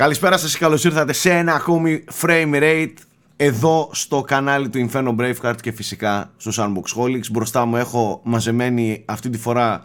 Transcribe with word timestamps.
Καλησπέρα 0.00 0.38
σας, 0.38 0.58
καλώς 0.58 0.84
ήρθατε 0.84 1.12
σε 1.12 1.30
ένα 1.30 1.54
ακόμη 1.54 2.04
frame 2.20 2.54
rate 2.54 2.92
εδώ 3.36 3.90
στο 3.92 4.20
κανάλι 4.20 4.68
του 4.68 4.88
Inferno 4.88 5.16
Braveheart 5.16 5.56
και 5.60 5.72
φυσικά 5.72 6.30
στο 6.36 6.50
Sandbox 6.56 7.02
Holics. 7.02 7.30
Μπροστά 7.30 7.64
μου 7.64 7.76
έχω 7.76 8.20
μαζεμένη 8.24 9.04
αυτή 9.04 9.30
τη 9.30 9.38
φορά 9.38 9.84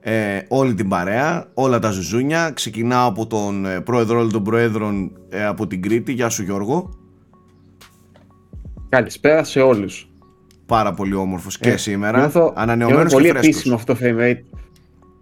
ε, 0.00 0.40
όλη 0.48 0.74
την 0.74 0.88
παρέα, 0.88 1.46
όλα 1.54 1.78
τα 1.78 1.90
ζουζούνια. 1.90 2.50
Ξεκινάω 2.50 3.08
από 3.08 3.26
τον 3.26 3.66
ε, 3.66 3.80
πρόεδρο 3.80 4.18
όλων 4.18 4.32
των 4.32 4.42
προέδρων 4.42 5.12
ε, 5.28 5.44
από 5.44 5.66
την 5.66 5.82
Κρήτη. 5.82 6.12
Γεια 6.12 6.28
σου 6.28 6.42
Γιώργο. 6.42 6.90
Καλησπέρα 8.88 9.44
σε 9.44 9.60
όλους. 9.60 10.10
Πάρα 10.66 10.92
πολύ 10.92 11.14
όμορφος 11.14 11.58
και 11.58 11.76
σήμερα. 11.76 12.18
Νιώθω, 12.18 12.52
Ανανεωμένος 12.56 13.12
πολύ 13.12 13.24
και 13.24 13.30
φρέσκος. 13.30 13.54
επίσημο 13.54 13.74
αυτό 13.74 13.92
το 13.94 13.98
frame 14.02 14.20
rate. 14.20 14.57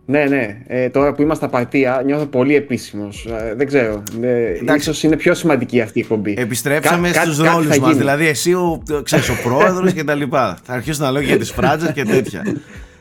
Ναι, 0.08 0.24
ναι. 0.24 0.58
Ε, 0.66 0.88
τώρα 0.88 1.12
που 1.12 1.22
είμαστε 1.22 1.46
στα 1.46 1.56
παρτία, 1.56 2.02
νιώθω 2.04 2.26
πολύ 2.26 2.54
επίσημος. 2.54 3.26
δεν 3.56 3.66
ξέρω. 3.66 4.02
Ε, 4.20 4.52
Εντάξει. 4.52 4.90
ίσως 4.90 5.02
είναι 5.02 5.16
πιο 5.16 5.34
σημαντική 5.34 5.80
αυτή 5.80 5.98
η 5.98 6.02
εκπομπή. 6.02 6.34
Επιστρέψαμε 6.38 7.10
Κα- 7.10 7.20
στους 7.22 7.36
κάτι- 7.36 7.46
κάτι 7.48 7.56
ρόλους 7.56 7.74
θα 7.74 7.80
μας, 7.80 7.88
γίνει. 7.88 7.98
δηλαδή 8.00 8.26
εσύ 8.26 8.52
ο, 8.54 8.82
ξέρεις, 9.02 9.28
ο 9.28 9.34
πρόεδρος 9.42 9.92
και 9.92 10.04
τα 10.04 10.14
λοιπά. 10.14 10.58
Θα 10.62 10.72
αρχίσουν 10.72 11.04
να 11.04 11.10
λέω 11.10 11.22
για 11.22 11.38
τις 11.38 11.50
φράτζες 11.50 11.92
και 11.92 12.04
τέτοια. 12.04 12.42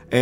Ε, 0.08 0.20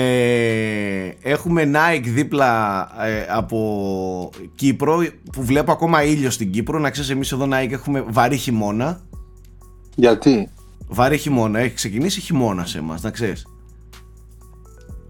έχουμε 1.22 1.70
Nike 1.74 2.04
δίπλα 2.14 2.80
ε, 3.06 3.26
από 3.28 4.30
Κύπρο 4.54 5.04
που 5.32 5.42
βλέπω 5.44 5.72
ακόμα 5.72 6.04
ήλιο 6.04 6.30
στην 6.30 6.50
Κύπρο. 6.50 6.78
Να 6.78 6.90
ξέρεις 6.90 7.10
εμείς 7.10 7.32
εδώ 7.32 7.48
Nike 7.52 7.70
έχουμε 7.72 8.04
βαρύ 8.08 8.36
χειμώνα. 8.36 9.00
Γιατί; 9.96 10.48
Βαρύ 10.88 11.18
χειμώνα, 11.18 11.58
έχει 11.58 11.74
ξεκινήσει 11.74 12.20
χειμώνα 12.20 12.64
σε 12.64 12.78
εμάς, 12.78 13.02
να 13.02 13.10
ξέρεις. 13.10 13.46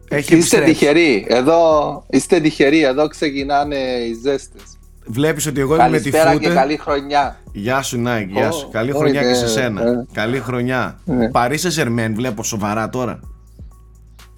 Έχει 0.08 0.20
είστε 0.36 0.56
επιστρέψει. 0.56 0.72
τυχεροί. 0.72 1.26
Εδώ, 1.28 2.04
είστε 2.10 2.40
τυχεροί. 2.40 2.82
Εδώ 2.84 3.08
ξεκινάνε 3.08 3.76
οι 3.76 4.12
ζέστες. 4.22 4.62
Βλέπεις 5.06 5.46
ότι 5.46 5.60
εγώ 5.60 5.74
είμαι 5.74 5.88
με 5.88 5.98
τη 5.98 6.10
Καλησπέρα 6.10 6.36
και 6.36 6.46
φούτε. 6.48 6.60
καλή 6.60 6.76
χρονιά. 6.76 7.36
Γεια 7.52 7.82
σου 7.82 8.02
Nike, 8.06 8.26
γεια 8.28 8.50
σου. 8.50 8.64
Ω, 8.68 8.70
Καλή 8.72 8.92
ω, 8.92 8.96
χρονιά 8.96 9.20
ναι, 9.22 9.28
και 9.28 9.34
σε 9.34 9.48
σένα. 9.48 9.82
ε. 9.82 10.06
Καλή 10.12 10.38
χρονιά. 10.38 10.98
Ναι. 11.04 11.28
Παρίσι 11.30 11.70
Ζερμέν 11.70 12.14
βλέπω 12.14 12.42
σοβαρά 12.42 12.88
τώρα. 12.88 13.20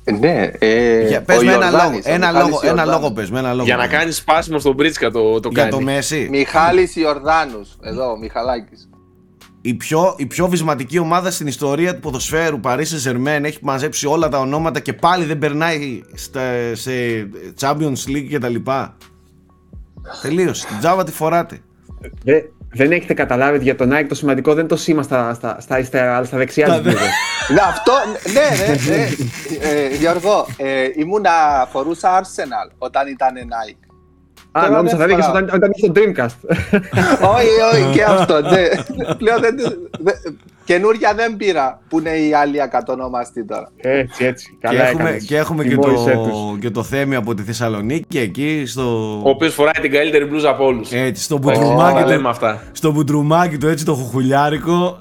Ε, 0.05 0.13
Ναι, 0.13 0.51
ε, 0.59 1.07
Για, 1.09 1.23
πες 1.23 1.39
ο 1.39 1.45
με 1.45 1.53
ένα 1.53 1.65
Ιορδάνης, 1.71 1.83
λόγο, 1.83 2.01
ο 2.07 2.13
ένα 2.13 2.27
Μιχάλης 2.27 2.49
λόγο, 2.51 2.61
ένα 2.63 2.69
Ιορδάνης. 2.69 2.93
λόγο 3.01 3.13
πες, 3.13 3.31
με 3.31 3.39
ένα 3.39 3.53
λόγο. 3.53 3.65
Για 3.65 3.77
να 3.77 3.87
κάνεις 3.87 4.17
σπάσιμο 4.17 4.59
στον 4.59 4.75
Μπρίτσκα 4.75 5.11
το, 5.11 5.41
το 5.41 5.49
Για 5.53 5.59
κάνει. 5.63 5.71
το 5.75 5.81
Μέση. 5.81 6.27
Μιχάλης 6.31 6.97
Ιορδάνους. 6.97 7.77
Εδώ, 7.83 8.11
ο 8.11 8.19
Μιχαλάκης. 8.19 8.89
Η 9.67 9.75
πιο, 9.75 10.15
η 10.19 10.27
πιο 10.27 10.49
βυσματική 10.49 10.99
ομάδα 10.99 11.31
στην 11.31 11.47
ιστορία 11.47 11.95
του 11.95 12.01
ποδοσφαίρου, 12.01 12.61
Παρίσι 12.61 12.97
Ζερμέν, 12.97 13.45
έχει 13.45 13.59
μαζέψει 13.63 14.07
όλα 14.07 14.29
τα 14.29 14.39
ονόματα 14.39 14.81
και 14.81 14.93
πάλι 14.93 15.25
δεν 15.25 15.39
περνάει 15.39 16.03
στα, 16.15 16.41
σε 16.73 16.91
Champions 17.61 18.09
League 18.09 18.27
και 18.29 18.39
τα 18.39 18.49
λοιπά. 18.49 18.97
Τελείωσε. 20.23 20.67
Την 20.67 20.79
τζάβα 20.79 21.05
τη 21.05 21.13
φοράτε. 21.13 21.59
Δε- 22.25 22.41
δεν 22.73 22.93
έχετε 22.93 23.15
καταλάβει 23.15 23.55
ότι 23.55 23.65
για 23.65 23.77
τον 23.77 23.91
Nike 23.93 24.05
το 24.09 24.15
σημαντικό 24.15 24.51
δεν 24.51 24.59
είναι 24.59 24.69
το 24.69 24.77
σήμα 24.77 25.03
στα, 25.03 25.35
στα, 25.35 25.61
στα 25.61 25.75
αριστερά, 25.75 26.17
αλλά 26.17 26.25
στα 26.27 26.37
δεξιά 26.37 26.67
Τα 26.67 26.81
τους. 26.81 26.93
δε- 26.95 27.01
Ναι, 27.55 27.61
αυτό, 27.61 27.93
ναι, 28.33 28.67
ναι, 28.67 28.97
ναι. 28.97 29.09
Ε, 29.69 29.97
Γιώργο, 29.97 30.47
ε, 30.57 30.89
ήμουνα, 30.97 31.31
φορούσα 31.73 32.21
Arsenal 32.23 32.73
όταν 32.79 33.07
ήταν 33.09 33.35
Nike. 33.35 33.86
Α, 34.57 34.61
Τώρα 34.61 34.77
νόμιζα 34.77 34.97
θα 34.97 35.07
δεν 35.07 35.07
δείχνεις 35.07 35.27
φοράω. 35.27 35.43
όταν, 35.43 35.57
όταν 35.57 35.71
είσαι 35.75 35.87
στο 35.87 35.93
Dreamcast. 35.97 36.57
όχι, 37.37 37.49
όχι, 37.73 37.93
και 37.97 38.03
αυτό, 38.15 38.41
ναι. 38.41 38.63
Πλέον 39.19 39.41
δεν, 39.41 39.57
δεν, 40.01 40.15
καινούρια 40.65 41.15
δεν 41.15 41.37
πήρα, 41.37 41.81
που 41.89 41.99
είναι 41.99 42.11
η 42.11 42.35
άλλη 42.35 42.63
ακατονόμαστη 42.63 43.45
τώρα. 43.45 43.69
έτσι, 43.77 44.25
έτσι. 44.25 44.51
Και 44.61 44.67
Καλά 44.67 44.87
έχουμε, 44.87 45.03
έκανες. 45.03 45.25
και, 45.25 45.37
έχουμε 45.37 45.63
και, 45.63 45.69
Τιμώρησέ 45.69 46.13
το, 46.13 46.23
τους. 46.23 46.59
και 46.61 46.71
το 46.71 46.83
Θέμη 46.83 47.15
από 47.15 47.35
τη 47.35 47.43
Θεσσαλονίκη 47.43 48.19
εκεί 48.19 48.63
στο, 48.67 49.15
Ο 49.25 49.29
οποίος 49.29 49.55
φοράει 49.55 49.73
την 49.81 49.91
καλύτερη 49.93 50.25
μπλούζα 50.25 50.51
από 50.51 50.65
όλους. 50.65 50.93
έτσι, 50.93 51.23
στο, 51.23 51.39
τα 51.39 51.41
μπουτρουμάκι 51.41 52.03
του, 52.03 52.09
λέμε 52.09 52.29
αυτά. 52.29 52.63
στο 52.73 52.91
μπουτρουμάκι 52.91 53.59
του 53.59 53.69
έτσι 53.69 53.85
το 53.85 53.95
χουχουλιάρικο 53.95 54.99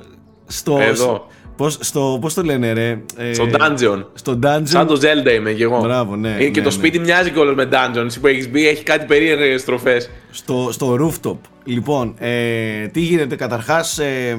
στο, 0.48 0.78
Εδώ. 0.82 1.28
Πώς, 1.58 1.78
στο, 1.82 2.18
πώς 2.22 2.34
το 2.34 2.44
λένε 2.44 2.74
ρε 2.74 3.02
ε, 3.18 3.34
Στο 3.34 3.48
dungeon. 3.52 4.06
στο 4.14 4.40
dungeon 4.44 4.62
Σαν 4.64 4.88
το 4.88 5.00
Zelda 5.02 5.34
είμαι 5.36 5.52
κι 5.52 5.62
εγώ. 5.64 5.80
Μπράβο, 5.80 6.16
ναι, 6.16 6.30
Ε, 6.30 6.38
ναι, 6.38 6.46
και 6.46 6.62
το 6.62 6.66
ναι. 6.66 6.76
σπίτι 6.76 7.00
μοιάζει 7.00 7.32
κιόλας 7.32 7.56
με 7.56 7.70
dungeon. 7.72 8.06
Εσύ 8.06 8.20
που 8.20 8.28
έχεις 8.28 8.50
μπει, 8.50 8.68
έχει 8.68 8.84
κάτι 8.84 9.06
περίεργες 9.06 9.62
στροφές. 9.62 10.10
στο, 10.32 10.70
στο 10.72 10.98
rooftop. 11.02 11.38
Λοιπόν, 11.64 12.14
ε, 12.18 12.88
τι 12.88 13.00
γίνεται 13.00 13.36
καταρχάς 13.36 14.00
ε, 14.00 14.38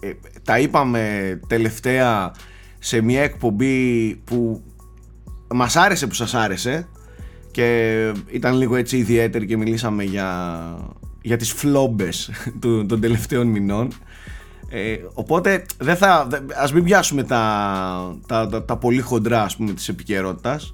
ε, 0.00 0.10
τα 0.44 0.58
είπαμε 0.58 1.40
τελευταία 1.46 2.32
σε 2.78 3.00
μια 3.00 3.22
εκπομπή 3.22 4.14
που 4.24 4.62
μας 5.54 5.76
άρεσε 5.76 6.06
που 6.06 6.14
σας 6.14 6.34
άρεσε 6.34 6.88
και 7.50 8.12
ήταν 8.30 8.56
λίγο 8.56 8.76
έτσι 8.76 8.96
ιδιαίτερη 8.96 9.46
και 9.46 9.56
μιλήσαμε 9.56 10.04
για, 10.04 10.60
για 11.22 11.36
τις 11.36 11.52
φλόμπες 11.52 12.30
του, 12.60 12.86
των 12.86 13.00
τελευταίων 13.00 13.46
μηνών 13.46 13.88
ε, 14.70 14.96
οπότε 15.14 15.64
δεν 15.78 15.96
θα, 15.96 16.26
δε- 16.30 16.38
ας 16.62 16.72
μην 16.72 16.84
πιάσουμε 16.84 17.22
τα, 17.22 18.16
τα, 18.26 18.46
τα, 18.46 18.64
τα 18.64 18.76
πολύ 18.76 19.00
χοντρά 19.00 19.42
ας 19.42 19.56
πούμε 19.56 19.72
της 19.72 19.88
επικαιρότητας. 19.88 20.72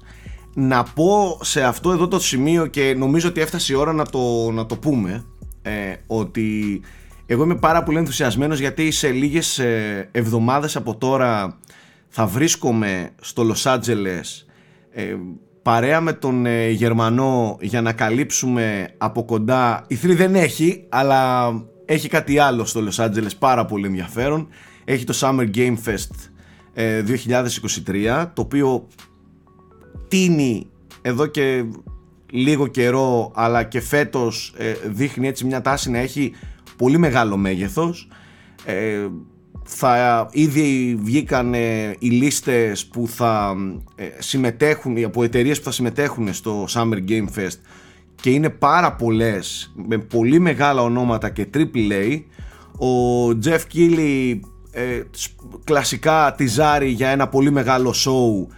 να 0.55 0.83
πω 0.83 1.39
σε 1.41 1.63
αυτό 1.63 1.91
εδώ 1.91 2.07
το 2.07 2.19
σημείο 2.19 2.65
και 2.65 2.95
νομίζω 2.97 3.27
ότι 3.29 3.41
έφτασε 3.41 3.73
η 3.73 3.75
ώρα 3.75 3.93
να 3.93 4.05
το, 4.05 4.51
να 4.51 4.65
το 4.65 4.75
πούμε 4.77 5.25
ε, 5.61 5.71
ότι 6.07 6.81
εγώ 7.25 7.43
είμαι 7.43 7.55
πάρα 7.55 7.83
πολύ 7.83 7.97
ενθουσιασμένος 7.97 8.59
γιατί 8.59 8.91
σε 8.91 9.09
λίγες 9.09 9.59
ε, 9.59 10.09
εβδομάδες 10.11 10.75
από 10.75 10.95
τώρα 10.97 11.57
θα 12.07 12.25
βρίσκομαι 12.25 13.09
στο 13.21 13.43
Λος 13.43 13.65
Άντζελες 13.65 14.45
ε, 14.91 15.15
παρέα 15.61 16.01
με 16.01 16.13
τον 16.13 16.45
ε, 16.45 16.69
Γερμανό 16.69 17.57
για 17.61 17.81
να 17.81 17.93
καλύψουμε 17.93 18.87
από 18.97 19.25
κοντά 19.25 19.85
η 19.87 19.97
3 20.03 20.15
δεν 20.15 20.35
έχει 20.35 20.85
αλλά 20.89 21.47
έχει 21.85 22.07
κάτι 22.07 22.39
άλλο 22.39 22.65
στο 22.65 22.81
Λος 22.81 22.99
Άντζελες 22.99 23.35
πάρα 23.35 23.65
πολύ 23.65 23.85
ενδιαφέρον. 23.85 24.47
Έχει 24.85 25.03
το 25.03 25.13
Summer 25.21 25.55
Game 25.55 25.75
Fest 25.85 26.29
ε, 26.73 27.03
2023 27.85 28.25
το 28.33 28.41
οποίο 28.41 28.87
τίνει 30.07 30.67
εδώ 31.01 31.25
και 31.25 31.65
λίγο 32.31 32.67
καιρό 32.67 33.31
αλλά 33.35 33.63
και 33.63 33.81
φέτος 33.81 34.53
ε, 34.57 34.73
δείχνει 34.85 35.27
έτσι 35.27 35.45
μια 35.45 35.61
τάση 35.61 35.91
να 35.91 35.97
έχει 35.97 36.33
πολύ 36.77 36.97
μεγάλο 36.97 37.37
μέγεθος. 37.37 38.07
Ε, 38.65 39.07
θα 39.63 40.27
ήδη 40.31 40.99
βγήκαν 41.01 41.53
ε, 41.53 41.95
οι 41.99 42.09
λίστες 42.09 42.85
που 42.85 43.07
θα 43.07 43.55
ε, 43.95 44.05
συμμετέχουν 44.19 45.03
από 45.03 45.23
εταιρείες 45.23 45.57
που 45.57 45.63
θα 45.63 45.71
συμμετέχουν 45.71 46.33
στο 46.33 46.65
Summer 46.69 47.09
Game 47.09 47.27
Fest 47.35 47.57
και 48.21 48.29
είναι 48.29 48.49
πάρα 48.49 48.93
πολλές 48.93 49.73
με 49.87 49.97
πολύ 49.97 50.39
μεγάλα 50.39 50.81
ονόματα 50.81 51.29
και 51.29 51.47
AAA 51.53 52.21
ο 52.79 53.29
Jeff 53.43 53.59
Keighley 53.73 54.39
ε, 54.71 55.01
σ- 55.11 55.31
κλασικά 55.63 56.33
τυζάρει 56.37 56.89
για 56.89 57.09
ένα 57.09 57.27
πολύ 57.27 57.51
μεγάλο 57.51 57.93
show 58.05 58.53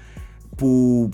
που 0.57 1.09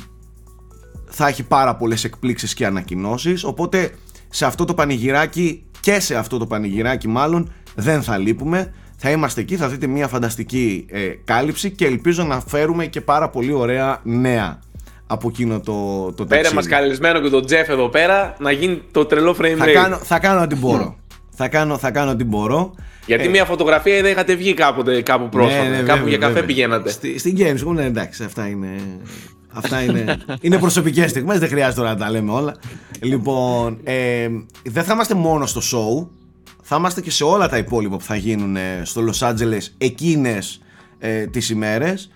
θα 1.06 1.28
έχει 1.28 1.44
πάρα 1.44 1.76
πολλές 1.76 2.04
εκπλήξεις 2.04 2.54
και 2.54 2.66
ανακοινώσεις 2.66 3.44
οπότε 3.44 3.92
σε 4.30 4.46
αυτό 4.46 4.66
το 4.66 4.74
πανηγυράκι 4.74 5.64
και 5.80 6.00
σε 6.00 6.16
αυτό 6.16 6.38
το 6.38 6.48
πανηγυράκι 6.48 7.08
μάλλον 7.08 7.52
δεν 7.76 8.04
θα 8.04 8.18
λείπουμε. 8.18 8.74
Θα 8.98 9.12
είμαστε 9.12 9.42
εκεί, 9.42 9.56
θα 9.56 9.68
δείτε 9.70 9.88
μια 9.88 10.08
φανταστική 10.08 10.86
ε, 10.90 11.08
κάλυψη 11.24 11.72
και 11.72 11.86
ελπίζω 11.86 12.24
να 12.24 12.40
φέρουμε 12.40 12.86
και 12.86 13.02
πάρα 13.02 13.30
πολύ 13.30 13.52
ωραία 13.54 14.00
νέα 14.04 14.60
από 15.08 15.28
εκείνο 15.30 15.60
το, 15.60 15.74
το 16.12 16.26
Πέρα 16.26 16.42
ταξίδι. 16.42 16.56
μας 16.56 16.68
καλεσμένο 16.68 17.22
και 17.22 17.30
τον 17.30 17.46
Τζεφ 17.46 17.70
εδώ 17.70 17.90
πέρα 17.90 18.36
να 18.40 18.52
γίνει 18.52 18.82
το 18.92 19.06
τρελό 19.06 19.36
frame 19.40 19.56
θα, 19.58 19.66
rate. 19.66 19.72
κάνω, 19.74 19.98
θα 19.98 20.20
κάνω 20.20 20.42
ό,τι 20.42 20.56
μπορώ. 20.56 20.96
θα, 21.30 21.48
κάνω, 21.48 21.78
θα 21.78 21.92
κάνω 21.92 22.12
ό,τι 22.12 22.24
μπορώ. 22.24 22.74
Γιατί 23.06 23.26
Ε, 23.26 23.30
μια 23.30 23.46
φωτογραφία 23.46 24.02
δεν 24.02 24.12
είχατε 24.12 24.36
βγει 24.36 24.54
κάποτε, 24.54 25.02
κάπου 25.02 25.30
πρόσφατα. 25.30 25.64
ναι, 25.64 25.70
ναι, 25.70 25.76
κάπου 25.76 25.88
βέβαια, 25.88 26.10
για 26.10 26.18
καφέ 26.18 26.32
βέβαια. 26.32 26.48
πηγαίνατε. 26.48 26.90
Στη, 26.92 27.20
στην 27.20 27.38
Games, 27.38 27.74
ναι, 27.74 27.86
εντάξει, 27.86 28.24
αυτά 28.24 28.48
είναι. 28.48 28.68
Αυτά 29.56 29.82
είναι, 29.84 30.18
είναι 30.42 30.58
προσωπικές 30.58 31.10
στιγμές, 31.10 31.40
δεν 31.40 31.50
χρειάζεται 31.50 31.76
τώρα 31.76 31.90
να 31.90 31.98
τα 31.98 32.10
λέμε 32.12 32.32
όλα. 32.32 32.56
Λοιπόν, 33.02 33.80
ε, 33.84 34.28
δεν 34.64 34.84
θα 34.84 34.94
είμαστε 34.94 35.14
μόνο 35.14 35.46
στο 35.46 35.62
show, 35.62 36.08
θα 36.62 36.76
είμαστε 36.76 37.02
και 37.02 37.12
σε 37.12 37.24
όλα 37.24 37.50
τα 37.50 37.58
υπόλοιπα 37.58 37.98
που 37.98 38.04
θα 38.04 38.16
γίνουν 38.16 38.56
ε, 38.56 38.82
στο 38.84 39.02
Los 39.12 39.28
Angeles 39.30 39.62
εκείνες 39.78 40.62
ε, 41.00 41.26
τις 41.26 41.50
ημέρες. 41.50 42.12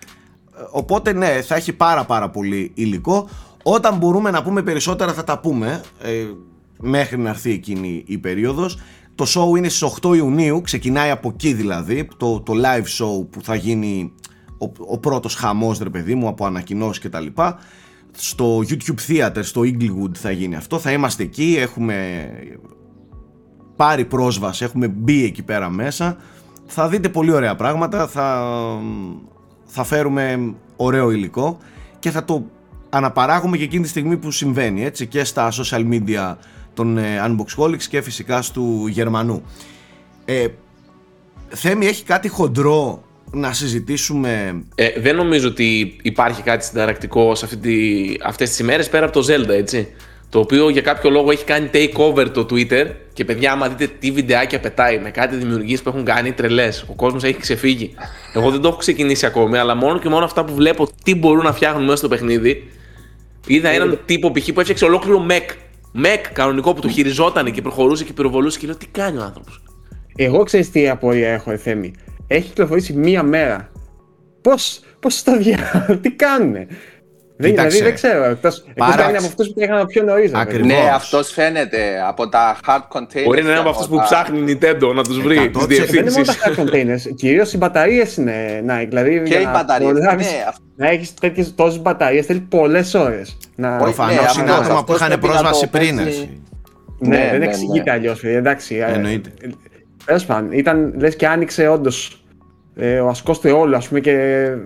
Ε, 0.58 0.64
Οπότε 0.70 1.12
ναι, 1.12 1.42
θα 1.42 1.54
έχει 1.54 1.72
πάρα 1.72 2.04
πάρα 2.04 2.30
πολύ 2.30 2.70
υλικό. 2.74 3.28
Όταν 3.62 3.96
μπορούμε 3.96 4.30
να 4.30 4.42
πούμε 4.42 4.62
περισσότερα 4.62 5.12
θα 5.12 5.24
τα 5.24 5.38
πούμε 5.38 5.80
ε, 6.02 6.26
μέχρι 6.80 7.18
να 7.18 7.28
έρθει 7.28 7.52
εκείνη 7.52 8.02
η 8.06 8.18
περίοδος. 8.18 8.78
Το 9.14 9.24
show 9.24 9.56
είναι 9.56 9.68
στις 9.68 9.98
8 10.02 10.16
Ιουνίου, 10.16 10.60
ξεκινάει 10.60 11.10
από 11.10 11.28
εκεί 11.34 11.52
δηλαδή, 11.52 12.08
το, 12.16 12.40
το 12.40 12.52
live 12.52 13.04
show 13.04 13.26
που 13.30 13.42
θα 13.42 13.54
γίνει 13.54 14.12
ο, 14.58 14.72
ο 14.78 14.98
πρώτος 14.98 15.34
χαμός 15.34 15.78
ρε 15.78 15.90
παιδί 15.90 16.14
μου 16.14 16.28
από 16.28 16.46
ανακοινώσεις 16.46 17.02
και 17.02 17.08
τα 17.08 17.20
λοιπά. 17.20 17.58
Στο 18.16 18.58
YouTube 18.58 19.08
Theater, 19.08 19.40
στο 19.40 19.60
Inglewood 19.60 20.14
θα 20.14 20.30
γίνει 20.30 20.56
αυτό, 20.56 20.78
θα 20.78 20.92
είμαστε 20.92 21.22
εκεί, 21.22 21.56
έχουμε 21.58 22.28
πάρει 23.76 24.04
πρόσβαση, 24.04 24.64
έχουμε 24.64 24.88
μπει 24.88 25.24
εκεί 25.24 25.42
πέρα 25.42 25.70
μέσα. 25.70 26.16
Θα 26.66 26.88
δείτε 26.88 27.08
πολύ 27.08 27.32
ωραία 27.32 27.56
πράγματα, 27.56 28.06
θα, 28.06 28.46
θα 29.68 29.84
φέρουμε 29.84 30.54
ωραίο 30.76 31.10
υλικό 31.10 31.58
και 31.98 32.10
θα 32.10 32.24
το 32.24 32.44
αναπαράγουμε 32.90 33.56
και 33.56 33.64
εκείνη 33.64 33.82
τη 33.82 33.88
στιγμή 33.88 34.16
που 34.16 34.30
συμβαίνει 34.30 34.84
έτσι 34.84 35.06
και 35.06 35.24
στα 35.24 35.52
social 35.52 35.88
media 35.90 36.36
των 36.74 36.98
ε, 36.98 37.24
Unboxholics 37.26 37.82
και 37.82 38.00
φυσικά 38.00 38.42
του 38.52 38.86
Γερμανού. 38.86 39.42
Ε, 40.24 40.46
Θέμη 41.48 41.86
έχει 41.86 42.04
κάτι 42.04 42.28
χοντρό 42.28 43.02
να 43.30 43.52
συζητήσουμε; 43.52 44.62
Ε, 44.74 45.00
δεν 45.00 45.16
νομίζω 45.16 45.48
ότι 45.48 45.96
υπάρχει 46.02 46.42
κάτι 46.42 46.64
συνταρακτικό 46.64 47.34
σε 47.34 47.44
αυτή 47.44 47.56
τη, 47.56 48.06
αυτές 48.24 48.48
τις 48.48 48.58
ημέρες 48.58 48.88
πέρα 48.88 49.06
από 49.06 49.20
το 49.20 49.26
Zelda, 49.32 49.48
έτσι. 49.48 49.88
Το 50.30 50.38
οποίο 50.38 50.68
για 50.68 50.80
κάποιο 50.80 51.10
λόγο 51.10 51.30
έχει 51.30 51.44
κάνει 51.44 51.70
takeover 51.72 52.26
το 52.32 52.46
Twitter 52.50 52.86
και 53.12 53.24
παιδιά, 53.24 53.52
άμα 53.52 53.68
δείτε 53.68 53.92
τι 53.98 54.10
βιντεάκια 54.10 54.60
πετάει 54.60 54.98
με 54.98 55.10
κάτι 55.10 55.36
δημιουργίες 55.36 55.82
που 55.82 55.88
έχουν 55.88 56.04
κάνει 56.04 56.32
τρελές. 56.32 56.84
Ο 56.88 56.94
κόσμος 56.94 57.24
έχει 57.24 57.38
ξεφύγει. 57.38 57.94
Εγώ 58.34 58.50
δεν 58.50 58.60
το 58.60 58.68
έχω 58.68 58.76
ξεκινήσει 58.76 59.26
ακόμη, 59.26 59.58
αλλά 59.58 59.74
μόνο 59.74 59.98
και 59.98 60.08
μόνο 60.08 60.24
αυτά 60.24 60.44
που 60.44 60.54
βλέπω 60.54 60.88
τι 61.04 61.14
μπορούν 61.14 61.44
να 61.44 61.52
φτιάχνουν 61.52 61.84
μέσα 61.84 61.96
στο 61.96 62.08
παιχνίδι. 62.08 62.70
Είδα 63.46 63.68
έναν 63.68 63.98
τύπο 64.04 64.30
π.χ. 64.30 64.52
που 64.52 64.60
έφτιαξε 64.60 64.84
ολόκληρο 64.84 65.26
Mac. 65.30 65.50
Mac 66.04 66.20
κανονικό 66.32 66.74
που 66.74 66.80
το 66.80 66.88
χειριζόταν 66.88 67.52
και 67.52 67.62
προχωρούσε 67.62 68.04
και 68.04 68.12
πυροβολούσε 68.12 68.58
και 68.58 68.66
λέω 68.66 68.76
τι 68.76 68.86
κάνει 68.86 69.18
ο 69.18 69.22
άνθρωπος; 69.22 69.62
Εγώ 70.16 70.42
ξέρεις 70.42 70.70
τι 70.70 70.88
απορία 70.88 71.28
έχω, 71.28 71.50
Εθέμη. 71.50 71.92
Έχει 72.26 72.48
κυκλοφορήσει 72.48 72.92
μία 72.92 73.22
μέρα. 73.22 73.70
Πώς, 74.40 74.80
πώς 75.00 75.22
το 75.22 75.36
διάλογο, 75.38 75.98
τι 76.02 76.10
κάνουνε; 76.10 76.66
Δεν, 77.40 77.50
Κοίταξε. 77.50 77.76
δηλαδή 77.76 77.84
δεν 77.84 77.94
ξέρω. 78.10 78.24
Εκτός, 78.24 78.58
εκτός 78.68 78.86
Πάρα- 78.88 79.02
αν 79.02 79.08
είναι 79.08 79.18
από 79.18 79.26
αυτούς 79.26 79.46
που 79.46 79.52
τρέχανε 79.54 79.86
πιο 79.86 80.02
νωρίς. 80.02 80.30
ρε 80.30 80.38
Ακριβώς. 80.38 80.66
παιδί. 80.68 80.80
Ναι, 80.82 80.90
αυτός 80.94 81.30
φαίνεται 81.32 81.78
από 82.08 82.28
τα 82.28 82.56
hard 82.66 82.96
containers. 82.98 83.24
Μπορεί 83.24 83.42
να 83.42 83.48
είναι 83.50 83.58
από 83.58 83.62
και 83.68 83.74
αυτούς 83.74 83.86
που 83.88 83.96
τα- 83.96 84.02
ψάχνει 84.02 84.38
η 84.50 84.58
Nintendo 84.62 84.94
να 84.94 85.02
τους 85.02 85.20
βρει 85.20 85.36
100% 85.36 85.66
τι 85.66 85.74
Δεν 85.74 86.04
είναι 86.04 86.10
μόνο 86.10 86.24
τα 86.24 86.32
διευθύνσει. 86.32 86.38
hard 86.44 87.08
containers. 87.10 87.14
Κυρίως 87.14 87.52
οι 87.52 87.56
μπαταρίες 87.56 88.16
είναι. 88.16 88.62
Να, 88.64 88.76
δηλαδή, 88.76 89.10
Και 89.22 89.28
για 89.30 89.40
οι 89.40 89.44
να 89.44 89.50
μπαταρίες, 89.50 89.90
προλάβεις 89.92 90.26
ναι, 90.26 90.44
αυτό. 90.48 90.62
Να 90.76 90.88
έχεις 90.88 91.54
τόσες 91.54 91.80
μπαταρίες 91.82 92.26
θέλει 92.26 92.40
πολλές 92.40 92.94
ώρες. 92.94 93.36
Να... 93.56 93.68
Όχι, 93.74 93.82
Προφανώς 93.82 94.14
ναι, 94.14 94.42
είναι 94.42 94.50
αυτός- 94.50 94.64
άτομα 94.66 94.84
που 94.84 94.92
αυτός 94.92 94.96
είχαν 94.96 95.08
πρέπει 95.08 95.26
να 95.26 95.32
πρόσβαση 95.32 95.60
το 95.70 95.78
πριν. 95.78 95.96
παίζει. 95.96 96.08
εσύ. 96.10 96.40
Ναι, 96.98 97.16
Ναι, 97.16 97.28
δεν 97.30 97.38
ναι, 97.38 97.44
εξηγείται 97.46 97.82
ναι. 97.84 97.90
αλλιώς. 97.90 98.24
Εντάξει. 98.24 98.74
ε, 98.76 98.92
Εννοείται. 98.92 99.30
Τέλος 100.04 100.24
πάντων, 100.24 100.52
ήταν 100.52 100.94
λες 100.98 101.16
και 101.16 101.26
άνοιξε 101.26 101.68
όντως 101.68 102.22
ε, 102.76 103.00
ο 103.00 103.08
ασκός 103.08 103.40
του 103.40 103.48
αιώλου, 103.48 103.76
ας 103.76 103.88
πούμε, 103.88 104.00
και 104.00 104.14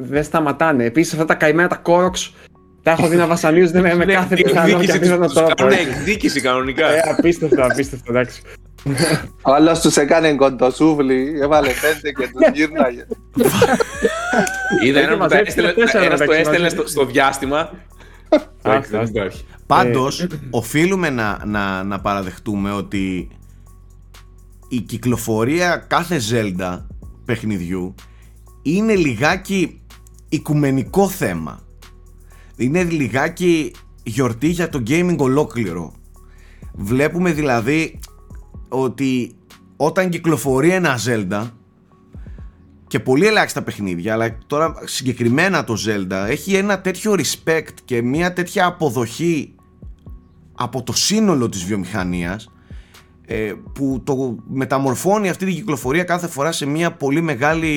δεν 0.00 0.24
σταματάνε. 0.24 0.84
Επίσης, 0.84 1.12
αυτά 1.12 1.24
τα 1.24 1.34
καημένα 1.34 1.68
τα 1.68 1.76
κόροξ 1.76 2.34
τα 2.82 2.90
έχω 2.90 3.08
δει 3.08 3.16
να 3.16 3.26
βασανίζονται 3.26 3.80
με, 3.80 3.94
με 3.94 4.04
κάθε 4.04 4.34
πιθανό 4.34 4.66
και 4.66 4.72
Εκδίκηση 4.72 4.96
απίθανο 4.96 5.24
τους 5.24 5.34
τρόπο. 5.34 5.54
κάνουν 5.54 5.72
εκδίκηση 5.72 6.40
κανονικά. 6.40 6.92
Ε, 6.94 7.00
απίστευτο, 7.18 7.64
απίστευτο, 7.64 8.12
εντάξει. 8.12 8.42
Ο 9.42 9.52
άλλος 9.52 9.80
τους 9.80 9.96
έκανε 9.96 10.34
κοντοσούβλι, 10.34 11.38
έβαλε 11.40 11.68
πέντε 11.68 12.12
και 12.12 12.32
τους 12.32 12.48
γύρναγε. 12.54 13.06
Είδα 14.82 14.98
Έχει 14.98 15.06
έναν 15.06 15.18
που 15.18 15.18
τα 15.18 15.18
μαζέψει 15.18 15.44
έστελνε, 15.46 15.72
τέσσερα, 15.72 16.04
ένας 16.04 16.18
το 16.18 16.24
εντάξει, 16.24 16.40
έστελνε 16.40 16.62
μαζί. 16.62 16.76
στο, 16.76 16.88
στο 16.88 17.04
διάστημα. 17.04 17.70
Εντάξει, 18.62 18.90
δεν 18.90 19.00
άστα. 19.00 19.18
υπάρχει. 19.18 19.44
Πάντως, 19.66 20.26
οφείλουμε 20.50 21.10
να, 21.10 21.42
να, 21.44 21.82
να 21.82 22.00
παραδεχτούμε 22.00 22.72
ότι 22.72 23.28
η 24.68 24.80
κυκλοφορία 24.80 25.76
κάθε 25.88 26.20
Zelda 26.30 26.82
παιχνιδιού 27.24 27.94
είναι 28.62 28.94
λιγάκι 28.94 29.80
οικουμενικό 30.28 31.08
θέμα. 31.08 31.60
Είναι 32.62 32.82
λιγάκι 32.84 33.72
γιορτή 34.02 34.48
για 34.48 34.68
το 34.68 34.82
gaming 34.86 35.16
ολόκληρο. 35.18 35.92
Βλέπουμε 36.74 37.32
δηλαδή 37.32 37.98
ότι 38.68 39.32
όταν 39.76 40.08
κυκλοφορεί 40.08 40.70
ένα 40.70 40.98
Zelda 41.06 41.50
και 42.86 43.00
πολύ 43.00 43.26
ελάχιστα 43.26 43.62
παιχνίδια, 43.62 44.12
αλλά 44.12 44.38
τώρα 44.46 44.74
συγκεκριμένα 44.84 45.64
το 45.64 45.76
Zelda 45.86 46.26
έχει 46.28 46.54
ένα 46.54 46.80
τέτοιο 46.80 47.14
respect 47.16 47.74
και 47.84 48.02
μια 48.02 48.32
τέτοια 48.32 48.66
αποδοχή 48.66 49.54
από 50.52 50.82
το 50.82 50.92
σύνολο 50.92 51.48
της 51.48 51.64
βιομηχανίας 51.64 52.50
ε, 53.26 53.52
που 53.72 54.00
το 54.04 54.36
μεταμορφώνει 54.48 55.28
αυτή 55.28 55.44
την 55.44 55.54
κυκλοφορία 55.54 56.04
κάθε 56.04 56.28
φορά 56.28 56.52
σε 56.52 56.66
μια 56.66 56.92
πολύ 56.92 57.20
μεγάλη 57.20 57.68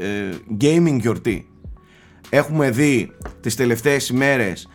ε, 0.00 0.36
gaming 0.60 0.98
γιορτή. 1.00 1.48
Έχουμε 2.34 2.70
δει 2.70 3.10
τις 3.40 3.56
τελευταίες 3.56 4.08
ημέρες 4.08 4.68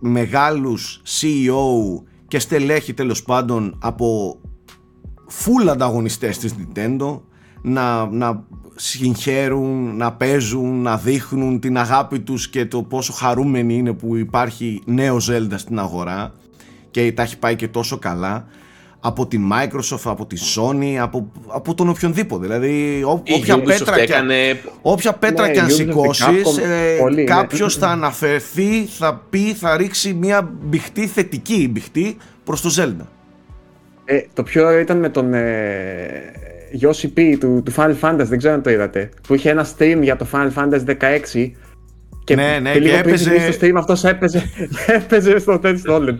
μεγάλους 0.00 1.02
CEO 1.06 2.02
και 2.28 2.38
στελέχη 2.38 2.94
τέλος 2.94 3.22
πάντων 3.22 3.78
από 3.82 4.40
full 5.28 5.68
ανταγωνιστές 5.68 6.38
της 6.38 6.54
Nintendo 6.58 7.20
να, 7.62 8.06
να 8.06 8.44
συγχαίρουν, 8.74 9.96
να 9.96 10.12
παίζουν, 10.12 10.82
να 10.82 10.96
δείχνουν 10.96 11.60
την 11.60 11.78
αγάπη 11.78 12.20
τους 12.20 12.48
και 12.48 12.66
το 12.66 12.82
πόσο 12.82 13.12
χαρούμενοι 13.12 13.74
είναι 13.74 13.92
που 13.92 14.16
υπάρχει 14.16 14.82
νέο 14.84 15.16
Zelda 15.16 15.54
στην 15.54 15.78
αγορά 15.78 16.34
και 16.90 17.12
τα 17.12 17.22
έχει 17.22 17.38
πάει 17.38 17.56
και 17.56 17.68
τόσο 17.68 17.98
καλά 17.98 18.46
από 19.00 19.26
την 19.26 19.42
Microsoft, 19.52 20.02
από 20.04 20.26
τη 20.26 20.36
Sony, 20.56 20.96
από, 21.00 21.32
από 21.46 21.74
τον 21.74 21.88
οποιονδήποτε. 21.88 22.46
Δηλαδή, 22.46 23.02
ό, 23.04 23.22
Η 23.24 23.32
όποια 23.32 23.56
Ubisoft 23.56 23.64
πέτρα, 23.64 23.96
και, 23.96 24.02
έκανε 24.02 24.60
όποια 24.82 25.12
πέτρα 25.12 25.46
Ναι, 25.46 25.52
και 25.52 25.60
αν 25.60 25.68
η 25.68 25.72
Ubisoft, 25.72 25.74
σηκώσεις, 25.74 26.24
Capcom, 26.26 27.00
πολύ, 27.00 27.14
ναι. 27.14 27.24
κάποιος 27.24 27.76
θα 27.76 27.88
αναφερθεί, 27.88 28.84
θα 28.98 29.22
πει, 29.30 29.52
θα 29.54 29.76
ρίξει 29.76 30.12
μια 30.12 30.50
μπιχτή 30.62 31.06
θετική 31.06 31.68
μπιχτή 31.70 32.16
προς 32.44 32.60
το 32.60 32.70
Zelda. 32.78 33.04
Ε, 34.04 34.20
το 34.34 34.42
πιο 34.42 34.66
ωραίο 34.66 34.78
ήταν 34.78 34.98
με 34.98 35.08
τον 35.08 35.34
ε, 35.34 36.32
Yoshi 36.80 37.18
P 37.18 37.36
του, 37.40 37.62
του 37.64 37.72
Final 37.76 37.94
Fantasy, 38.00 38.26
δεν 38.28 38.38
ξέρω 38.38 38.54
αν 38.54 38.62
το 38.62 38.70
είδατε. 38.70 39.10
Που 39.26 39.34
είχε 39.34 39.50
ένα 39.50 39.66
stream 39.76 39.98
για 40.00 40.16
το 40.16 40.26
Final 40.32 40.52
Fantasy 40.54 40.96
16 41.34 41.50
και, 42.24 42.34
Ναι, 42.34 42.58
ναι, 42.62 42.72
και 42.72 42.78
λίγο 42.78 42.94
και 42.96 43.00
πριν 43.02 43.14
έπαιζε- 43.14 43.28
ξεκινήσει 43.30 43.58
το 43.58 43.66
stream 43.66 43.74
αυτός 43.76 44.04
έπαιζε, 44.04 44.50
έπαιζε 44.98 45.38
στο 45.38 45.58
τέτοιο 45.58 45.78
στο 45.78 45.96
OLED. 45.96 46.16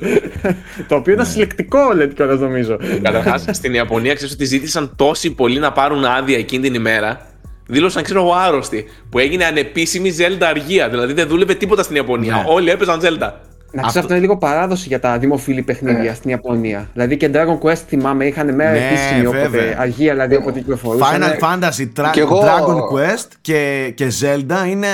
το 0.89 0.95
οποίο 0.95 1.15
Ναι. 1.15 1.21
ήταν 1.21 1.27
συλλεκτικό 1.27 1.79
OLED 1.95 2.11
κιόλας 2.15 2.41
νομίζω. 2.41 2.79
Καταρχάς, 3.03 3.45
στην 3.51 3.75
Ιαπωνία 3.75 4.15
ξέρεις 4.15 4.35
ότι 4.35 4.45
ζήτησαν 4.45 4.93
τόσοι 4.97 5.31
πολλοί 5.35 5.59
να 5.59 5.73
πάρουν 5.73 6.05
άδεια 6.05 6.39
εκείνη 6.39 6.63
την 6.63 6.75
ημέρα. 6.75 7.27
Δήλωσαν, 7.67 8.03
ξέρω 8.03 8.21
εγώ, 8.21 8.33
άρρωστοι. 8.35 8.85
Που 9.11 9.19
έγινε 9.19 9.45
ανεπίσημη 9.45 10.15
Zelda 10.19 10.43
αργία. 10.49 10.89
Δηλαδή 10.89 11.13
δεν 11.13 11.29
δούλευε 11.29 11.55
τίποτα 11.55 11.83
στην 11.83 11.97
Ιαπωνία. 11.97 12.35
Ναι. 12.35 12.43
Όλοι 12.47 12.71
έπαιζαν 12.71 13.01
Zelda. 13.03 13.31
Να 13.73 13.83
ξέρω, 13.83 14.01
αυτό 14.01 14.13
είναι 14.13 14.23
λίγο 14.23 14.37
παράδοση 14.37 14.89
για 14.89 15.01
τα 15.01 15.19
δημοφιλή 15.19 15.63
παιχνίδια 15.63 16.15
στην 16.15 16.31
Ιαπωνία. 16.31 16.89
Δηλαδή 16.93 17.17
και 17.17 17.31
Dragon 17.35 17.59
Quest 17.63 17.75
θυμάμαι 17.75 18.27
είχαν 18.27 18.55
μέρα 18.55 18.71
Ναι, 18.71 18.87
επίσημη 18.87 19.27
όποτε, 19.27 19.49
βέβαια. 19.49 19.77
αργία 19.79 20.13
δηλαδή 20.13 20.35
όποτε 20.35 20.59
κυκλοφορούσαν. 20.59 21.23
Final 21.23 21.45
Fantasy, 21.45 21.89
Tra- 21.97 22.11
Κι 22.13 22.21
εγώ- 22.21 22.43
Dragon 22.43 22.77
Quest 22.97 23.27
και, 23.41 23.93
και 23.97 24.13
Zelda 24.21 24.67
είναι 24.69 24.87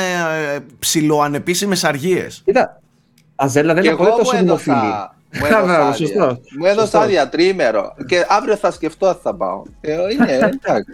ε, 0.55 0.59
ψιλοανεπίσημες 0.79 1.85
αργίες. 1.85 2.43
Κοίτα, 2.45 2.81
τα 3.37 3.47
Zelda 3.49 3.51
δεν 3.53 3.65
Και 3.75 3.81
είναι 3.81 3.89
εγώ 3.89 3.97
ποτέ 3.97 4.11
μου 4.11 4.17
τόσο 4.19 4.37
δημοφιλή. 4.37 4.77
έδωσα, 4.77 5.15
μου 5.33 5.45
Α, 5.45 5.49
έδωσα 5.49 5.65
μπράβο, 5.65 5.83
άδεια. 5.83 6.07
σωστό. 6.07 6.41
Μου 6.59 6.65
έδωσα 6.67 6.81
Σωστό. 6.81 6.99
άδεια 6.99 7.29
τρίμερο 7.29 7.95
και 8.07 8.25
αύριο 8.29 8.57
θα 8.57 8.71
σκεφτώ 8.71 9.07
αν 9.07 9.19
θα 9.23 9.35
πάω. 9.35 9.63
Ε, 9.81 9.93
είναι, 9.93 10.33
εντάξει. 10.65 10.93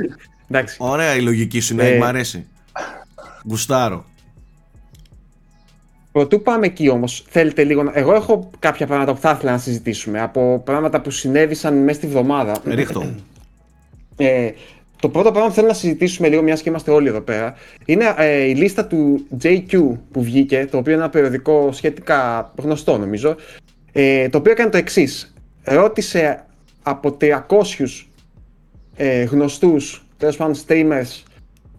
Εντάξει. 0.51 0.77
Ωραία 0.79 1.15
η 1.15 1.20
λογική 1.20 1.60
σου, 1.60 1.74
ναι, 1.74 1.89
Ε, 1.89 1.96
μου 1.96 2.05
αρέσει. 2.05 2.46
Γουστάρω. 3.48 4.05
Πρωτού 6.12 6.42
πάμε 6.42 6.66
εκεί 6.66 6.88
όμως, 6.88 7.24
θέλετε 7.28 7.64
λίγο 7.64 7.82
να. 7.82 7.92
Εγώ 7.94 8.14
έχω 8.14 8.50
κάποια 8.58 8.86
πράγματα 8.86 9.14
που 9.14 9.20
θα 9.20 9.31
ήθελα 9.31 9.50
να 9.50 9.58
συζητήσουμε 9.58 10.20
από 10.20 10.62
πράγματα 10.64 11.00
που 11.00 11.10
συνέβησαν 11.10 11.74
μέσα 11.74 11.98
στη 11.98 12.06
βδομάδα. 12.06 12.56
Ρίχτω. 12.64 13.14
Ε, 14.16 14.50
το 15.00 15.08
πρώτο 15.08 15.31
πράγμα 15.31 15.48
που 15.48 15.54
θέλω 15.54 15.66
να 15.66 15.74
συζητήσουμε 15.74 16.28
λίγο, 16.28 16.42
μιας 16.42 16.62
και 16.62 16.69
είμαστε 16.69 16.90
όλοι 16.90 17.08
εδώ 17.08 17.20
πέρα, 17.20 17.54
είναι 17.84 18.14
ε, 18.16 18.42
η 18.42 18.54
λίστα 18.54 18.86
του 18.86 19.26
JQ 19.42 19.98
που 20.10 20.22
βγήκε, 20.22 20.69
το 20.70 20.76
οποίο 20.76 20.92
είναι 20.92 21.02
ένα 21.02 21.10
περιοδικό 21.10 21.72
σχετικά 21.72 22.52
γνωστό 22.56 22.98
νομίζω, 22.98 23.36
ε, 23.92 24.28
το 24.28 24.38
οποίο 24.38 24.52
έκανε 24.52 24.70
το 24.70 24.76
εξής. 24.76 25.34
Ρώτησε 25.64 26.44
από 26.82 27.16
300 27.20 27.36
ε, 28.96 29.22
γνωστούς, 29.22 30.06
τέλος 30.16 30.36
πάντων 30.36 30.54
streamers, 30.66 31.22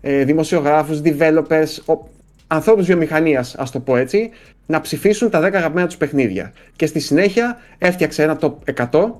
ε, 0.02 0.24
δημοσιογράφους, 0.24 1.02
developers, 1.04 1.96
ο, 1.96 2.12
ανθρώπους 2.48 2.86
βιομηχανίας, 2.86 3.56
ας 3.56 3.72
το 3.72 3.80
πω 3.80 3.96
έτσι, 3.96 4.30
να 4.66 4.82
ψηφίσουν 4.82 5.30
τα 5.30 5.40
10 5.40 5.44
αγαπημένα 5.54 5.88
τους 5.88 5.98
παιχνίδια. 5.98 6.54
Και 6.76 6.86
στη 6.86 7.00
συνέχεια 7.00 7.58
έφτιαξε 7.78 8.24
ένα 8.24 8.40
top 8.42 8.54
100 8.92 9.12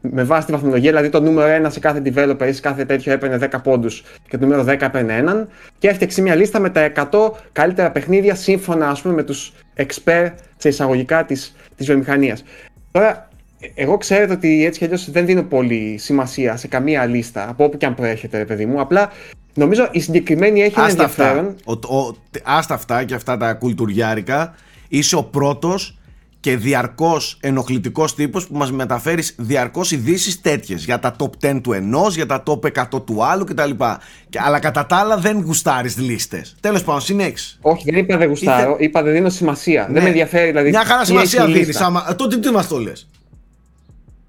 με 0.00 0.22
βάση 0.22 0.46
τη 0.46 0.52
βαθμολογία, 0.52 0.90
δηλαδή 0.90 1.08
το 1.08 1.20
νούμερο 1.20 1.66
1 1.66 1.70
σε 1.70 1.80
κάθε 1.80 2.02
developer 2.04 2.46
ή 2.48 2.52
σε 2.52 2.60
κάθε 2.60 2.84
τέτοιο 2.84 3.12
έπαιρνε 3.12 3.48
10 3.52 3.62
πόντους 3.62 4.04
και 4.28 4.38
το 4.38 4.46
νούμερο 4.46 4.64
10 4.68 4.80
έπαιρνε 4.80 5.16
έναν 5.16 5.48
και 5.78 5.88
έφτιαξε 5.88 6.22
μια 6.22 6.34
λίστα 6.34 6.58
με 6.58 6.70
τα 6.70 6.92
100 7.10 7.30
καλύτερα 7.52 7.90
παιχνίδια 7.90 8.34
σύμφωνα 8.34 8.88
ας 8.88 9.02
πούμε 9.02 9.14
με 9.14 9.22
τους 9.22 9.52
expert 9.76 10.32
σε 10.56 10.68
εισαγωγικά 10.68 11.24
της, 11.24 11.54
της 11.76 11.86
βιομηχανίας. 11.86 12.44
Τώρα, 12.90 13.28
εγώ 13.74 13.96
ξέρετε 13.96 14.32
ότι 14.32 14.64
έτσι 14.64 14.78
κι 14.78 14.84
αλλιώς 14.84 15.10
δεν 15.10 15.26
δίνω 15.26 15.42
πολύ 15.42 15.96
σημασία 15.98 16.56
σε 16.56 16.68
καμία 16.68 17.06
λίστα 17.06 17.48
από 17.48 17.64
όπου 17.64 17.76
και 17.76 17.86
αν 17.86 17.94
προέρχεται, 17.94 18.38
ρε 18.38 18.44
παιδί 18.44 18.66
μου. 18.66 18.80
Απλά 18.80 19.10
νομίζω 19.54 19.88
η 19.90 20.00
συγκεκριμένη 20.00 20.60
έχει 20.62 20.74
ένα 20.76 20.86
Άστα 20.86 21.04
αυτά. 21.04 21.28
ενδιαφέρον. 21.28 21.56
Ο, 21.90 21.96
ο, 21.98 22.14
άστα 22.44 22.74
αυτά 22.74 23.04
και 23.04 23.14
αυτά 23.14 23.36
τα 23.36 23.54
κουλτουριάρικα. 23.54 24.54
Είσαι 24.88 25.16
ο 25.16 25.22
πρώτος 25.22 25.98
και 26.40 26.56
διαρκώς 26.56 27.38
ενοχλητικός 27.40 28.14
τύπος 28.14 28.46
που 28.46 28.56
μας 28.56 28.72
μεταφέρεις 28.72 29.34
διαρκώς 29.38 29.90
ειδήσεις 29.90 30.40
τέτοιες 30.40 30.84
για 30.84 30.98
τα 30.98 31.16
top 31.18 31.50
10 31.52 31.60
του 31.62 31.72
ενός, 31.72 32.14
για 32.14 32.26
τα 32.26 32.42
top 32.46 32.60
100 32.92 33.02
του 33.04 33.24
άλλου 33.24 33.44
κτλ. 33.44 33.70
Και, 34.28 34.38
αλλά 34.42 34.58
κατά 34.58 34.86
τα 34.86 34.96
άλλα 34.96 35.16
δεν 35.16 35.42
γουστάρεις 35.44 35.96
λίστες. 35.98 36.56
Τέλος 36.60 36.84
πάντων, 36.84 37.00
συνέχισε. 37.00 37.56
Όχι, 37.60 37.90
δεν 37.90 37.98
είπα 38.00 38.16
δεν 38.16 38.28
γουστάρω, 38.28 38.70
Ήθε- 38.70 38.80
είπα 38.88 39.02
δεν 39.02 39.12
δίνω 39.12 39.28
σημασία. 39.28 39.86
Ναι. 39.86 39.92
Δεν 39.92 40.02
με 40.02 40.08
ενδιαφέρει 40.08 40.46
δηλαδή. 40.48 40.68
Μια 40.68 40.84
χαρά 40.84 41.00
τι 41.00 41.06
σημασία 41.06 41.40
έχει 41.42 41.50
η 41.50 41.52
δίνεις. 41.52 41.66
λίστα. 41.66 41.86
Άμα... 41.86 42.14
Τότε 42.16 42.38
τι 42.38 42.50
μας 42.50 42.68
το 42.68 42.78
λες; 42.78 43.08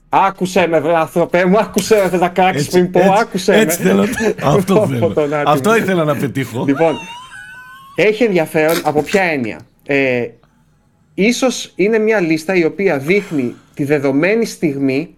Άκουσε 0.10 0.68
με, 0.68 0.80
βρε 0.80 0.96
άνθρωπε 0.96 1.46
μου, 1.46 1.60
άκουσε 1.60 1.96
με. 1.96 2.10
Θες 2.10 2.20
να 2.20 2.30
κράξεις 2.30 2.68
πριν 2.70 2.92
πω, 2.92 3.00
άκουσε 3.00 3.52
με. 3.52 3.58
έτσι 3.58 3.82
θέλω. 3.82 4.02
Αυτό 4.44 4.74
Από 4.76 4.88
θέλω. 4.88 5.14
τον 5.14 5.34
άτιμο. 5.34 5.44
Αυτό 5.46 5.76
ήθελα 5.76 6.04
να 6.04 6.16
πετύχω. 6.16 6.66
Λοιπόν, 6.68 6.96
έχει 7.96 8.24
ενδιαφέρον 8.24 8.78
από 8.84 9.04
ποια 9.04 9.22
έννοια. 9.24 9.60
Ε, 9.86 10.28
ίσως 11.14 11.74
είναι 11.76 11.98
μια 11.98 12.20
λίστα 12.20 12.56
η 12.56 12.66
οποία 12.66 12.98
δείχνει 12.98 13.56
τη 13.74 13.84
δεδομένη 13.84 14.46
στιγμή 14.46 15.16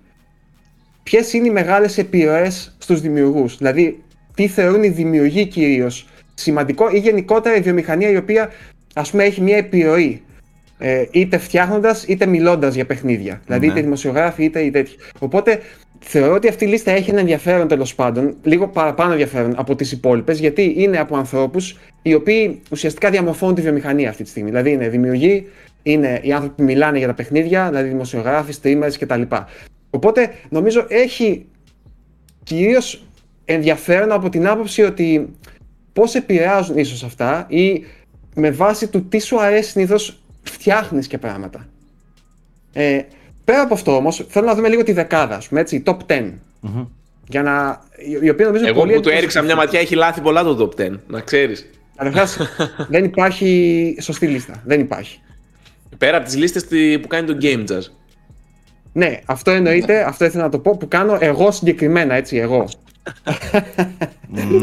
ποιες 1.03 1.33
είναι 1.33 1.47
οι 1.47 1.51
μεγάλες 1.51 1.97
επιρροές 1.97 2.75
στους 2.77 3.01
δημιουργούς. 3.01 3.57
Δηλαδή, 3.57 4.03
τι 4.35 4.47
θεωρούν 4.47 4.83
οι 4.83 4.89
δημιουργοί 4.89 5.45
κυρίως 5.45 6.07
σημαντικό 6.33 6.89
ή 6.89 6.99
γενικότερα 6.99 7.55
η 7.55 7.61
βιομηχανία 7.61 8.09
η 8.09 8.17
οποία 8.17 8.49
ας 8.93 9.09
πούμε 9.11 9.23
έχει 9.23 9.41
μια 9.41 9.57
επιρροή 9.57 10.21
ε, 10.83 11.05
είτε 11.11 11.37
φτιάχνοντας 11.37 12.03
είτε 12.03 12.25
μιλώντας 12.25 12.75
για 12.75 12.85
παιχνίδια. 12.85 13.41
Δηλαδή 13.45 13.65
Ναι. 13.65 13.71
είτε 13.71 13.81
δημοσιογράφοι 13.81 14.43
είτε 14.43 14.59
οι 14.59 14.71
τέτοιοι. 14.71 14.95
Οπότε 15.19 15.59
θεωρώ 15.99 16.33
ότι 16.33 16.47
αυτή 16.47 16.65
η 16.65 16.67
λίστα 16.67 16.91
έχει 16.91 17.09
ένα 17.09 17.19
ενδιαφέρον 17.19 17.67
τέλος 17.67 17.95
πάντων, 17.95 18.35
λίγο 18.43 18.67
παραπάνω 18.67 19.11
ενδιαφέρον 19.11 19.53
από 19.57 19.75
τις 19.75 19.91
υπόλοιπες 19.91 20.39
γιατί 20.39 20.73
είναι 20.77 20.97
από 20.99 21.17
ανθρώπους 21.17 21.79
οι 22.01 22.13
οποίοι 22.13 22.61
ουσιαστικά 22.71 23.09
διαμορφώνουν 23.09 23.55
τη 23.55 23.61
βιομηχανία 23.61 24.09
αυτή 24.09 24.23
τη 24.23 24.29
στιγμή. 24.29 24.49
Δηλαδή 24.49 24.71
είναι 24.71 24.89
δημιουργοί, 24.89 25.47
είναι 25.83 26.19
οι 26.23 26.31
άνθρωποι 26.31 26.55
που 26.55 26.63
μιλάνε 26.63 26.97
για 26.97 27.07
τα 27.07 27.13
παιχνίδια, 27.13 27.67
δηλαδή 27.69 27.87
δημοσιογράφοι, 27.89 28.53
streamers 28.61 28.93
κτλ. 28.99 29.21
Οπότε 29.89 30.31
νομίζω 30.49 30.85
έχει 30.89 31.45
κυρίως 32.43 33.05
ενδιαφέρον 33.45 34.11
από 34.11 34.29
την 34.29 34.47
άποψη 34.47 34.81
ότι 34.81 35.29
πώς 35.93 36.15
επηρεάζουν 36.15 36.77
ίσως 36.77 37.03
αυτά 37.03 37.45
ή 37.49 37.83
με 38.35 38.51
βάση 38.51 38.87
του 38.87 39.07
τι 39.07 39.19
σου 39.19 39.41
αρέσει 39.41 39.69
συνήθως 39.69 40.20
φτιάχνεις 40.43 41.07
και 41.07 41.17
πράγματα. 41.17 41.67
Ε, 42.73 43.01
πέρα 43.45 43.61
από 43.61 43.73
αυτό 43.73 43.95
όμως, 43.95 44.25
θέλω 44.29 44.45
να 44.45 44.55
δούμε 44.55 44.67
λίγο 44.69 44.83
τη 44.83 44.91
δεκάδα, 44.91 45.35
ας 45.35 45.47
πούμε, 45.47 45.59
έτσι, 45.61 45.83
top 45.85 45.97
10. 46.07 46.31
Για 47.27 47.41
να, 47.43 47.81
η- 47.97 48.19
η 48.21 48.29
οποία 48.29 48.45
νομίζω 48.45 48.65
Εγώ 48.67 48.79
πολύ 48.79 48.93
που 48.93 48.99
του 49.01 49.09
έριξα 49.09 49.39
εντυπωσιακή. 49.39 49.45
μια 49.45 49.55
ματιά 49.55 49.79
έχει 49.79 49.95
λάθη 49.95 50.21
πολλά 50.21 50.43
το 50.43 50.71
top 50.77 50.81
10, 50.81 50.99
να 51.07 51.19
ξέρεις. 51.19 51.69
Καταρχάς, 51.95 52.37
δεν 52.93 53.03
υπάρχει 53.03 53.95
σωστή 54.01 54.27
λίστα. 54.27 54.61
Δεν 54.65 54.79
υπάρχει. 54.79 55.19
Πέρα 55.97 56.17
από 56.17 56.25
τις 56.25 56.35
λίστες 56.37 56.65
που 57.01 57.07
κάνει 57.07 57.27
το 57.27 57.37
Game 57.41 57.65
Jazz. 57.71 57.81
Ναι, 58.93 59.19
αυτό 59.25 59.51
εννοείται, 59.51 60.03
αυτό 60.07 60.25
ήθελα 60.25 60.43
να 60.43 60.49
το 60.49 60.59
πω, 60.59 60.77
που 60.77 60.87
κάνω 60.87 61.17
εγώ 61.19 61.51
συγκεκριμένα, 61.51 62.13
έτσι, 62.13 62.37
εγώ. 62.37 62.67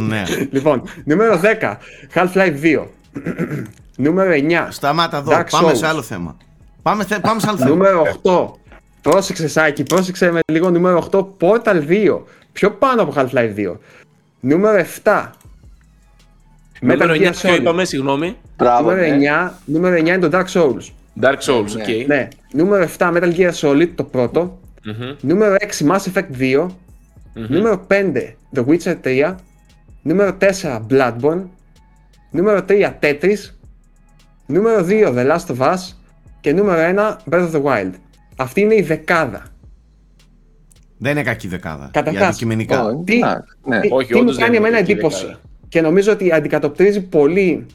ναι. 0.09 0.23
Λοιπόν, 0.51 0.83
νούμερο 1.05 1.41
10, 1.61 1.77
Half-Life 2.15 2.61
2. 2.63 2.85
νούμερο 3.97 4.31
9, 4.33 4.67
Σταμάτα 4.71 5.17
εδώ. 5.17 5.33
Dark 5.33 5.47
Πάμε 5.51 5.71
Souls. 5.73 5.77
σε 5.77 5.87
άλλο 5.87 6.03
θέμα. 6.03 6.37
Πάμε, 6.83 7.05
θε- 7.05 7.21
πάμε 7.21 7.41
σε 7.41 7.47
άλλο 7.49 7.57
θέμα. 7.59 7.71
νούμερο 7.71 8.03
8. 8.23 8.51
Πρόσεξε, 9.03 9.49
Σάκη, 9.49 9.83
πρόσεξε 9.83 10.31
με 10.31 10.41
λίγο 10.53 10.71
νούμερο 10.71 11.09
8, 11.13 11.27
Portal 11.41 11.83
2. 11.89 12.19
Πιο 12.53 12.71
πάνω 12.71 13.03
από 13.03 13.13
Half-Life 13.17 13.55
2. 13.57 13.77
Νούμερο 14.41 14.85
7. 15.03 15.31
Νούμερο 16.81 17.13
Metal 17.13 17.17
9 17.17 17.21
Gear 17.29 17.33
ποιο 17.41 17.51
Solid. 17.55 17.59
είπαμε, 17.61 17.85
συγγνώμη. 17.85 18.37
Μπράβο. 18.57 18.91
Νούμερο 18.91 19.17
ναι. 19.17 19.29
9, 19.47 19.51
νούμερο 19.65 19.95
9 19.97 19.99
είναι 19.99 20.29
το 20.29 20.39
Dark 20.39 20.47
Souls. 20.53 20.91
Dark 21.21 21.39
Souls, 21.47 21.73
Ναι. 21.77 21.83
οκ. 21.83 22.07
Ναι. 22.07 22.29
Νούμερο 22.53 22.83
7, 22.99 23.13
Metal 23.13 23.35
Gear 23.37 23.53
Solid, 23.61 23.89
το 23.95 24.05
πρώτο. 24.05 24.59
Μμμ. 24.85 25.15
Νούμερο 25.21 25.55
6, 25.59 25.87
Mass 25.87 26.13
Effect 26.13 26.31
2. 26.39 26.67
Νούμερο 27.35 27.87
5, 27.89 28.35
The 28.55 28.65
Witcher 28.67 28.97
3. 29.05 29.35
Νούμερο 30.03 30.33
4, 30.39 30.81
Bloodborne. 30.91 31.43
Νούμερο 32.31 32.65
3, 32.69 32.93
Tetris. 33.01 33.51
Νούμερο 34.47 34.85
2, 34.89 35.13
The 35.15 35.31
Last 35.31 35.57
of 35.57 35.73
Us. 35.73 35.79
Και 36.41 36.53
νούμερο 36.53 36.81
1, 36.81 37.17
Breath 37.31 37.51
of 37.51 37.53
the 37.53 37.63
Wild. 37.63 37.91
Αυτή 38.37 38.61
είναι 38.61 38.75
η 38.75 38.83
δεκάδα. 38.83 39.43
Δεν 40.99 41.13
είναι 41.13 41.23
κακή 41.23 41.49
δεκάδα. 41.49 41.91
Καταρχάς, 41.93 42.19
Για 42.21 42.29
αντικειμενικά. 42.29 42.85
Ω, 42.85 43.03
Τι, 43.05 43.17
εντάξει, 43.17 43.55
ναι. 43.65 43.81
τι, 43.81 43.89
Όχι, 43.93 44.07
τι 44.09 44.15
μου 44.15 44.21
όντως 44.21 44.35
δεν 44.37 44.45
κάνει 44.45 44.57
είναι 44.57 44.67
εμένα 44.67 44.81
κακή 44.81 44.93
εντύπωση; 44.93 45.21
δεκάδα. 45.25 45.41
Και 45.69 45.81
νομίζω 45.81 46.13
ότι 46.13 46.33
αντικατοπτρίζει 46.33 47.01
πολύ 47.03 47.67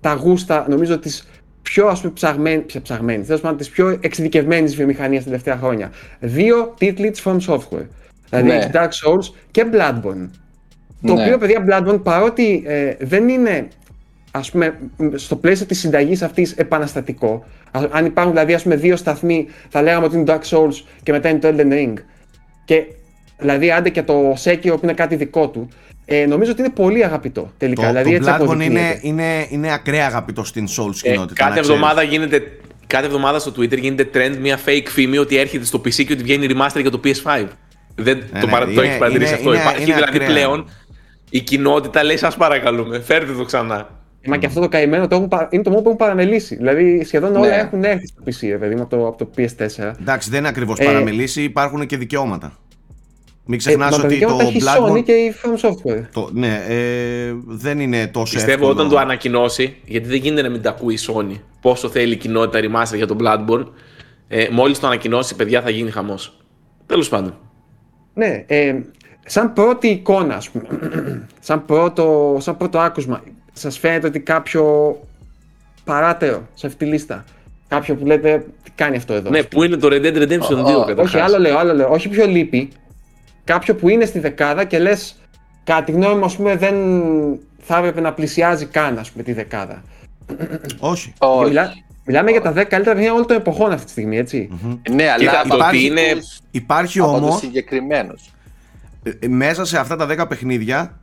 τα 0.00 0.14
γούστα, 0.14 0.66
νομίζω 0.68 0.98
τις 0.98 1.28
πιο 1.62 1.86
ας 1.86 2.00
πούμε 2.00 2.12
ψαγμέν, 2.12 2.66
ψα- 2.66 2.82
ψαγμένες, 2.82 3.26
τέλος 3.26 3.40
πάντων 3.40 3.56
τις 3.58 3.70
πιο 3.70 3.98
εξειδικευμένες 4.00 4.74
βιομηχανίες 4.76 5.22
τα 5.24 5.30
τελευταία 5.30 5.56
χρόνια. 5.56 5.90
Δύο 6.20 6.74
τίτλοι 6.78 7.10
της 7.10 7.22
From 7.24 7.38
Software. 7.46 7.86
Δηλαδή 8.30 8.48
Ναι. 8.48 8.54
έχει 8.54 8.70
Dark 8.72 8.88
Souls 8.88 9.34
και 9.50 9.66
Bloodborne. 9.72 10.28
Το 11.02 11.14
Ναι. 11.14 11.22
οποίο, 11.22 11.38
παιδιά, 11.38 11.64
Bloodborne, 11.68 12.02
παρότι 12.02 12.62
ε, 12.66 12.94
δεν 13.00 13.28
είναι 13.28 13.68
ας 14.30 14.50
πούμε, 14.50 14.78
μ, 14.96 15.06
στο 15.14 15.36
πλαίσιο 15.36 15.66
της 15.66 15.78
συνταγής 15.78 16.22
αυτής 16.22 16.52
επαναστατικό, 16.52 17.44
α- 17.70 17.88
αν 17.90 18.04
υπάρχουν 18.04 18.32
δηλαδή 18.32 18.54
ας 18.54 18.62
πούμε, 18.62 18.76
δύο 18.76 18.96
σταθμοί, 18.96 19.46
θα 19.68 19.82
λέγαμε 19.82 20.04
ότι 20.06 20.16
είναι 20.16 20.24
Dark 20.38 20.56
Souls 20.56 20.82
και 21.02 21.12
μετά 21.12 21.28
είναι 21.28 21.38
το 21.38 21.48
Elden 21.56 21.72
Ring. 21.72 21.94
Και 22.64 22.82
δηλαδή, 23.38 23.70
άντε 23.70 23.88
και 23.88 24.02
το 24.02 24.32
Sekiro 24.44 24.60
που 24.74 24.80
είναι 24.82 24.92
κάτι 24.92 25.16
δικό 25.16 25.48
του, 25.48 25.68
ε, 26.04 26.26
νομίζω 26.26 26.50
ότι 26.50 26.60
είναι 26.60 26.70
πολύ 26.70 27.04
αγαπητό 27.04 27.52
τελικά. 27.58 27.82
Το, 27.82 27.88
δηλαδή, 27.88 28.08
το 28.10 28.16
έτσι 28.16 28.30
Bloodborne 28.30 28.42
αποδεικνύεται. 28.42 28.98
είναι, 29.02 29.22
είναι, 29.22 29.46
είναι 29.50 29.72
ακραία 29.72 30.06
αγαπητό 30.06 30.44
στην 30.44 30.66
Souls 30.66 30.94
Ε, 31.02 31.10
κοινότητα. 31.10 31.34
κάθε 31.34 31.54
να 31.54 31.60
ξέρεις. 31.60 31.68
εβδομάδα 31.68 32.02
γίνεται. 32.02 32.42
Κάθε 32.86 33.06
εβδομάδα 33.06 33.38
στο 33.38 33.52
Twitter 33.56 33.78
γίνεται 33.78 34.08
trend 34.14 34.36
μια 34.40 34.58
fake 34.66 34.86
φήμη 34.88 35.18
ότι 35.18 35.36
έρχεται 35.36 35.64
στο 35.64 35.78
PC 35.78 35.90
και 36.04 36.12
ότι 36.12 36.22
βγαίνει 36.22 36.46
remaster 36.50 36.80
για 36.80 36.90
το 36.90 37.00
PS5. 37.04 37.46
Δεν 37.94 38.16
Ναι, 38.32 38.40
το, 38.40 38.46
ναι, 38.46 38.52
παρα, 38.52 38.64
το 38.64 38.70
είναι- 38.70 38.82
έχεις 38.82 38.98
παρατηρήσει 38.98 39.30
είναι- 39.30 39.38
αυτό. 39.38 39.52
είναι- 39.52 39.60
Υπάρχει 39.62 39.82
είναι 39.82 39.94
δηλαδή 39.94 40.12
ακραία. 40.16 40.28
πλέον 40.28 40.68
η 41.30 41.40
κοινότητα 41.40 42.04
λέει: 42.04 42.16
Σας 42.16 42.36
παρακαλούμε, 42.36 43.00
φέρτε 43.00 43.32
το 43.32 43.44
ξανά. 43.44 43.88
Μα 44.28 44.36
και 44.36 44.46
αυτό 44.46 44.60
το 44.60 44.68
καημένο 44.68 45.08
το 45.08 45.16
έχουν, 45.16 45.28
πα- 45.28 45.48
είναι 45.50 45.62
το 45.62 45.70
μόνο 45.70 45.82
που 45.82 45.88
έχουν 45.88 45.98
παραμελήσει. 46.00 46.56
Δηλαδή, 46.56 47.04
σχεδόν 47.04 47.36
όλα 47.36 47.48
Ναι. 47.48 47.54
έχουν 47.54 47.84
έρθει 47.84 48.06
στο 48.06 48.22
PC, 48.26 48.48
ρε 48.50 48.56
παιδί 48.56 48.74
μου, 48.74 48.82
από 48.82 48.96
το, 48.96 49.06
από 49.06 49.18
το 49.24 49.30
PS4. 49.36 49.92
Εντάξει, 50.00 50.30
δεν 50.30 50.38
είναι 50.38 50.48
ακριβώς 50.48 50.78
Ε, 50.78 50.84
παραμελήσει, 50.84 51.42
υπάρχουν 51.42 51.86
και 51.86 51.96
δικαιώματα. 51.96 52.58
Μην 53.44 53.54
Ε, 53.54 53.56
ξεχνά 53.56 53.84
μα 53.84 53.90
τα 53.90 53.96
ότι 53.96 54.02
το 54.02 54.08
δικαιώματα 54.08 54.42
έχει 54.48 54.56
η 54.56 54.62
Bloodborne. 54.64 54.90
Sony 54.98 55.02
και 55.04 55.12
η 55.12 55.34
From 55.42 55.68
Software. 55.68 56.02
Το, 56.12 56.28
ναι, 56.32 56.64
ε, 56.68 57.32
δεν 57.46 57.80
είναι 57.80 58.06
τόσο 58.06 58.34
Πιστεύω 58.34 58.52
εύκολο. 58.52 58.70
όταν 58.72 58.88
το 58.88 58.98
ανακοινώσει, 58.98 59.76
γιατί 59.84 60.08
δεν 60.08 60.16
γίνεται 60.18 60.42
να 60.42 60.48
μην 60.48 60.62
τα 60.62 60.70
ακούει 60.70 60.94
η 60.94 60.98
Sony, 61.06 61.40
πόσο 61.60 61.88
θέλει 61.88 62.12
η 62.12 62.16
κοινότητα 62.16 62.60
remaster 62.62 62.96
για 62.96 63.06
τον 63.06 63.18
Bloodborne, 63.22 63.66
ε, 64.28 64.46
μόλις 64.50 64.78
το 64.80 64.86
ανακοινώσει, 64.86 65.36
παιδιά, 65.36 65.62
θα 65.62 65.70
γίνει 65.70 65.90
χαμός. 65.90 66.36
Τέλος 66.86 67.08
πάντων. 67.08 67.38
Ναι, 68.14 68.44
ε, 68.46 68.74
σαν 69.26 69.52
πρώτη 69.52 69.88
εικόνα, 69.88 70.34
ας 70.34 70.50
πούμε, 70.50 70.66
σαν 71.40 71.64
πρώτο, 71.64 72.36
σαν 72.40 72.56
πρώτο 72.56 72.78
άκουσμα, 72.78 73.22
σας 73.52 73.78
φαίνεται 73.78 74.06
ότι 74.06 74.20
κάποιο 74.20 74.96
παράτερο 75.84 76.42
σε 76.54 76.66
αυτή 76.66 76.84
τη 76.84 76.90
λίστα, 76.90 77.24
κάποιο 77.68 77.94
που 77.94 78.06
λέτε, 78.06 78.44
τι 78.62 78.70
κάνει 78.74 78.96
αυτό 78.96 79.12
εδώ. 79.14 79.30
Ναι, 79.30 79.42
που 79.42 79.62
είναι 79.62 79.76
το 79.76 79.88
Red 79.90 80.02
Dead 80.04 80.16
Redemption 80.16 80.64
2 80.64 80.64
Ω, 80.64 80.84
καταρχάς. 80.84 81.04
όχι, 81.14 81.18
άλλο 81.18 81.38
λέω, 81.38 81.58
άλλο 81.58 81.74
λέω, 81.74 81.88
όχι 81.90 82.08
πιο 82.08 82.26
λείπει, 82.26 82.68
κάποιο 83.44 83.74
που 83.74 83.88
είναι 83.88 84.04
στη 84.04 84.18
δεκάδα 84.18 84.64
και 84.64 84.78
λες, 84.78 85.16
κατά 85.64 85.82
τη 85.84 85.92
γνώμη 85.92 86.14
μου, 86.18 86.24
ας 86.24 86.36
πούμε, 86.36 86.56
δεν 86.56 86.74
θα 87.58 87.76
έπρεπε 87.78 88.00
να 88.00 88.12
πλησιάζει 88.12 88.66
καν, 88.66 88.98
ας 88.98 89.10
πούμε, 89.10 89.22
τη 89.24 89.32
δεκάδα. 89.32 89.82
Όχι. 90.78 91.08
Και 91.08 91.14
Όχι. 91.26 91.48
μιλά- 91.48 91.72
μιλάμε 92.04 92.30
για 92.30 92.40
τα 92.40 92.50
10 92.50 92.54
καλύτερα 92.54 92.82
παιχνίδια 92.84 93.12
όλων 93.12 93.26
των 93.26 93.36
εποχών 93.36 93.72
αυτή 93.72 93.84
τη 93.84 93.90
στιγμή, 93.90 94.18
έτσι. 94.18 94.48
Ναι, 94.90 95.08
αλλά 95.08 95.18
Κοίτα, 95.18 95.42
το 95.48 95.54
υπάρχει- 95.56 95.76
ότι 95.76 96.00
είναι. 96.00 96.20
Υπάρχει 96.50 96.98
από 96.98 97.08
όμως 97.16 97.30
τους 97.30 97.40
συγκεκριμένους. 97.40 98.22
Μέσα 99.28 99.64
σε 99.64 99.78
αυτά 99.78 99.96
τα 99.96 100.06
10 100.24 100.28
παιχνίδια, 100.28 101.00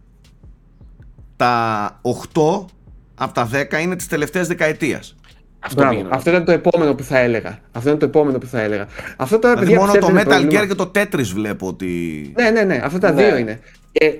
τα 1.35 1.99
8 2.33 2.65
από 3.15 3.33
τα 3.33 3.49
10 3.53 3.81
είναι 3.81 3.95
της 3.95 4.07
τελευταίας 4.07 4.47
δεκαετίας. 4.47 5.15
Αυτό 5.59 5.81
Μπράβο. 5.81 5.95
πήγαινα. 5.95 6.15
Αυτό 6.15 6.29
ήταν 6.29 6.45
το 6.45 6.51
επόμενο 6.51 6.95
που 6.95 7.03
θα 7.03 7.19
έλεγα. 7.19 7.59
Αυτό 7.71 7.89
είναι 7.89 7.97
το 7.97 8.05
επόμενο 8.05 8.37
που 8.37 8.45
θα 8.45 8.61
έλεγα. 8.61 8.87
Αυτό 9.17 9.39
τώρα, 9.39 9.53
Δηλαδή 9.53 9.71
παιδιά, 9.73 9.85
μόνο 9.85 9.99
το 9.99 10.07
πιστεύετε, 10.07 10.35
Metal 10.35 10.41
είναι 10.41 10.49
πρόβλημα. 10.49 10.63
Gear 10.63 10.67
και 10.67 10.75
το 10.75 10.91
Tetris 10.95 11.31
βλέπω 11.33 11.67
ότι. 11.67 11.91
Ναι, 12.37 12.49
ναι, 12.49 12.61
ναι, 12.61 12.81
αυτά 12.83 12.99
τα 12.99 13.11
Ναι. 13.11 13.23
δύο 13.23 13.37
είναι. 13.37 13.59
Και 13.91 14.15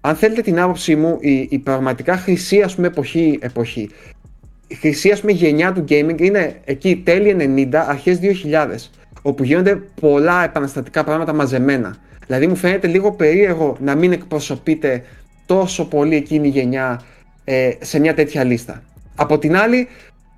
αν 0.00 0.14
θέλετε 0.16 0.42
την 0.42 0.60
άποψή 0.60 0.96
μου, 0.96 1.16
η, 1.20 1.46
η 1.50 1.58
πραγματικά 1.58 2.16
χρυσή 2.16 2.62
ας 2.62 2.74
πούμε, 2.74 2.86
εποχή, 2.86 3.38
εποχή, 3.42 3.90
η 4.66 4.74
χρυσή 4.74 5.10
ας 5.10 5.20
πούμε, 5.20 5.32
γενιά 5.32 5.72
του 5.72 5.84
gaming 5.88 6.20
είναι 6.20 6.60
εκεί 6.64 6.96
τέλη 7.04 7.66
90, 7.72 7.74
αρχές 7.88 8.18
2000, 8.18 8.90
όπου 9.22 9.44
γίνονται 9.44 9.74
πολλά 10.00 10.44
επαναστατικά 10.44 11.04
πράγματα 11.04 11.32
μαζεμένα. 11.32 11.96
Δηλαδή 12.28 12.46
μου 12.46 12.56
φαίνεται 12.56 12.86
λίγο 12.86 13.12
περίεργο 13.12 13.76
να 13.80 13.94
μην 13.94 14.12
εκπροσωπείται 14.12 15.02
τόσο 15.46 15.88
πολύ 15.88 16.16
εκείνη 16.16 16.46
η 16.46 16.50
γενιά 16.50 17.02
ε, 17.44 17.70
σε 17.80 17.98
μια 17.98 18.14
τέτοια 18.14 18.44
λίστα. 18.44 18.82
Από 19.14 19.38
την 19.38 19.56
άλλη, 19.56 19.88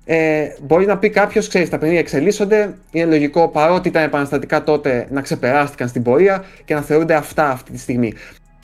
ε, 0.05 0.47
μπορεί 0.61 0.85
να 0.85 0.97
πει 0.97 1.09
κάποιος, 1.09 1.47
ξέρεις, 1.47 1.69
τα 1.69 1.77
παιχνίδια 1.77 1.99
εξελίσσονται. 1.99 2.73
Είναι 2.91 3.05
λογικό 3.05 3.47
παρότι 3.47 3.87
ήταν 3.87 4.03
επαναστατικά 4.03 4.63
τότε 4.63 5.07
να 5.09 5.21
ξεπεράστηκαν 5.21 5.87
στην 5.87 6.03
πορεία 6.03 6.43
και 6.65 6.73
να 6.73 6.81
θεωρούνται 6.81 7.13
αυτά 7.13 7.49
αυτή 7.49 7.71
τη 7.71 7.77
στιγμή. 7.77 8.13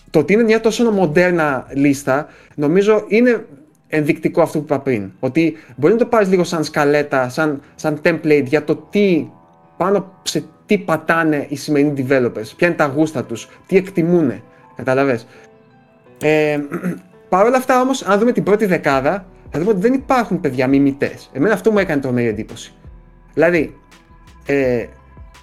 Το 0.10 0.19
ότι 0.19 0.34
είναι 0.34 0.43
μια 0.43 0.60
τόσο 0.60 0.91
μοντέρνα 0.91 1.67
λίστα, 1.74 2.27
νομίζω 2.55 3.05
είναι 3.07 3.46
ενδεικτικό 3.88 4.41
αυτό 4.41 4.57
που 4.57 4.63
είπα 4.63 4.79
πριν. 4.79 5.12
Ότι 5.19 5.57
μπορεί 5.75 5.93
να 5.93 6.00
το 6.00 6.05
πάρεις 6.05 6.29
λίγο 6.29 6.43
σαν 6.43 6.63
σκαλέτα, 6.63 7.29
σαν, 7.29 7.62
σαν 7.75 8.01
template 8.03 8.46
για 8.46 8.63
το 8.63 8.75
τι 8.75 9.27
πάνω 9.77 10.13
σε 10.24 10.43
τι 10.67 10.77
πατάνε 10.77 11.45
οι 11.50 11.55
σημερινοί 11.55 12.05
developers, 12.09 12.51
ποια 12.55 12.67
είναι 12.67 12.75
τα 12.75 12.86
γούστα 12.86 13.24
τους, 13.24 13.50
τι 13.65 13.77
εκτιμούν. 13.77 14.41
Καταλαβες. 14.75 15.27
Ε, 16.21 16.59
Παρ' 17.29 17.45
όλα 17.45 17.57
αυτά 17.57 17.81
όμως, 17.81 18.01
αν 18.03 18.19
δούμε 18.19 18.31
την 18.31 18.43
πρώτη 18.43 18.65
δεκάδα, 18.65 19.25
θα 19.50 19.59
δούμε 19.59 19.71
ότι 19.71 19.79
δεν 19.79 19.93
υπάρχουν 19.93 20.39
παιδιά 20.39 20.67
μιμητές. 20.67 21.29
Εμένα 21.33 21.53
αυτό 21.53 21.71
μου 21.71 21.77
έκανε 21.77 22.01
τρομερή 22.01 22.27
εντύπωση. 22.27 22.74
Δηλαδή, 23.33 23.77
ε, 24.45 24.86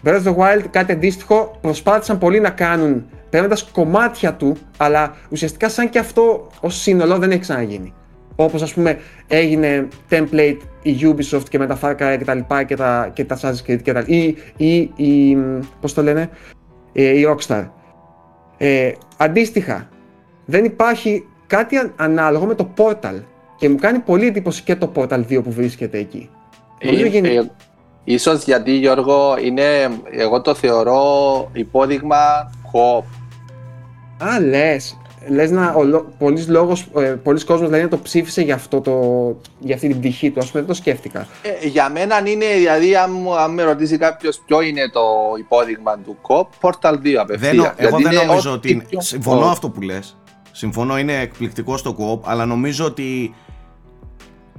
Breath 0.04 0.22
of 0.22 0.24
the 0.24 0.36
Wild 0.36 0.64
κάτι 0.70 0.92
αντίστοιχο 0.92 1.58
προσπάθησαν 1.60 2.18
πολύ 2.18 2.40
να 2.40 2.50
κάνουν 2.50 3.06
παίρνοντας 3.30 3.62
κομμάτια 3.72 4.34
του, 4.34 4.56
αλλά 4.76 5.14
ουσιαστικά 5.28 5.68
σαν 5.68 5.90
και 5.90 5.98
αυτό 5.98 6.50
ως 6.60 6.80
σύνολο 6.80 7.18
δεν 7.18 7.30
έχει 7.30 7.40
ξαναγίνει. 7.40 7.94
Όπως 8.36 8.62
ας 8.62 8.74
πούμε 8.74 8.98
έγινε 9.26 9.88
template 10.10 10.58
η 10.82 10.96
Ubisoft 11.00 11.48
και 11.48 11.58
με 11.58 11.66
τα 11.66 11.78
Far 11.82 11.90
Cry 11.90 12.16
και 12.18 12.24
τα 12.24 12.34
λοιπά 12.34 12.62
και 12.62 12.76
τα, 12.76 13.10
και 13.12 13.24
τα 13.24 13.38
Assassin's 13.40 13.70
Creed 13.70 13.82
και 13.82 13.92
τα 13.92 14.04
ή, 14.06 14.36
ή, 14.56 14.76
ή 14.96 15.36
πώς 15.80 15.94
το 15.94 16.02
λένε, 16.02 16.30
ε, 16.92 17.18
η 17.18 17.26
Rockstar. 17.28 17.68
Ε, 18.56 18.92
αντίστοιχα, 19.16 19.88
δεν 20.44 20.64
υπάρχει 20.64 21.26
κάτι 21.46 21.92
ανάλογο 21.96 22.46
με 22.46 22.54
το 22.54 22.68
Portal 22.76 23.22
και 23.56 23.68
μου 23.68 23.76
κάνει 23.76 23.98
πολύ 23.98 24.26
εντύπωση 24.26 24.62
και 24.62 24.76
το 24.76 24.92
Portal 24.94 25.24
2 25.28 25.42
που 25.44 25.52
βρίσκεται 25.52 25.98
εκεί. 25.98 26.30
Ε, 26.78 27.18
ε, 27.18 27.50
ίσως 28.04 28.44
γιατί 28.44 28.72
Γιώργο 28.72 29.36
είναι, 29.44 29.64
εγώ 30.10 30.40
το 30.40 30.54
θεωρώ 30.54 31.00
υπόδειγμα 31.52 32.16
co 32.72 33.02
Α, 34.24 34.40
λες 34.40 34.98
λες 35.28 35.50
να, 35.50 35.72
ο, 35.72 36.04
πολλοί, 36.18 36.42
λόγος, 36.42 36.86
ε, 36.96 37.00
πολλοί 37.00 37.44
κόσμος 37.44 37.68
δηλαδή 37.68 37.82
να 37.82 37.88
το 37.88 37.98
ψήφισε 37.98 38.42
για, 38.42 38.54
αυτό 38.54 38.80
το, 38.80 38.92
για 39.58 39.74
αυτή 39.74 39.88
την 39.88 39.98
πτυχή 39.98 40.30
του, 40.30 40.40
ας 40.40 40.50
πούμε 40.50 40.62
δεν 40.62 40.74
το 40.74 40.76
σκέφτηκα. 40.76 41.26
Ε, 41.42 41.66
για 41.66 41.90
μένα 41.90 42.18
είναι, 42.28 42.46
δηλαδή 42.54 42.96
αν, 42.96 43.10
αν 43.38 43.54
με 43.54 43.62
ρωτήσει 43.62 43.98
κάποιος 43.98 44.42
ποιο 44.46 44.60
είναι 44.60 44.90
το 44.92 45.00
υπόδειγμα 45.38 45.98
του 45.98 46.16
COP, 46.22 46.46
Portal 46.60 46.94
2 47.04 47.14
απευθεία. 47.14 47.74
εγώ 47.76 47.98
δεν 47.98 48.14
νομίζω 48.14 48.52
ότι, 48.52 48.86
συμφωνώ 48.98 49.46
αυτό 49.46 49.70
που 49.70 49.80
λες, 49.80 50.16
συμφωνώ 50.52 50.98
είναι 50.98 51.20
εκπληκτικό 51.20 51.76
στο 51.76 51.96
COP, 51.98 52.28
αλλά 52.30 52.46
νομίζω 52.46 52.84
ότι 52.84 53.34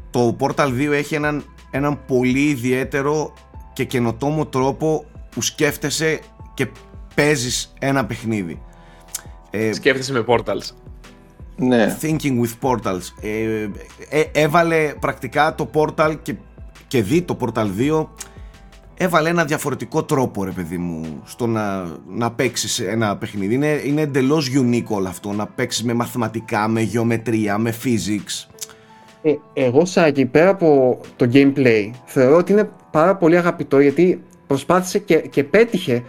το 0.10 0.36
Portal 0.40 0.68
2 0.68 0.92
έχει 0.92 1.16
έναν, 1.16 1.44
έναν 1.72 2.00
πολύ 2.08 2.44
ιδιαίτερο 2.44 3.34
και 3.74 3.84
καινοτόμο 3.84 4.46
τρόπο 4.46 5.06
που 5.30 5.42
σκέφτεσαι 5.42 6.20
και 6.54 6.68
παίζεις 7.16 7.74
ένα 7.80 8.06
παιχνίδι. 8.06 8.62
Ε, 9.56 9.74
Σκέφτεσαι 9.74 10.14
με 10.14 10.24
portals. 10.28 10.70
Ναι. 11.56 11.98
Thinking 12.02 12.42
with 12.42 12.70
portals. 12.70 13.02
Ε, 13.22 13.70
ε, 14.10 14.24
έβαλε 14.32 14.94
πρακτικά 15.00 15.56
το 15.56 15.70
portal 15.74 16.16
και, 16.22 16.36
και 16.88 17.02
δει 17.02 17.22
το 17.22 17.38
portal 17.40 17.68
2 17.80 18.08
έβαλε 18.98 19.30
ένα 19.30 19.46
διαφορετικό 19.46 20.04
τρόπο 20.04 20.44
ρε 20.44 20.52
παιδί 20.52 20.78
μου 20.78 21.22
στο 21.26 21.48
να, 21.48 21.86
να 22.08 22.32
παίξεις 22.32 22.80
ένα 22.80 23.18
παιχνίδι. 23.18 23.54
Είναι, 23.54 23.82
είναι 23.86 24.02
εντελώς 24.02 24.52
unique 24.56 24.88
όλο 24.88 25.08
αυτό 25.08 25.32
να 25.32 25.48
παίξεις 25.48 25.84
με 25.84 25.94
μαθηματικά, 25.94 26.68
με 26.68 26.82
γεωμετρία, 26.82 27.58
με 27.58 27.74
physics. 27.84 28.50
Ε, 29.22 29.36
εγώ 29.54 29.86
Σάκη 29.86 30.26
πέρα 30.26 30.50
από 30.50 31.00
το 31.16 31.30
gameplay 31.34 31.90
θεωρώ 32.06 32.38
ότι 32.38 32.52
είναι 32.52 32.70
πάρα 32.92 33.16
πολύ 33.16 33.38
αγαπητό 33.38 33.80
γιατί 33.80 34.24
προσπάθησε 34.48 35.00
και, 35.00 35.16
και 35.16 35.44
πέτυχε 35.44 36.04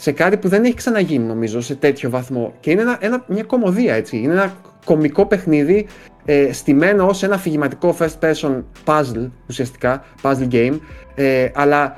σε 0.00 0.12
κάτι 0.12 0.36
που 0.36 0.48
δεν 0.48 0.64
έχει 0.64 0.74
ξαναγίνει 0.74 1.24
νομίζω 1.24 1.60
σε 1.60 1.74
τέτοιο 1.74 2.10
βαθμό. 2.10 2.52
Και 2.60 2.70
είναι 2.70 2.80
ένα, 2.80 2.96
ένα, 3.00 3.24
μια 3.28 3.42
κομμωδία 3.42 3.94
έτσι. 3.94 4.16
Είναι 4.16 4.32
ένα 4.32 4.52
κομικό 4.84 5.26
παιχνίδι 5.26 5.86
ε, 6.24 6.52
στημένο 6.52 7.06
ως 7.06 7.22
ένα 7.22 7.34
αφηγηματικό 7.34 7.96
first 7.98 8.18
person 8.20 8.62
puzzle 8.84 9.30
ουσιαστικά, 9.48 10.04
puzzle 10.22 10.48
game. 10.52 10.78
Ε, 11.14 11.48
αλλά 11.54 11.96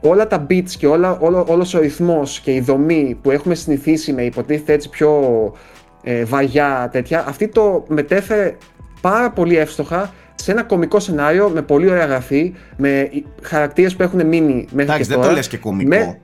όλα 0.00 0.26
τα 0.26 0.46
beats 0.50 0.70
και 0.78 0.86
όλα, 0.86 1.18
όλο, 1.18 1.46
όλος 1.48 1.74
ο 1.74 1.80
ρυθμός 1.80 2.40
και 2.40 2.54
η 2.54 2.60
δομή 2.60 3.18
που 3.22 3.30
έχουμε 3.30 3.54
συνηθίσει 3.54 4.12
με 4.12 4.22
υποτίθεται 4.22 4.72
έτσι 4.72 4.88
πιο 4.88 5.12
ε, 6.02 6.24
βαγιά 6.24 6.88
τέτοια, 6.92 7.24
αυτή 7.28 7.48
το 7.48 7.84
μετέφερε 7.88 8.56
πάρα 9.00 9.30
πολύ 9.30 9.56
εύστοχα 9.56 10.12
σε 10.34 10.50
ένα 10.50 10.62
κομικό 10.62 11.00
σενάριο 11.00 11.48
με 11.48 11.62
πολύ 11.62 11.90
ωραία 11.90 12.04
γραφή, 12.04 12.54
με 12.76 13.10
χαρακτήρες 13.42 13.96
που 13.96 14.02
έχουν 14.02 14.26
μείνει 14.26 14.68
μέχρι 14.72 14.82
Εντάξει, 14.82 15.02
και 15.02 15.08
τώρα. 15.08 15.20
δεν 15.20 15.28
το 15.28 15.36
λες 15.36 15.48
και 15.48 15.58
κομικό. 15.58 16.16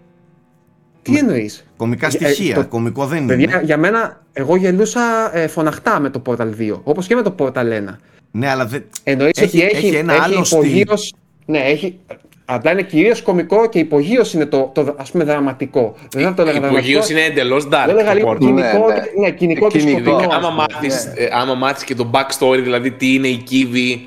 Τι 1.04 1.18
εννοείς; 1.18 1.66
Κομικά 1.76 2.06
ε, 2.06 2.10
στοιχεία. 2.10 2.54
το... 2.54 2.66
Κομικό 2.66 3.06
δεν 3.06 3.22
είναι. 3.22 3.36
Παιδιά, 3.36 3.60
για 3.64 3.76
μένα, 3.76 4.22
εγώ 4.32 4.56
γελούσα 4.56 5.30
ε, 5.32 5.46
φωναχτά 5.46 6.00
με 6.00 6.10
το 6.10 6.22
Portal 6.26 6.48
2. 6.58 6.80
Όπως 6.82 7.06
και 7.06 7.14
με 7.14 7.22
το 7.22 7.34
Portal 7.38 7.56
1. 7.56 7.96
Ναι, 8.30 8.48
αλλά 8.48 8.66
δεν. 8.66 8.84
Εννοείς 9.04 9.38
έχει, 9.38 9.56
ότι 9.56 9.66
έχει, 9.66 9.86
έχει 9.86 9.96
ένα 9.96 10.14
έχει 10.14 10.22
άλλο 10.22 10.44
υπογείως, 10.46 11.00
στυλ. 11.00 11.18
Ναι, 11.46 11.58
έχει. 11.58 11.98
Απλά 12.44 12.72
είναι 12.72 12.82
κυρίως 12.82 13.22
κομικό 13.22 13.68
και 13.68 13.78
υπογείω 13.78 14.22
είναι 14.34 14.46
το, 14.46 14.70
το 14.74 14.94
ας 14.98 15.10
πούμε 15.10 15.24
δραματικό. 15.24 15.94
Δεν 16.10 16.22
θα 16.22 16.34
το 16.34 16.42
έλεγα 16.42 16.68
Υπογείω 16.68 17.02
είναι 17.10 17.20
εντελώς 17.20 17.64
dark. 17.64 17.84
Δεν 17.86 17.88
έλεγα 17.88 18.14
λίγο 18.14 18.36
κοινικό, 18.38 18.86
ναι, 18.86 18.94
ναι. 18.94 19.02
ναι, 19.20 19.30
κοινικό 19.30 19.68
και 19.68 19.80
σκοτεινό. 19.80 20.26
Άμα 20.30 20.50
μάθεις, 20.50 21.04
ναι. 21.04 21.24
ε, 21.24 21.28
άμα 21.32 21.54
μάθεις 21.54 21.84
και 21.84 21.94
το 21.94 22.10
backstory, 22.12 22.60
δηλαδή 22.62 22.90
τι 22.90 23.14
είναι 23.14 23.28
η 23.28 23.44
Kiwi 23.50 23.98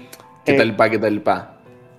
κτλ. 0.44 0.68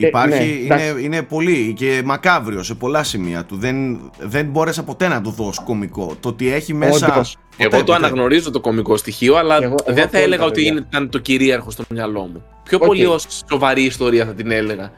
Ε, 0.01 0.07
Υπάρχει, 0.07 0.67
ναι, 0.69 0.83
είναι, 0.83 1.01
είναι 1.01 1.23
πολύ 1.23 1.73
και 1.77 2.03
μακάβριο 2.05 2.63
σε 2.63 2.75
πολλά 2.75 3.03
σημεία 3.03 3.45
του. 3.45 3.57
Δεν, 3.57 4.01
δεν 4.19 4.47
μπόρεσα 4.47 4.83
ποτέ 4.83 5.09
να 5.09 5.21
του 5.21 5.31
δώσω 5.31 5.63
κομικό. 5.65 6.17
Το 6.21 6.29
ότι 6.29 6.53
έχει 6.53 6.75
μέσα. 6.75 7.07
Ποτέ, 7.07 7.29
εγώ 7.57 7.71
ποτέ. 7.71 7.83
το 7.83 7.93
αναγνωρίζω 7.93 8.51
το 8.51 8.61
κομικό 8.61 8.97
στοιχείο, 8.97 9.37
αλλά 9.37 9.59
εγώ, 9.63 9.75
δεν 9.87 9.99
εγώ 9.99 10.09
θα 10.09 10.19
έλεγα 10.19 10.45
ότι 10.45 10.67
είναι, 10.67 10.87
ήταν 10.89 11.11
το 11.11 11.19
κυρίαρχο 11.19 11.71
στο 11.71 11.85
μυαλό 11.89 12.21
μου. 12.21 12.45
Πιο 12.65 12.79
okay. 12.79 12.87
πολύ 12.87 13.07
ως 13.07 13.27
σοβαρή 13.51 13.83
ιστορία 13.83 14.25
θα 14.25 14.35
την 14.35 14.51
έλεγα. 14.51 14.93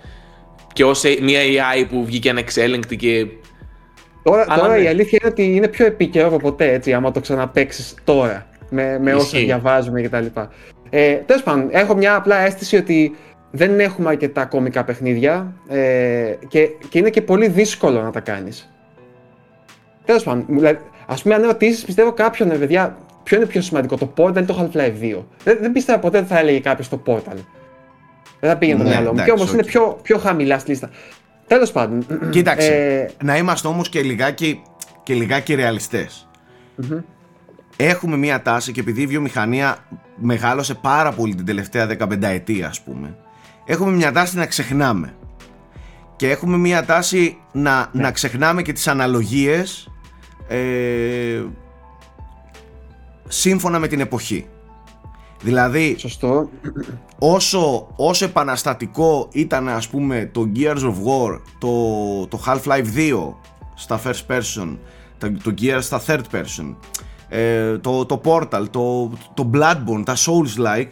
Και 0.73 0.85
ως 0.85 1.03
μια 1.23 1.41
AI 1.41 1.87
που 1.91 2.05
βγήκε 2.05 2.31
ανεξέλεγκτη 2.31 2.97
και. 2.97 3.27
Τώρα, 4.23 4.45
αλλά 4.49 4.63
τώρα 4.63 4.75
ναι. 4.77 4.83
η 4.83 4.87
αλήθεια 4.87 5.19
είναι 5.23 5.31
ότι 5.31 5.55
είναι 5.55 5.69
πιο 5.69 5.87
επίκαιρο 5.87 6.27
από 6.27 6.37
ποτέ 6.37 6.73
έτσι, 6.73 6.93
άμα 6.93 7.11
το 7.11 7.21
ξαναπέξει 7.21 7.95
τώρα. 8.05 8.47
Με, 8.71 8.99
με 8.99 9.15
όσα 9.15 9.39
διαβάζουμε 9.39 10.03
κτλ. 10.03 10.27
Ε, 10.91 11.15
Τέλος 11.15 11.43
πάντων, 11.43 11.69
έχω 11.71 11.95
μια 11.95 12.15
απλά 12.15 12.37
αίσθηση 12.37 12.77
ότι 12.77 13.17
δεν 13.51 13.81
έχουμε 13.81 14.09
αρκετά 14.09 14.45
κόμικα 14.45 14.85
παιχνίδια 14.85 15.55
ε, 15.69 16.35
και, 16.49 16.69
και 16.89 16.99
είναι 16.99 17.11
και 17.11 17.23
πολύ 17.23 17.49
δύσκολο 17.49 18.03
να 18.03 18.11
τα 18.11 18.21
κάνεις. 18.21 18.73
Τέλος 20.05 20.23
πάντων, 20.23 20.45
δηλαδή, 20.49 20.79
ας 21.07 21.23
πούμε 21.23 21.35
αν 21.35 21.43
ρωτήσεις 21.43 21.85
πιστεύω 21.85 22.13
κάποιον, 22.13 22.49
παιδιά, 22.49 22.97
ποιο 23.23 23.37
είναι 23.37 23.47
πιο 23.47 23.61
σημαντικό, 23.61 23.97
το 23.97 24.13
Portal 24.17 24.37
ή 24.37 24.45
το 24.45 24.71
Half-Life 24.75 25.17
2. 25.17 25.23
Δεν, 25.45 25.59
δεν 25.61 25.73
πίστευα 25.73 25.99
ποτέ 25.99 26.19
ότι 26.19 26.27
θα 26.27 26.39
έλεγε 26.39 26.61
κάποιος 26.61 26.89
το 26.89 27.03
Portal. 27.07 27.37
Δεν 28.41 28.51
θα 28.51 28.57
πήγαινε 28.57 28.79
το 28.79 28.85
ναι, 28.85 28.91
μυαλό 28.91 29.15
μου. 29.15 29.25
Και 29.25 29.31
όμως 29.31 29.53
είναι 29.53 29.65
πιο, 29.65 29.99
πιο 30.03 30.19
χαμηλά 30.19 30.59
στη 30.59 30.71
λίστα. 30.71 30.91
Τέλος 31.47 31.73
πάντων. 31.73 32.07
Κοίταξε, 32.31 32.75
ε, 33.19 33.25
να 33.25 33.37
είμαστε 33.37 33.69
όμως 33.69 33.89
και 33.89 34.03
λιγάκι, 34.03 34.63
και 35.03 35.15
λιγάκι 35.15 35.55
ρεαλιστές. 35.55 36.29
Mm-hmm. 36.83 37.03
Έχουμε 37.77 38.17
μία 38.17 38.43
τάση 38.43 38.73
και 38.73 38.81
επειδή 38.81 39.03
η 39.03 39.07
βιομηχανία 39.07 39.77
μεγάλωσε 40.17 40.75
πάρα 40.75 41.13
πολύ 41.13 41.35
την 41.35 41.45
τελευταία 41.45 41.97
15 41.99 42.23
ετία 42.23 42.69
ας 42.69 42.81
πούμε 42.81 43.17
έχουμε 43.71 43.91
μια 43.91 44.13
τάση 44.13 44.37
να 44.37 44.47
ξεχνάμε. 44.47 45.15
Και 46.17 46.31
έχουμε 46.31 46.57
μια 46.57 46.85
τάση 46.85 47.37
να, 47.53 47.91
ναι. 47.93 48.03
να 48.03 48.11
ξεχνάμε 48.11 48.63
και 48.63 48.73
τις 48.73 48.89
αναλογίες 48.89 49.91
ε, 50.49 51.43
σύμφωνα 53.29 53.79
με 53.79 53.87
την 53.87 54.01
εποχή. 54.01 54.47
Δηλαδή, 55.43 55.95
Σωστό. 55.99 56.51
Όσο, 57.19 57.89
όσο 57.97 58.25
επαναστατικό 58.25 59.29
ήταν 59.33 59.69
ας 59.69 59.89
πούμε 59.89 60.31
το 60.33 60.51
Gears 60.57 60.83
of 60.83 60.95
War, 60.95 61.41
το, 61.59 62.27
το 62.27 62.43
Half-Life 62.47 62.87
2 62.97 63.35
στα 63.75 64.01
first 64.05 64.37
person, 64.37 64.77
το, 65.19 65.33
το 65.43 65.55
Gears 65.61 65.81
στα 65.81 66.03
third 66.07 66.23
person, 66.33 66.75
ε, 67.29 67.79
το, 67.79 68.07
το 68.07 68.21
Portal, 68.25 68.65
το, 68.71 69.13
το 69.35 69.51
Bloodborne, 69.55 70.03
τα 70.05 70.17
Souls-like, 70.17 70.89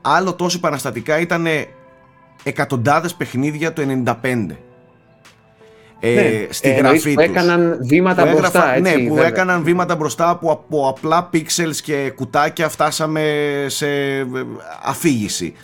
άλλο 0.00 0.34
τόσο 0.34 0.56
επαναστατικά 0.56 1.20
ήταν 1.20 1.46
εκατοντάδες 2.42 3.14
παιχνίδια 3.14 3.72
το 3.72 3.82
95 4.22 4.46
ε, 6.04 6.14
ναι, 6.14 6.46
στη 6.50 6.68
ε, 6.68 6.72
γραφή 6.72 7.14
που 7.14 7.20
έκαναν 7.20 7.78
βήματα 7.80 8.26
μπροστά, 8.26 8.74
έτσι, 8.74 9.02
Ναι, 9.02 9.08
που 9.08 9.18
έκαναν 9.18 9.62
βήματα 9.62 9.96
μπροστά 9.96 10.36
που 10.36 10.50
από 10.50 10.88
απλά 10.88 11.30
pixels 11.32 11.76
και 11.82 12.12
κουτάκια 12.14 12.68
φτάσαμε 12.68 13.22
σε 13.66 13.88
ε, 13.88 14.26
αφήγηση. 14.82 15.54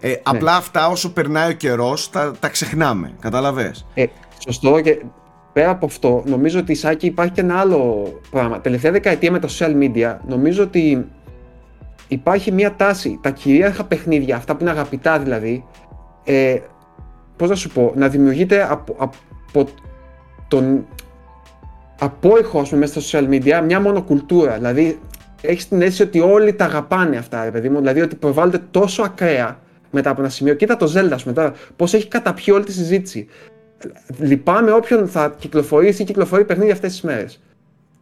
Ε, 0.00 0.08
ναι. 0.08 0.14
Απλά 0.22 0.56
αυτά 0.56 0.88
όσο 0.88 1.12
περνάει 1.12 1.50
ο 1.50 1.52
καιρός 1.52 2.10
τα, 2.10 2.34
τα 2.40 2.48
ξεχνάμε, 2.48 3.12
καταλαβες; 3.20 3.86
Ε, 3.94 4.04
σωστό 4.44 4.80
και 4.80 5.02
πέρα 5.52 5.70
από 5.70 5.86
αυτό 5.86 6.22
νομίζω 6.26 6.58
ότι 6.58 6.74
Σάκη 6.74 7.06
υπάρχει 7.06 7.32
και 7.32 7.40
ένα 7.40 7.58
άλλο 7.58 8.12
πράγμα. 8.30 8.60
Τελευταία 8.60 8.92
δεκαετία 8.92 9.30
με 9.30 9.38
τα 9.38 9.48
social 9.58 9.74
media 9.82 10.16
νομίζω 10.28 10.62
ότι 10.62 11.06
υπάρχει 12.08 12.52
μια 12.52 12.74
τάση, 12.76 13.18
τα 13.22 13.30
κυρίαρχα 13.30 13.84
παιχνίδια, 13.84 14.36
αυτά 14.36 14.54
που 14.54 14.62
είναι 14.62 14.70
αγαπητά 14.70 15.18
δηλαδή, 15.18 15.64
ε, 16.32 16.58
πώς 17.36 17.48
να 17.48 17.54
σου 17.54 17.68
πω, 17.70 17.92
να 17.96 18.08
δημιουργείται 18.08 18.66
από, 18.70 18.94
από 18.98 19.68
τον 20.48 20.86
απόϊχο, 22.00 22.60
ας 22.60 22.68
πούμε, 22.68 22.80
μέσα 22.80 23.00
στα 23.00 23.18
social 23.20 23.28
media 23.28 23.62
μια 23.64 23.80
μονοκουλτούρα. 23.80 24.54
Δηλαδή, 24.54 25.00
έχεις 25.40 25.68
την 25.68 25.82
αίσθηση 25.82 26.02
ότι 26.02 26.20
όλοι 26.20 26.52
τα 26.54 26.64
αγαπάνε 26.64 27.16
αυτά, 27.16 27.44
ρε 27.44 27.50
παιδί 27.50 27.68
μου. 27.68 27.78
Δηλαδή 27.78 28.00
ότι 28.00 28.14
προβάλλονται 28.16 28.60
τόσο 28.70 29.02
ακραία 29.02 29.58
μετά 29.90 30.10
από 30.10 30.20
ένα 30.20 30.30
σημείο. 30.30 30.54
Κοίτα 30.54 30.76
το 30.76 30.92
Zelda, 30.96 31.10
ας 31.12 31.22
πούμε 31.22 31.34
τώρα, 31.34 31.52
πώς 31.76 31.94
έχει 31.94 32.08
καταπιεί 32.08 32.52
όλη 32.56 32.64
τη 32.64 32.72
συζήτηση. 32.72 33.26
Λυπάμαι 34.18 34.72
όποιον 34.72 35.08
θα 35.08 35.34
κυκλοφορήσει 35.38 36.02
ή 36.02 36.04
κυκλοφορεί 36.04 36.44
παιχνίδι 36.44 36.70
αυτές 36.70 36.90
τις 36.90 37.00
μέρες. 37.00 37.40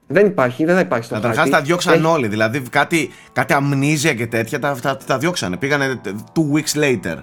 Δεν 0.07 0.27
υπάρχει, 0.27 0.65
δεν 0.65 0.75
θα 0.75 0.81
υπάρχει 0.81 1.05
στο 1.05 1.15
Καταρχάς 1.15 1.39
χάρτη. 1.39 1.53
τα 1.53 1.61
διώξαν 1.63 1.95
Έχει- 1.95 2.05
όλοι. 2.07 2.29
Δηλαδή 2.29 2.61
κάτι, 2.71 3.11
κάτι 3.33 3.53
Amnesia 3.53 4.15
και 4.15 4.27
τέτοια 4.27 4.59
τα, 4.59 4.77
τα, 4.83 4.97
τα 5.07 5.19
διώξανε. 5.19 5.57
Πήγανε 5.57 6.01
two 6.35 6.57
weeks 6.57 6.83
later. 6.85 7.17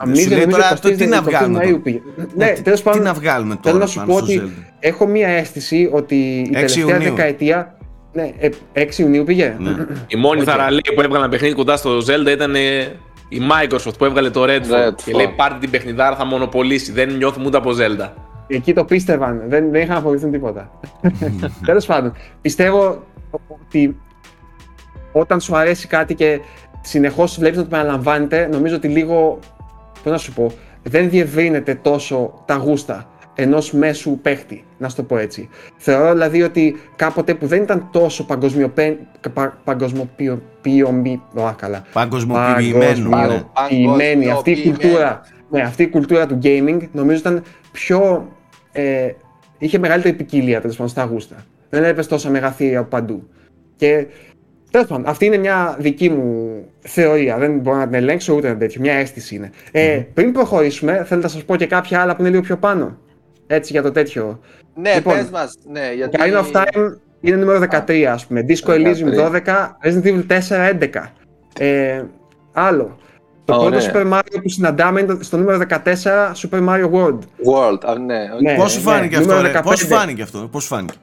Amnesia, 0.00 0.22
Σου 0.24 0.28
λέει 0.30 0.38
νομίζω, 0.40 0.56
τώρα 0.58 0.76
23 0.76 0.80
το, 0.80 0.90
τι 0.96 1.06
να 1.06 1.18
23 1.20 1.22
βγάλουμε. 1.22 1.58
Μαΐου 1.58 1.68
τώρα; 1.68 1.78
πήγε. 1.82 2.00
Ναι, 2.16 2.44
Ναι, 2.44 2.52
τι- 2.52 2.62
τέλος 2.62 2.82
πάντων, 2.82 3.00
Τι 3.00 3.06
να 3.06 3.12
βγάλουμε 3.14 3.54
τώρα. 3.54 3.62
Θέλω 3.64 3.78
να 3.78 3.86
σου 3.86 3.98
πάνω 3.98 4.12
πω 4.12 4.16
στο 4.18 4.24
ότι 4.24 4.42
Zelda. 4.44 4.64
έχω 4.80 5.06
μία 5.06 5.28
αίσθηση 5.28 5.88
ότι 5.92 6.14
η 6.16 6.50
τελευταία 6.52 6.84
Ιουνίου. 6.84 6.98
δεκαετία. 7.14 7.76
Ναι, 8.12 8.32
ε, 8.38 8.48
6 8.72 8.98
Ιουνίου 8.98 9.24
πήγε. 9.24 9.56
Ναι. 9.58 9.70
Η 10.06 10.16
μόνη 10.16 10.40
Οκ. 10.40 10.46
θαρραλέοι 10.48 10.80
που 10.94 11.00
έβγαλαν 11.00 11.30
παιχνίδι 11.30 11.54
κοντά 11.54 11.76
στο 11.76 11.98
Zelda 11.98 12.26
ήταν 12.30 12.54
ε, 12.54 12.80
η 13.28 13.40
Microsoft 13.50 13.98
που 13.98 14.04
έβγαλε 14.04 14.30
το 14.30 14.42
Redfall. 14.44 14.48
Redfall. 14.88 14.94
Και 15.04 15.12
λέει 15.12 15.28
πάρτε 15.36 15.58
την 15.60 15.70
παιχνιδάρα, 15.70 16.16
θα 16.16 16.24
μονοπωλήσει. 16.24 16.92
Δεν 16.92 17.16
νιώθουμε 17.16 17.46
ούτε 17.46 17.56
από 17.56 17.70
Zelda. 17.70 18.08
Εκεί 18.46 18.72
το 18.74 18.84
πίστευαν. 18.84 19.42
Δεν, 19.48 19.70
δεν 19.70 19.82
είχαν 19.82 19.94
να 19.94 20.00
φοβηθούν 20.00 20.30
τίποτα. 20.30 20.70
Τέλος 21.64 21.86
πάντων, 21.86 22.12
πιστεύω 22.40 23.02
ότι 23.48 24.00
όταν 25.12 25.40
σου 25.40 25.56
αρέσει 25.56 25.86
κάτι 25.86 26.14
και 26.14 26.40
συνεχώς 26.80 27.38
βλέπεις 27.38 27.56
να 27.58 27.66
το 27.66 27.76
επαναλαμβάνεται, 27.76 28.48
νομίζω 28.52 28.74
ότι 28.76 28.88
λίγο. 28.88 29.38
Πώς 30.02 30.10
να 30.10 30.18
σου 30.18 30.32
πω, 30.32 30.52
δεν 30.82 31.10
διευρύνεται 31.10 31.74
τόσο 31.74 32.42
τα 32.46 32.54
γούστα 32.54 33.08
ενός 33.34 33.72
μέσου 33.72 34.18
παίχτη, 34.22 34.64
να 34.78 34.88
σου 34.88 34.96
το 34.96 35.02
πω 35.02 35.18
έτσι. 35.18 35.48
Θεωρώ 35.76 36.12
δηλαδή 36.12 36.42
ότι 36.42 36.76
κάποτε 36.96 37.34
που 37.34 37.46
δεν 37.46 37.62
ήταν 37.62 37.88
τόσο 37.92 38.24
παγκοσμιοποιημένη. 38.26 38.98
Παγκοσμιοποιημένη. 39.64 41.22
Ω, 41.34 41.52
καλά. 41.56 41.84
Παγκοσμιοποιημένο. 41.92 43.08
ναι. 43.08 43.44
Παγκοσμιοποιημένη. 43.52 44.30
Αυτή 44.30 44.50
η 44.50 44.54
Παγκοσμιοποιημένη. 44.54 44.62
κουλτούρα, 44.62 45.20
ναι, 45.50 45.60
αυτή 45.60 45.82
η 45.82 45.88
κουλτούρα 45.88 46.26
του 46.26 46.38
gaming 46.42 46.78
νομίζω 46.92 47.18
ήταν 47.18 47.42
πιο. 47.72 48.28
Ε, 48.72 49.10
είχε 49.58 49.78
μεγαλύτερη 49.78 50.14
ποικιλία 50.16 50.60
τέλος 50.60 50.76
πάντων 50.76 50.90
στα 50.92 51.04
γούστα. 51.04 51.36
Δεν 51.68 51.82
έβλεπε 51.84 52.04
τόσα 52.08 52.30
μεγαθύρια 52.30 52.78
από 52.78 52.88
παντού. 52.88 53.28
Και 53.76 54.06
τέλος 54.70 54.86
πάντων, 54.86 55.06
αυτή 55.06 55.24
είναι 55.24 55.36
μια 55.36 55.76
δική 55.78 56.08
μου 56.08 56.64
θεωρία. 56.80 57.38
Δεν 57.38 57.58
μπορώ 57.58 57.76
να 57.76 57.84
την 57.84 57.94
ελέγξω 57.94 58.34
ούτε 58.34 58.48
ένα 58.48 58.56
τέτοιο. 58.56 58.80
Μια 58.80 58.92
αίσθηση 58.92 59.34
είναι. 59.34 59.50
Ε, 59.70 60.00
πριν 60.14 60.32
προχωρήσουμε, 60.32 60.92
θέλετε 60.92 61.16
να 61.16 61.28
σας 61.28 61.44
πω 61.44 61.56
και 61.56 61.66
κάποια 61.66 62.00
άλλα 62.00 62.16
που 62.16 62.20
είναι 62.20 62.30
λίγο 62.30 62.42
πιο 62.42 62.56
πάνω. 62.56 62.98
Έτσι 63.46 63.72
για 63.72 63.82
το 63.82 63.92
τέτοιο. 63.92 64.40
Ναι, 64.74 64.94
Λοιπόν, 64.94 65.14
πες 65.14 65.30
μας. 65.30 65.58
Ναι, 65.70 65.92
γιατί... 65.94 66.18
Ocarina 66.20 66.38
of 66.38 66.52
Time 66.52 66.96
είναι 67.20 67.36
νούμερο 67.36 67.66
13, 67.86 68.02
ας 68.02 68.26
πούμε. 68.26 68.44
Disco 68.48 68.70
13. 68.70 68.74
Elysium 68.74 69.30
12, 69.30 69.76
Resident 69.84 70.04
Evil 70.04 70.26
4, 70.26 70.68
11. 70.80 71.12
Ε, 71.58 72.02
άλλο. 72.52 72.98
Το 73.44 73.56
Ωραία. 73.56 73.90
πρώτο 73.90 73.98
Super 73.98 74.12
Mario 74.12 74.40
που 74.42 74.48
συναντάμε 74.48 75.00
είναι 75.00 75.18
στο 75.20 75.36
νούμερο 75.36 75.58
14, 75.68 75.84
Super 76.34 76.68
Mario 76.68 76.90
World. 76.90 77.18
World, 77.52 77.78
α, 77.84 77.98
ναι. 77.98 78.30
οκ. 78.34 78.40
Ναι. 78.40 78.54
Πώς 78.54 78.72
σου 78.72 78.80
φάνηκε 78.80 79.16
αυτό, 79.16 79.34
νούμερο 79.34 79.52
ρε, 79.52 79.60
πώς 79.60 79.78
σου 79.78 79.86
15. 79.86 79.88
φάνηκε 79.88 80.22
αυτό, 80.22 80.48
πώς 80.52 80.62
σου 80.62 80.68
φάνηκε; 80.68 80.94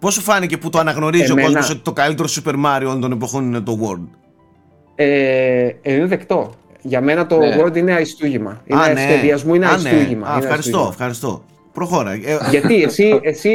Πώς 0.00 0.14
σου 0.14 0.20
φάνηκε 0.20 0.58
που 0.58 0.70
το 0.70 0.78
αναγνωρίζει 0.78 1.30
ο 1.30 1.32
Εμένα. 1.38 1.46
κόσμος 1.46 1.70
ότι 1.70 1.78
το 1.80 1.92
καλύτερο 1.92 2.28
Super 2.28 2.54
Mario 2.54 2.80
όλων 2.86 3.00
των 3.00 3.12
εποχών 3.12 3.44
είναι 3.46 3.60
το 3.60 3.78
World; 3.82 4.08
Ε, 4.94 5.66
ε, 5.82 5.94
είναι 5.94 6.06
δεκτό. 6.06 6.50
Για 6.82 7.00
μένα 7.00 7.26
το 7.26 7.38
Ναι. 7.38 7.56
World 7.62 7.76
είναι 7.76 7.92
αριστούγημα. 7.92 8.60
Είναι 8.64 8.80
Α, 8.82 8.92
ναι. 8.92 9.00
σχεδιασμού, 9.00 9.54
είναι 9.54 9.66
Α, 9.66 9.68
ναι. 9.68 9.88
αριστούγημα. 9.88 10.26
Α, 10.26 10.30
είναι 10.36 10.44
ευχαριστώ, 10.44 10.52
αριστούγημα. 10.78 10.88
ευχαριστώ. 10.90 11.44
Προχώρα. 11.72 12.12
Ε, 12.12 12.20
Γιατί 12.50 12.82
εσύ, 12.82 13.20
εσύ 13.22 13.50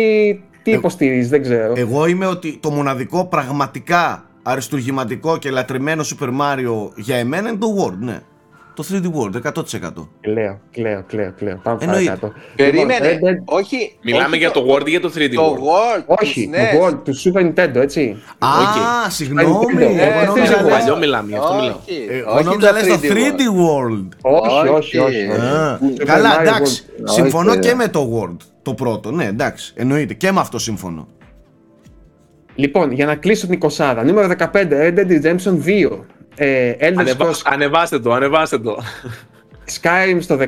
τι 0.63 0.71
υποστηρίζεις, 0.71 1.29
δεν 1.29 1.41
ξέρω. 1.41 1.73
Εγώ 1.75 2.07
είμαι 2.07 2.25
ότι 2.25 2.57
το 2.61 2.69
μοναδικό 2.71 3.25
πραγματικά 3.25 4.25
αριστουργηματικό 4.43 5.37
και 5.37 5.49
λατρεμένο 5.51 6.03
Super 6.03 6.27
Mario 6.27 6.89
για 6.95 7.15
εμένα 7.15 7.49
είναι 7.49 7.57
το 7.57 7.67
World, 7.79 7.97
ναι. 7.99 8.19
Το 8.75 8.83
3D 8.91 9.03
World, 9.05 9.35
100%. 9.53 10.07
Κλαίω, 10.21 10.59
κλαίω, 10.71 11.03
κλαίω, 11.07 11.33
κλαίω. 11.37 11.59
Πάμε 11.63 11.77
Εννοείται. 11.81 12.03
παρακάτω. 12.05 12.33
Περίμενε. 12.55 13.11
Λοιπόν, 13.11 13.29
Red 13.29 13.33
Dead- 13.33 13.43
όχι. 13.59 13.97
Μιλάμε 14.01 14.25
όχι 14.27 14.37
για 14.37 14.51
το 14.51 14.65
World 14.69 14.87
ή 14.87 14.89
για 14.89 14.99
το 14.99 15.11
3D 15.15 15.35
Το 15.35 15.41
World; 15.43 15.57
World. 15.59 16.03
Όχι, 16.21 16.45
του 16.45 16.51
SNES. 16.51 16.77
το 16.79 16.85
World 16.85 17.03
του 17.03 17.13
Super 17.23 17.41
Nintendo, 17.41 17.75
έτσι. 17.75 18.17
Α, 18.39 18.47
Οκ. 19.05 19.11
συγγνώμη. 19.11 19.55
Nintendo. 19.71 19.81
Εγώ 19.81 20.19
Ε, 20.21 20.25
νόμιζα 20.25 20.45
θες 20.45 20.49
λες- 20.49 20.59
εγώ. 20.59 20.69
Παλιό 20.69 20.97
μιλάμε, 20.97 21.29
γι' 21.29 21.35
αυτό 21.37 21.53
μιλάω. 21.53 21.75
Όχι, 21.87 22.05
εγώ 22.09 22.31
όχι 22.35 22.43
νόμιζα 22.43 22.67
το 22.67 22.73
λες 22.73 22.87
το 22.87 22.99
3D 23.01 23.11
3D 23.11 23.41
World. 23.41 24.07
Όχι, 24.21 24.67
όχι, 24.67 24.69
Όχι. 24.69 24.97
όχι. 24.97 25.27
όχι. 25.31 25.41
Α, 25.41 25.79
Super 25.81 26.03
Καλά, 26.05 26.37
Mario 26.37 26.41
εντάξει. 26.41 26.83
World. 26.87 27.01
Συμφωνώ 27.09 27.49
Όχι, 27.51 27.59
και 27.59 27.69
ρε. 27.69 27.75
με 27.75 27.87
το 27.87 28.09
World. 28.21 28.37
Το 28.61 28.73
πρώτο, 28.73 29.11
ναι, 29.11 29.25
εντάξει. 29.25 29.73
Εννοείται. 29.75 30.13
Και 30.13 30.31
με 30.31 30.39
αυτό 30.39 30.59
σύμφωνοι. 30.59 31.07
Λοιπόν, 32.55 32.91
για 32.91 33.05
να 33.05 33.15
κλείσω 33.15 33.47
την 33.47 33.59
20, 33.61 34.03
νούμερο 34.05 34.27
15, 34.27 34.67
Red 34.69 34.93
Dead 34.99 35.21
Redemption 35.21 35.53
2. 35.65 36.05
Ε, 36.35 36.73
Elder 36.79 36.93
Ανεβα... 36.97 37.25
Scrolls 37.29 37.41
Ανεβάστε 37.43 37.99
το, 37.99 38.13
ανεβάστε 38.13 38.59
το. 38.59 38.77
Skyrim 39.81 40.17
στο 40.19 40.37
16, 40.37 40.43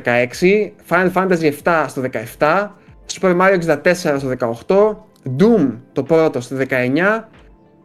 Final 0.88 1.12
Fantasy 1.12 1.52
7 1.64 1.84
στο 1.88 2.02
17, 2.38 2.68
Super 3.12 3.40
Mario 3.40 3.58
64 3.82 3.92
στο 3.94 5.04
18, 5.26 5.36
Doom 5.38 5.72
το 5.92 6.02
πρώτο 6.02 6.40
στο 6.40 6.56
19 6.68 7.22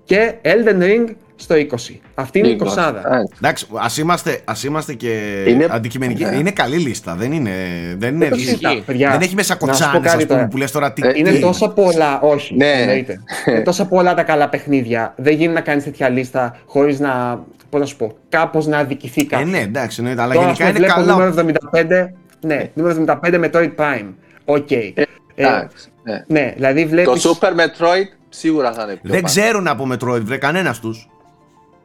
και 0.03 0.33
Elden 0.41 0.81
Ring 0.81 1.05
στο 1.35 1.55
20. 1.55 1.99
Αυτή 2.15 2.39
είναι 2.39 2.47
η 2.47 2.57
20. 2.61 2.65
Εντάξει. 2.77 3.35
Εντάξει, 3.37 3.67
ας 3.73 3.97
είμαστε, 3.97 4.41
ας 4.45 4.63
είμαστε 4.63 4.93
και 4.93 5.43
Είναι- 5.47 5.67
αντικειμενικοί. 5.69 6.23
Ναι. 6.25 6.35
Είναι 6.35 6.51
καλή 6.51 6.77
λίστα. 6.77 7.15
Δεν 7.15 7.31
είναι. 7.31 7.51
Δεν, 7.97 8.09
είναι 8.15 8.19
Δεν 8.19 8.29
το 8.29 8.35
λίστα. 8.35 8.49
συζητάω, 8.51 8.79
παιδιά. 8.85 9.11
δεν 9.11 9.21
έχει 9.21 9.35
μέσα 9.35 9.53
Να 9.53 9.59
σου 9.59 9.65
πω 9.65 9.67
κοτσάνες, 9.87 9.93
κάτι 10.01 10.07
ας 10.07 10.13
πούμε, 10.25 10.25
τώρα. 10.37 10.47
που 10.47 10.57
λες 10.57 10.71
τώρα 10.71 10.93
τι. 10.93 11.07
Ε, 11.07 11.11
Είναι 11.15 11.31
τι- 11.31 11.39
τόσα 11.39 11.69
πολλά, 11.69 12.19
όχι, 12.21 12.55
Ναι. 12.55 12.71
εννοείται. 12.71 13.19
Είναι 13.47 13.61
τόσα 13.69 13.85
πολλά 13.85 14.13
τα 14.13 14.23
καλά 14.23 14.49
παιχνίδια. 14.49 15.13
Δεν 15.17 15.33
γίνει 15.35 15.53
να 15.53 15.61
κάνεις 15.61 15.83
τέτοια 15.83 16.09
λίστα 16.09 16.55
χωρίς 16.65 16.99
να, 16.99 17.43
πώς 17.69 17.79
να 17.79 17.85
σου 17.85 17.95
πω, 17.95 18.15
κάπως 18.29 18.65
να 18.67 18.77
αδικηθεί 18.77 19.21
Ε, 19.21 19.25
κάποιος. 19.25 19.49
ναι, 19.49 19.59
εντάξει, 19.59 19.95
εννοείται. 19.99 20.21
Αλλά 20.21 20.33
Τώρα, 20.33 20.45
γενικά 20.45 20.65
ας 20.65 20.71
πούμε, 20.71 20.85
είναι 20.85 20.93
βλέπω 20.93 21.07
καλά. 21.09 21.13
νούμερο 21.13 21.31
75, 21.71 22.13
ναι, 22.41 22.69
νούμερο 22.73 22.95
75 22.95 23.39
Metroid 23.39 23.71
Prime. 23.75 24.13
OK. 24.45 24.71
Ε, 24.71 24.93
Εντάξει, 25.35 25.87
ναι. 26.03 26.23
ναι, 26.27 26.53
δηλαδή 26.55 26.83
Το 26.83 26.89
βλέπεις... 26.89 27.25
Super 27.27 27.47
Metroid 27.49 28.05
σίγουρα 28.29 28.73
θα 28.73 28.83
είναι 28.83 28.91
πιο 28.91 28.99
Δεν 29.11 29.21
πάνω. 29.21 29.27
ξέρουν 29.27 29.67
από 29.67 29.87
Metroid, 29.91 30.21
βρε 30.21 30.37
κανένας 30.37 30.79
τους. 30.79 31.07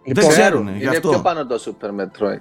Λοιπόν, 0.09 0.25
δεν 0.25 0.33
ξέρουν, 0.33 0.69
γι' 0.77 0.83
Είναι 0.83 0.91
αυτό. 0.91 1.09
πιο 1.09 1.19
πάνω 1.21 1.47
το 1.47 1.61
Super 1.65 1.89
Metroid. 2.01 2.41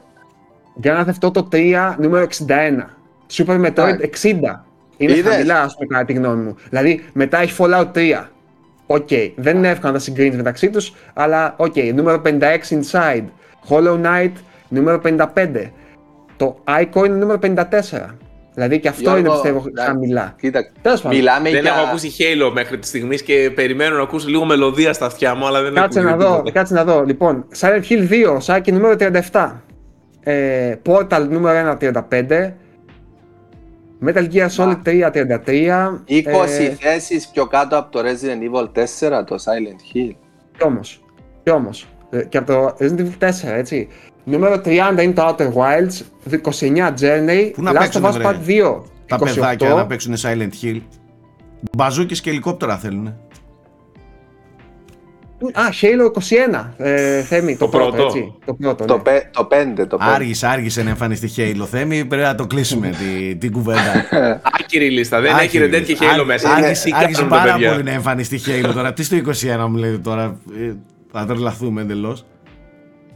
Grand 0.83 1.05
Theft 1.05 1.29
Auto 1.29 1.43
3 1.51 1.95
νούμερο 1.97 2.27
61. 2.47 2.89
Super 3.31 3.65
Metroid 3.65 3.87
Εντάξει. 3.87 4.39
60. 4.41 4.65
Είναι 4.97 5.11
Είδες; 5.13 5.33
χαμηλά, 5.33 5.61
ας 5.61 5.73
πούμε, 5.73 5.87
κατά 5.87 6.05
τη 6.05 6.13
γνώμη 6.13 6.43
μου. 6.43 6.55
Δηλαδή, 6.69 7.05
μετά 7.13 7.37
έχει 7.41 7.55
Fallout 7.57 7.87
3. 7.93 8.29
Οκ, 8.87 9.07
δεν 9.35 9.57
είναι 9.57 9.69
εύκολο 9.69 9.91
να 9.91 9.97
τα 9.97 10.03
συγκρίνεις 10.03 10.35
μεταξύ 10.35 10.69
τους, 10.69 10.93
αλλά 11.13 11.53
οκ. 11.57 11.75
Νούμερο 11.93 12.21
56 12.25 12.39
Inside. 12.69 13.23
Hollow 13.69 14.01
Knight 14.03 14.31
νούμερο 14.67 15.01
55. 15.03 15.71
Το 16.37 16.63
Ico 16.67 17.05
είναι 17.05 17.15
νούμερο 17.15 17.39
54. 17.39 18.17
Δηλαδή 18.57 18.79
και 18.79 18.87
αυτό 18.87 19.01
Γιώργο, 19.01 19.19
είναι 19.19 19.29
πιστεύω 19.29 19.63
εντάξει, 19.67 19.89
χαμηλά. 19.91 20.35
Κοίτα, 20.39 20.71
Τέλος 20.81 21.01
πάντων. 21.01 21.17
μιλάμε 21.17 21.49
δεν 21.49 21.61
για... 21.61 21.73
έχω 21.73 21.87
ακούσει 21.87 22.11
Halo 22.17 22.51
μέχρι 22.53 22.79
τη 22.79 22.87
στιγμή 22.87 23.17
και 23.19 23.51
περιμένω 23.55 23.95
να 23.95 24.01
ακούσω 24.01 24.27
λίγο 24.27 24.45
μελωδία 24.45 24.93
στα 24.93 25.05
αυτιά 25.05 25.35
μου, 25.35 25.45
αλλά 25.47 25.61
δεν 25.61 25.73
Κάτσε 25.73 25.99
έχω 25.99 26.07
να 26.07 26.13
ακούσει 26.13 26.27
δω, 26.29 26.35
τίποτα. 26.35 26.51
κάτσε 26.59 26.73
να 26.73 26.83
δω. 26.83 27.03
Λοιπόν, 27.03 27.45
Silent 27.59 27.81
Hill 27.89 28.09
2, 28.33 28.37
σάκι 28.39 28.71
νούμερο 28.71 28.95
37. 29.31 29.51
Ε, 30.23 30.75
Portal 30.85 31.27
νούμερο 31.29 31.77
1, 31.81 32.01
35. 32.09 32.53
Metal 34.05 34.27
Gear 34.33 34.47
Solid 34.57 34.77
3, 34.85 35.09
33. 35.11 36.03
20 36.07 36.23
Ε, 36.59 36.69
θέσεις 36.79 37.27
πιο 37.27 37.45
κάτω 37.45 37.77
από 37.77 37.91
το 37.91 37.99
Resident 37.99 38.55
Evil 38.55 38.63
4, 39.19 39.23
το 39.25 39.35
Silent 39.35 39.95
Hill. 39.95 40.11
Κι 40.57 40.63
όμως, 40.63 41.03
κι 41.43 41.51
όμως. 41.51 41.87
Ε, 42.09 42.23
Και 42.23 42.37
από 42.37 42.47
το 42.53 42.75
Resident 42.79 42.99
Evil 42.99 43.27
4, 43.27 43.31
έτσι. 43.43 43.87
Νούμερο 44.29 44.61
30 44.65 44.69
είναι 45.01 45.13
το 45.13 45.35
Outer 45.37 45.47
Wilds, 45.53 46.01
29 46.29 46.93
Journey, 46.99 47.51
Πού 47.53 47.61
να 47.61 47.71
Last 47.71 47.75
of 47.75 47.79
παίξουνε, 47.79 48.07
Us 48.09 48.13
βρε. 48.13 48.23
Part 48.23 48.47
2, 48.77 48.81
Τα 49.07 49.17
28. 49.19 49.23
παιδάκια 49.23 49.69
να 49.73 49.85
παίξουν 49.85 50.13
Silent 50.21 50.49
Hill. 50.63 50.81
Μπαζούκες 51.77 52.21
και 52.21 52.29
ελικόπτερα 52.29 52.77
θέλουν. 52.77 53.07
Α, 55.53 55.61
Halo 55.81 56.11
21, 56.11 56.73
ε, 56.77 57.21
Θέμη, 57.21 57.57
το, 57.57 57.65
Το 57.65 57.67
πρώτο, 57.77 57.91
πρώτο. 57.91 58.05
έτσι. 58.05 58.33
Το 58.45 58.53
πρώτο, 58.53 58.85
Το, 58.85 58.95
ναι. 58.95 59.01
πε- 59.01 59.31
το 59.31 59.47
5, 59.51 59.87
το 59.87 59.97
5. 59.97 59.99
Άργησε, 60.13 60.47
άργησε 60.47 60.83
να 60.83 60.89
εμφανιστεί 60.89 61.29
Halo. 61.37 61.65
Θέμη, 61.69 62.05
πρέπει 62.05 62.23
να 62.23 62.35
το 62.35 62.47
κλείσουμε 62.47 62.89
τη, 62.89 63.35
την 63.35 63.51
κουβέντα. 63.51 64.05
Άκυρη 64.59 64.89
λίστα, 64.89 65.21
δεν 65.21 65.37
έχει 65.37 65.57
Red 65.61 65.75
Dead 65.75 65.83
και 65.85 65.97
Halo 65.99 66.23
μέσα. 66.25 66.47
Είναι 66.47 66.55
Άργησε, 66.57 66.69
εσύ 66.87 66.91
άργησε 66.95 67.21
κάνουν 67.21 67.37
τα 67.37 67.37
πάρα 67.37 67.51
παιδιά. 67.53 67.71
πολύ 67.71 67.83
να 67.83 67.91
εμφανιστεί 67.91 68.39
Halo 68.45 68.71
τώρα. 68.73 68.93
Τι 68.93 69.03
στο 69.03 69.17
21 69.17 69.67
μου 69.69 69.75
λέτε 69.77 69.97
τώρα. 69.97 70.39
ε, 70.59 70.73
Θα 71.11 71.25
τρελαθούμε 71.25 71.81
εντελώς. 71.81 72.25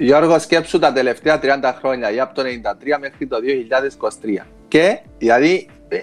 Γιώργο, 0.02 0.40
σκέψου 0.40 0.80
τα 0.80 0.94
τελευταία 0.94 1.40
30 1.42 1.48
χρόνια, 1.80 2.12
ή 2.12 2.20
από 2.20 2.34
το 2.36 2.42
93 2.42 2.98
μέχρι 3.00 3.28
το 3.28 3.38
2023. 4.42 4.46
Και, 4.68 5.00
δηλαδή, 5.18 5.68
ε, 5.88 5.98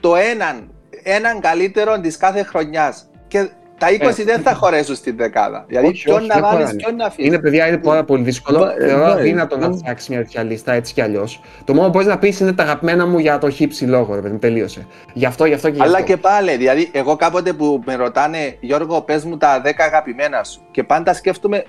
το 0.00 0.16
έναν, 0.16 0.70
έναν 1.02 1.40
καλύτερο 1.40 2.00
της 2.00 2.16
κάθε 2.16 2.42
χρονιάς. 2.42 3.10
Και 3.28 3.48
τα 3.78 3.86
20 3.90 4.24
δεν 4.24 4.40
θα 4.40 4.54
χωρέσουν 4.54 4.94
στην 4.94 5.16
δεκάδα. 5.16 5.64
Δηλαδή, 5.68 5.86
Όχι, 5.86 6.02
ποιον 6.04 6.16
όχι, 6.18 6.26
να 6.26 6.34
δεν 6.34 6.42
βάλεις, 6.42 6.58
χωράνε. 6.58 6.76
ποιον 6.82 6.96
να 6.96 7.04
αφήσει. 7.06 7.26
Είναι 7.26 7.38
παιδιά, 7.38 7.66
είναι 7.66 7.78
πάρα 7.78 8.04
πολύ 8.04 8.22
δύσκολο. 8.22 8.58
Μπα- 8.58 8.72
ε, 8.72 8.86
Θεωρώ 8.88 9.04
ναι, 9.06 9.10
αδύνατο 9.12 9.56
να 9.56 9.68
ναι. 9.68 9.76
φτιάξεις 9.76 10.08
μια 10.08 10.18
τέτοια 10.18 10.42
λίστα 10.42 10.72
έτσι 10.72 10.92
κι 10.94 11.00
αλλιώς. 11.00 11.40
Το 11.64 11.74
μόνο 11.74 11.86
που 11.86 11.92
μπορείς 11.92 12.06
να 12.08 12.18
πεις 12.18 12.40
είναι 12.40 12.52
τα 12.52 12.62
αγαπημένα 12.62 13.06
μου 13.06 13.18
για 13.18 13.38
το 13.38 13.50
χύψη 13.50 13.84
λόγο, 13.84 14.14
ρε 14.14 14.20
παιδί 14.20 14.32
μου, 14.32 14.38
τελείωσε. 14.38 14.86
Γι' 15.12 15.26
αυτό, 15.26 15.44
γι' 15.44 15.54
αυτό 15.54 15.68
και 15.70 15.74
γι' 15.76 15.82
Αλλά 15.82 15.96
αυτό. 15.96 16.06
και 16.06 16.16
πάλι, 16.16 16.56
δηλαδή, 16.56 16.90
εγώ 16.92 17.16
κάποτε 17.16 17.52
που 17.52 17.82
με 17.86 17.94
ρωτάνε, 17.94 18.56
Γιώργο, 18.60 19.00
πες 19.02 19.24
μου 19.24 19.36
τα 19.36 19.60
10 19.64 19.84
αγαπημένα 19.84 20.44
σου. 20.44 20.60
Και 20.70 20.82
πάντα 20.84 21.14
σκέφτομαι, 21.14 21.64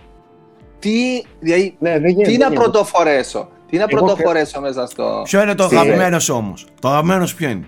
τι, 0.81 1.23
δηλαδή, 1.39 1.75
Ναι, 1.79 1.99
δεν 1.99 2.09
γίνεται. 2.09 2.23
τι 2.23 2.37
δεν 2.37 2.39
να 2.39 2.45
γίνεται. 2.47 2.61
πρωτοχωρέσω; 2.61 3.47
Τι 3.69 3.77
να 3.77 3.85
Εγώ 3.89 3.97
πρωτοχωρέσω 4.05 4.61
μέσα 4.61 4.85
στο. 4.85 5.21
Ποιο 5.23 5.41
είναι 5.41 5.55
το 5.55 5.63
στη- 5.63 5.75
αγαπημένος 5.75 6.29
όμως; 6.29 6.65
Το 6.81 6.87
αγαπημένος 6.89 7.33
ποιο 7.35 7.49
είναι; 7.49 7.65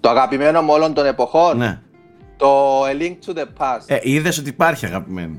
Το 0.00 0.08
αγαπημένο 0.10 0.62
μου 0.62 0.72
όλων 0.72 0.94
των 0.94 1.06
εποχών; 1.06 1.56
Ναι. 1.56 1.78
Το 2.36 2.80
A 2.84 3.02
Link 3.02 3.16
to 3.30 3.38
the 3.38 3.42
Past. 3.42 3.84
Ε, 3.86 3.98
είδες 4.02 4.38
ότι 4.38 4.48
υπάρχει 4.48 4.86
αγαπημένο. 4.86 5.36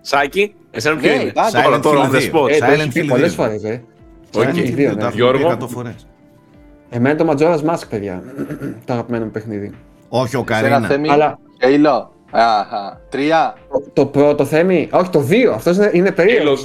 Σάκη, 0.00 0.54
εσένα 0.70 0.96
ποιο 0.96 1.08
Ναι, 1.10 1.14
είναι; 1.14 1.24
υπάρχει. 1.24 1.52
Τώρα, 1.62 1.76
Silent 1.76 1.82
τώρα, 1.82 2.00
Hill 2.00 2.12
on 2.12 2.14
the 2.14 2.18
2. 2.18 2.32
spot. 2.32 2.48
Ε, 2.50 2.58
το 2.58 2.66
Silent 2.66 2.78
έχει 2.78 2.88
πει 2.92 3.00
Hill 3.04 3.08
πολλές 3.08 3.32
2. 3.32 3.34
φορές, 3.34 3.64
ε. 3.64 3.82
OK. 4.36 4.42
Silent 4.42 4.54
Hill 4.56 4.74
2, 4.74 4.76
ναι. 4.76 4.94
Τα 4.94 5.06
έχω 5.06 5.14
Γιώργο. 5.14 5.48
πει 5.48 5.64
100 5.64 5.68
φορές. 5.68 6.06
Εμένα 6.90 7.16
το 7.16 7.30
Majora's 7.30 7.70
Mask, 7.70 7.88
παιδιά. 7.88 8.22
το 8.84 8.92
αγαπημένο 8.92 9.24
μου 9.24 9.30
παιχνίδι. 9.30 9.74
Όχι, 10.08 10.36
ο 10.36 10.44
Σε 10.48 10.54
ένα 10.54 10.68
Καρίνα. 10.68 10.86
θέμη. 10.88 11.08
Αλλά- 11.10 11.38
Halo. 11.64 12.06
Αχα. 12.34 13.00
Τρία. 13.08 13.54
Το, 13.70 13.82
το 13.92 14.06
πρώτο 14.06 14.44
θέμη, 14.44 14.88
όχι 14.92 15.10
το 15.10 15.26
2, 15.30 15.34
αυτός 15.54 15.76
είναι, 15.76 15.90
είναι 15.92 16.08
Halo 16.08 16.14
περίεργο. 16.14 16.52
2. 16.52 16.58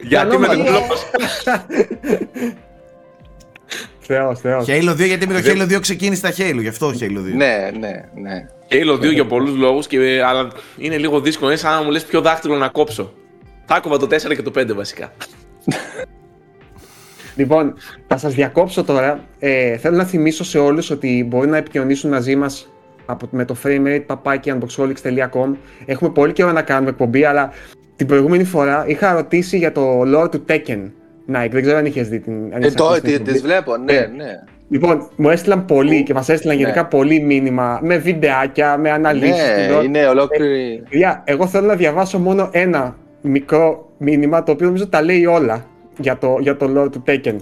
Γιατί 0.00 0.38
με 0.38 0.46
ανώμαλο. 0.46 0.62
την 0.64 0.72
Θεός, 4.06 4.40
θεός. 4.40 4.66
Halo 4.68 4.90
2, 4.90 5.06
γιατί 5.06 5.26
με 5.26 5.34
το 5.34 5.40
Δεν- 5.40 5.56
Halo 5.60 5.74
2 5.76 5.80
ξεκίνησε 5.80 6.22
τα 6.22 6.30
Halo, 6.36 6.58
γι' 6.60 6.68
αυτό 6.68 6.88
Halo 6.88 7.18
2. 7.18 7.34
Ναι, 7.34 7.70
ναι, 7.78 8.04
ναι. 8.14 8.46
Halo 8.70 8.98
2 9.00 9.12
για 9.12 9.26
πολλούς 9.26 9.56
λόγους, 9.56 9.86
αλλά 10.26 10.48
είναι 10.78 10.96
λίγο 10.96 11.20
δύσκολο. 11.20 11.50
Είναι 11.50 11.58
σαν 11.58 11.72
να 11.78 11.82
μου 11.82 11.90
λες 11.90 12.04
ποιο 12.04 12.20
δάχτυλο 12.20 12.56
να 12.56 12.68
κόψω. 12.68 13.12
Θα 13.64 13.74
άκουβα 13.74 13.96
το 13.98 14.06
4 14.06 14.34
και 14.34 14.42
το 14.42 14.50
5 14.58 14.74
βασικά. 14.74 15.12
Λοιπόν, 17.36 17.74
θα 18.06 18.16
σας 18.16 18.34
διακόψω 18.34 18.84
τώρα. 18.84 19.24
Ε, 19.38 19.76
θέλω 19.76 19.96
να 19.96 20.04
θυμίσω 20.04 20.44
σε 20.44 20.58
όλους 20.58 20.90
ότι 20.90 21.24
μπορεί 21.28 21.48
να 21.48 21.56
επικοινωνήσουν 21.56 22.10
μαζί 22.10 22.36
μας 22.36 22.68
από, 23.06 23.26
με 23.30 23.44
το 23.44 23.56
framerate.unboxholics.com 23.64 25.54
Έχουμε 25.86 26.10
πολύ 26.10 26.32
καιρό 26.32 26.52
να 26.52 26.62
κάνουμε 26.62 26.90
εκπομπή, 26.90 27.24
αλλά 27.24 27.50
την 27.96 28.06
προηγούμενη 28.06 28.44
φορά 28.44 28.84
είχα 28.86 29.12
ρωτήσει 29.12 29.56
για 29.58 29.72
το 29.72 30.00
lore 30.00 30.30
του 30.30 30.44
Tekken. 30.48 30.90
Nike, 31.32 31.48
δεν 31.50 31.62
ξέρω 31.62 31.76
αν 31.78 31.86
είχες 31.86 32.08
δει 32.08 32.20
την 32.20 32.32
αν 32.32 32.52
Ε, 32.52 32.58
είχες 32.58 32.74
το, 32.74 32.84
ακούσει 32.84 33.00
την 33.00 33.08
τι, 33.10 33.14
εκπομπή. 33.14 33.32
τις 33.32 33.42
βλέπω, 33.42 33.76
ναι, 33.76 33.92
Ε, 33.92 34.06
ναι. 34.16 34.24
Λοιπόν, 34.68 35.08
μου 35.16 35.30
έστειλαν 35.30 35.64
πολύ 35.64 36.02
και 36.02 36.14
μας 36.14 36.28
έστειλαν 36.28 36.56
Ναι. 36.56 36.62
γενικά 36.62 36.86
πολύ 36.86 37.20
μήνυμα 37.20 37.78
με 37.82 37.96
βιντεάκια, 37.96 38.76
με 38.76 38.90
αναλύσεις. 38.90 39.42
του 39.44 39.72
Ναι, 39.72 39.78
lore. 39.78 39.84
είναι 39.84 40.06
ολόκληρη. 40.06 40.82
Παιδιά, 40.90 41.22
εγώ 41.26 41.46
θέλω 41.46 41.66
να 41.66 41.74
διαβάσω 41.74 42.18
μόνο 42.18 42.48
ένα 42.52 42.96
μικρό 43.20 43.90
μήνυμα 43.98 44.42
το 44.42 44.52
οποίο 44.52 44.66
νομίζω 44.66 44.88
τα 44.88 45.02
λέει 45.02 45.26
όλα 45.26 45.66
για 45.98 46.18
το, 46.18 46.36
για 46.40 46.56
το 46.56 46.70
lore 46.76 46.90
του 46.92 47.02
Tekken. 47.06 47.36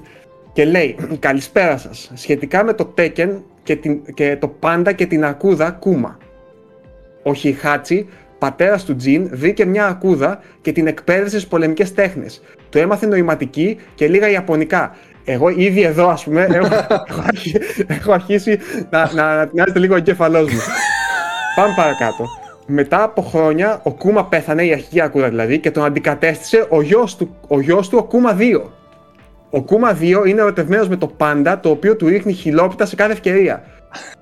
Και 0.52 0.64
λέει, 0.64 0.96
καλησπέρα 1.18 1.76
σας, 1.76 2.10
σχετικά 2.14 2.64
με 2.64 2.72
το 2.72 2.94
Tekken 2.98 3.28
και, 3.62 3.76
την, 3.76 4.14
και 4.14 4.36
το 4.36 4.48
πάντα 4.48 4.92
και 4.92 5.06
την 5.06 5.24
αρκούδα 5.24 5.70
Κούμα. 5.70 6.18
Ο 7.22 7.34
Χιχάτσι, 7.34 8.08
πατέρας 8.38 8.84
του 8.84 8.96
Τζιν, 8.96 9.28
βρήκε 9.32 9.64
μια 9.64 9.86
αρκούδα 9.86 10.40
και 10.60 10.72
την 10.72 10.86
εκπαίδευσε 10.86 11.36
στις 11.36 11.46
πολεμικές 11.46 11.94
τέχνες. 11.94 12.42
Το 12.68 12.78
έμαθε 12.78 13.06
νοηματική 13.06 13.78
και 13.94 14.08
λίγα 14.08 14.30
ιαπωνικά. 14.30 14.96
Εγώ 15.24 15.48
ήδη 15.48 15.82
εδώ, 15.82 16.08
ας 16.08 16.24
πούμε, 16.24 16.46
έχω, 16.50 16.74
έχω, 17.08 17.22
αρχι- 17.26 17.84
έχω 17.86 18.12
αρχίσει 18.12 18.58
να, 18.90 19.12
να, 19.14 19.36
να 19.36 19.46
τεινάζεται 19.46 19.78
λίγο 19.78 19.94
ο 19.94 19.96
εγκέφαλός 19.96 20.52
μου. 20.52 20.60
Πάμε 21.56 21.72
παρακάτω. 21.76 22.26
Μετά 22.66 23.02
από 23.02 23.22
χρόνια, 23.22 23.80
ο 23.82 23.92
Κούμα 23.92 24.24
πέθανε, 24.26 24.64
η 24.64 24.72
αρχική 24.72 25.00
αρκούδα 25.00 25.28
δηλαδή, 25.28 25.58
και 25.58 25.70
τον 25.70 25.84
αντικατέστησε 25.84 26.66
ο 26.68 26.82
γιος 26.82 27.16
του, 27.16 27.36
ο, 27.48 27.60
γιος 27.60 27.88
του, 27.88 27.98
ο 28.00 28.04
Κούμα 28.04 28.36
2. 28.38 28.60
Ο 29.54 29.62
Κούμα 29.62 29.98
2 30.00 30.26
είναι 30.26 30.40
ερωτευμένος 30.40 30.88
με 30.88 30.96
το 30.96 31.06
πάντα, 31.06 31.60
το 31.60 31.70
οποίο 31.70 31.96
του 31.96 32.08
ρίχνει 32.08 32.32
χιλόπιτα 32.32 32.86
σε 32.86 32.94
κάθε 32.96 33.12
ευκαιρία. 33.12 33.62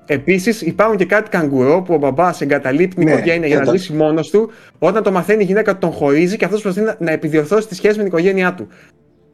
Επίσης, 0.05 0.61
υπάρχουν 0.61 0.97
και 0.97 1.05
κάτι 1.05 1.29
καγκουρό 1.29 1.81
που 1.81 1.93
ο 1.93 1.97
μπαμπάς 1.97 2.41
εγκαταλείπει 2.41 2.95
την 2.95 3.03
Ναι, 3.03 3.11
οικογένεια 3.11 3.47
για 3.47 3.55
και 3.55 3.61
να 3.63 3.71
το- 3.71 3.77
ζήσει 3.77 3.93
μόνος 3.93 4.29
του. 4.29 4.51
Όταν 4.79 5.03
το 5.03 5.11
μαθαίνει 5.11 5.41
η 5.43 5.45
γυναίκα 5.45 5.71
του, 5.73 5.77
τον 5.79 5.91
χωρίζει 5.91 6.37
και 6.37 6.45
αυτός 6.45 6.61
προσπαθεί 6.61 6.87
να, 6.87 6.95
να 6.99 7.11
επιδιορθώσει 7.11 7.67
τη 7.67 7.75
σχέση 7.75 7.93
με 7.97 8.03
την 8.03 8.07
οικογένειά 8.11 8.53
του. 8.53 8.67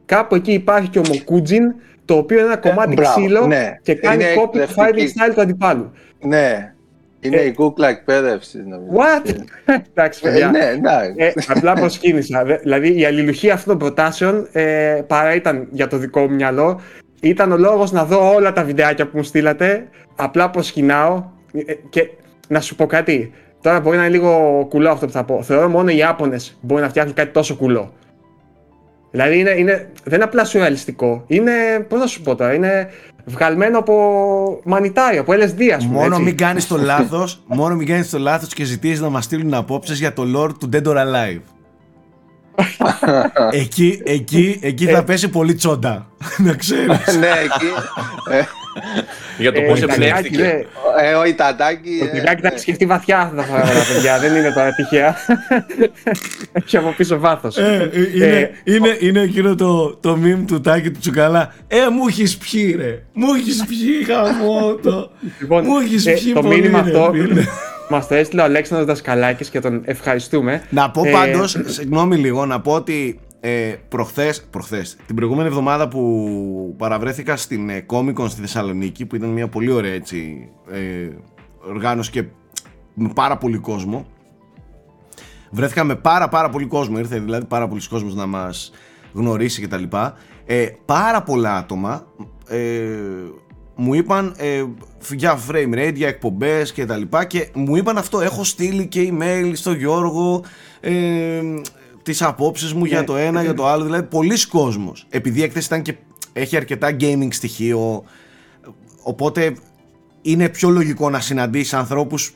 Κάπου 0.04 0.34
εκεί 0.34 0.52
υπάρχει 0.52 0.88
και 0.88 0.98
ο 0.98 1.02
Μοκούτζιν, 1.12 1.62
το 2.04 2.14
οποίο 2.14 2.38
είναι 2.38 2.46
ένα 2.46 2.56
κομμάτι 2.56 2.94
μπράβο, 2.94 3.20
ξύλο 3.20 3.46
ναι. 3.46 3.74
και 3.82 3.94
κάνει 3.94 4.22
Είναι 4.24 4.32
copy 4.42 4.50
του 4.50 4.58
fighting 4.58 4.62
εκπαιδευτική. 4.86 5.12
style 5.20 5.34
του 5.34 5.40
αντιπάλου. 5.40 5.92
Ναι. 6.20 6.72
Είναι 7.20 7.36
Ε, 7.36 7.44
η 7.46 7.52
κούκλα 7.52 7.88
εκπαίδευσης, 7.88 8.64
νομίζω. 8.66 8.90
What? 8.96 9.34
Εντάξει, 9.90 10.20
Ε, 10.24 10.28
παιδιά. 10.30 10.50
ναι, 10.50 10.58
εντάξει. 10.64 11.14
Ε, 11.16 11.32
απλά 11.48 11.72
προσκύνησα. 11.72 12.44
Δε- 12.44 12.56
Δηλαδή 12.56 12.98
η 13.00 13.04
αλληλουχία 13.04 13.52
αυτών 13.54 13.78
των 13.78 13.88
προτάσεων 13.88 14.48
ε, 14.52 15.00
παρά 15.06 15.34
ήταν 15.34 15.68
για 15.70 15.86
το 15.86 15.96
δικό 15.96 16.20
μου 16.20 16.34
μυαλό. 16.34 16.80
Ήταν 17.20 17.52
ο 17.52 17.56
λόγος 17.56 17.92
να 17.92 18.04
δω 18.04 18.34
όλα 18.34 18.52
τα 18.52 18.64
βιντεάκια 18.64 19.06
που 19.08 19.16
μου 19.16 19.22
στείλατε. 19.22 19.88
Απλά 20.16 20.50
προσκυνάω. 20.50 21.24
Ε, 21.66 21.72
και 21.88 22.08
να 22.48 22.60
σου 22.60 22.74
πω 22.76 22.86
κάτι. 22.86 23.32
Τώρα 23.62 23.80
μπορεί 23.80 23.96
να 23.96 24.04
είναι 24.04 24.12
λίγο 24.16 24.66
κουλό 24.70 24.90
αυτό 24.90 25.06
που 25.06 25.12
θα 25.12 25.24
πω. 25.24 25.42
Θεωρώ 25.42 25.68
μόνο 25.68 25.90
οι 25.90 25.96
Ιάπωνες 25.96 26.58
μπορεί 26.60 26.82
να 26.82 26.88
φτιάχνουν 26.88 27.14
κάτι 27.14 27.30
τόσο 27.30 27.54
κουλό. 27.56 27.92
Δηλαδή 29.10 29.38
είναι, 29.38 29.50
είναι, 29.50 29.90
δεν 30.04 30.14
είναι 30.14 30.24
απλά 30.24 30.44
σουρεαλιστικό. 30.44 31.24
Είναι, 31.26 31.52
πώς 31.88 31.98
να 32.00 32.06
σου 32.06 32.22
πω 32.22 32.34
τώρα, 32.34 32.54
είναι 32.54 32.88
βγαλμένο 33.28 33.78
από 33.78 33.94
μανιτάριο, 34.64 35.20
από 35.20 35.32
LSD 35.32 35.62
ας 35.76 35.84
πούμε. 35.84 35.98
Μόνο 35.98 36.14
έτσι. 36.14 36.22
μην 36.22 36.36
κάνεις 36.36 36.66
το 36.66 36.76
λάθος, 36.90 37.42
μόνο 37.46 37.74
μην 37.74 37.86
κάνεις 37.86 38.10
το 38.10 38.18
λάθος 38.18 38.54
και 38.54 38.64
ζητήσεις 38.64 39.00
να 39.00 39.08
μας 39.08 39.24
στείλουν 39.24 39.54
απόψεις 39.54 39.98
για 39.98 40.12
το 40.12 40.22
lore 40.36 40.50
του 40.58 40.68
Dead 40.72 40.84
or 40.86 40.96
Alive. 40.96 41.40
εκεί, 43.62 44.00
εκεί, 44.04 44.58
εκεί 44.62 44.86
θα 44.86 45.04
πέσει 45.04 45.28
πολύ 45.28 45.54
τσόντα. 45.54 46.06
να 46.46 46.54
ξέρεις. 46.54 47.16
ναι, 47.18 47.28
εκεί. 47.28 47.72
Ε, 48.78 49.42
Για 49.42 49.52
το 49.52 49.60
Ε, 49.60 49.64
πώ 49.64 49.72
ο 49.72 49.76
Ιταλιάκης, 49.76 50.06
εμπνεύστηκε. 50.06 50.42
ναι. 50.42 51.08
ε, 51.08 51.12
ο 51.14 51.24
Ιταντάκη. 51.24 51.98
Ο 52.02 52.04
ε, 52.04 52.08
Τιγάκη 52.08 52.42
τα 52.42 52.48
ναι. 52.48 52.54
έχει 52.54 52.58
σκεφτεί 52.58 52.86
βαθιά 52.86 53.18
αυτά 53.18 53.36
τα 53.36 53.42
πράγματα, 53.42 53.80
παιδιά. 53.94 54.18
Δεν 54.18 54.36
είναι 54.36 54.50
τώρα 54.52 54.72
τυχαία. 54.74 55.16
Έχει 56.52 56.76
από 56.76 56.94
πίσω 56.96 57.18
βάθος. 57.18 57.56
Ε, 57.56 57.90
ε, 57.92 58.00
είναι, 58.14 58.50
είναι, 58.64 58.96
είναι 59.00 59.20
εκείνο 59.20 59.54
το, 59.54 59.94
το 59.96 60.18
meme 60.24 60.44
του 60.46 60.60
Τάκη 60.60 60.90
του 60.90 60.98
Τσουκαλά. 60.98 61.54
Ε, 61.68 61.76
μου 61.92 62.06
έχεις 62.08 62.36
πιει, 62.36 62.74
ρε. 62.78 63.02
Μου 63.12 63.34
έχεις 63.34 63.64
πιει, 63.68 64.04
χαμότο. 64.14 65.10
Λοιπόν, 65.40 65.64
μου 65.66 65.78
έχεις 65.78 66.06
ε, 66.06 66.12
πιει 66.12 66.32
το 66.32 66.40
πολύ, 66.40 66.54
μήνυμα 66.54 66.82
ρε, 66.82 66.90
αυτό 66.90 67.10
φίλε. 67.12 67.42
μας 67.88 68.06
το 68.08 68.14
έστειλε 68.14 68.40
ο 68.40 68.44
Αλέξανδρος 68.44 68.86
Δασκαλάκης 68.88 69.48
και 69.48 69.60
τον 69.60 69.82
ευχαριστούμε. 69.84 70.62
Να 70.70 70.90
πω 70.90 71.02
Ε, 71.06 71.10
πάντως, 71.10 71.56
συγγνώμη 71.66 72.16
λίγο, 72.16 72.46
να 72.46 72.60
πω 72.60 72.72
ότι 72.72 73.20
ε, 73.40 73.74
προχθές, 73.88 74.44
προχθές, 74.50 74.96
την 75.06 75.16
προηγούμενη 75.16 75.48
εβδομάδα 75.48 75.88
που 75.88 76.74
παραβρέθηκα 76.78 77.36
στην 77.36 77.70
ε, 77.70 77.86
Comic 77.88 78.14
Con 78.14 78.28
στη 78.28 78.40
Θεσσαλονίκη, 78.40 79.06
που 79.06 79.16
ήταν 79.16 79.28
μια 79.28 79.48
πολύ 79.48 79.70
ωραία 79.70 79.92
έτσι, 79.92 80.48
ε, 80.70 81.08
οργάνωση 81.68 82.10
και 82.10 82.24
με 82.94 83.10
πάρα 83.14 83.36
πολύ 83.36 83.58
κόσμο, 83.58 84.06
βρέθηκα 85.50 85.84
με 85.84 85.94
πάρα 85.94 86.28
πάρα 86.28 86.48
πολύ 86.48 86.66
κόσμο, 86.66 86.98
ήρθε 86.98 87.18
δηλαδή 87.18 87.44
πάρα 87.44 87.68
πολλοί 87.68 87.88
κόσμος 87.88 88.14
να 88.14 88.26
μας 88.26 88.72
γνωρίσει 89.12 89.60
και 89.60 89.68
τα 89.68 89.76
λοιπά. 89.76 90.14
Ε, 90.46 90.66
πάρα 90.84 91.22
πολλά 91.22 91.56
άτομα 91.56 92.06
ε, 92.48 92.58
μου 93.74 93.94
είπαν 93.94 94.34
ε, 94.36 94.64
για 95.10 95.38
frame 95.50 95.74
rate, 95.74 95.94
για 95.94 96.08
εκπομπές 96.08 96.72
και 96.72 96.86
τα 96.86 96.96
λοιπά 96.96 97.24
και 97.24 97.48
μου 97.54 97.76
είπαν 97.76 97.98
αυτό, 97.98 98.20
έχω 98.20 98.44
στείλει 98.44 98.86
και 98.86 99.12
email 99.12 99.50
στο 99.54 99.72
Γιώργο 99.72 100.44
ε, 100.80 101.40
τις 102.08 102.22
απόψεις 102.22 102.72
μου 102.72 102.84
για 102.84 102.98
Ναι. 102.98 103.04
το 103.04 103.16
ένα, 103.16 103.42
για 103.42 103.54
το 103.54 103.66
άλλο, 103.66 103.84
δηλαδή 103.84 104.02
πολλοί 104.06 104.46
κόσμος. 104.46 105.06
Επειδή 105.10 105.40
η 105.40 105.42
έκθεση 105.42 105.66
ήταν 105.66 105.82
και 105.82 105.94
έχει 106.32 106.56
αρκετά 106.56 106.96
gaming 107.00 107.28
στοιχείο, 107.30 108.04
οπότε 109.02 109.54
είναι 110.22 110.48
πιο 110.48 110.68
λογικό 110.68 111.10
να 111.10 111.20
συναντήσεις 111.20 111.74
ανθρώπους 111.74 112.34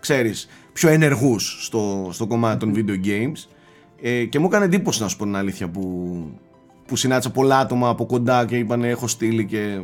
ξέρεις, 0.00 0.48
πιο 0.72 0.88
ενεργούς 0.88 1.64
στο, 1.64 2.08
στο 2.12 2.26
κομμάτι 2.26 2.58
των 2.58 2.74
video 2.76 3.06
games 3.06 3.48
ε, 4.02 4.24
και 4.24 4.38
μου 4.38 4.46
έκανε 4.46 4.64
εντύπωση 4.64 5.02
να 5.02 5.08
σου 5.08 5.16
πω 5.16 5.24
την 5.24 5.36
αλήθεια 5.36 5.68
που, 5.68 6.14
που 6.86 6.96
συνάντησα 6.96 7.30
πολλά 7.30 7.58
άτομα 7.58 7.88
από 7.88 8.06
κοντά 8.06 8.44
και 8.46 8.56
είπαν 8.56 8.84
έχω 8.84 9.06
στείλει 9.06 9.44
και 9.44 9.80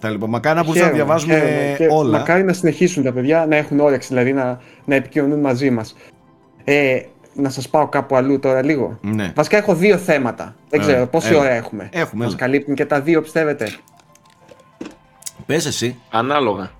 τα 0.00 0.10
λοιπά. 0.10 0.26
Μακάρι 0.26 0.56
να 0.56 0.64
μπορούσαμε 0.64 0.90
να 0.90 0.96
χαίρομαι, 0.96 1.14
διαβάζουμε 1.14 1.34
χαίρομαι. 1.34 1.74
Και 1.78 1.86
όλα. 1.90 2.18
Μακάρι 2.18 2.44
να 2.44 2.52
συνεχίσουν 2.52 3.02
τα 3.02 3.12
παιδιά 3.12 3.46
να 3.48 3.56
έχουν 3.56 3.80
όρεξη, 3.80 4.08
δηλαδή 4.08 4.32
να, 4.32 4.60
να 4.84 4.94
επικοινωνούν 4.94 5.40
μαζί 5.40 5.70
μας. 5.70 5.96
Ε, 6.64 7.00
να 7.34 7.48
σας 7.50 7.68
πάω 7.68 7.86
κάπου 7.88 8.16
αλλού 8.16 8.38
τώρα 8.38 8.64
λίγο. 8.64 8.98
Ναι. 9.00 9.32
Βασικά 9.34 9.56
έχω 9.56 9.74
δύο 9.74 9.96
θέματα. 9.96 10.54
Δεν 10.68 10.80
Ε, 10.80 10.82
ξέρω 10.82 11.06
πόση 11.06 11.28
έλα. 11.28 11.38
ώρα 11.38 11.50
έχουμε. 11.50 11.88
Έχουμε, 11.92 12.24
Μας 12.24 12.32
έλα. 12.34 12.42
καλύπτουν 12.42 12.74
και 12.74 12.84
τα 12.86 13.00
δύο, 13.00 13.20
πιστεύετε; 13.22 13.68
Πες 15.46 15.66
εσύ. 15.66 15.96
Ανάλογα. 16.10 16.70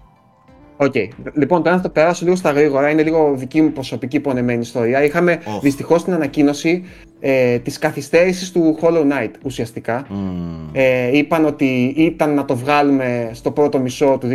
Οκ. 0.77 0.95
Λοιπόν, 1.35 1.63
τώρα 1.63 1.77
να 1.77 1.83
το 1.83 1.89
περάσω 1.89 2.25
λίγο 2.25 2.37
στα 2.37 2.51
γρήγορα. 2.51 2.91
Είναι 2.91 3.03
λίγο 3.03 3.33
δική 3.37 3.61
μου 3.63 3.73
προσωπική 3.73 4.21
πονεμένη 4.21 4.61
ιστορία. 4.61 5.05
Είχαμε 5.05 5.41
Οχ. 5.47 5.61
δυστυχώς 5.61 6.05
την 6.05 6.13
ανακοίνωση 6.13 6.85
ε, 7.21 7.59
της 7.59 7.79
καθυστέρησης 7.79 8.53
του 8.53 8.79
Hollow 8.81 9.03
Knight 9.03 9.31
ουσιαστικά. 9.45 10.07
Μμμ. 10.09 10.69
Ε, 10.73 11.17
είπαν 11.17 11.45
ότι 11.45 11.95
ήταν 11.97 12.35
να 12.35 12.45
το 12.45 12.57
βγάλουμε 12.57 13.31
στο 13.33 13.51
πρώτο 13.51 13.79
μισό 13.79 14.19
του 14.21 14.29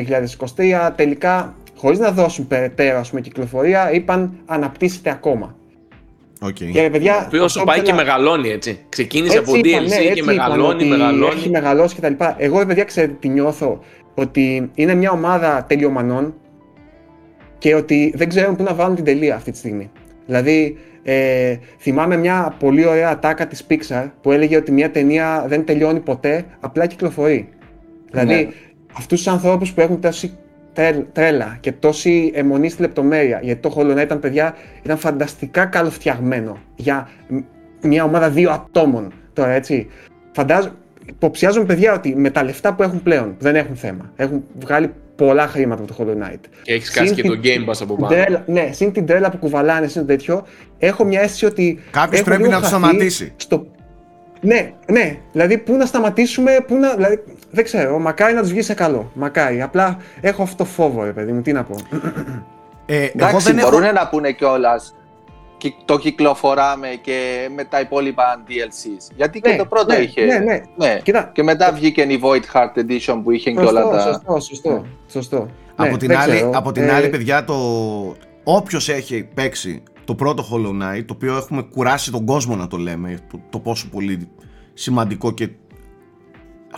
2023. 0.56 0.92
Τελικά 0.96 1.56
χωρίς 1.78 2.00
να 2.00 2.12
δώσουν 2.12 2.48
περαιτέρω 2.48 3.00
ας 3.00 3.10
πούμε, 3.10 3.22
κυκλοφορία, 3.22 3.92
είπαν 3.92 4.32
αναπτύσσεται 4.46 5.10
ακόμα. 5.10 5.56
Okay. 6.46 6.70
Και 6.72 6.90
παιδιά. 6.92 7.16
Ο 7.16 7.24
οποίο 7.26 7.44
αυτό 7.44 7.64
πάει 7.64 7.80
που 7.80 7.84
και 7.86 7.92
θέλω- 7.92 8.04
μεγαλώνει 8.06 8.50
έτσι. 8.50 8.80
Ξεκίνησε 8.90 9.38
έτσι 9.38 9.52
από 9.52 9.68
είπαν, 9.68 9.84
DLC 9.86 9.88
ναι, 9.90 9.96
και 9.98 10.08
έτσι 10.10 10.24
μεγαλώνει, 10.24 10.60
είπαν, 10.62 10.76
ότι 10.76 10.86
μεγαλώνει. 10.86 11.34
Έχει 11.36 11.50
μεγαλώσει 11.50 11.96
κτλ. 11.96 12.14
Εγώ, 12.38 12.60
ρε 12.60 12.66
παιδιά, 12.66 12.84
ξέρετε 12.84 13.16
τι 13.20 13.28
νιώθω. 13.28 13.80
Ότι 14.14 14.72
είναι 14.76 14.94
μια 14.94 15.12
ομάδα 15.12 15.66
τελειομανών 15.68 16.34
και 17.58 17.76
ότι 17.76 18.14
δεν 18.16 18.30
ξέρουν 18.30 18.56
πού 18.56 18.64
να 18.64 18.74
βάλουν 18.74 18.96
την 18.96 19.04
τελεία 19.06 19.36
αυτή 19.36 19.52
τη 19.52 19.58
στιγμή. 19.58 19.92
Δηλαδή, 20.26 20.78
ε, 21.04 21.56
θυμάμαι 21.80 22.18
μια 22.18 22.56
πολύ 22.60 22.86
ωραία 22.86 23.10
ατάκα 23.10 23.48
της 23.48 23.66
Pixar 23.70 24.10
που 24.22 24.32
έλεγε 24.32 24.58
ότι 24.58 24.72
μια 24.72 24.92
ταινία 24.92 25.46
δεν 25.48 25.66
τελειώνει 25.66 26.00
ποτέ, 26.00 26.46
απλά 26.60 26.86
κυκλοφορεί. 26.86 27.50
Δηλαδή, 28.12 28.34
Ναι. 28.34 28.48
αυτούς 28.98 29.18
τους 29.18 29.28
ανθρώπους 29.28 29.74
που 29.74 29.82
έχουν 29.82 30.02
τόση 30.02 30.38
τρέλ- 30.78 31.06
τρέλα 31.14 31.58
και 31.60 31.72
τόση 31.72 32.32
αιμονή 32.36 32.70
στη 32.70 32.82
λεπτομέρεια, 32.82 33.40
γιατί 33.44 33.62
το 33.62 33.74
Hollow 33.78 33.94
Knight 33.98 34.02
ήταν, 34.02 34.20
παιδιά, 34.20 34.56
ήταν 34.84 34.98
φανταστικά 34.98 35.66
καλοφτιαγμένο 35.66 36.58
για 36.76 37.10
μ- 37.28 37.40
μια 37.82 38.04
ομάδα 38.04 38.30
δύο 38.30 38.52
ατόμων 38.52 39.12
τώρα, 39.34 39.52
έτσι. 39.52 39.88
Φαντάζομαι, 40.32 40.74
υποψιάζομαι, 41.06 41.66
παιδιά, 41.66 41.94
ότι 41.94 42.16
με 42.16 42.30
τα 42.30 42.44
λεφτά 42.44 42.74
που 42.74 42.84
έχουν 42.84 43.04
πλέον, 43.04 43.26
που 43.38 43.44
δεν 43.44 43.56
έχουν 43.56 43.76
θέμα, 43.76 44.12
έχουν 44.16 44.44
βγάλει 44.60 44.90
πολλά 45.16 45.48
χρήματα 45.48 45.84
από 45.84 45.94
το 45.94 46.04
Hollow 46.04 46.24
Knight. 46.24 46.40
Και 46.64 46.74
έχεις 46.74 46.90
κάσει 46.92 47.14
και 47.14 47.22
Συν 47.22 47.30
το 47.30 47.40
την- 47.40 47.52
Game 47.66 47.70
Pass 47.70 47.78
από 47.82 47.96
την 47.96 48.04
πάνω. 48.06 48.08
τρέλα- 48.08 48.44
ναι, 48.48 48.70
συν 48.72 48.92
την 48.92 49.06
τρέλα 49.06 49.30
που 49.30 49.38
κουβαλάνε, 49.38 49.88
συν 49.88 50.02
το 50.02 50.08
τέτοιο, 50.08 50.46
έχω 50.78 51.04
μια 51.04 51.22
αίσθηση 51.22 51.46
ότι. 51.46 51.80
Κάποιος 51.92 52.20
έχουν 52.20 52.24
πρέπει 52.26 52.42
λίγο 52.42 52.54
να 52.54 52.62
το 52.62 52.68
χαθεί 52.68 52.84
σταματήσει. 52.86 53.34
Στο... 53.36 53.68
Ναι, 54.42 54.72
ναι. 54.92 55.18
Δηλαδή, 55.32 55.58
πού 55.58 55.74
να 55.76 55.86
σταματήσουμε, 55.86 56.52
πού 56.68 56.76
να. 56.76 56.96
Δηλαδή, 56.96 57.24
δεν 57.50 57.64
ξέρω. 57.64 58.00
Μακάρι 58.00 58.34
να 58.34 58.42
τους 58.42 58.50
βγει 58.52 58.62
σε 58.62 58.74
καλό. 58.74 59.12
Μακάρι. 59.14 59.62
Απλά 59.62 59.98
έχω 60.22 60.44
αυτό 60.44 60.56
το 60.56 60.66
φόβο, 60.66 61.04
ρε 61.04 61.12
παιδί 61.14 61.32
μου. 61.32 61.42
Τι 61.42 61.52
να 61.52 61.64
πω. 61.64 61.76
Ε, 62.86 62.96
εγώ 62.96 63.12
Εντάξει, 63.14 63.48
δεν 63.48 63.58
έχω... 63.58 63.70
μπορούν 63.70 63.94
να 63.94 64.08
πούνε 64.08 64.32
κιόλας. 64.32 64.96
Το 65.86 65.98
κυκλοφοράμε 65.98 66.88
και 67.02 67.50
με 67.56 67.64
τα 67.64 67.80
υπόλοιπα 67.80 68.44
DLCs. 68.48 69.12
Γιατί 69.16 69.40
και 69.42 69.50
Ναι, 69.50 69.56
το 69.58 69.66
πρώτο 69.66 69.94
ναι, 69.94 70.00
είχε. 70.00 70.26
ναι, 70.26 70.38
ναι. 70.38 70.62
Ναι. 70.78 71.00
Κοίτα. 71.04 71.30
Και 71.34 71.44
μετά 71.44 71.72
βγήκε 71.74 72.02
η 72.02 72.20
Void 72.24 72.42
Heart 72.54 72.80
Edition 72.80 73.20
που 73.24 73.32
είχε 73.32 73.52
και 73.52 73.60
όλα 73.60 73.82
Σωστό, 73.82 73.90
τα. 73.96 74.00
σωστό, 74.02 74.40
σωστό, 74.40 74.86
σωστό. 75.12 75.48
Από, 75.76 75.92
Ναι, 75.92 75.98
την 75.98 76.08
δεν 76.08 76.18
άλλη, 76.18 76.34
ξέρω. 76.36 76.52
από 76.54 76.72
την 76.72 76.84
Ε, 76.84 76.94
άλλη, 76.94 77.10
παιδιά, 77.10 77.44
το... 77.44 77.56
όποιος 78.44 78.90
έχει 78.90 79.24
παίξει 79.34 79.84
το 80.06 80.16
πρώτο 80.16 80.44
Hollow 80.52 80.70
Knight, 80.84 81.04
το 81.06 81.14
οποίο 81.14 81.36
έχουμε 81.38 81.62
κουράσει 81.62 82.12
τον 82.12 82.26
κόσμο 82.26 82.56
να 82.56 82.68
το 82.68 82.78
λέμε, 82.78 83.20
το, 83.32 83.40
το 83.50 83.60
πόσο 83.60 83.88
πολύ 83.92 84.28
σημαντικό 84.74 85.32
και 85.32 85.50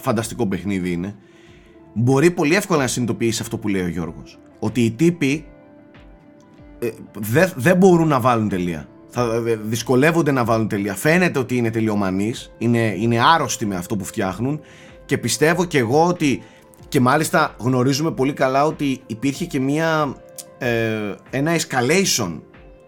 φανταστικό 0.02 0.48
παιχνίδι 0.48 0.92
είναι, 0.92 1.16
μπορεί 1.94 2.32
πολύ 2.32 2.56
εύκολα 2.56 2.82
να 2.82 2.88
συνειδητοποιήσει 2.88 3.42
αυτό 3.42 3.58
που 3.58 3.68
λέει 3.68 3.82
ο 3.82 3.88
Γιώργος. 3.88 4.40
Ότι 4.60 4.82
οι 4.82 4.92
τύποι 4.92 5.46
ε, 6.80 6.90
δεν 7.20 7.52
δεν 7.56 7.78
μπορούν 7.78 8.08
να 8.08 8.20
βάλουν 8.20 8.50
τελεία. 8.50 8.88
Θα, 9.10 9.44
ε, 9.48 9.56
δυσκολεύονται 9.56 10.32
να 10.32 10.44
βάλουν 10.44 10.68
τελεία. 10.68 10.96
Φαίνεται 10.96 11.40
ότι 11.40 11.56
είναι 11.56 11.72
τελειομανείς, 11.72 12.54
είναι, 12.58 12.96
είναι 12.98 13.20
άρρωστοι 13.34 13.66
με 13.66 13.76
αυτό 13.76 13.96
που 13.96 14.06
φτιάχνουν 14.06 14.60
και 15.06 15.18
πιστεύω 15.18 15.66
και 15.66 15.78
εγώ 15.78 16.06
ότι 16.06 16.42
και 16.88 17.00
μάλιστα 17.00 17.56
γνωρίζουμε 17.58 18.12
πολύ 18.12 18.34
καλά 18.34 18.66
ότι 18.66 19.02
υπήρχε 19.06 19.46
και 19.46 19.60
μια, 19.60 20.16
ε, 20.58 21.16
ένα 21.30 21.56
escalation 21.56 22.40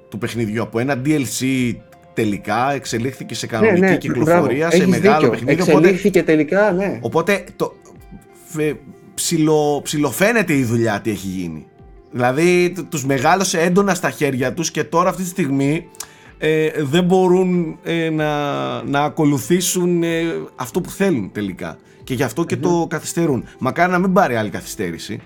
του 0.10 0.18
παιχνιδιού 0.18 0.62
από 0.62 0.80
ένα 0.80 1.02
DLC 1.06 1.74
τελικά 2.14 2.72
εξελίχθηκε 2.74 3.36
σε 3.36 3.48
κανονική 3.48 3.80
ναι, 3.80 3.90
ναι, 3.90 3.98
κυκλοφορία, 3.98 4.42
μπράβο, 4.42 4.72
σε 4.72 4.78
έχεις 4.78 4.88
μεγάλο 4.88 5.20
δίκιο. 5.20 5.30
παιχνίδι. 5.30 5.62
Οπότε, 5.62 5.78
Εξελίχθηκε 5.78 6.24
τελικά, 6.24 6.72
ναι. 6.72 7.00
οπότε 7.02 7.44
το, 7.56 7.74
φε, 8.46 8.74
ψιλο, 9.14 9.82
ψιλοφαίνεται 9.84 10.54
η 10.54 10.64
δουλειά 10.64 11.00
τι 11.02 11.10
έχει 11.10 11.28
γίνει. 11.28 11.66
Δηλαδή 12.12 12.72
τ- 12.76 12.90
τους 12.90 13.06
μεγάλωσε 13.06 13.60
έντονα 13.62 13.94
στα 13.94 14.10
χέρια 14.10 14.54
τους 14.54 14.72
και 14.72 14.84
τώρα 14.84 15.10
αυτή 15.10 15.22
τη 15.24 15.28
στιγμή 15.30 15.88
ε, 16.38 16.70
δεν 16.78 17.04
μπορούν 17.04 17.78
ε, 17.84 18.10
να, 18.10 18.34
να 18.84 19.00
ακολουθήσουν 19.04 20.04
ε, 20.04 20.24
αυτό 20.56 20.82
που 20.82 20.90
θέλουν 20.90 21.32
τελικά. 21.32 21.78
Και 22.04 22.14
γι' 22.14 22.24
αυτό 22.24 22.44
και 22.44 22.58
το 22.58 22.88
καθυστερούν. 22.90 23.44
Μακάρι 23.60 23.92
να 23.92 24.00
μην 24.00 24.14
πάρει 24.14 24.36
άλλη 24.36 24.50
καθυστέρηση. 24.50 25.20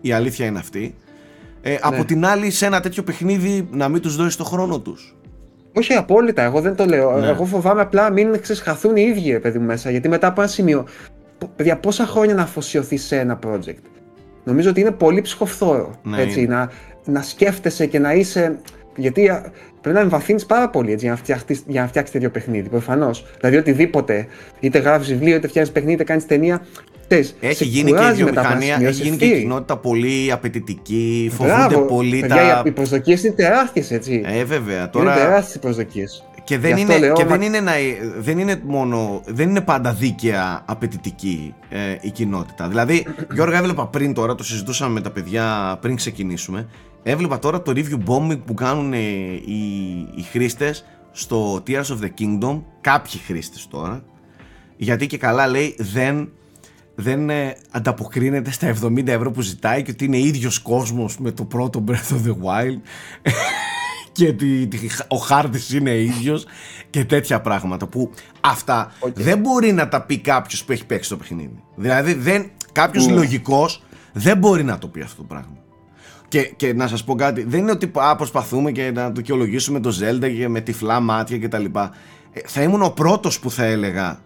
Η 0.00 0.12
αλήθεια 0.12 0.46
είναι 0.46 0.58
αυτή. 0.58 0.94
Ε, 1.62 1.76
Από 1.80 2.04
την 2.04 2.24
άλλη, 2.26 2.50
σε 2.50 2.66
ένα 2.66 2.80
τέτοιο 2.80 3.02
παιχνίδι 3.02 3.68
να 3.70 3.88
μην 3.88 4.00
τους 4.00 4.16
δώσεις 4.16 4.36
το 4.36 4.44
χρόνο 4.44 4.80
τους. 4.80 5.16
Όχι 5.74 5.92
απόλυτα, 5.92 6.42
εγώ 6.42 6.60
δεν 6.60 6.74
το 6.74 6.84
λέω. 6.84 7.18
Ναι. 7.18 7.28
Εγώ 7.28 7.44
φοβάμαι 7.44 7.80
απλά 7.80 8.10
μην 8.10 8.40
ξεσχαθούν 8.40 8.96
οι 8.96 9.02
ίδιοι, 9.02 9.30
ρε 9.32 9.38
παιδί 9.38 9.58
μου, 9.58 9.66
μέσα. 9.66 9.90
Γιατί 9.90 10.08
μετά 10.08 10.26
από 10.26 10.40
ένα 10.40 10.50
σημείο. 10.50 10.84
π- 11.38 11.44
Παιδιά, 11.56 11.76
πόσα 11.76 12.06
χρόνια 12.06 12.34
να 12.34 12.42
αφοσιωθεί 12.42 12.96
σε 12.96 13.18
ένα 13.18 13.38
project. 13.46 13.82
Νομίζω 14.44 14.70
ότι 14.70 14.80
είναι 14.80 14.90
πολύ 14.90 15.20
ψυχοφθόρο. 15.20 15.94
Ναι, 16.02 16.20
έτσι, 16.22 16.40
είναι. 16.42 16.54
να, 16.54 16.70
να 17.04 17.22
σκέφτεσαι 17.22 17.86
και 17.86 17.98
να 17.98 18.12
είσαι. 18.14 18.58
Γιατί 18.96 19.28
α, 19.28 19.52
πρέπει 19.80 19.96
να 19.96 20.02
εμβαθύνεις 20.02 20.46
πάρα 20.46 20.68
πολύ 20.70 20.92
έτσι, 20.92 21.04
για 21.04 21.14
να 21.14 21.18
φτιάξει 21.20 21.62
για 21.66 21.80
να 21.80 21.86
φτιάξεις 21.86 22.12
τέτοιο 22.12 22.30
παιχνίδι. 22.30 22.68
Προφανώς. 22.68 23.26
Δηλαδή, 23.40 23.56
οτιδήποτε, 23.56 24.26
είτε 24.60 24.78
γράφεις 24.78 25.08
βιβλίο, 25.08 25.36
είτε 25.36 25.48
φτιάχνεις 25.48 25.72
παιχνίδι, 25.72 25.94
είτε 25.94 26.04
κάνεις 26.04 26.26
ταινία. 26.26 26.62
Ξέρεις, 27.12 27.36
Έχει 27.40 27.54
σε 27.54 27.64
γίνει 27.64 27.90
και 27.90 27.90
η 27.90 27.98
κουράζει 27.98 28.24
μετά 28.24 28.40
από 28.40 28.48
ένα 28.50 28.58
βιομηχανία, 28.58 28.74
σημείο, 28.74 28.88
έχει 28.88 28.96
σε 28.96 29.02
γίνει 29.04 29.16
και 29.16 29.24
η 29.24 29.28
φύγει. 29.28 29.40
κοινότητα 29.40 29.76
πολύ 29.76 30.32
απαιτητική, 30.32 31.30
φοβούνται 31.32 31.56
Μπράβο, 31.56 31.80
πολύ 31.86 32.20
παιδιά, 32.20 32.36
τα... 32.36 32.62
Οι 32.66 32.70
προσδοκίες 32.70 33.24
είναι 33.24 33.34
τεράστιες, 33.34 33.90
έτσι. 33.90 34.22
Ε, 34.24 34.44
βέβαια. 34.44 34.78
Είναι 34.78 34.88
Τώρα... 34.88 35.14
τεράστιες 35.14 35.54
οι 35.54 35.58
προσδοκίες. 35.58 36.24
Και 36.44 36.58
δεν, 36.58 36.76
Γι' 36.76 36.82
αυτό 36.82 36.92
είναι, 36.96 37.06
λέω, 37.06 37.14
και 37.14 37.24
μα- 37.24 37.30
δεν, 37.30 37.42
είναι 37.42 37.60
να, 37.60 37.72
δεν 38.18 38.38
είναι 38.38 38.60
μόνο, 38.64 39.22
δεν 39.26 39.48
είναι 39.48 39.60
πάντα 39.60 39.92
δίκαια 39.92 40.62
απαιτητική 40.66 41.54
ε, 41.68 41.78
η 42.00 42.10
κοινότητα. 42.10 42.68
Δηλαδή, 42.68 43.06
Γιώργα, 43.32 43.58
έβλεπα 43.58 43.86
πριν 43.86 44.14
τώρα, 44.14 44.34
το 44.34 44.44
συζητούσαμε 44.44 44.92
με 44.92 45.00
τα 45.00 45.10
παιδιά 45.10 45.78
πριν 45.80 45.96
ξεκινήσουμε, 45.96 46.68
έβλεπα 47.02 47.38
τώρα 47.38 47.62
το 47.62 47.72
review 47.76 48.10
bombing 48.10 48.40
που 48.44 48.54
κάνουν 48.54 48.92
ε, 48.92 48.98
οι, 49.44 49.60
οι 50.14 50.22
χρήστες 50.30 50.84
στο 51.12 51.62
Tears 51.66 51.84
of 51.84 51.98
the 52.02 52.10
Kingdom, 52.20 52.62
κάποιοι 52.80 53.20
χρήστες 53.26 53.66
τώρα, 53.70 54.02
γιατί 54.76 55.06
και 55.06 55.18
καλά 55.18 55.46
λέει 55.46 55.74
δεν, 55.78 56.28
δεν 56.94 57.30
ε, 57.30 57.56
ανταποκρίνεται 57.70 58.50
στα 58.50 58.74
70 58.82 59.06
ευρώ 59.08 59.30
που 59.30 59.40
ζητάει 59.40 59.82
και 59.82 59.90
ότι 59.90 60.04
είναι 60.04 60.18
ίδιος 60.18 60.58
κόσμος 60.58 61.18
με 61.18 61.30
το 61.30 61.44
πρώτο 61.44 61.84
Breath 61.88 62.14
of 62.14 62.26
the 62.26 62.32
Wild 62.32 62.80
και 64.12 64.26
ότι 64.26 64.68
ο 65.08 65.16
χάρτης 65.16 65.72
είναι 65.72 65.90
ίδιος 65.90 66.46
και 66.90 67.04
τέτοια 67.04 67.40
πράγματα 67.40 67.86
που 67.86 68.10
αυτά 68.40 68.92
δεν 69.14 69.38
μπορεί 69.38 69.72
να 69.72 69.88
τα 69.88 70.02
πει 70.02 70.18
κάποιος 70.18 70.64
που 70.64 70.72
έχει 70.72 70.86
παίξει 70.86 71.08
το 71.08 71.16
παιχνίδι. 71.16 71.62
Δηλαδή 71.76 72.14
δεν, 72.14 72.50
κάποιος 72.72 73.08
λογικός 73.08 73.82
δεν 74.12 74.38
μπορεί 74.38 74.64
να 74.64 74.78
το 74.78 74.88
πει 74.88 75.00
αυτό 75.00 75.16
το 75.16 75.26
πράγμα. 75.28 75.56
Και, 76.28 76.42
και 76.42 76.72
να 76.74 76.88
σας 76.88 77.04
πω 77.04 77.14
κάτι, 77.14 77.42
δεν 77.44 77.60
είναι 77.60 77.70
ότι 77.70 77.90
α, 77.94 78.16
προσπαθούμε 78.16 78.72
και 78.72 78.90
να 78.90 79.06
το 79.06 79.12
δικαιολογήσουμε 79.14 79.80
το 79.80 79.96
Zelda 80.00 80.34
και 80.36 80.48
με 80.48 80.60
τυφλά 80.60 81.00
μάτια 81.00 81.38
και 81.38 81.48
τα 81.48 81.58
λοιπά. 81.58 81.94
Ε, 82.32 82.40
θα 82.46 82.62
ήμουν 82.62 82.82
ο 82.82 82.90
πρώτος 82.90 83.38
που 83.40 83.50
θα 83.50 83.64
έλεγα, 83.64 84.20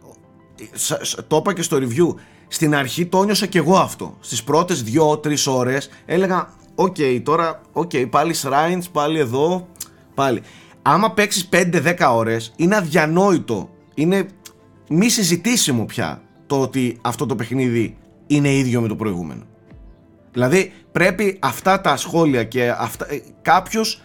σα- 0.72 1.04
σα- 1.04 1.24
το 1.26 1.36
είπα 1.36 1.54
και 1.54 1.62
στο 1.62 1.76
review, 1.76 2.14
στην 2.48 2.74
αρχή 2.74 3.06
το 3.06 3.22
νιώσα 3.22 3.46
και 3.46 3.58
εγώ 3.58 3.76
αυτό. 3.76 4.16
Στις 4.20 4.44
πρώτες 4.44 4.84
2-3 4.84 5.36
ώρες 5.46 5.88
έλεγα, 6.06 6.48
οκ, 6.74 6.96
τώρα, 7.22 7.60
οκ, 7.72 7.90
πάλι 8.10 8.34
shrines, 8.42 8.84
πάλι 8.92 9.18
εδώ, 9.18 9.68
πάλι. 10.14 10.42
Άμα 10.82 11.10
παίξεις 11.12 11.48
5-10 11.52 12.14
ώρες, 12.14 12.52
είναι 12.56 12.76
αδιανόητο, 12.76 13.70
είναι 13.94 14.26
μη 14.88 15.08
συζητήσιμο 15.08 15.84
πια 15.84 16.22
το 16.46 16.60
ότι 16.60 16.98
αυτό 17.00 17.26
το 17.26 17.36
παιχνίδι 17.36 17.96
είναι 18.26 18.54
ίδιο 18.54 18.80
με 18.80 18.88
το 18.88 18.96
προηγούμενο. 18.96 19.42
Δηλαδή 20.32 20.72
πρέπει 20.92 21.38
αυτά 21.40 21.80
τα 21.80 21.96
σχόλια 21.96 22.44
και 22.44 22.74
αυτά, 22.78 23.12
ε, 23.12 23.22
κάποιος 23.42 24.02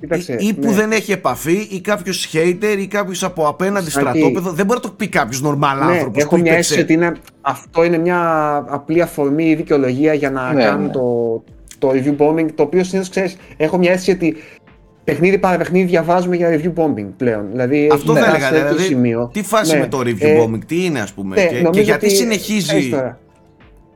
Κοίταξε, 0.00 0.36
ή, 0.38 0.46
ή 0.46 0.54
που 0.54 0.66
ναι. 0.66 0.72
δεν 0.72 0.92
έχει 0.92 1.12
επαφή 1.12 1.68
ή 1.70 1.80
κάποιος 1.80 2.30
hater 2.32 2.76
ή 2.78 2.86
κάποιος 2.86 3.24
από 3.24 3.48
απέναντι 3.48 3.90
Σαν 3.90 4.02
στρατόπεδο 4.02 4.50
δεν 4.50 4.66
μπορεί 4.66 4.80
να 4.82 4.88
το 4.88 4.94
πει 4.96 5.08
κάποιος 5.08 5.42
normal 5.44 5.76
Ναι, 5.86 5.92
άνθρωπος 5.92 6.22
έχω 6.22 6.34
που 6.36 6.40
μια 6.40 6.50
είπε 6.50 6.60
αίσθηση 6.60 6.80
ότι 6.80 6.92
είναι, 6.92 7.12
αυτό 7.40 7.84
είναι 7.84 7.98
μια 7.98 8.18
απλή 8.68 9.02
αφορμή 9.02 9.44
ή 9.44 9.54
δικαιολογία 9.54 10.14
για 10.14 10.30
να 10.30 10.52
Ναι, 10.52 10.64
κάνουν 10.64 10.86
ναι. 10.86 10.92
Το, 10.92 11.42
το 11.78 11.90
review 11.90 12.16
bombing, 12.16 12.46
το 12.54 12.62
οποίο 12.62 12.84
συνήθως 12.84 13.10
ξέρεις, 13.10 13.36
έχω 13.56 13.78
μια 13.78 13.92
αίσθηση 13.92 14.10
ότι 14.10 14.36
παιχνίδι 15.04 15.38
παρά 15.38 15.56
παιχνίδι 15.56 15.86
διαβάζουμε 15.86 16.36
για 16.36 16.50
review 16.50 16.72
bombing 16.82 17.08
πλέον. 17.16 17.46
Δηλαδή, 17.50 17.88
Αυτό 17.92 18.12
έχει 18.12 18.20
θα 18.20 18.26
φτάσει 18.26 18.44
έλεγα, 18.44 18.46
σε 18.46 18.52
τέτοιο 18.52 18.68
δηλαδή, 18.76 18.94
σημείο. 18.94 19.30
τι 19.32 19.42
φάση 19.42 19.74
Ναι, 19.74 19.80
με 19.80 19.86
το 19.86 19.98
review 19.98 20.20
ε, 20.20 20.44
bombing, 20.44 20.64
τι 20.66 20.84
είναι 20.84 21.00
ας 21.00 21.12
πούμε 21.12 21.34
ναι, 21.34 21.46
και, 21.46 21.54
και 21.54 21.62
νομίζω 21.62 21.82
γιατί 21.82 22.06
ότι, 22.06 22.14
συνεχίζει 22.14 22.94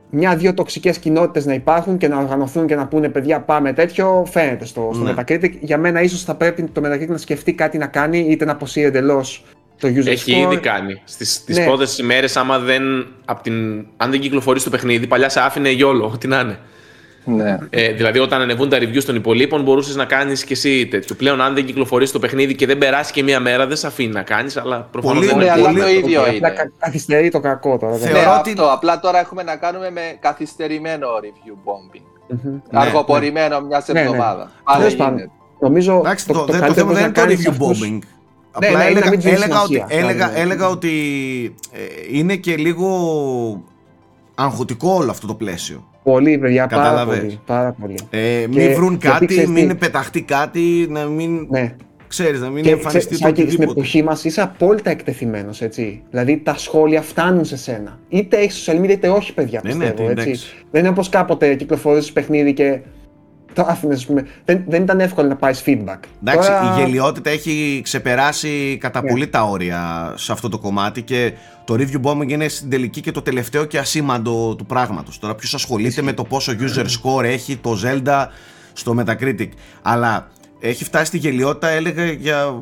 ξέρεις 0.09 0.21
τώρα, 0.21 0.31
Μια-δύο 0.31 0.53
τοξικές 0.53 0.97
κοινότητες 0.97 1.45
να 1.45 1.53
υπάρχουν 1.53 1.97
και 1.97 2.07
να 2.07 2.17
οργανωθούν 2.17 2.67
και 2.67 2.75
να 2.75 2.87
πούνε 2.87 3.09
παιδιά 3.09 3.39
πάμε 3.39 3.73
τέτοιο, 3.73 4.25
φαίνεται 4.31 4.65
στο, 4.65 4.91
στο 4.93 5.03
Ναι. 5.03 5.13
Metacritic. 5.17 5.51
Για 5.61 5.77
μένα 5.77 6.01
ίσως 6.01 6.23
θα 6.23 6.35
πρέπει 6.35 6.63
το 6.63 6.81
Metacritic 6.85 7.07
να 7.07 7.17
σκεφτεί 7.17 7.53
κάτι 7.53 7.77
να 7.77 7.87
κάνει, 7.87 8.19
είτε 8.29 8.45
να 8.45 8.51
αποσύρει 8.51 8.85
εντελώς 8.85 9.43
το 9.79 9.87
user 9.87 10.05
Έχει 10.07 10.33
score. 10.33 10.51
ήδη 10.51 10.57
κάνει. 10.57 11.01
Στις, 11.03 11.43
τις 11.43 11.57
Ναι. 11.57 11.65
πρώτες 11.65 11.97
ημέρες, 11.97 12.37
άμα 12.37 12.59
δεν, 12.59 12.83
απ 13.25 13.41
την, 13.41 13.85
αν 13.97 14.11
δεν 14.11 14.19
κυκλοφορήσει 14.19 14.65
το 14.65 14.71
παιχνίδι, 14.71 15.07
παλιά 15.07 15.29
σε 15.29 15.39
άφηνε 15.39 15.69
γιόλο, 15.69 16.11
ό,τι 16.13 16.27
να 16.27 16.39
είναι. 16.39 16.59
Ναι. 17.35 17.57
Ε, 17.69 17.91
δηλαδή, 17.91 18.19
όταν 18.19 18.41
ανεβούν 18.41 18.69
τα 18.69 18.77
reviews 18.77 19.03
των 19.05 19.15
υπολείπων, 19.15 19.61
μπορούσες 19.63 19.95
να 19.95 20.05
κάνεις 20.05 20.43
και 20.43 20.53
εσύ 20.53 20.87
τέτοιο. 20.87 21.15
Πλέον, 21.15 21.41
αν 21.41 21.53
δεν 21.53 21.65
κυκλοφορήσει 21.65 22.11
το 22.13 22.19
παιχνίδι 22.19 22.55
και 22.55 22.65
δεν 22.65 22.77
περάσει 22.77 23.11
και 23.13 23.23
μία 23.23 23.39
μέρα, 23.39 23.67
δεν 23.67 23.77
σε 23.77 23.87
αφήνει 23.87 24.11
να 24.13 24.21
κάνεις, 24.21 24.57
αλλά 24.57 24.87
προφανώς 24.91 25.17
Πολύ- 25.17 25.27
δεν 25.27 25.37
Ναι, 25.37 25.43
είναι 25.43 25.51
αλλά 25.53 25.63
πολύ- 25.67 25.81
το 25.81 25.87
ίδιο 25.87 26.19
Απλά 26.21 26.33
είναι. 26.33 26.49
κα- 26.49 26.71
καθυστερεί 26.79 27.29
το 27.29 27.39
κακό 27.39 27.77
τώρα. 27.77 27.95
δεν 27.97 28.09
Θεωρώ 28.09 28.31
ναι, 28.33 28.37
ότι- 28.39 28.49
αυτό. 28.49 28.71
Απλά 28.71 28.99
τώρα 28.99 29.19
έχουμε 29.19 29.43
να 29.43 29.55
κάνουμε 29.55 29.89
με 29.91 30.01
καθυστερημένο 30.19 31.07
review 31.23 31.53
bombing. 31.69 32.03
Αργοπορημένο 32.71 33.61
μιας 33.61 33.87
Ναι, 33.87 33.93
ναι. 33.93 33.99
εβδομάδας. 34.05 34.47
Πάλι 34.63 34.77
Τέλος 34.79 34.95
πάντων, 34.95 35.15
γίνεται. 35.15 35.31
Νομίζω 35.59 35.97
Εντάξει, 35.97 36.27
το, 36.27 36.33
το, 36.33 36.39
το, 36.39 36.45
δεν- 36.45 36.55
το 36.55 36.59
καλύτερο 36.65 36.87
θέμα 36.87 36.87
που 36.87 36.93
δεν 36.95 37.03
είναι 37.03 37.13
το 37.13 37.19
κάνεις 37.21 37.39
review 37.47 37.49
αυτούς- 37.51 37.79
bombing. 37.79 37.99
Ναι, 38.59 38.67
Απλά 38.67 38.69
ναι, 38.69 38.75
είναι 38.75 38.83
να 38.83 38.89
έλεγα, 38.89 39.09
μην 39.09 39.21
δίνεις 39.21 39.41
έλεγα, 39.43 39.61
ότι, 39.61 39.73
σημασία. 39.73 39.97
έλεγα, 39.99 40.25
Ναι, 40.27 40.31
ναι. 40.33 40.39
έλεγα 40.39 40.67
ότι 40.67 40.91
ε, 41.71 41.79
είναι 42.17 42.35
και 42.35 42.55
λίγο 42.55 42.87
αγχωτικό 44.43 44.89
όλο 44.93 45.11
αυτό 45.11 45.27
το 45.27 45.33
πλαίσιο. 45.35 45.87
Πολύ, 46.03 46.37
παιδιά, 46.37 46.67
πάρα 46.67 46.81
Κατάλαβες. 46.83 47.19
πολύ. 47.19 47.39
Πάρα 47.45 47.71
πολύ. 47.81 47.95
Ε, 48.09 48.45
μην 48.49 48.57
Και- 48.59 48.73
βρουν 48.73 48.89
γιατί 48.89 49.07
κάτι, 49.07 49.25
ξέρεις 49.25 49.49
μην 49.49 49.67
τι- 49.67 49.75
πεταχτεί 49.75 50.21
κάτι, 50.21 50.87
να 50.89 51.05
μην, 51.05 51.47
Ναι. 51.49 51.75
ξέρεις, 52.07 52.41
να 52.41 52.49
μην 52.49 52.63
Και 52.63 52.69
εμφανιστεί 52.71 52.99
ξε- 52.99 53.21
το 53.21 53.25
Σάκη, 53.27 53.35
στην 53.41 53.47
οτιδήποτε. 53.47 53.79
εποχή 53.79 54.03
μας 54.03 54.23
είσαι 54.23 54.41
απόλυτα 54.41 54.89
εκτεθειμένος, 54.89 55.61
έτσι. 55.61 56.03
Δηλαδή 56.09 56.37
τα 56.37 56.57
σχόλια 56.57 57.01
φτάνουν 57.01 57.45
σε 57.45 57.57
σένα. 57.57 57.99
Είτε 58.09 58.37
έχεις 58.37 58.69
social 58.69 58.79
media 58.81 58.89
είτε 58.89 59.09
όχι, 59.09 59.33
παιδιά, 59.33 59.61
Ναι, 59.63 59.73
ναι, 59.73 59.85
πιστεύω. 59.85 60.05
τι, 60.07 60.11
έτσι. 60.11 60.23
εντάξει. 60.29 60.47
Δεν 60.71 60.81
είναι 60.81 60.89
όπως 60.89 61.09
κάποτε 61.09 61.55
κυκλοφορούσε 61.55 62.11
παιχνίδι 62.11 62.53
και 62.53 62.79
το 63.53 63.65
άφηνες, 63.69 64.05
πούμε. 64.05 64.27
Δεν, 64.45 64.63
δεν 64.67 64.81
ήταν 64.83 64.99
εύκολο 64.99 65.27
να 65.27 65.35
πάρεις 65.35 65.63
feedback. 65.65 65.97
Εντάξει, 66.25 66.49
Τώρα- 66.49 66.75
η 66.77 66.81
γελιότητα 66.81 67.29
έχει 67.29 67.81
ξεπεράσει 67.83 68.77
κατά 68.79 69.01
Ναι. 69.01 69.09
πολύ 69.09 69.27
τα 69.27 69.43
όρια 69.43 70.13
σε 70.17 70.31
αυτό 70.31 70.49
το 70.49 70.59
κομμάτι 70.59 71.01
και 71.01 71.33
το 71.65 71.73
review 71.77 72.01
bombing 72.01 72.29
είναι 72.29 72.47
στην 72.47 72.69
τελική 72.69 73.01
και 73.01 73.11
το 73.11 73.21
τελευταίο 73.21 73.65
και 73.65 73.77
ασήμαντο 73.77 74.55
του 74.55 74.65
πράγματος. 74.65 75.19
Τώρα 75.19 75.35
ποιος 75.35 75.53
ασχολείται 75.53 76.01
με 76.01 76.13
το 76.13 76.23
πόσο 76.23 76.53
user 76.59 76.85
score 76.85 77.23
έχει 77.23 77.55
το 77.57 77.77
Zelda 77.83 78.25
στο 78.73 78.95
Metacritic. 78.99 79.49
Αλλά 79.81 80.27
έχει 80.59 80.83
φτάσει 80.83 81.05
στη 81.05 81.17
γελιότητα 81.17 81.67
έλεγα 81.67 82.05
για, 82.05 82.61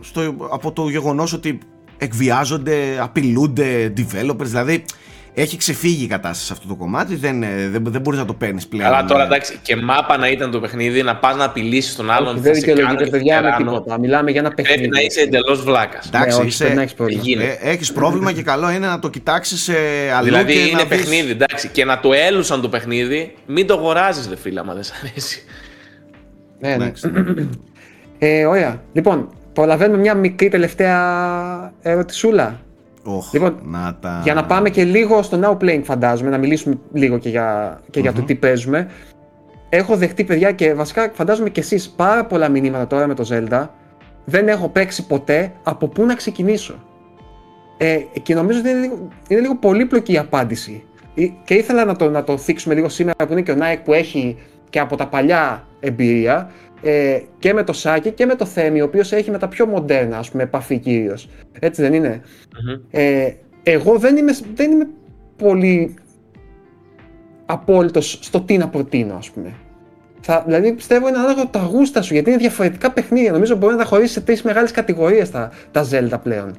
στο, 0.00 0.34
από 0.50 0.72
το 0.72 0.88
γεγονός 0.88 1.32
ότι 1.32 1.58
εκβιάζονται, 1.98 2.76
απειλούνται 3.00 3.92
developers, 3.96 4.36
δηλαδή 4.44 4.84
έχει 5.40 5.56
ξεφύγει 5.56 6.04
η 6.04 6.06
κατάσταση 6.06 6.46
σε 6.46 6.52
αυτό 6.52 6.68
το 6.68 6.74
κομμάτι, 6.74 7.14
δεν, 7.16 7.42
ε, 7.42 7.68
δεν, 7.68 7.84
δεν 7.88 8.00
μπορείς 8.00 8.18
να 8.20 8.24
το 8.26 8.34
παίρνεις 8.34 8.66
πλέον. 8.66 8.88
Αλλά 8.92 9.04
τώρα 9.04 9.22
ε, 9.22 9.26
εντάξει, 9.26 9.58
και 9.62 9.76
μάπα 9.76 10.16
να 10.18 10.28
ήταν 10.28 10.50
το 10.50 10.60
παιχνίδι, 10.60 11.02
να 11.02 11.16
πας 11.16 11.36
να 11.36 11.44
απειλήσεις 11.44 11.96
τον 11.96 12.10
άλλον. 12.10 12.28
Όχι, 12.28 12.36
θα 12.36 12.42
δεν 12.42 12.54
σε 12.54 12.60
κάνω 12.60 12.74
δικαιολογείται, 12.76 13.04
και 13.04 13.10
παιδιά, 13.10 13.36
θα 13.36 13.42
με 13.42 13.50
κάνω. 13.50 13.64
τίποτα. 13.70 13.98
Μιλάμε 13.98 14.30
για 14.30 14.40
ένα 14.40 14.50
παιχνίδι. 14.54 14.78
Πρέπει 14.78 14.94
να 14.94 15.00
είσαι 15.00 15.20
εντελώς 15.20 15.62
βλάκας. 15.62 16.06
Εντάξει, 16.06 16.28
Ναι, 16.28 16.34
όχι, 16.42 16.46
είσαι, 16.46 16.58
πρέπει 16.62 16.76
να 16.76 16.82
έχεις 16.82 16.94
πρόβλημα. 16.94 17.22
γίνεται. 17.24 17.58
Ε, 17.62 17.70
έχεις 17.70 17.92
πρόβλημα 17.92 18.32
και 18.32 18.42
καλό 18.42 18.70
είναι 18.70 18.86
να 18.86 18.98
το 18.98 19.08
κοιτάξεις 19.10 19.68
ε, 19.68 19.74
αλλού 20.14 20.24
Δηλαδή 20.24 20.52
και 20.52 20.58
είναι 20.58 20.70
να 20.72 20.84
δεις- 20.84 20.88
παιχνίδι, 20.88 21.30
εντάξει. 21.30 21.68
Και 21.68 21.84
να 21.84 22.00
το 22.00 22.12
έλουσαν 22.12 22.60
το 22.60 22.68
παιχνίδι, 22.68 23.34
μην 23.46 23.66
το 23.66 23.74
αγοράζεις, 23.74 24.28
δε 24.28 24.36
φίλε, 24.36 24.60
άμα 24.60 24.74
δεν 24.74 24.82
σ' 24.82 24.92
αρέσει. 25.02 25.42
Ναι, 26.60 26.68
ναι. 26.68 26.74
Εντάξει. 26.74 27.10
Ε, 28.18 28.44
ωραία. 28.44 28.82
Λοιπόν, 28.92 29.28
προλαβαίνουμε 29.52 29.98
μια 29.98 30.14
μικρή 30.14 30.48
τελευταία 30.48 31.72
ερωτησούλα. 31.82 32.60
Οχ, 33.16 33.32
Λοιπόν, 33.32 33.58
να 33.62 33.96
τα... 34.00 34.20
Για 34.24 34.34
να 34.34 34.44
πάμε 34.44 34.70
και 34.70 34.84
λίγο 34.84 35.22
στο 35.22 35.40
Now 35.42 35.64
Playing, 35.64 35.80
φαντάζομαι, 35.84 36.30
να 36.30 36.38
μιλήσουμε 36.38 36.78
λίγο 36.92 37.18
και 37.18 37.28
για, 37.28 37.80
και 37.90 38.00
για 38.00 38.12
το 38.12 38.18
Μμμ. 38.20 38.26
τι 38.26 38.34
παίζουμε. 38.34 38.88
Έχω 39.68 39.96
δεχτεί, 39.96 40.24
παιδιά, 40.24 40.52
και 40.52 40.74
βασικά 40.74 41.10
φαντάζομαι 41.14 41.50
και 41.50 41.60
εσείς 41.60 41.88
πάρα 41.88 42.24
πολλά 42.24 42.48
μηνύματα 42.48 42.86
τώρα 42.86 43.06
με 43.06 43.14
το 43.14 43.24
Zelda. 43.30 43.66
Δεν 44.24 44.48
έχω 44.48 44.68
παίξει 44.68 45.06
ποτέ 45.06 45.52
από 45.62 45.88
πού 45.88 46.04
να 46.04 46.14
ξεκινήσω; 46.14 46.74
Ε, 47.76 47.98
και 48.22 48.34
νομίζω 48.34 48.58
ότι 48.58 48.68
είναι 48.68 48.78
λίγο, 48.80 49.08
είναι 49.28 49.40
λίγο 49.40 49.56
πολύπλοκη 49.56 50.12
η 50.12 50.18
απάντηση. 50.18 50.84
Ε, 51.14 51.26
Και 51.44 51.54
ήθελα 51.54 51.84
να 51.84 51.96
το, 51.96 52.10
να 52.10 52.24
το 52.24 52.36
θίξουμε 52.38 52.74
λίγο 52.74 52.88
σήμερα 52.88 53.26
που 53.26 53.32
είναι 53.32 53.42
και 53.42 53.50
ο 53.50 53.56
Nike 53.58 53.80
που 53.84 53.92
έχει 53.92 54.36
και 54.70 54.78
από 54.78 54.96
τα 54.96 55.06
παλιά 55.06 55.64
εμπειρία 55.80 56.50
ε, 56.82 57.18
και 57.38 57.52
με 57.54 57.62
το 57.64 57.72
Σάκη 57.72 58.10
και 58.10 58.26
με 58.26 58.34
το 58.34 58.44
Θέμη, 58.44 58.80
ο 58.80 58.84
οποίος 58.84 59.12
έχει 59.12 59.30
με 59.30 59.38
τα 59.38 59.48
πιο 59.48 59.66
μοντέρνα, 59.66 60.18
ας 60.18 60.30
πούμε, 60.30 60.42
επαφή 60.42 60.78
κυρίως. 60.78 61.28
Έτσι 61.58 61.82
δεν 61.82 61.94
είναι; 61.94 62.20
Ε, 62.90 63.32
εγώ 63.62 63.98
δεν 63.98 64.16
είμαι, 64.16 64.32
δεν 64.54 64.70
είμαι 64.70 64.86
πολύ 65.36 65.94
απόλυτος 67.46 68.18
στο 68.22 68.40
τι 68.40 68.56
να 68.56 68.68
προτείνω, 68.68 69.14
ας 69.14 69.30
πούμε. 69.30 69.52
Θα, 70.20 70.42
δηλαδή 70.46 70.72
πιστεύω 70.72 71.08
είναι 71.08 71.18
ανάλογα 71.18 71.50
τα 71.50 71.58
γούστα 71.60 72.02
σου, 72.02 72.12
γιατί 72.14 72.30
είναι 72.30 72.38
διαφορετικά 72.38 72.90
παιχνίδια. 72.92 73.32
Νομίζω 73.32 73.56
μπορεί 73.56 73.72
να 73.72 73.78
τα 73.78 73.84
χωρίσεις 73.84 74.12
σε 74.12 74.20
τρεις 74.20 74.42
μεγάλες 74.42 74.70
κατηγορίες 74.70 75.30
τα, 75.30 75.50
τα 75.72 75.86
Zelda 75.90 76.18
πλέον. 76.22 76.56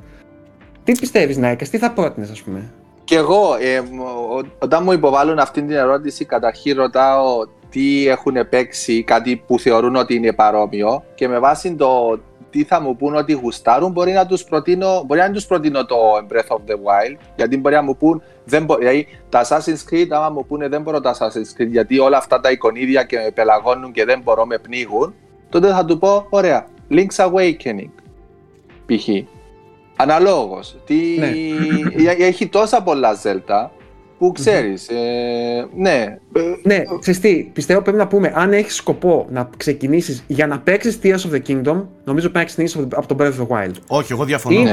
Τι 0.84 0.92
πιστεύεις, 0.92 1.38
Νάικας, 1.38 1.70
τι 1.70 1.78
θα 1.78 1.92
πρότεινες, 1.92 2.30
ας 2.30 2.42
πούμε; 2.42 2.72
Και 3.04 3.16
εγώ, 3.16 3.56
ε, 3.60 3.82
μ, 3.92 4.00
ο- 4.02 4.46
όταν 4.60 4.84
μου 4.84 4.92
υποβάλλουν 4.92 5.40
αυτή 5.40 5.62
την 5.62 5.76
ερώτηση, 5.76 6.26
καταρχήν 6.26 6.76
ρωτάω 6.76 7.46
τι 7.70 8.08
έχουν 8.08 8.50
παίξει, 8.50 9.04
κάτι 9.04 9.44
που 9.48 9.60
θεωρούν 9.60 9.96
ότι 9.96 10.16
είναι 10.16 10.34
παρόμοιο 10.34 11.04
και 11.16 11.28
με 11.28 11.40
βάση 11.40 11.76
το 11.76 12.20
τι 12.50 12.64
θα 12.64 12.82
μου 12.82 12.96
πούν 12.96 13.16
ότι 13.16 13.34
γουστάρουν, 13.34 13.92
μπορεί 13.92 14.12
να 14.12 14.26
τους 14.26 14.44
προτείνω, 14.44 15.04
μπορεί 15.06 15.20
να 15.20 15.32
τους 15.32 15.46
προτείνω 15.46 15.86
το 15.86 15.96
Breath 16.30 16.56
of 16.56 16.60
the 16.68 16.74
Wild, 16.74 17.18
γιατί 17.36 17.58
μπορεί 17.58 17.76
να 17.76 17.82
μου 17.82 17.98
πούν, 17.98 18.22
δεν 18.46 18.66
μπο, 18.66 18.76
δηλαδή, 18.76 19.08
τα 19.30 19.46
Assassin's 19.46 19.94
Creed, 19.94 20.08
άμα 20.10 20.30
μου 20.30 20.46
πούνε 20.46 20.68
δεν 20.68 20.82
μπορώ 20.82 21.00
τα 21.00 21.16
Assassin's 21.16 21.62
Creed, 21.62 21.68
γιατί 21.68 22.00
όλα 22.00 22.18
αυτά 22.18 22.40
τα 22.40 22.52
εικονίδια 22.52 23.04
και 23.04 23.18
με 23.18 23.32
πελαγώνουν 23.32 23.92
και 23.92 24.06
δεν 24.06 24.22
μπορώ, 24.24 24.46
με 24.46 24.58
πνίγουν, 24.58 25.14
τότε 25.50 25.68
θα 25.68 25.86
του 25.86 25.98
πω, 25.98 26.26
ωραία, 26.30 26.66
Link's 26.92 27.26
Awakening, 27.26 27.92
π.χ. 28.86 29.08
Αναλόγως. 29.96 30.76
Τι... 30.86 30.96
Ναι. 31.20 31.28
Ε- 32.12 32.26
Έχει 32.26 32.48
τόσα 32.48 32.84
πολλά 32.84 33.18
Zelda 33.24 33.68
που 34.20 34.32
ξέρεις. 34.32 34.88
ε, 34.88 35.68
ναι. 35.76 36.18
Ε, 36.34 36.42
Ναι, 36.64 36.82
ξέρεις 37.00 37.20
τι, 37.20 37.50
πιστεύω 37.54 37.82
πρέπει 37.82 37.98
να 37.98 38.08
πούμε, 38.08 38.32
αν 38.36 38.54
έχεις 38.54 38.76
σκοπό 38.76 39.28
να 39.30 39.50
ξεκινήσεις 39.58 40.24
για 40.28 40.48
να 40.48 40.60
παίξεις 40.60 41.00
Tears 41.04 41.10
of 41.32 41.32
the 41.36 41.42
Kingdom, 41.48 41.84
νομίζω 42.04 42.30
πρέπει 42.30 42.38
να 42.38 42.44
ξεκινήσεις 42.44 42.88
από 42.96 43.08
το 43.08 43.16
Breath 43.20 43.32
of 43.34 43.48
the 43.48 43.48
Wild. 43.48 43.74
Όχι, 43.88 44.12
εγώ 44.12 44.24
διαφωνώ. 44.26 44.60
Είναι- 44.60 44.72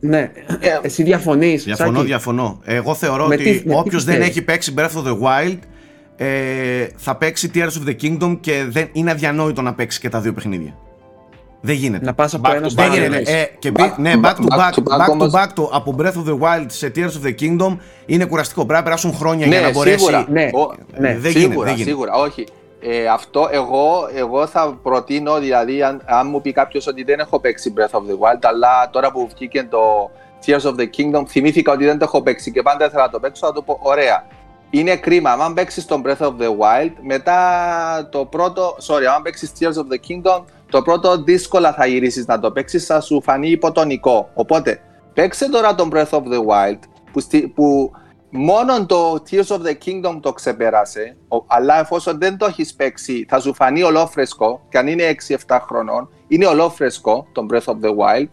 ναι. 0.00 0.18
Ναι, 0.18 0.30
Ε, 0.60 0.78
εσύ 0.82 1.02
διαφωνείς. 1.02 1.64
Διαφωνώ, 1.64 2.02
διαφωνώ. 2.02 2.60
Εγώ 2.64 2.94
θεωρώ 2.94 3.26
Με 3.26 3.34
ότι 3.34 3.42
τι- 3.44 3.50
με 3.50 3.72
τι 3.72 3.78
όποιος 3.78 4.04
δεν 4.04 4.14
πιστεύεις; 4.18 4.28
έχει 4.36 4.42
παίξει 4.44 4.74
Breath 4.76 4.82
of 5.02 5.04
the 5.06 5.18
Wild 5.20 5.58
ε, 6.16 6.86
θα 6.96 7.16
παίξει 7.16 7.50
Tears 7.54 7.68
of 7.68 7.88
the 7.88 7.94
Kingdom 8.02 8.36
και 8.40 8.64
δεν, 8.68 8.88
είναι 8.92 9.10
αδιανόητο 9.10 9.62
να 9.62 9.74
παίξει 9.74 10.00
και 10.00 10.08
τα 10.08 10.20
δύο 10.20 10.32
παιχνίδια. 10.32 10.76
Δεν 11.66 11.74
γίνεται. 11.74 12.04
Να 12.04 12.14
πας 12.14 12.34
από 12.34 12.48
Back 12.50 12.54
ένα 12.54 12.66
to 12.66 12.70
στο 12.70 12.82
Δεν 12.82 12.90
back, 12.90 12.94
άλλο. 12.94 13.02
γίνεται. 13.04 13.30
ναι. 13.32 13.38
Ε, 13.40 13.44
και 13.58 13.68
Back- 13.68 13.72
μπει- 13.72 13.98
ναι, 13.98 14.12
back 14.22 14.26
to 14.34 14.44
back 14.46 14.58
back, 14.58 14.72
to 14.72 14.82
back 14.82 15.00
back 15.00 15.06
to 15.08 15.10
όμως. 15.10 15.32
back 15.34 15.46
το 15.54 15.70
από 15.72 15.94
Breath 15.98 16.02
of 16.04 16.28
the 16.28 16.38
Wild 16.38 16.66
σε 16.66 16.92
Tears 16.96 17.00
of 17.00 17.26
the 17.26 17.34
Kingdom 17.40 17.76
είναι 18.06 18.24
κουραστικό. 18.24 18.60
Πρέπει 18.60 18.78
να 18.78 18.82
περάσουν 18.84 19.14
χρόνια 19.14 19.46
για 19.46 19.60
Ναι, 19.60 19.66
να 19.66 19.72
μπορέσει. 19.72 19.98
σίγουρα. 19.98 20.26
Ναι, 20.28 20.42
Ο- 20.52 20.74
ναι. 20.96 21.08
Δεν 21.18 21.30
γίνεται, 21.30 21.38
σίγουρα, 21.38 21.64
δεν 21.66 21.74
γίνεται. 21.74 21.90
σίγουρα, 21.90 22.12
όχι. 22.14 22.46
Ε, 22.80 23.06
αυτό 23.08 23.48
εγώ, 23.52 24.08
εγώ 24.14 24.46
θα 24.46 24.78
προτείνω, 24.82 25.38
δηλαδή, 25.38 25.82
αν, 25.82 26.02
αν 26.06 26.26
μου 26.28 26.40
πει 26.40 26.52
κάποιος 26.52 26.86
ότι 26.86 27.02
δεν 27.04 27.18
έχω 27.18 27.40
παίξει 27.40 27.72
Breath 27.76 27.98
of 27.98 28.00
the 28.02 28.12
Wild, 28.14 28.38
αλλά 28.42 28.90
τώρα 28.90 29.10
που 29.12 29.28
βγήκε 29.34 29.66
το 29.70 30.10
Tears 30.46 30.60
of 30.70 30.74
the 30.80 30.86
Kingdom, 30.96 31.22
θυμήθηκα 31.28 31.72
ότι 31.72 31.84
δεν 31.84 31.98
το 31.98 32.04
έχω 32.04 32.22
παίξει 32.22 32.50
και 32.52 32.62
πάντα 32.62 32.84
ήθελα 32.84 33.02
να 33.02 33.08
το 33.10 33.20
παίξω, 33.20 33.46
θα 33.46 33.52
του 33.52 33.64
πω: 33.64 33.78
Ωραία. 33.82 34.24
Είναι 34.70 34.96
κρίμα. 34.96 35.30
Αν 35.32 35.54
παίξεις 35.54 35.84
τον 35.86 36.02
Breath 36.06 36.26
of 36.26 36.28
the 36.40 36.48
Wild, 36.48 36.92
μετά 37.02 37.38
το 38.10 38.24
πρώτο. 38.24 38.76
Sorry, 38.86 39.04
αν 39.16 39.22
παίξεις 39.22 39.52
Tears 39.60 39.64
of 39.66 39.86
the 39.92 39.98
Kingdom, 40.08 40.44
το 40.74 40.82
πρώτο 40.82 41.22
δύσκολα 41.22 41.72
θα 41.72 41.86
γυρίσεις 41.86 42.26
να 42.26 42.38
το 42.40 42.50
παίξεις, 42.52 42.86
θα 42.86 43.00
σου 43.00 43.22
φανεί 43.22 43.48
υποτονικό. 43.50 44.30
Οπότε, 44.34 44.80
παίξε 45.14 45.48
τώρα 45.50 45.74
τον 45.74 45.90
Breath 45.92 46.08
of 46.08 46.22
the 46.22 46.38
Wild, 46.46 46.78
που, 47.12 47.20
στη- 47.20 47.48
που 47.48 47.90
μόνο 48.30 48.86
το 48.86 49.22
Tears 49.30 49.46
of 49.46 49.58
the 49.58 49.74
Kingdom 49.84 50.18
το 50.20 50.32
ξεπέρασε, 50.32 51.16
ο- 51.28 51.44
αλλά 51.46 51.80
εφόσον 51.80 52.18
δεν 52.18 52.36
το 52.36 52.46
έχεις 52.46 52.74
παίξει, 52.74 53.26
θα 53.28 53.40
σου 53.40 53.54
φανεί 53.54 53.82
ολόφρεσκο, 53.82 54.60
και 54.68 54.78
αν 54.78 54.86
είναι 54.86 55.02
6-7 55.02 55.60
χρονών, 55.68 56.08
είναι 56.28 56.46
ολόφρεσκο 56.46 57.26
το 57.32 57.46
Breath 57.52 57.72
of 57.72 57.76
the 57.86 57.90
Wild, 57.96 58.28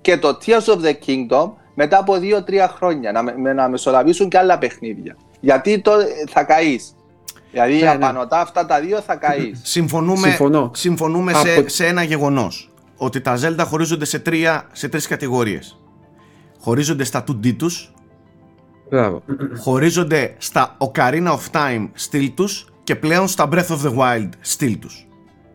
και 0.00 0.16
το 0.18 0.28
Tears 0.46 0.74
of 0.74 0.78
the 0.84 0.94
Kingdom 1.06 1.50
μετά 1.74 1.98
από 1.98 2.14
2-3 2.14 2.68
χρόνια 2.76 3.12
να, 3.12 3.22
με, 3.22 3.34
με- 3.36 3.52
να 3.52 3.68
μεσολαβήσουν 3.68 4.28
και 4.28 4.38
άλλα 4.38 4.58
παιχνίδια. 4.58 5.16
Γιατί 5.40 5.80
το, 5.80 5.92
θα 6.28 6.44
καείς. 6.44 6.94
Δηλαδή 7.50 7.72
Ναι, 7.74 7.78
ναι. 7.80 7.88
απανωτά 7.88 8.40
αυτά 8.40 8.66
τα 8.66 8.80
δύο 8.80 9.00
θα 9.00 9.16
καείς. 9.16 9.60
Συμφωνούμε, 9.76 10.28
Συμφωνώ. 10.28 10.70
συμφωνούμε 10.74 11.32
σε, 11.32 11.54
Από- 11.58 11.68
σε 11.68 11.86
ένα 11.86 12.02
γεγονός. 12.02 12.70
Ότι 12.96 13.20
τα 13.20 13.36
Zelda 13.42 13.64
χωρίζονται 13.66 14.04
σε, 14.04 14.18
τρία, 14.18 14.66
σε 14.72 14.88
τρεις 14.88 15.06
κατηγορίες. 15.06 15.78
Χωρίζονται 16.60 17.04
στα 17.04 17.24
2D 17.28 17.54
τους, 17.56 17.92
Μπράβο. 18.90 19.22
χωρίζονται 19.58 20.34
στα 20.38 20.76
Ocarina 20.78 21.28
of 21.28 21.40
Time 21.52 21.88
στυλ 21.92 22.32
τους 22.34 22.66
και 22.84 22.96
πλέον 22.96 23.28
στα 23.28 23.48
Breath 23.52 23.66
of 23.68 23.80
the 23.82 23.96
Wild 23.98 24.28
στυλ 24.40 24.78
τους. 24.78 25.06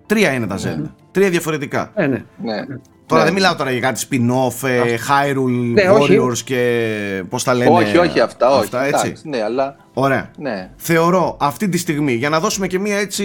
Τρία 0.06 0.32
είναι 0.34 0.48
τα 0.48 0.58
Zelda. 0.58 0.92
Τρία 1.12 1.30
διαφορετικά. 1.30 1.92
Ε, 1.96 2.08
ναι. 2.08 2.26
ναι. 2.42 2.66
Τώρα 3.08 3.22
Ναι. 3.22 3.28
δεν 3.28 3.38
μιλάω 3.38 3.56
τώρα 3.56 3.72
για 3.72 3.80
κάτι 3.80 4.06
spin-off, 4.10 4.68
ε, 4.68 4.96
Hyrule 5.08 5.72
Ναι, 5.74 5.90
όχι. 5.90 6.18
Warriors 6.22 6.38
και 6.38 7.24
πώς 7.30 7.44
τα 7.44 7.54
λένε. 7.54 7.70
όχι, 7.70 7.98
όχι 7.98 8.20
αυτά, 8.20 8.50
όχι. 8.52 8.60
Αυτά, 8.64 8.84
έτσι. 8.84 9.06
Εντάξει, 9.06 9.30
ναι, 9.30 9.42
αλλά 9.44 9.76
Ωραία. 9.94 10.32
ναι. 10.38 10.72
Θεωρώ 10.76 11.38
αυτή 11.40 11.70
τη 11.70 11.78
στιγμή, 11.78 12.14
για 12.14 12.30
να 12.30 12.40
δώσουμε 12.40 12.68
και 12.68 12.80
μία, 12.80 12.98
έτσι, 12.98 13.24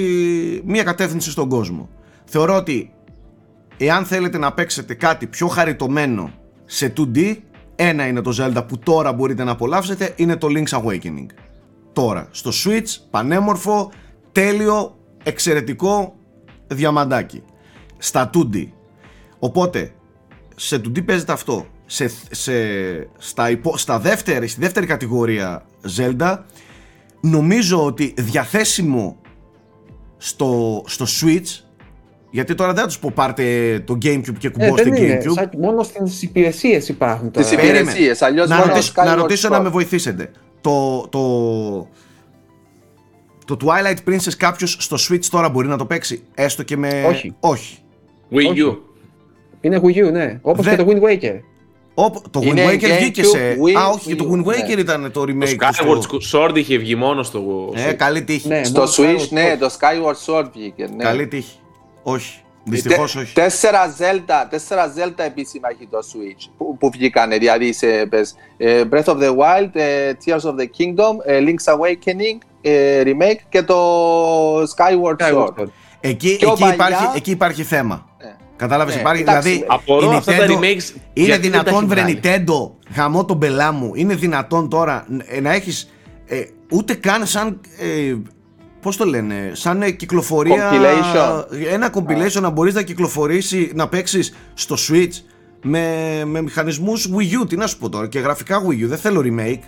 μία 0.65 0.83
κατεύθυνση 0.83 1.31
στον 1.31 1.49
κόσμο, 1.49 1.89
θεωρώ 2.25 2.55
ότι 2.57 2.93
εάν 3.77 4.05
θέλετε 4.05 4.39
να 4.39 4.53
παίξετε 4.53 4.95
κάτι 4.95 5.27
πιο 5.27 5.47
χαριτωμένο 5.47 6.31
σε 6.65 6.93
2D, 6.97 7.37
ένα 7.77 8.07
είναι 8.07 8.21
το 8.21 8.37
Zelda 8.41 8.65
που 8.69 8.79
τώρα 8.79 9.13
μπορείτε 9.13 9.45
να 9.45 9.51
απολαύσετε, 9.51 10.13
είναι 10.17 10.37
το 10.37 10.47
Link's 10.51 10.79
Awakening. 10.81 11.27
Τώρα, 11.93 12.29
στο 12.31 12.51
Switch, 12.65 12.97
πανέμορφο, 13.11 13.93
τέλειο, 14.33 14.97
εξαιρετικό 15.23 16.15
διαμαντάκι. 16.67 17.43
Στα 17.99 18.31
2D. 18.35 18.67
Οπότε, 19.41 19.93
σε 20.57 20.77
2D 20.77 21.05
παίζεται 21.05 21.33
αυτό. 21.33 21.67
Σε, 21.87 22.11
σε, 22.31 22.53
στα, 23.19 23.51
υπο, 23.51 23.77
στα 23.77 23.99
δεύτερη, 23.99 24.47
στη 24.47 24.61
δεύτερη 24.61 24.87
κατηγορία 24.87 25.65
Zelda 25.97 26.39
νομίζω 27.21 27.85
ότι 27.85 28.15
διαθέσιμο 28.19 29.17
στο, 30.17 30.83
στο 30.87 31.05
Switch 31.21 31.65
γιατί 32.31 32.55
τώρα 32.55 32.73
δεν 32.73 32.81
θα 32.83 32.87
τους 32.89 32.99
πω 32.99 33.11
πάρτε 33.15 33.79
το 33.87 33.93
Gamecube 34.03 34.35
και 34.39 34.47
Ε, 34.47 34.51
κουμπώστε 34.51 34.83
δεν 34.91 34.95
είναι. 35.03 35.19
Gamecube 35.25 35.33
Σαν- 35.33 35.51
μόνο 35.59 35.83
στις 35.83 36.23
υπηρεσίες 36.23 36.89
υπάρχουν 36.89 37.31
τώρα. 37.31 37.47
Τις 37.47 37.57
Περίμενε. 37.57 37.79
υπηρεσίες, 37.81 38.23
αλλιώς 38.23 38.49
να, 38.49 38.57
μόνο 38.57 38.73
ρωτήσω, 38.73 38.93
Skyward 38.97 39.05
να 39.05 39.15
ρωτήσω 39.15 39.49
Sword. 39.49 39.53
να 39.53 39.61
με 39.61 39.69
βοηθήσετε 39.69 40.31
το, 40.61 41.01
το, 41.09 41.89
το 43.45 43.57
Twilight 43.61 44.09
Princess 44.11 44.33
κάποιος 44.37 44.77
στο 44.81 44.97
Switch 45.09 45.25
τώρα 45.31 45.49
μπορεί 45.49 45.69
να 45.69 45.77
το 45.77 45.87
παίξει 45.87 46.23
έστω 46.35 46.63
και 46.63 46.77
με 46.77 47.05
Όχι. 47.09 47.35
όχι. 47.41 47.79
Wii 48.33 48.49
Όχι. 48.51 48.63
U. 48.71 48.77
Είναι 49.61 49.81
Wii 49.85 50.07
U, 50.07 50.13
ναι. 50.13 50.39
Όπως 50.43 50.65
Δεν- 50.65 50.77
και 50.77 50.83
το 50.85 50.91
Wind 50.91 51.03
Waker. 51.09 51.41
Όπο- 51.95 52.23
το 52.31 52.41
Wind 52.41 52.45
Είναι 52.45 52.65
Waker 52.67 52.91
βγήκε 52.99 53.23
GameCube, 53.23 53.27
σε... 53.27 53.39
Wii, 53.67 53.73
Α, 53.79 53.89
όχι, 53.89 54.17
το 54.17 54.29
Wii 54.31 54.35
Wind 54.35 54.45
U, 54.45 54.49
Waker 54.49 54.75
ναι. 54.75 54.81
ήταν 54.81 55.03
το 55.13 55.25
Το 55.25 55.33
remake 55.33 55.49
του 55.49 55.67
Skyward 55.67 56.19
στο... 56.21 56.47
Sword 56.49 56.57
είχε 56.57 56.77
βγει 56.79 56.95
μόνο 56.95 57.23
στο 57.23 57.73
Ε, 57.77 57.91
Switch. 57.91 57.95
καλή 57.95 58.23
τύχη. 58.23 58.49
Ναι, 58.49 58.65
Στο 58.65 58.81
μόνο 58.81 58.91
Switch, 58.97 59.21
Skyward 59.23 59.29
ναι, 59.31 59.53
Sword. 59.55 59.59
το 59.59 59.71
Skyward 59.81 60.35
Sword 60.35 60.47
βγήκε. 60.53 60.89
Ναι. 60.97 61.05
Καλή 61.05 61.27
τύχη. 61.27 61.59
Όχι. 62.03 62.41
Δυστυχώς 62.65 63.17
όχι. 63.17 63.35
Τέσσερα 63.35 63.95
Zelda, 63.99 64.47
τέσσερα 64.51 64.93
Zelda 64.97 65.19
επίσημα 65.27 65.69
έχει 65.71 65.89
το 65.91 65.99
Switch 65.99 66.49
που, 66.57 66.77
που 66.79 66.91
βγήκανε, 66.91 67.39
δηλαδή 67.39 67.73
σε 67.73 67.87
πες, 67.87 68.35
ε, 68.57 68.83
Breath 68.93 69.05
of 69.05 69.17
the 69.17 69.29
Wild, 69.37 69.69
ε, 69.73 70.13
Tears 70.25 70.41
of 70.41 70.55
the 70.55 70.65
Kingdom, 70.79 71.17
ε, 71.25 71.39
Link's 71.41 71.73
Awakening, 71.75 72.39
ε, 72.61 73.03
Remake 73.05 73.41
και 73.49 73.63
το 73.63 73.77
Skyward 74.63 75.17
Skyward 75.17 75.33
Sword. 75.33 75.47
Sword. 75.59 75.67
Εκεί, 76.01 76.37
Πιο 76.39 76.51
εκεί, 76.51 76.61
παλιά- 76.61 76.75
υπάρχει, 76.75 77.07
εκεί 77.17 77.31
υπάρχει 77.31 77.63
θέμα. 77.63 78.09
Ναι. 78.23 78.37
Κατάλαβες, 78.61 78.95
Ναι, 78.95 79.01
υπάρχει, 79.01 79.23
εντάξει, 79.23 79.49
δηλαδή 79.49 79.65
Απορώ 79.69 80.13
η 80.13 80.17
αυτά 80.17 80.33
τα 80.37 80.47
Nintendo- 80.47 80.51
remakes 80.51 80.95
Είναι 81.13 81.27
γιατί 81.27 81.49
δεν 81.49 81.53
τα 81.53 81.63
δυνατόν, 81.63 81.75
έχει 81.75 81.85
βρε 81.87 82.01
βγάλει. 82.01 82.21
Nintendo, 82.23 82.71
χαμό 82.95 83.25
τον 83.25 83.39
πελά 83.39 83.73
μου, 83.73 83.91
είναι 83.95 84.15
δυνατόν 84.15 84.69
τώρα 84.69 85.07
ε, 85.27 85.41
να 85.41 85.53
έχεις 85.53 85.91
ε, 86.27 86.41
ούτε 86.71 86.95
καν 86.95 87.27
σαν, 87.27 87.61
ε, 87.79 88.15
πώς 88.83 88.97
το 88.97 89.05
λένε, 89.05 89.51
σαν 89.53 89.83
ε, 89.83 89.91
κυκλοφορία, 89.91 90.71
Compilation. 90.73 91.45
ένα 91.73 91.91
compilation 91.95 92.41
να 92.41 92.51
μπορείς 92.51 92.75
να 92.75 92.83
κυκλοφορήσει, 92.83 93.71
να 93.75 93.89
παίξεις 93.89 94.35
στο 94.55 94.77
Switch 94.89 95.13
με, 95.63 95.85
με 96.27 96.43
μηχανισμούς 96.43 97.09
Wii 97.17 97.43
U, 97.43 97.49
τι 97.49 97.57
να 97.57 97.67
σου 97.67 97.79
πω 97.79 97.89
τώρα, 97.89 98.09
και 98.09 98.19
γραφικά 98.19 98.63
Wii 98.67 98.85
U, 98.85 98.87
δεν 98.87 98.99
θέλω 98.99 99.21
remake, 99.25 99.61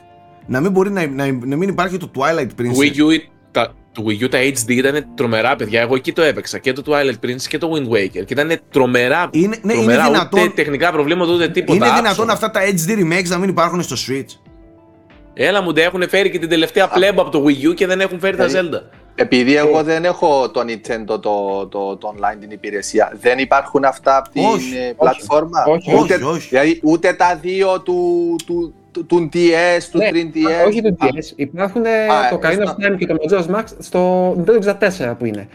να 0.46 0.60
μην 0.60 0.70
μπορεί 0.70 0.90
να, 0.90 1.06
να, 1.06 1.32
να 1.44 1.56
μην 1.56 1.68
υπάρχει 1.68 1.96
το 1.96 2.10
Twilight 2.16 2.60
Princess. 2.60 2.82
Wii 2.82 2.96
U, 2.96 3.18
τα, 3.52 3.74
το 3.92 4.04
Wii 4.06 4.24
U 4.24 4.28
τα 4.30 4.38
HD 4.38 4.68
ήταν 4.70 5.06
τρομερά, 5.14 5.56
παιδιά. 5.56 5.80
Εγώ 5.80 5.94
εκεί 5.94 6.12
το 6.12 6.22
έπαιξα. 6.22 6.58
Και 6.58 6.72
το 6.72 6.82
Twilight 6.86 7.26
Princess 7.26 7.42
και 7.48 7.58
το 7.58 7.72
Wind 7.74 7.92
Waker. 7.94 8.24
Και 8.24 8.32
ήταν 8.32 8.60
τρομερά. 8.70 9.28
Είναι- 9.32 9.46
ναι, 9.62 9.72
είναι 9.72 9.82
τρομερά 9.82 10.04
δυνατόν- 10.04 10.40
Ούτε 10.42 10.52
τεχνικά 10.54 10.92
προβλήματα, 10.92 11.32
ούτε 11.32 11.48
τίποτα. 11.48 11.74
είναι 11.76 11.84
δυνατόν 11.84 12.30
άψογα. 12.30 12.32
αυτά 12.32 12.50
τα 12.50 12.60
HD 12.60 12.98
remakes 13.02 13.28
να 13.28 13.38
μην 13.38 13.48
υπάρχουν 13.48 13.82
στο 13.82 13.96
Switch; 14.08 14.38
Έλα 15.34 15.62
μου, 15.62 15.72
ντε, 15.72 15.82
έχουν 15.82 16.08
φέρει 16.08 16.30
και 16.30 16.38
την 16.38 16.48
τελευταία 16.48 16.88
πλέμπα 16.88 17.22
από 17.22 17.30
το 17.30 17.44
Wii 17.46 17.68
U 17.70 17.74
και 17.74 17.86
δεν 17.86 18.00
έχουν 18.00 18.18
φέρει 18.18 18.36
τα 18.36 18.44
Ε, 18.44 18.48
Zelda. 18.52 18.80
Επειδή 19.14 19.56
εγώ 19.56 19.82
δεν 19.82 20.04
έχω 20.04 20.50
το 20.50 20.60
Nintendo 20.60 21.20
το, 21.20 21.66
το, 21.70 21.96
το 21.96 22.14
online 22.16 22.36
την 22.40 22.50
υπηρεσία, 22.50 23.12
δεν 23.20 23.38
υπάρχουν 23.38 23.84
αυτά 23.84 24.16
από 24.16 24.28
την 24.30 24.44
Όχι, 24.44 24.76
ε, 24.76 24.80
όχι. 24.84 24.94
πλατφόρμα; 24.98 25.64
Όχι, 25.66 25.96
ούτε, 25.96 26.14
όχι, 26.14 26.24
όχι. 26.24 26.48
Δηλαδή, 26.48 26.80
ούτε 26.82 27.12
τα 27.12 27.38
δύο 27.42 27.80
του, 27.80 28.36
του, 28.46 28.74
του, 28.92 29.06
του 29.06 29.28
DS, 29.32 29.82
του 29.92 29.98
Ναι, 29.98 30.08
3DS. 30.12 30.66
όχι 30.66 30.82
του 30.82 30.96
DS. 31.00 31.32
Υπάρχουν 31.36 31.84
ε, 31.84 31.90
Α, 31.90 32.28
το 32.30 32.40
ε, 32.42 32.48
Ocarina 32.48 32.60
of 32.60 32.66
στα- 32.66 32.76
Time 32.80 32.96
και 32.98 33.06
το 33.06 33.16
Majora's 33.20 33.56
Mask 33.56 33.64
στο 33.78 34.30
Nintendo 34.32 34.58
64 35.10 35.14
που 35.18 35.24
είναι. 35.24 35.48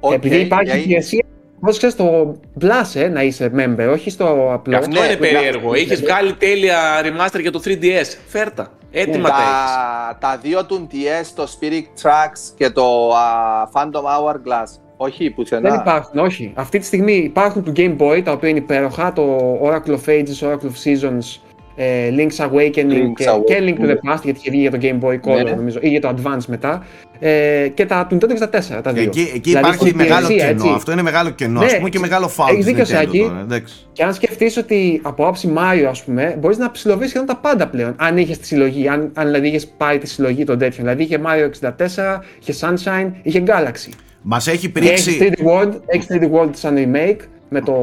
Οκ, 0.00 0.12
Επειδή 0.12 0.36
υπάρχει 0.36 0.64
δηλαδή, 0.64 0.82
υπηρεσία, 0.84 1.24
πώς 1.60 1.76
ξέρεις, 1.76 1.94
στο 1.94 2.36
Plus 2.60 2.94
ε, 2.94 3.08
να 3.08 3.22
είσαι 3.22 3.50
member, 3.56 3.88
όχι 3.92 4.10
στο 4.10 4.50
απλό. 4.52 4.72
Και 4.72 4.78
αυτό 4.78 4.90
ναι, 4.90 4.98
είναι 5.06 5.08
ναι, 5.08 5.16
περίεργο. 5.16 5.70
ναι, 5.70 5.78
Είχε 5.78 5.94
ναι. 5.94 6.00
βγάλει 6.00 6.32
τέλεια 6.34 6.78
remaster 7.02 7.40
για 7.40 7.52
το 7.52 7.60
3DS. 7.64 8.16
Φέρτα. 8.28 8.68
Έτοιμα 8.96 9.28
τα 9.28 9.34
έχεις. 9.36 9.74
τα, 9.74 10.16
τα 10.20 10.38
δύο 10.42 10.64
του 10.64 10.88
DS, 10.92 11.26
το 11.34 11.48
Spirit 11.60 12.02
Tracks 12.02 12.52
και 12.56 12.70
το 12.70 13.10
α, 13.14 13.68
Phantom 13.72 14.02
Hourglass. 14.02 14.78
Όχι, 14.96 15.30
πουθενά. 15.30 15.70
Δεν 15.70 15.78
υπάρχουν, 15.80 16.18
όχι. 16.20 16.52
Αυτή 16.54 16.78
τη 16.78 16.84
στιγμή 16.84 17.12
υπάρχουν 17.12 17.64
του 17.64 17.72
Game 17.76 17.96
Boy, 17.98 18.22
τα 18.24 18.32
οποία 18.32 18.48
είναι 18.48 18.58
υπέροχα, 18.58 19.12
το 19.12 19.38
Oracle 19.62 19.90
of 19.90 20.08
Ages, 20.08 20.48
Oracle 20.48 20.52
of 20.70 20.84
Seasons, 20.84 21.38
ε, 21.76 22.08
Link's 22.16 22.44
Awakening 22.46 22.92
Link's 22.92 23.12
και, 23.16 23.24
και 23.46 23.58
Link 23.60 23.80
to 23.80 23.84
Awakening. 23.84 23.88
the 23.88 24.12
Past, 24.12 24.20
γιατί 24.24 24.38
είχε 24.38 24.50
βγει 24.50 24.60
για 24.60 24.70
το 24.70 24.78
Game 24.82 25.00
Boy 25.08 25.20
Color, 25.30 25.44
Ναι. 25.44 25.50
νομίζω, 25.50 25.78
ή 25.82 25.88
για 25.88 26.00
το 26.00 26.14
Advance 26.16 26.44
μετά, 26.48 26.84
ε, 27.18 27.68
και 27.74 27.86
τα 27.86 28.06
του 28.08 28.16
Nintendo 28.20 28.30
64, 28.30 28.82
τα 28.82 28.92
δύο. 28.92 29.02
Εκεί, 29.02 29.20
εκεί 29.20 29.40
Δηλαδή, 29.40 29.58
υπάρχει 29.66 29.78
στην 29.86 29.96
μεγάλο 29.96 30.24
υπηρεσία, 30.26 30.46
κενό. 30.52 30.62
έτσι. 30.64 30.74
Αυτό 30.76 30.92
είναι 30.92 31.02
μεγάλο 31.02 31.30
κενό. 31.30 31.60
Ναι, 31.60 31.66
ας 31.66 31.76
πούμε 31.76 31.88
και 31.88 31.98
μεγάλο 31.98 32.28
φάουλ. 32.28 32.50
έχεις 32.52 32.64
της 32.64 32.74
δίκιο, 32.74 32.84
Nintendo 32.84 33.04
Σάκη. 33.04 33.18
τώρα, 33.18 33.40
εντάξει. 33.40 33.74
Και 33.92 34.02
αν 34.02 34.14
σκεφτείς 34.14 34.56
ότι 34.56 35.00
από 35.04 35.26
άψη 35.26 35.52
Mario, 35.56 35.84
ας 35.88 36.04
πούμε, 36.04 36.36
μπορείς 36.40 36.58
να 36.58 36.70
ψηλοβείς 36.70 37.08
σχεδόν 37.08 37.26
τα 37.26 37.36
πάντα 37.36 37.66
πλέον. 37.68 37.94
Αν 37.96 38.16
είχες 38.16 38.38
τη 38.38 38.46
συλλογή, 38.46 38.88
αν, 38.88 39.10
αν 39.14 39.26
δηλαδή 39.26 39.46
είχες 39.46 39.66
πάρει 39.76 39.98
τη 39.98 40.06
συλλογή 40.08 40.44
των 40.44 40.58
τέτοιων. 40.58 40.86
Δηλαδή 40.86 41.02
είχε 41.02 41.20
Mario 41.26 41.44
64, 41.68 42.20
είχε 42.40 42.54
Sunshine, 42.60 43.10
είχε 43.22 43.42
Galaxy. 43.46 43.90
Μας 44.22 44.46
έχει 44.46 44.68
Και 44.70 44.88
έχεις 44.88 45.04
πρίξει. 45.04 45.32
3D 45.36 45.46
World, 45.48 45.72
έχεις 45.86 46.06
3D 46.10 46.24
World 46.24 46.50
σαν 46.52 46.74
remake 46.78 47.20
με 47.48 47.60
το 47.60 47.74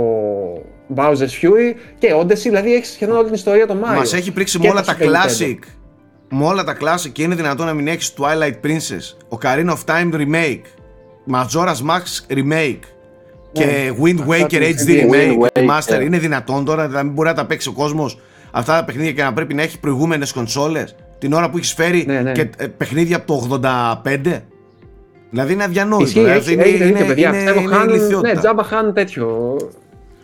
Bowser's 0.95 1.41
Fury 1.41 1.73
και 1.99 2.13
Odyssey, 2.21 2.35
δηλαδή 2.43 2.73
έχεις 2.75 2.89
σχεδόν 2.91 3.15
όλη 3.15 3.25
την 3.25 3.33
ιστορία 3.33 3.67
των 3.67 3.79
Mario. 3.83 3.95
Μας 3.95 4.13
έχει 4.13 4.31
πρίξει 4.31 4.59
Και 4.59 4.65
με 4.67 4.71
όλα 4.73 4.81
το 4.81 4.85
τα 4.85 4.97
Super 4.99 5.03
Nintendo. 5.03 5.41
classic. 5.41 5.57
Με 6.29 6.45
όλα 6.45 6.63
τα 6.63 6.77
classic 6.81 7.09
και 7.11 7.23
είναι 7.23 7.35
δυνατόν 7.35 7.65
να 7.65 7.73
μην 7.73 7.87
έχεις 7.87 8.13
Twilight 8.17 8.65
Princess, 8.67 9.37
Ocarina 9.39 9.69
of 9.69 9.77
Time 9.85 10.13
remake, 10.13 10.61
Majora's 11.31 11.81
Max 11.89 12.33
remake 12.37 12.79
και 13.51 13.91
Wind 14.03 14.15
Ναι. 14.15 14.21
Αυτά 14.33 14.45
Waker 14.45 14.49
του 14.49 14.83
HD 14.85 14.89
3D. 14.89 15.09
remake, 15.11 15.37
Wind 15.39 15.69
Master. 15.69 15.97
Waker. 15.97 16.01
Είναι 16.01 16.17
δυνατόν 16.17 16.65
τώρα 16.65 16.87
να 16.87 17.03
μην 17.03 17.13
μπορεί 17.13 17.27
να 17.27 17.33
τα 17.35 17.45
παίξει 17.45 17.69
ο 17.69 17.71
κόσμος 17.71 18.19
αυτά 18.51 18.75
τα 18.79 18.85
παιχνίδια 18.85 19.11
και 19.11 19.23
να 19.23 19.33
πρέπει 19.33 19.53
να 19.53 19.61
έχει 19.61 19.79
προηγούμενες 19.79 20.31
κονσόλες 20.31 20.95
την 21.19 21.33
ώρα 21.33 21.49
που 21.49 21.57
έχεις 21.57 21.73
φέρει 21.73 22.03
Ναι, 22.07 22.19
ναι. 22.21 22.31
και 22.31 22.49
ε, 22.57 22.67
παιχνίδια 22.67 23.15
από 23.15 23.25
το 23.49 23.59
85. 24.03 24.17
Δηλαδή 25.29 25.53
είναι 25.53 25.63
αδιανόητο. 25.63 26.03
Ισχύει, 26.05 26.19
δηλαδή 26.19 26.53
έχει, 26.53 26.53
είναι, 26.53 26.63
έχετε 26.63 26.85
δίκιο, 26.85 26.97
είναι, 26.99 27.07
παιδιά. 27.07 27.27
είναι, 27.27 27.37
Πιστεύω 27.37 27.59
είναι 27.59 27.75
χάνουν, 27.75 27.95
ηλικιότητα. 27.95 28.33
ναι, 28.33 28.39
τζάμπα 28.39 28.63
χάνουν 28.63 28.93
τέτοιο 28.93 29.57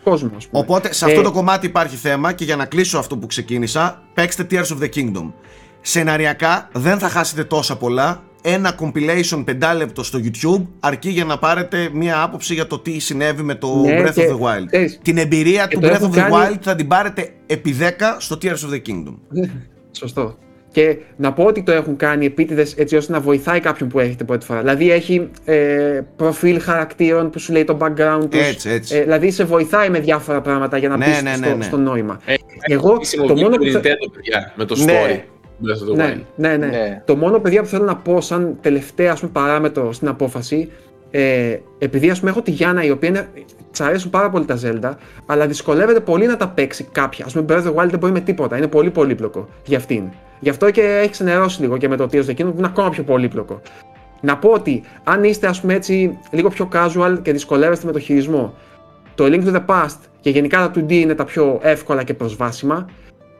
κόσμο, 0.08 0.30
ας 0.36 0.46
πούμε. 0.48 0.62
Οπότε 0.62 0.92
σε 0.92 1.04
αυτό 1.04 1.20
Ε, 1.20 1.22
το 1.22 1.30
κομμάτι 1.32 1.66
υπάρχει 1.66 1.96
θέμα 1.96 2.32
και 2.32 2.44
για 2.44 2.56
να 2.56 2.64
κλείσω 2.64 2.98
αυτό 2.98 3.16
που 3.16 3.26
ξεκίνησα, 3.26 4.02
παίξτε 4.14 4.46
Tears 4.50 4.66
of 4.66 4.78
the 4.82 4.88
Kingdom. 4.94 5.32
Σεναριακά 5.80 6.68
δεν 6.72 6.98
θα 6.98 7.08
χάσετε 7.08 7.44
τόσα 7.44 7.76
πολλά. 7.76 8.22
Ένα 8.42 8.74
compilation 8.80 9.44
5 9.44 9.74
λεπτό 9.76 10.02
στο 10.02 10.18
YouTube 10.22 10.66
αρκεί 10.80 11.10
για 11.10 11.24
να 11.24 11.38
πάρετε 11.38 11.90
μία 11.92 12.22
άποψη 12.22 12.54
για 12.54 12.66
το 12.66 12.78
τι 12.78 12.98
συνέβη 12.98 13.42
με 13.42 13.54
το 13.54 13.74
Ναι, 13.76 14.02
Breath 14.02 14.12
και 14.14 14.28
of 14.30 14.32
the 14.32 14.40
Wild. 14.46 14.66
ξέρεις, 14.66 14.98
Την 15.02 15.18
εμπειρία 15.18 15.66
και 15.66 15.74
του 15.74 15.80
το 15.80 15.88
Breath 15.88 15.92
έχω 15.92 16.06
of 16.06 16.10
the 16.10 16.14
κάνει- 16.16 16.34
Wild 16.36 16.58
θα 16.60 16.74
την 16.74 16.86
πάρετε 16.86 17.32
επί 17.46 17.72
10 17.72 18.16
στο 18.18 18.38
Tears 18.42 18.46
of 18.48 18.72
the 18.72 18.80
Kingdom. 18.88 19.14
Σωστό. 19.98 20.36
Και 20.72 20.96
να 21.16 21.32
πω 21.32 21.44
ότι 21.44 21.62
το 21.62 21.72
έχουν 21.72 21.96
κάνει 21.96 22.26
επίτηδες 22.26 22.74
έτσι 22.76 22.96
ώστε 22.96 23.12
να 23.12 23.20
βοηθάει 23.20 23.60
κάποιον 23.60 23.88
που 23.88 23.98
έρχεται 24.00 24.24
πρώτη 24.24 24.46
φορά. 24.46 24.60
Δηλαδή 24.60 24.90
έχει 24.92 25.30
ε, 25.44 26.00
προφίλ 26.16 26.60
χαρακτήρων 26.60 27.30
που 27.30 27.38
σου 27.38 27.52
λέει 27.52 27.64
το 27.64 27.76
background 27.80 28.26
τους. 28.30 28.40
Έτσι, 28.48 28.70
έτσι. 28.70 28.96
Ε, 28.96 29.02
δηλαδή 29.02 29.30
σε 29.30 29.44
βοηθάει 29.44 29.90
με 29.90 30.00
διάφορα 30.00 30.40
πράγματα 30.40 30.76
για 30.78 30.88
να 30.88 30.96
Ναι, 30.96 31.04
μπει 31.04 31.10
ναι, 31.22 31.32
στο, 31.34 31.48
ναι, 31.48 31.54
ναι. 31.54 31.64
στο 31.64 31.76
νόημα. 31.76 32.20
Ε, 32.24 32.34
Εγώ 32.60 32.94
Χρήσιμο 32.94 33.26
το 33.26 33.34
το 33.34 33.40
μόνο 33.40 33.56
του 33.56 33.64
που. 33.64 33.70
θε- 33.70 33.82
Nintendo, 33.84 34.12
παιδιά, 34.14 34.52
με 34.56 34.64
το 34.64 34.76
story. 34.78 34.86
Ναι. 34.86 35.24
Breath 35.62 35.88
of 35.88 35.92
the 35.92 35.96
Ναι, 35.96 36.14
Wild. 36.16 36.20
ναι, 36.36 36.56
ναι, 36.56 36.66
Ναι. 36.66 37.02
Το 37.04 37.16
μόνο 37.16 37.38
παιδιά 37.38 37.60
που 37.62 37.68
θέλω 37.68 37.84
να 37.84 37.96
πω 37.96 38.20
σαν 38.20 38.56
τελευταία 38.60 39.12
ας 39.12 39.20
πούμε, 39.20 39.32
παράμετρο 39.34 39.92
στην 39.92 40.08
απόφαση, 40.08 40.68
ε, 41.10 41.56
επειδή 41.78 42.10
ας 42.10 42.18
πούμε 42.18 42.30
έχω 42.30 42.42
τη 42.42 42.50
Γιάννα 42.50 42.84
η 42.84 42.90
οποία 42.90 43.08
είναι, 43.08 43.28
της 43.70 43.80
αρέσουν 43.80 44.10
πάρα 44.10 44.30
πολύ 44.30 44.44
τα 44.44 44.58
Zelda, 44.62 44.92
αλλά 45.26 45.46
δυσκολεύεται 45.46 46.00
πολύ 46.00 46.26
να 46.26 46.36
τα 46.36 46.48
παίξει 46.48 46.88
κάποια. 46.92 47.24
Ας 47.24 47.32
πούμε, 47.32 47.44
Breath 47.48 47.62
of 47.62 47.66
the 47.66 47.74
Wild 47.74 47.88
δεν 47.88 47.98
μπορεί 47.98 48.12
με 48.12 48.20
τίποτα, 48.20 48.56
είναι 48.56 48.66
πολύ 48.66 48.90
πολύπλοκο 48.90 49.48
για 49.64 49.78
αυτήν. 49.78 50.04
Γι' 50.40 50.48
αυτό 50.48 50.70
και 50.70 50.82
έχει 50.82 51.10
ξενερώσει 51.10 51.60
λίγο 51.60 51.76
και 51.76 51.88
με 51.88 51.96
το 51.96 52.08
Tears 52.12 52.24
of 52.24 52.26
the 52.26 52.30
Kingdom 52.30 52.36
που 52.36 52.54
είναι 52.56 52.66
ακόμα 52.66 52.90
πιο 52.90 53.02
πολύπλοκο. 53.02 53.60
Να 54.20 54.36
πω 54.36 54.50
ότι 54.50 54.82
αν 55.04 55.24
είστε 55.24 55.46
ας 55.46 55.60
πούμε 55.60 55.74
έτσι 55.74 56.18
λίγο 56.30 56.48
πιο 56.48 56.68
casual 56.72 57.18
και 57.22 57.32
δυσκολεύεστε 57.32 57.86
με 57.86 57.92
το 57.92 57.98
χειρισμό, 57.98 58.54
το 59.14 59.24
Link 59.24 59.44
to 59.44 59.54
the 59.54 59.64
Past 59.66 59.96
και 60.20 60.30
γενικά 60.30 60.58
τα 60.58 60.80
2D 60.80 60.90
είναι 60.90 61.14
τα 61.14 61.24
πιο 61.24 61.58
εύκολα 61.62 62.02
και 62.02 62.14
προσβάσιμα 62.14 62.86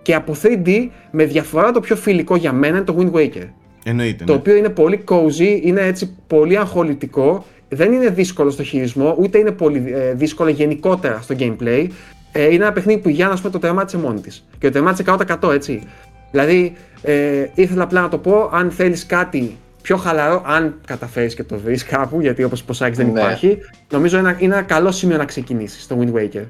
και 0.03 0.15
από 0.15 0.35
3D 0.43 0.89
με 1.11 1.25
διαφορά 1.25 1.71
το 1.71 1.81
πιο 1.81 1.97
φιλικό 1.97 2.37
για 2.37 2.53
μένα 2.53 2.77
είναι 2.77 2.85
το 2.85 2.97
Wind 2.99 3.17
Waker. 3.17 3.49
Εννοείται. 3.85 4.25
Το 4.25 4.33
ναι. 4.33 4.39
οποίο 4.39 4.57
είναι 4.57 4.69
πολύ 4.69 5.05
cozy, 5.09 5.61
είναι 5.63 5.81
έτσι 5.81 6.17
πολύ 6.27 6.59
αγχολητικό, 6.59 7.45
δεν 7.69 7.93
είναι 7.93 8.09
δύσκολο 8.09 8.51
στο 8.51 8.63
χειρισμό, 8.63 9.17
ούτε 9.19 9.39
είναι 9.39 9.51
πολύ 9.51 9.93
ε, 9.95 10.13
δύσκολο 10.15 10.51
γενικότερα 10.51 11.21
στο 11.23 11.35
gameplay. 11.39 11.87
Ε, 12.33 12.45
είναι 12.45 12.65
ένα 12.65 12.73
παιχνίδι 12.73 13.01
που 13.01 13.09
η 13.09 13.13
Γιάννα 13.13 13.35
ας 13.35 13.41
πούμε, 13.41 13.53
το 13.53 13.59
τερμάτισε 13.59 13.99
μόνη 13.99 14.21
της. 14.21 14.47
Και 14.59 14.67
το 14.67 14.73
τερμάτισε 14.73 15.05
100% 15.43 15.53
έτσι. 15.53 15.83
Δηλαδή, 16.31 16.77
ε, 17.03 17.47
ήθελα 17.55 17.83
απλά 17.83 18.01
να 18.01 18.09
το 18.09 18.19
πω, 18.19 18.51
αν 18.53 18.71
θέλεις 18.71 19.07
κάτι 19.07 19.57
πιο 19.83 19.97
χαλαρό, 19.97 20.43
αν 20.47 20.75
καταφέρεις 20.87 21.35
και 21.35 21.43
το 21.45 21.59
βρεις 21.59 21.85
κάπου, 21.85 22.21
γιατί 22.21 22.45
όπως 22.45 22.63
πω 22.63 22.75
δεν 22.75 22.93
Ναι. 22.97 23.03
υπάρχει, 23.03 23.59
νομίζω 23.91 24.19
είναι, 24.19 24.37
είναι 24.39 24.55
ένα 24.55 24.63
καλό 24.63 24.91
σημείο 24.93 25.17
να 25.17 25.25
ξεκινήσεις 25.25 25.87
το 25.87 25.99
Wind 26.01 26.13
Waker. 26.13 26.45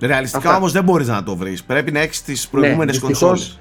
Ρεαλιστικά 0.00 0.44
Αυτά. 0.44 0.56
όμως 0.56 0.72
δεν 0.72 0.84
μπορείς 0.84 1.08
να 1.08 1.22
το 1.22 1.36
βρεις. 1.36 1.62
Πρέπει 1.62 1.92
να 1.92 2.00
έχεις 2.00 2.22
τις 2.22 2.48
προηγούμενες 2.48 2.98
δυστυχώς. 2.98 3.18
κονσόλες. 3.20 3.60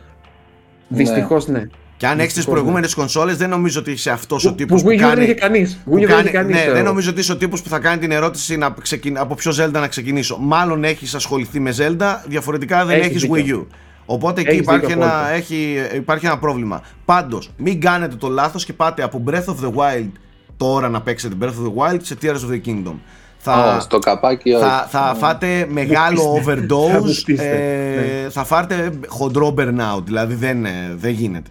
Δυστυχώς 0.88 1.48
ναι. 1.48 1.64
Και 2.02 2.08
αν 2.08 2.20
έχεις 2.20 2.34
τις 2.34 2.36
Δυστυχώς, 2.36 2.54
ναι. 2.54 2.60
προηγούμενες 2.62 2.94
κονσόλες, 2.94 3.38
δεν 3.38 3.50
νομίζω 3.50 3.80
ότι 3.80 3.92
είσαι 3.92 4.12
αυτός 4.12 4.46
ο 4.46 4.50
Που, 4.50 4.56
τύπος 4.56 4.82
που 4.82 4.88
που, 4.88 4.94
Wii 4.94 4.98
U 4.98 5.00
δεν 5.00 5.08
κάνει. 5.10 5.24
είχε 5.24 5.34
κανείς. 5.34 5.82
που 5.86 5.92
Wii 5.92 5.96
U 5.96 6.00
δεν 6.00 6.08
κάνει- 6.08 6.22
είχε 6.24 6.32
κανείς. 6.32 6.56
ναι, 6.56 6.72
δεν 6.72 6.84
νομίζω 6.84 7.10
ότι 7.10 7.20
είσαι 7.20 7.32
ο 7.32 7.38
τύπος 7.38 7.62
που 7.62 7.70
θα 7.70 7.80
κάνει 7.80 7.98
την 8.02 8.12
ερώτηση 8.12 8.58
να 8.58 8.76
ξεκιν... 8.82 9.18
από 9.18 9.36
ποιο 9.36 9.52
Zelda 9.60 9.72
να 9.72 9.88
ξεκινήσω. 9.88 10.38
Μάλλον 10.40 10.84
έχεις 10.84 11.16
ασχοληθεί 11.16 11.60
με 11.60 11.74
Zelda, 11.78 12.16
διαφορετικά 12.28 12.86
δεν 12.86 12.96
Έχεις 13.00 13.08
έχεις 13.08 13.22
δίκιο. 13.22 13.68
Wii 13.70 13.72
U. 13.72 13.76
Οπότε 14.06 14.42
εκεί 14.42 14.50
Έχεις 14.50 14.62
υπάρχει 14.62 14.86
δίκιο 14.86 15.02
ένα, 15.02 15.12
απόλυτα. 15.18 15.34
έχει, 15.36 15.76
υπάρχει 15.96 16.26
ένα 16.26 16.38
πρόβλημα. 16.38 16.82
Πάντως, 17.06 17.52
μην 17.58 17.82
κάνετε 17.82 18.16
το 18.16 18.28
λάθος 18.28 18.66
και 18.66 18.74
πάτε 18.74 19.04
από 19.04 19.24
Breath 19.28 19.46
of 19.46 19.66
the 19.66 19.72
Wild 19.76 20.12
τώρα 20.58 20.90
να 20.90 21.02
παίξετε 21.02 21.36
Breath 21.42 21.46
of 21.46 21.50
the 21.50 21.94
Wild 21.94 22.00
σε 22.02 22.18
Tears 22.22 22.28
of 22.50 22.54
the 22.54 22.62
Kingdom. 22.70 22.94
Θα, 23.38 23.76
Ω, 23.76 23.80
στο 23.80 24.00
καπάκι 24.00 24.52
όχι. 24.52 24.64
θα, 24.64 24.88
θα 24.90 25.16
φάτε 25.20 25.68
μεγάλο 25.70 26.22
Θα 26.46 26.52
overdose, 26.54 27.02
μου 27.06 27.22
πείστε, 27.26 28.24
ε, 28.26 28.30
θα 28.30 28.44
φάρτε 28.44 28.92
χοντρό 29.08 29.54
burnout, 29.58 30.04
δηλαδή 30.04 30.34
δεν, 30.34 30.66
ε, 30.66 30.72
δεν 30.96 31.12
γίνεται. 31.12 31.50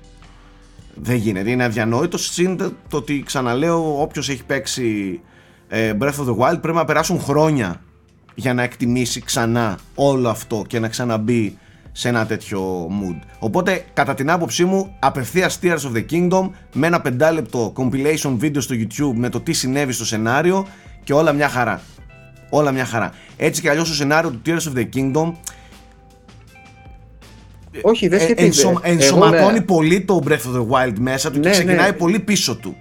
Δεν 1.03 1.17
γίνεται, 1.17 1.51
είναι 1.51 1.65
αδιανόητο. 1.65 2.19
Συν 2.19 2.57
το 2.57 2.97
ότι 2.97 3.23
ξαναλέω, 3.27 4.01
όποιος 4.03 4.29
έχει 4.29 4.45
παίξει 4.45 5.21
ε, 5.69 5.93
Breath 6.01 6.07
of 6.07 6.27
the 6.27 6.37
Wild 6.37 6.61
πρέπει 6.61 6.77
να 6.77 6.85
περάσουν 6.85 7.21
χρόνια 7.21 7.81
για 8.35 8.55
να 8.55 8.63
εκτιμήσει 8.63 9.21
ξανά 9.21 9.79
όλο 9.95 10.29
αυτό 10.29 10.65
και 10.67 10.79
να 10.79 10.89
ξαναμπεί 10.89 11.59
σε 11.93 12.09
ένα 12.09 12.27
τέτοιο 12.27 12.87
mood. 12.87 13.19
Οπότε, 13.39 13.85
κατά 13.93 14.15
την 14.15 14.31
άποψή 14.31 14.65
μου, 14.65 14.97
απευθείας 14.99 15.59
Tears 15.63 15.79
of 15.79 15.93
the 15.95 16.05
Kingdom 16.11 16.51
με 16.73 16.87
ένα 16.87 17.01
πεντάλεπτο 17.01 17.73
compilation 17.77 18.35
βίντεο 18.37 18.63
στο 18.63 18.75
YouTube 18.79 19.15
με 19.15 19.29
το 19.29 19.41
τι 19.41 19.53
συνέβη 19.53 19.93
στο 19.93 20.05
σενάριο 20.05 20.67
και 21.05 21.13
όλα 21.13 21.33
μια 21.33 21.49
χαρά. 21.49 21.81
Όλα 22.51 22.73
μια 22.73 22.85
χαρά. 22.85 23.13
Έτσι 23.37 23.61
και 23.61 23.71
αλλιώς 23.71 23.89
το 23.89 23.95
σενάριο 23.95 24.31
του 24.31 24.41
Tears 24.47 24.73
of 24.73 24.79
the 24.79 24.89
Kingdom 24.95 25.33
Όχι, 27.83 28.09
δεν 28.09 28.19
ε, 28.19 28.23
σχετίζεται. 28.23 28.47
ενσωμα- 28.47 28.81
Εγώ, 28.85 28.95
ενσωματώνει 28.95 29.53
ναι. 29.59 29.61
πολύ 29.61 30.01
το 30.01 30.23
Breath 30.29 30.33
of 30.33 30.57
the 30.61 30.67
Wild 30.89 30.93
μέσα 31.01 31.31
του 31.31 31.41
και 31.41 31.49
Ναι, 31.49 31.55
ξεκινάει 31.55 31.91
ναι. 31.91 31.97
πολύ 31.97 32.19
πίσω 32.21 32.57
του. 32.57 32.77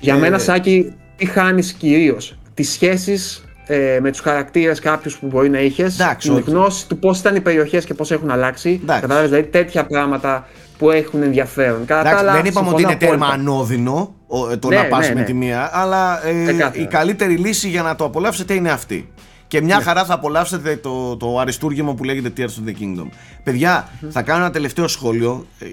Για 0.00 0.14
Ε, 0.14 0.18
μένα, 0.18 0.38
Σάκη, 0.38 0.92
τι 1.16 1.24
χάνεις 1.26 1.72
κυρίως; 1.72 2.38
Τις 2.54 2.70
σχέσεις 2.72 3.44
ε, 3.66 3.98
με 4.02 4.10
τους 4.10 4.20
χαρακτήρες 4.20 4.80
κάποιους 4.80 5.16
που 5.18 5.26
μπορεί 5.26 5.48
να 5.48 5.60
είχες. 5.60 6.00
Εντάξει, 6.00 6.28
Την 6.28 6.36
όχι. 6.36 6.50
γνώση 6.50 6.88
του 6.88 6.98
πώς 6.98 7.18
ήταν 7.18 7.34
οι 7.36 7.40
περιοχές 7.40 7.84
και 7.84 7.94
πώς 7.94 8.10
έχουν 8.10 8.30
αλλάξει. 8.30 8.80
Εντάξει. 8.82 9.00
Κατάλαβες, 9.00 9.30
δηλαδή 9.30 9.48
τέτοια 9.48 9.86
πράγματα 9.86 10.46
που 10.78 10.90
έχουν 10.90 11.22
ενδιαφέρον. 11.22 11.84
Κατά 11.86 12.02
τα 12.02 12.08
Εντάξει, 12.08 12.24
άλλα, 12.24 12.32
δεν 12.32 12.44
είπαμε 12.44 12.68
ότι 12.68 12.76
συμφωνώ 12.78 12.96
είναι 13.00 13.08
τέρμα 13.10 13.26
απόλυτα. 13.26 13.50
ανώδυνο 13.50 14.14
ο, 14.26 14.50
ε, 14.52 14.56
το 14.56 14.68
Ναι, 14.68 14.76
να 14.76 14.84
πας 14.84 15.08
ναι, 15.08 15.14
με 15.14 15.20
ναι. 15.20 15.26
τη 15.26 15.32
μία, 15.34 15.70
αλλά 15.72 16.26
ε, 16.26 16.44
Ξεκάθαρα. 16.44 16.82
η 16.82 16.86
καλύτερη 16.86 17.36
λύση 17.36 17.68
για 17.68 17.82
να 17.82 17.94
το 17.96 18.04
απολαύσετε 18.04 18.54
είναι 18.54 18.70
αυτή. 18.70 19.08
Και 19.48 19.58
Ναι. 19.58 19.64
μια 19.64 19.80
χαρά 19.82 20.04
θα 20.04 20.14
απολαύσετε 20.14 20.76
το, 20.76 21.16
το 21.16 21.38
αριστούργημα 21.38 21.94
που 21.94 22.04
λέγεται 22.04 22.32
Tears 22.36 22.62
of 22.64 22.68
the 22.68 22.74
Kingdom. 22.80 23.06
παιδια 23.42 23.88
θα 24.10 24.22
κάνω 24.22 24.40
ένα 24.44 24.50
τελευταίο 24.52 24.88
σχόλιο. 24.88 25.46
Ε, 25.58 25.66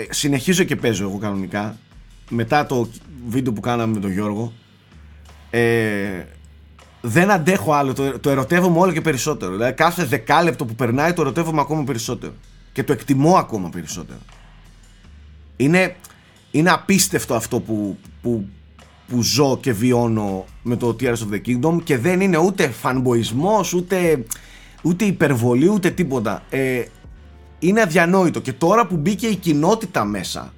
ε, 0.00 0.06
συνεχίζω 0.10 0.64
και 0.64 0.76
παίζω 0.76 1.04
εγώ 1.08 1.18
κανονικά. 1.18 1.76
Μετά 2.30 2.66
το 2.66 2.88
βίντεο 3.28 3.52
που 3.52 3.60
κάναμε 3.60 3.94
με 3.94 4.00
τον 4.00 4.12
Γιώργο. 4.12 4.52
Ε, 5.50 6.24
δεν 7.00 7.30
αντέχω 7.30 7.72
άλλο. 7.72 7.92
Το, 7.92 8.18
το 8.18 8.30
ερωτεύομαι 8.30 8.78
όλο 8.78 8.92
και 8.92 9.00
περισσότερο. 9.00 9.52
Δηλαδή 9.52 9.72
κάθε 9.72 10.04
δεκάλεπτο 10.04 10.64
που 10.64 10.74
περνάει 10.74 11.12
το 11.12 11.20
ερωτεύομαι 11.22 11.60
ακόμα 11.60 11.84
περισσότερο. 11.84 12.32
Και 12.72 12.84
το 12.84 12.92
εκτιμώ 12.92 13.36
ακόμα 13.36 13.68
περισσότερο. 13.68 14.18
Είναι, 15.56 15.96
είναι 16.50 16.70
απίστευτο 16.70 17.34
αυτό 17.34 17.60
που, 17.60 17.98
που, 18.22 18.48
που 19.08 19.22
ζω 19.22 19.58
και 19.60 19.72
βιώνω 19.72 20.44
με 20.66 20.76
το 20.76 20.96
Tears 21.00 21.14
of 21.14 21.34
the 21.34 21.40
Kingdom 21.46 21.82
και 21.84 21.98
δεν 21.98 22.20
είναι 22.20 22.38
ούτε 22.38 22.68
φανμποϊσμός 22.68 23.72
ούτε, 23.72 24.24
ούτε 24.82 25.04
υπερβολή 25.04 25.68
ούτε 25.68 25.90
τίποτα. 25.90 26.42
Ε, 26.50 26.82
είναι 27.58 27.80
αδιανόητο 27.80 28.40
και 28.40 28.52
τώρα 28.52 28.86
που 28.86 28.96
μπήκε 28.96 29.26
η 29.26 29.34
κοινότητα 29.34 30.04
μέσα 30.04 30.52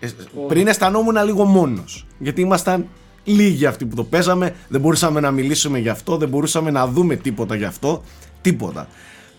ε, 0.00 0.08
πριν 0.48 0.66
αισθανόμουν 0.66 1.24
λίγο 1.24 1.44
μόνος 1.44 2.06
γιατί 2.18 2.40
ήμασταν 2.40 2.86
λίγοι 3.24 3.66
αυτοί 3.66 3.86
που 3.86 3.96
το 3.96 4.04
παίζαμε 4.04 4.54
δεν 4.68 4.80
μπορούσαμε 4.80 5.20
να 5.20 5.30
μιλήσουμε 5.30 5.78
γι' 5.78 5.88
αυτό 5.88 6.16
δεν 6.16 6.28
μπορούσαμε 6.28 6.70
να 6.70 6.86
δούμε 6.86 7.16
τίποτα 7.16 7.54
γι' 7.54 7.64
αυτό 7.64 8.02
τίποτα 8.40 8.88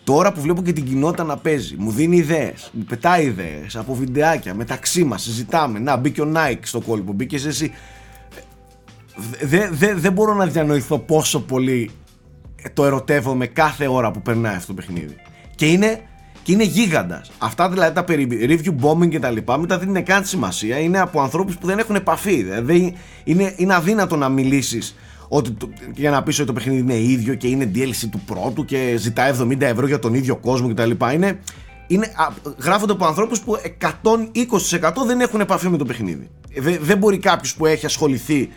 Τώρα 0.03 0.32
που 0.32 0.41
βλέπω 0.41 0.61
και 0.61 0.74
την 0.74 0.86
κοινότητα 0.86 1.24
να 1.24 1.38
παίζει, 1.38 1.76
μου 1.78 1.91
δίνει 1.91 2.17
ιδέες, 2.17 2.70
μου 2.74 2.84
πετάει 2.84 3.26
ιδέες 3.26 3.76
από 3.76 3.93
βιντεάκια 3.95 4.53
μεταξύ 4.53 5.03
μας, 5.03 5.22
συζητάμε. 5.22 5.80
Να, 5.80 5.95
μπήκε 5.95 6.22
ο 6.22 6.32
Nike 6.36 6.59
στο 6.61 6.82
κόλπο, 6.82 7.11
μπήκες 7.11 7.45
εσύ. 7.45 7.72
Δεν 9.41 9.70
δε, 9.72 9.93
δεν 9.93 10.11
μπορώ 10.13 10.34
να 10.34 10.45
διανοηθώ 10.45 10.99
πόσο 10.99 11.39
πολύ 11.41 11.91
το 12.74 12.86
ερωτεύομαι 12.86 13.47
κάθε 13.47 13.88
ώρα 13.88 14.11
που 14.11 14.22
περνάει 14.22 14.55
αυτό 14.55 14.67
το 14.67 14.74
παιχνίδι. 14.74 15.15
Και 15.55 15.65
είναι, 15.65 15.99
και 16.43 16.51
είναι 16.51 16.63
γίγαντας. 16.63 17.32
Αυτά 17.38 17.70
δηλαδή 17.70 17.93
τα 17.95 18.03
περί 18.03 18.28
review 18.32 18.86
bombing 18.86 19.09
και 19.09 19.20
τα 19.20 19.30
λοιπά, 19.30 19.57
μετά 19.57 19.80
δεν 19.80 19.88
είναι 19.89 20.01
καν 20.01 20.26
σημασία. 20.26 20.78
Είναι 20.80 20.99
από 20.99 21.22
ανθρώπους 21.22 21.57
που 21.57 21.67
δεν 21.67 21.80
έχουν 21.80 21.95
επαφή. 21.95 22.43
Δηλαδή 22.43 22.93
είναι, 23.24 23.53
είναι 23.57 23.76
αδύνατο 23.76 24.15
να 24.15 24.30
μιλήσεις 24.30 24.95
ότι 25.28 25.51
το, 25.51 25.70
για 25.95 26.09
να 26.11 26.24
πεις 26.24 26.38
ότι 26.38 26.47
το 26.47 26.53
παιχνίδι 26.53 26.80
είναι 26.80 26.95
ίδιο 26.97 27.34
και 27.34 27.47
είναι 27.47 27.72
DLC 27.76 28.07
του 28.11 28.20
πρώτου 28.26 28.65
και 28.65 28.93
ζητάει 28.97 29.32
70 29.41 29.61
ευρώ 29.61 29.88
για 29.88 29.99
τον 29.99 30.13
ίδιο 30.13 30.36
κόσμο 30.36 30.74
κτλ. 30.74 30.91
Είναι, 31.13 31.39
είναι, 31.88 32.05
α, 32.05 32.28
γράφονται 32.57 32.91
από 32.91 33.05
ανθρώπους 33.05 33.39
που 33.39 33.57
120% 34.82 34.91
δεν 35.07 35.22
έχουν 35.22 35.39
επαφή 35.39 35.70
με 35.70 35.78
το 35.78 35.86
παιχνίδι. 35.86 36.30
Ε, 36.53 36.61
δε- 36.61 36.78
δεν 36.82 36.97
μπορεί 36.97 37.17
κάποιος 37.17 37.55
που 37.55 37.65
έχει 37.65 37.86
ασχοληθεί 37.86 38.49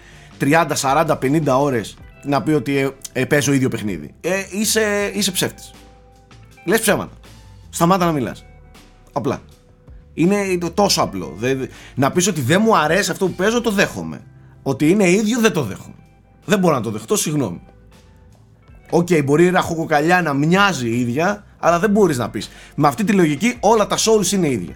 30, 0.43 0.66
40, 0.76 1.18
50 1.18 1.61
ώρες 1.61 1.97
να 2.24 2.43
πει 2.43 2.53
ότι 2.53 2.76
ε, 2.78 2.88
ε, 3.12 3.24
παίζω 3.24 3.53
ίδιο 3.53 3.68
παιχνίδι. 3.68 4.14
Ε, 4.20 4.30
είσαι, 4.51 5.11
είσαι 5.14 5.30
ψεύτης. 5.30 5.70
Λες 6.64 6.80
ψέματα. 6.80 7.12
Σταμάτα 7.70 8.05
να 8.05 8.12
μιλάς. 8.12 8.45
Απλά. 9.12 9.40
Είναι 10.14 10.36
το- 10.61 10.70
τόσο 10.70 11.03
απλό. 11.03 11.34
Δεν- 11.36 11.68
να 11.95 12.11
πεις 12.11 12.26
ότι 12.26 12.40
δεν 12.40 12.61
μου 12.64 12.76
αρέσει 12.76 13.11
αυτό 13.11 13.26
που 13.26 13.32
παίζω, 13.32 13.61
το 13.61 13.70
δέχομαι. 13.70 14.20
Ότι 14.62 14.90
είναι 14.90 15.11
ίδιο, 15.11 15.40
δεν 15.40 15.53
το 15.53 15.62
δέχομαι. 15.62 15.95
Δεν 16.45 16.59
μπορώ 16.59 16.74
να 16.74 16.80
το 16.80 16.90
δεχτώ, 16.90 17.16
συγγνώμη. 17.16 17.61
Οκ, 18.90 19.09
μπορεί 19.24 19.45
η 19.45 19.51
ραχοκοκαλιά 19.51 20.22
να 20.22 20.32
μοιάζει 20.32 20.88
ίδια, 20.88 21.45
αλλά 21.59 21.78
δεν 21.78 21.90
μπορείς 21.90 22.18
να 22.18 22.30
πεις. 22.30 22.51
Με 22.74 22.88
αυτή 22.88 23.05
τη 23.05 23.12
λογική 23.12 23.57
όλα 23.61 23.86
τα 23.86 23.97
Souls 23.99 24.32
είναι 24.32 24.49
ίδια. 24.49 24.74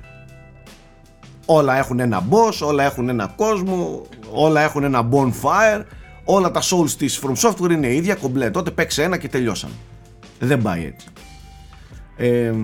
Όλα 1.47 1.77
έχουν 1.77 2.01
ένα 2.01 2.29
boss, 2.31 2.67
όλα 2.67 2.85
έχουν 2.85 3.09
ένα 3.09 3.27
κόσμο, 3.37 4.07
όλα 4.33 4.61
έχουν 4.61 4.85
ένα 4.85 5.09
bonfire, 5.13 5.85
όλα 6.25 6.51
τα 6.51 6.63
souls 6.63 6.91
της 6.91 7.21
From 7.23 7.35
Software 7.35 7.71
είναι 7.71 7.95
ίδια, 7.95 8.15
κομπλέ. 8.15 8.51
Τότε 8.51 8.71
παίξε 8.71 9.03
ένα 9.03 9.17
και 9.17 9.29
τελειώσαμε. 9.29 9.75
Δεν 10.39 10.63
πάει 10.63 10.85
έτσι. 10.85 11.07
Ε, 12.17 12.55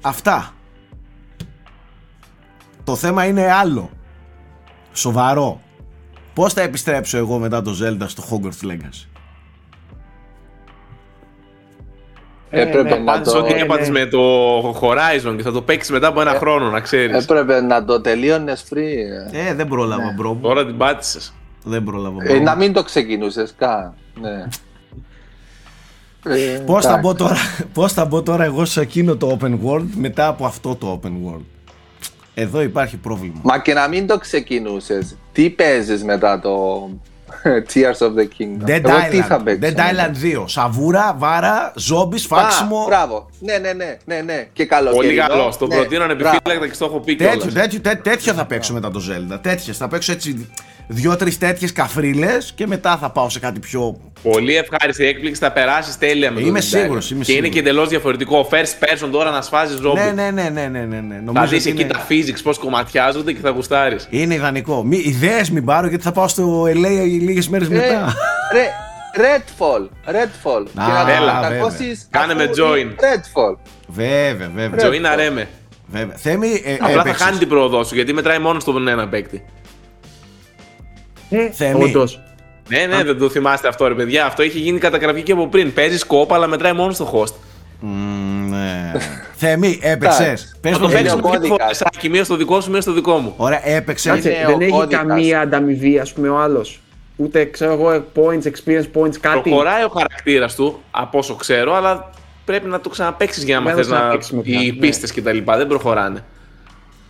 αυτά. 0.00 0.54
Το 2.84 2.96
θέμα 2.96 3.24
είναι 3.24 3.52
άλλο. 3.52 3.90
Σοβαρό. 4.92 5.60
Πώς 6.34 6.52
θα 6.52 6.60
επιστρέψω 6.60 7.16
εγώ 7.16 7.38
μετά 7.38 7.62
το 7.62 7.76
Zelda 7.82 8.04
στο 8.06 8.24
Hogwarts 8.30 8.66
Legacy; 8.66 9.15
Έπρεπε 12.50 12.82
ναι, 12.88 12.96
να 12.96 13.12
Πάντως 13.12 13.32
το... 13.32 13.38
ό,τι 13.38 13.52
ναι, 13.54 13.60
έπαθες 13.60 13.88
ναι. 13.88 13.98
με 13.98 14.06
το 14.06 14.20
Horizon 14.80 15.34
και 15.36 15.42
θα 15.42 15.52
το 15.52 15.62
παίξεις 15.62 15.90
μετά 15.90 16.06
από 16.06 16.20
ένα 16.20 16.30
χρόνο, 16.34 16.70
να 16.70 16.80
ξέρεις. 16.80 17.22
Έπρεπε 17.22 17.60
να 17.60 17.84
το 17.84 18.00
τελείωνες 18.00 18.64
free. 18.70 19.32
Ε, 19.32 19.54
δεν 19.54 19.68
πρόλαβα 19.68 20.12
bro. 20.16 20.38
Τώρα 20.42 20.66
την 20.66 20.76
πάτησες. 20.76 21.34
Δεν 21.64 21.84
πρόλαβα 21.84 22.18
Ε, 22.24 22.34
bro. 22.34 22.42
να 22.42 22.54
μην 22.54 22.72
το 22.72 22.82
ξεκινούσες 22.82 23.54
καν. 23.58 23.92
Ναι. 24.20 24.44
Ε, 26.34 26.58
Πώς 26.66 26.84
θα, 26.84 26.88
εντάξει. 26.90 27.00
μπω 27.00 27.14
τώρα, 27.14 27.36
πώς 27.72 27.92
θα 27.92 28.04
μπω 28.04 28.22
τώρα 28.22 28.44
εγώ 28.44 28.64
σε 28.64 28.80
εκείνο 28.80 29.16
το 29.16 29.38
open 29.40 29.58
world 29.66 29.86
μετά 29.96 30.26
από 30.26 30.46
αυτό 30.46 30.74
το 30.74 31.00
open 31.02 31.08
world; 31.08 31.44
Εδώ 32.34 32.62
υπάρχει 32.62 32.96
πρόβλημα. 32.96 33.40
Μα 33.42 33.58
και 33.58 33.74
να 33.74 33.88
μην 33.88 34.06
το 34.06 34.18
ξεκινούσες, 34.18 35.16
τι 35.32 35.50
παίζεις 35.50 36.04
μετά 36.04 36.40
το 36.40 36.88
Tears 37.74 37.98
of 38.06 38.12
the 38.18 38.26
Kingdom. 38.38 38.64
Dead 38.70 38.84
Εγώ 38.88 38.98
τι 39.10 39.20
θα 39.20 39.40
Island, 39.40 39.44
παίξω; 39.44 39.74
Dead 39.76 39.78
Island 39.78 40.40
2. 40.40 40.44
Σαβούρα, 40.46 41.14
βάρα, 41.18 41.72
ζόμπις, 41.76 42.24
Α, 42.24 42.26
φάξιμο. 42.28 42.84
μπράβο. 42.86 43.30
Ναι, 43.40 43.58
ναι, 43.58 43.72
ναι, 43.72 43.96
ναι, 44.04 44.20
ναι. 44.20 44.46
Και 44.52 44.64
καλοκαιρινό. 44.66 45.02
Πολύ 45.24 45.28
καλό. 45.28 45.54
Το 45.58 45.66
Ναι, 45.66 45.74
προτείνω 45.74 46.04
μπράβο. 46.04 46.12
ανεπιφύλακτα 46.12 46.66
και 46.68 46.74
στο 46.74 46.84
έχω 46.84 47.00
πει 47.00 47.16
Τέτοιο, 47.16 47.36
κιόλας. 47.36 47.54
τέτοιο, 47.54 47.80
τέ, 47.80 47.94
τέτοιο 47.94 48.32
θα 48.32 48.44
παίξω 48.46 48.72
μετά 48.72 48.90
το 48.90 49.00
Zelda. 49.10 49.38
Τέτοιε. 49.42 49.72
Θα 49.72 49.88
παίξω 49.88 50.12
έτσι 50.12 50.50
δύο-τρεις 50.86 51.38
τέτοιες 51.38 51.72
καφρίλες 51.72 52.52
και 52.54 52.66
μετά 52.66 52.96
θα 52.96 53.10
πάω 53.10 53.28
σε 53.28 53.38
κάτι 53.38 53.60
πιο. 53.60 54.00
Πολύ 54.22 54.56
ευχάριστη 54.56 55.06
έκπληξη, 55.06 55.40
θα 55.40 55.52
περάσεις 55.52 55.98
τέλεια 55.98 56.30
με 56.30 56.40
το 56.40 56.46
Είμαι 56.46 56.58
Dead 56.58 56.62
σίγουρος, 56.62 57.06
Island. 57.06 57.10
είμαι 57.10 57.24
Και 57.24 57.32
είναι 57.32 57.40
σίγουρος. 57.42 57.48
και 57.48 57.58
εντελώς 57.58 57.88
διαφορετικό. 57.88 58.48
First 58.50 58.84
person 59.04 59.08
τώρα 59.10 59.30
να 59.30 59.42
σφάζεις 59.42 59.78
ζόμπι. 59.80 60.00
Ναι, 60.00 60.10
ναι, 60.12 60.30
ναι, 60.30 60.48
ναι, 60.48 60.66
ναι, 60.66 60.78
ναι, 60.84 61.00
ναι. 61.00 61.14
Θα 61.14 61.20
Νομίζω 61.24 61.46
δεις 61.46 61.60
ότι 61.60 61.70
εκεί 61.70 61.82
είναι, 61.82 61.92
τα 61.92 62.06
physics 62.08 62.40
πώς 62.42 62.58
κομματιάζονται 62.58 63.32
και 63.32 63.38
θα 63.42 63.50
γουστάρεις. 63.50 64.06
είναι 64.10 64.34
ιδανικό. 64.34 64.84
Μη, 64.84 64.96
ιδέες 64.96 65.50
μην 65.50 65.64
πάρω 65.64 65.86
γιατί 65.88 66.04
θα 66.04 66.12
πάω 66.12 66.28
στο 66.28 66.62
LA 66.62 67.04
λίγες 67.20 67.48
μέρες 67.48 67.68
Ε, 67.68 67.70
μετά. 67.70 68.14
ρε, 68.52 68.66
Redfall. 69.18 69.82
Redfall. 70.10 70.66
Α, 70.74 70.86
Και 70.86 70.92
να 70.92 71.04
το 71.04 71.10
έλα, 71.22 71.32
κατακώσεις 71.42 72.06
Κάνε 72.10 72.34
με 72.34 72.42
αφού 72.42 72.52
join. 72.54 72.78
είναι 72.78 72.94
Redfall. 72.98 73.56
Βέβαια, 73.88 74.50
βέβαια. 74.54 74.88
Τζοίνα 74.90 75.16
ρέμε. 75.16 75.48
βέβαια. 75.86 76.16
Θέμη, 76.16 76.62
ε, 76.64 76.74
Απλά 76.74 76.86
θα 76.94 77.00
έπαιξες. 77.00 77.22
χάνει 77.22 77.38
την 77.38 77.48
πρόοδό 77.48 77.84
σου 77.84 77.94
γιατί 77.94 78.12
μετράει 78.12 78.38
μόνο 78.38 78.60
στον 78.60 78.88
ένα 78.88 79.08
παίκτη. 79.08 79.44
Ε, 81.30 81.50
Θέμη. 81.50 81.82
όντως. 81.84 82.20
Ναι, 82.68 82.86
ναι, 82.96 83.04
δεν 83.04 83.18
το 83.18 83.28
θυμάστε 83.28 83.68
αυτό, 83.68 83.86
ρε 83.88 83.94
παιδιά. 83.94 84.26
Αυτό 84.26 84.42
έχει 84.42 84.58
γίνει 84.58 84.78
καταγραφή 84.78 85.22
και 85.22 85.32
από 85.32 85.48
πριν. 85.48 85.72
Παίζεις 85.72 86.04
κόπα, 86.04 86.34
αλλά 86.34 86.46
μετράει 86.46 86.72
μόνο 86.72 86.92
στο 86.92 87.10
host. 87.14 87.32
Μμμ, 87.80 88.48
ναι. 88.50 88.92
Θέμη, 89.40 89.78
έπαιξες. 89.82 90.56
Πες 90.60 90.72
Θα 90.72 90.78
μου, 90.78 90.84
το 90.84 90.90
είναι 90.90 91.00
παίξει 91.00 91.16
ο 91.16 91.20
δύο 91.20 91.30
κώδικας. 91.30 91.48
φορέ. 91.48 91.74
Σάκη, 91.74 92.08
μία 92.08 92.24
στο 92.24 92.36
δικό 92.36 92.60
σου, 92.60 92.70
μία 92.70 92.80
στο 92.80 92.92
δικό 92.92 93.16
μου. 93.18 93.34
Ωραία, 93.36 93.68
έπαιξες. 93.68 94.12
Κάτσε, 94.12 94.30
Είναι 94.30 94.44
δεν 94.46 94.54
ο 94.56 94.62
έχει 94.62 94.70
κώδικας. 94.70 95.04
καμία 95.06 95.40
ανταμοιβή, 95.40 95.98
ας 95.98 96.12
πούμε, 96.12 96.28
ο 96.28 96.38
άλλος. 96.38 96.80
Ούτε 97.16 97.44
ξέρω 97.44 97.72
εγώ, 97.72 98.04
points, 98.14 98.42
experience 98.46 99.00
points, 99.02 99.16
κάτι. 99.20 99.40
Προχωράει 99.50 99.84
ο 99.84 99.88
χαρακτήρας 99.88 100.54
του, 100.54 100.80
από 100.90 101.18
όσο 101.18 101.34
ξέρω, 101.34 101.74
αλλά 101.74 102.10
πρέπει 102.44 102.68
να 102.68 102.80
το 102.80 102.88
ξαναπαίξει 102.88 103.44
για 103.44 103.58
να 103.58 103.64
Δεν 103.64 103.72
μάθεις 103.72 103.86
το 103.88 103.92
να. 103.92 103.98
ξαναπαίξουμε 103.98 104.42
πια, 104.42 104.60
Οι 104.62 104.66
ναι. 104.66 104.72
πίστες 104.72 105.12
κτλ. 105.12 105.38
δεν 105.44 105.66
προχωράνε. 105.66 106.24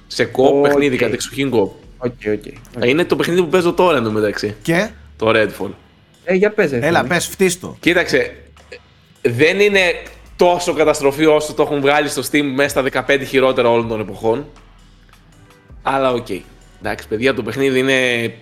Σε 0.07 0.25
co-op 0.25 0.55
Οκ. 0.55 0.63
παιχνίδι, 0.63 0.97
κατεξοχήν 0.97 1.51
co-op. 1.51 1.73
Οκ, 2.07 2.13
οκ. 2.33 2.85
Είναι 2.87 3.05
το 3.05 3.17
παιχνίδι 3.17 3.41
που 3.43 3.49
παίζω 3.49 3.73
τώρα 3.73 3.97
εντωμεταξύ. 3.99 4.55
Και, 4.63 4.89
Το 5.17 5.31
Redfall. 5.35 5.71
Ε, 6.25 6.35
για 6.35 6.51
πες, 6.51 6.71
ρε, 6.71 6.79
έλα, 6.87 6.99
φίλε. 6.99 7.09
πες, 7.09 7.27
φτύσ' 7.27 7.60
το. 7.60 7.77
Κοίταξε, 7.81 8.37
δεν 9.23 9.61
είναι 9.61 9.81
τόσο 10.37 10.73
καταστροφή 10.73 11.27
όσο 11.27 11.55
το 11.55 11.63
έχουν 11.63 11.81
βγάλει 11.81 12.09
στο 12.09 12.23
Steam 12.31 12.43
μέσα 12.55 12.69
στα 12.69 13.05
15 13.09 13.21
χειρότερα 13.27 13.71
όλων 13.71 13.89
των 13.89 14.01
εποχών. 14.01 14.47
Αλλά 15.83 16.13
οκ. 16.13 16.27
Εντάξει, 16.81 17.09
παιδιά, 17.09 17.35
το 17.35 17.43
παιχνίδι 17.43 17.79
είναι. 17.79 18.33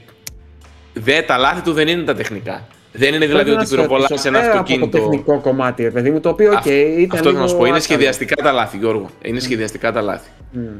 Δε, 0.93 1.23
τα 1.23 1.37
λάθη 1.37 1.61
του 1.61 1.73
δεν 1.73 1.89
είναι 1.89 2.03
τα 2.03 2.15
τεχνικά. 2.15 2.67
Δεν 2.97 3.14
είναι 3.14 3.26
δηλαδή 3.26 3.45
Πρέπει 3.45 3.51
ότι 3.51 3.59
να 3.59 3.64
σε 3.64 3.74
πυροβολάς 3.74 4.09
ρωτήσω, 4.09 4.28
ένα 4.28 4.38
πέρα 4.40 4.51
από 4.53 4.61
αυτοκίνητο. 4.61 4.99
το 4.99 5.09
τεχνικό 5.09 5.40
κομμάτι, 5.40 5.82
ρε 5.82 5.90
παιδί 5.90 6.11
μου, 6.11 6.20
το 6.20 6.28
οποίο, 6.28 6.51
οκ, 6.51 6.57
Αυ- 6.57 6.66
ήταν 6.66 7.09
Αυτό 7.18 7.28
θέλω 7.28 7.40
να 7.40 7.47
σου 7.47 7.55
πω. 7.57 7.61
Είναι 7.61 7.68
λίγο 7.68 7.80
σχεδιαστικά 7.84 8.34
τα 8.42 8.53
λάθη, 8.53 8.76
Γιώργο. 8.76 9.11
Είναι 9.22 9.40
σχεδιαστικά 9.40 9.92
τα 9.92 10.01
λάθη. 10.03 10.28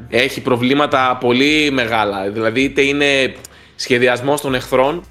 Έχει 0.08 0.40
προβλήματα 0.40 1.16
πολύ 1.20 1.70
μεγάλα. 1.72 2.30
Δηλαδή, 2.30 2.60
είτε 2.62 2.82
είναι 2.82 3.34
σχεδιασμός 3.76 4.40
των 4.40 4.54
εχθρών, 4.54 5.02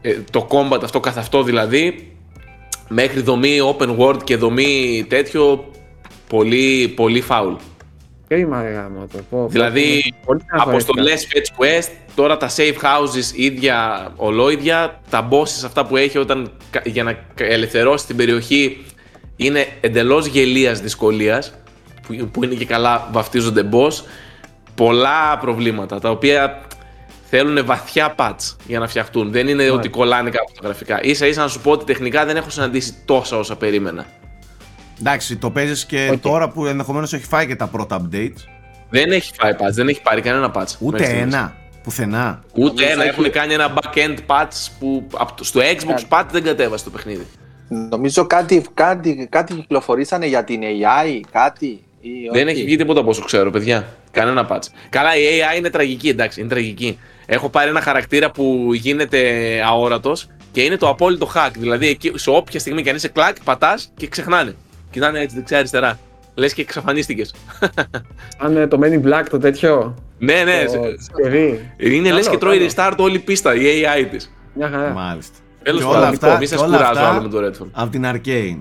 ε, 0.00 0.14
το 0.30 0.48
combat 0.50 0.82
αυτό 0.82 1.00
καθ' 1.00 1.18
αυτό 1.18 1.42
δηλαδή, 1.42 2.12
μέχρι 2.88 3.20
δομή 3.20 3.58
open 3.76 3.96
world 3.98 4.24
και 4.24 4.36
δομή 4.36 5.04
τέτοιο, 5.08 5.70
πολύ, 6.28 6.88
πολύ 6.96 7.24
foul. 7.28 7.56
Κρίμα, 8.34 8.62
ρε 8.62 8.70
γάμο 8.70 9.06
το. 9.12 9.18
Πω, 9.30 9.38
πω, 9.42 9.48
Δηλαδή, 9.48 10.14
πολύ 10.24 10.40
διαφορετικά. 10.48 10.62
αποστολές 10.62 11.26
fetch 11.32 11.62
quest, 11.62 11.88
τώρα 12.14 12.36
τα 12.36 12.50
safe 12.56 12.74
houses 12.82 13.34
ίδια 13.36 14.08
ολόιδια, 14.16 15.00
τα 15.10 15.28
bosses 15.30 15.62
αυτά 15.64 15.86
που 15.86 15.96
έχει 15.96 16.18
όταν, 16.18 16.50
κα- 16.70 16.82
για 16.84 17.02
να 17.02 17.12
κα- 17.12 17.44
ελευθερώσει 17.44 18.06
την 18.06 18.16
περιοχή 18.16 18.84
είναι 19.36 19.66
εντελώς 19.80 20.26
γελίας 20.26 20.80
δυσκολίας, 20.80 21.52
που, 22.06 22.28
που 22.32 22.44
είναι 22.44 22.54
και 22.54 22.64
καλά 22.64 23.08
βαφτίζονται 23.12 23.68
boss, 23.72 23.92
πολλά 24.74 25.38
προβλήματα 25.38 26.00
τα 26.00 26.10
οποία 26.10 26.60
θέλουν 27.30 27.64
βαθιά 27.66 28.14
patch 28.18 28.54
για 28.66 28.78
να 28.78 28.88
φτιαχτούν. 28.88 29.30
Δεν 29.32 29.48
είναι 29.48 29.70
ότι 29.70 29.88
κολλάνε 29.88 30.30
κάπου 30.30 30.52
τα 30.54 30.60
γραφικά. 30.64 31.02
Ίσα 31.02 31.26
ίσα 31.26 31.40
να 31.40 31.48
σου 31.48 31.60
πω 31.60 31.70
ότι 31.70 31.84
τεχνικά 31.84 32.24
δεν 32.24 32.36
έχω 32.36 32.50
συναντήσει 32.50 32.94
τόσα 33.04 33.36
όσα 33.38 33.56
περίμενα. 33.56 34.06
Εντάξει, 35.00 35.36
το 35.36 35.50
παίζεις 35.50 35.84
και 35.86 36.08
Οκ. 36.12 36.20
τώρα 36.20 36.48
που 36.48 36.66
ενδεχομένως 36.66 37.12
έχει 37.12 37.24
φάει 37.24 37.46
και 37.46 37.56
τα 37.56 37.66
πρώτα 37.66 38.00
updates. 38.02 38.44
Δεν 38.90 39.12
έχει 39.12 39.32
φάει 39.38 39.52
patch, 39.58 39.72
δεν 39.72 39.88
έχει 39.88 40.02
πάρει 40.02 40.20
κανένα 40.20 40.50
patch. 40.54 40.74
Ούτε 40.78 40.98
μέχρι 40.98 41.04
στιγμής. 41.14 41.34
ένα. 41.34 41.54
Πουθενά. 41.82 42.42
Ούτε 42.54 42.64
Νομίζω 42.64 42.84
ένα. 42.92 43.02
έχει- 43.04 43.10
Έχουν 43.20 43.30
κάνει 43.30 43.54
ένα 43.54 43.72
back-end 43.74 44.16
patch 44.26 44.66
που 44.78 45.06
απ' 45.16 45.30
το- 45.36 45.44
στο 45.44 45.60
Xbox 45.60 46.18
patch 46.18 46.26
δεν 46.32 46.42
κατέβασε 46.42 46.84
το 46.84 46.90
παιχνίδι. 46.90 47.26
Νομίζω 47.68 48.26
κάτι, 48.26 48.64
κάτι, 48.74 49.26
κάτι 49.30 49.54
κυκλοφορήσανε 49.54 50.26
για 50.26 50.44
την 50.44 50.60
AI, 50.62 51.20
κάτι. 51.32 51.66
Ή 52.00 52.10
Δεν 52.32 52.46
όχι. 52.46 52.54
έχει 52.56 52.64
βγει 52.64 52.76
τίποτα 52.76 53.00
από 53.00 53.08
όσο 53.10 53.22
ξέρω, 53.24 53.50
παιδιά. 53.50 53.86
Κανένα 54.10 54.48
patch. 54.50 54.62
Καλά, 54.88 55.16
η 55.16 55.20
AI 55.22 55.58
είναι 55.58 55.70
τραγική, 55.70 56.08
εντάξει, 56.08 56.40
είναι 56.40 56.48
τραγική. 56.48 56.98
Έχω 57.26 57.48
πάρει 57.48 57.68
ένα 57.68 57.80
χαρακτήρα 57.80 58.30
που 58.30 58.70
γίνεται 58.74 59.20
αόρατος 59.66 60.26
και 60.52 60.62
είναι 60.62 60.76
το 60.76 60.88
απόλυτο 60.88 61.30
hack. 61.34 61.50
Δηλαδή, 61.58 61.88
εκεί, 61.88 62.12
σε 62.14 62.30
όποια 62.30 62.60
στιγμή 62.60 62.82
και 62.82 62.90
αν 62.90 62.96
είσαι 62.96 63.08
κλακ, 63.08 63.36
πατάς 63.44 63.90
και 63.96 64.06
ξεχνάνε. 64.06 64.54
Κοιτάνε 64.90 65.20
έτσι 65.20 65.36
δεξιά-αριστερά. 65.36 65.98
Λες 66.34 66.54
και 66.54 66.60
εξαφανίστηκες. 66.60 67.34
Αν 68.38 68.56
ε, 68.56 68.66
το 68.66 68.78
Men 68.82 68.86
in 68.92 69.02
Black 69.08 69.24
το 69.30 69.38
τέτοιο. 69.38 69.94
ναι, 70.18 70.42
ναι. 70.44 70.64
το 70.64 70.70
σε- 70.70 71.02
σκευή. 71.02 71.72
Είναι 71.76 72.12
λες 72.12 72.24
Καλό, 72.24 72.30
και 72.36 72.40
τρώει 72.44 72.58
καλό. 72.58 72.70
restart 72.92 72.96
όλη 72.96 73.14
η 73.16 73.18
πίστα, 73.18 73.54
η 73.54 73.60
AI 73.62 74.06
της. 74.10 74.32
Μια 74.54 74.68
χαρά. 74.68 74.88
Μάλιστα. 74.90 75.36
Τέλος 75.62 75.80
Και 75.80 75.86
πάντων, 75.86 76.00
όλα 76.02 76.10
λοιπόν, 76.10 76.28
αυτά, 76.28 76.40
μη 76.40 76.46
σας 76.46 76.58
και 76.58 76.64
όλα 76.66 76.76
κουράζω 76.76 76.98
αυτά 77.00 77.10
άλλο 77.12 77.22
με 77.22 77.28
το 77.28 77.46
Redfall. 77.46 77.68
από 77.72 77.90
την 77.90 78.04
Arcane. 78.06 78.58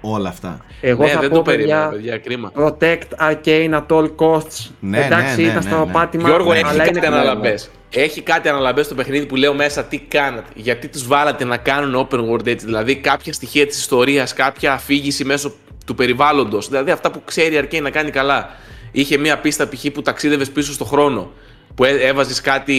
Όλα 0.00 0.28
αυτά. 0.28 0.64
Εγώ 0.80 1.02
ναι, 1.02 1.10
θα 1.10 1.20
δεν 1.20 1.28
πω, 1.28 1.34
το 1.34 1.42
περίμενα, 1.42 1.88
παιδιά, 1.88 1.90
παιδιά, 1.90 2.18
κρίμα. 2.18 2.52
Protect 2.56 3.30
Arcane 3.30 3.80
at 3.80 3.86
all 3.86 4.10
costs. 4.16 4.70
Ναι, 4.80 5.04
Εντάξει, 5.04 5.36
ναι, 5.36 5.42
ναι, 5.42 5.48
ήταν 5.48 5.54
ναι, 5.64 5.70
στο 5.70 5.84
ναι. 5.84 5.92
πάτημα. 5.92 6.28
Γιώργο, 6.28 6.52
Ναι, 6.52 6.58
έχεις 6.58 6.70
αλλά 6.70 6.84
κάτι 6.84 6.98
είναι 6.98 7.06
αναλαμπές. 7.06 7.70
Έχει 7.90 8.20
κάτι 8.20 8.48
αναλαμπές 8.48 8.84
στο 8.84 8.94
παιχνίδι 8.94 9.26
που 9.26 9.36
λέω 9.36 9.54
μέσα 9.54 9.84
τι 9.84 9.98
κάνατε. 9.98 10.50
Γιατί 10.54 10.88
τους 10.88 11.06
βάλατε 11.06 11.44
να 11.44 11.56
κάνουν 11.56 12.08
open 12.10 12.30
world 12.30 12.46
έτσι. 12.46 12.66
Δηλαδή 12.66 12.96
κάποια 12.96 13.32
στοιχεία 13.32 13.66
της 13.66 13.78
ιστορίας, 13.78 14.32
κάποια 14.32 14.72
αφήγηση 14.72 15.24
μέσω 15.24 15.52
του 15.86 15.94
περιβάλλοντος. 15.94 16.68
Δηλαδή 16.68 16.90
αυτά 16.90 17.10
που 17.10 17.22
ξέρει 17.24 17.54
η 17.54 17.60
Arcane 17.62 17.82
να 17.82 17.90
κάνει 17.90 18.10
καλά. 18.10 18.48
Είχε 18.92 19.16
μία 19.16 19.38
πίστα 19.38 19.68
π.χ. 19.68 19.86
που 19.92 20.02
ταξίδευες 20.02 20.50
πίσω 20.50 20.72
στο 20.72 20.84
χρόνο. 20.84 21.30
Που 21.74 21.84
έβαζες 21.84 22.40
κάτι. 22.40 22.74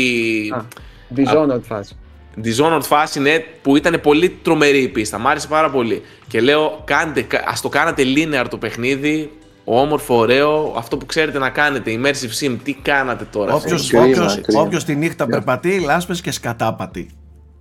Α, 0.55 0.65
Dishonored 1.15 1.61
φάση. 1.61 1.95
Dishonored 2.43 2.81
φάση 2.81 3.19
ναι, 3.19 3.39
που 3.61 3.75
ήταν 3.75 3.99
πολύ 4.01 4.29
τρομερή 4.29 4.81
η 4.81 4.87
πίστα. 4.87 5.17
Μ' 5.19 5.27
άρεσε 5.27 5.47
πάρα 5.47 5.69
πολύ. 5.69 6.01
Και 6.27 6.41
λέω, 6.41 6.81
κάντε, 6.85 7.27
ας 7.45 7.61
το 7.61 7.69
κάνατε 7.69 8.03
linear 8.15 8.45
το 8.49 8.57
παιχνίδι. 8.57 9.31
Όμορφο, 9.63 10.15
ωραίο. 10.17 10.73
Αυτό 10.77 10.97
που 10.97 11.05
ξέρετε 11.05 11.39
να 11.39 11.49
κάνετε. 11.49 11.99
Immersive 11.99 12.45
sim, 12.45 12.57
τι 12.63 12.73
κάνατε 12.73 13.23
τώρα. 13.23 13.53
Όποιος, 13.53 13.87
Κρίμα, 13.87 14.03
όποιος, 14.05 14.41
κρίμα. 14.41 14.61
όποιος 14.61 14.83
τη 14.83 14.95
νύχτα 14.95 15.25
περπατεί, 15.25 15.79
λάσπες 15.79 16.21
και 16.21 16.31
σκατάπατη. 16.31 17.09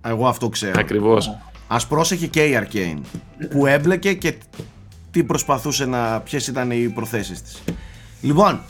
Εγώ 0.05 0.27
αυτό 0.27 0.49
ξέρω. 0.49 0.73
Ακριβώς. 0.77 1.37
Ας 1.67 1.87
πρόσεχε 1.87 2.27
και 2.27 2.43
η 2.45 2.59
Arcane 2.61 3.01
που 3.49 3.65
έμπλεκε 3.65 4.13
και 4.13 4.33
τι 5.11 5.23
προσπαθούσε 5.23 5.85
να, 5.85 6.19
ποιες 6.19 6.47
ήταν 6.47 6.71
οι 6.71 6.89
προθέσεις 6.95 7.41
της. 7.41 7.63
Λοιπόν, 8.21 8.61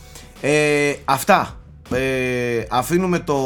ε, 0.42 0.94
αυτά. 1.06 1.61
Ε, 1.94 2.66
αφήνουμε 2.70 3.20
το, 3.20 3.38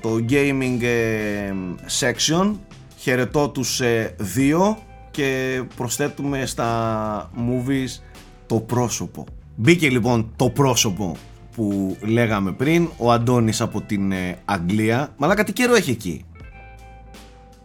το 0.00 0.24
gaming 0.28 0.82
ε, 0.82 1.52
section. 2.00 2.52
Χαιρετώ 2.96 3.48
τους 3.48 3.80
ε, 3.80 4.14
δύο 4.18 4.78
και 5.10 5.62
προσθέτουμε 5.76 6.46
στα 6.46 7.30
movies 7.36 8.02
το 8.46 8.60
πρόσωπο. 8.60 9.24
Μπήκε 9.56 9.88
λοιπόν 9.88 10.32
το 10.36 10.50
πρόσωπο 10.50 11.16
που 11.54 11.96
λέγαμε 12.00 12.52
πριν, 12.52 12.88
ο 12.96 13.12
Αντώνης 13.12 13.60
από 13.60 13.80
την 13.80 14.12
ε, 14.12 14.38
Αγγλία. 14.44 15.14
Μαλάκα 15.16 15.44
τι 15.44 15.52
καιρό 15.52 15.74
έχει 15.74 15.90
εκεί; 15.90 16.24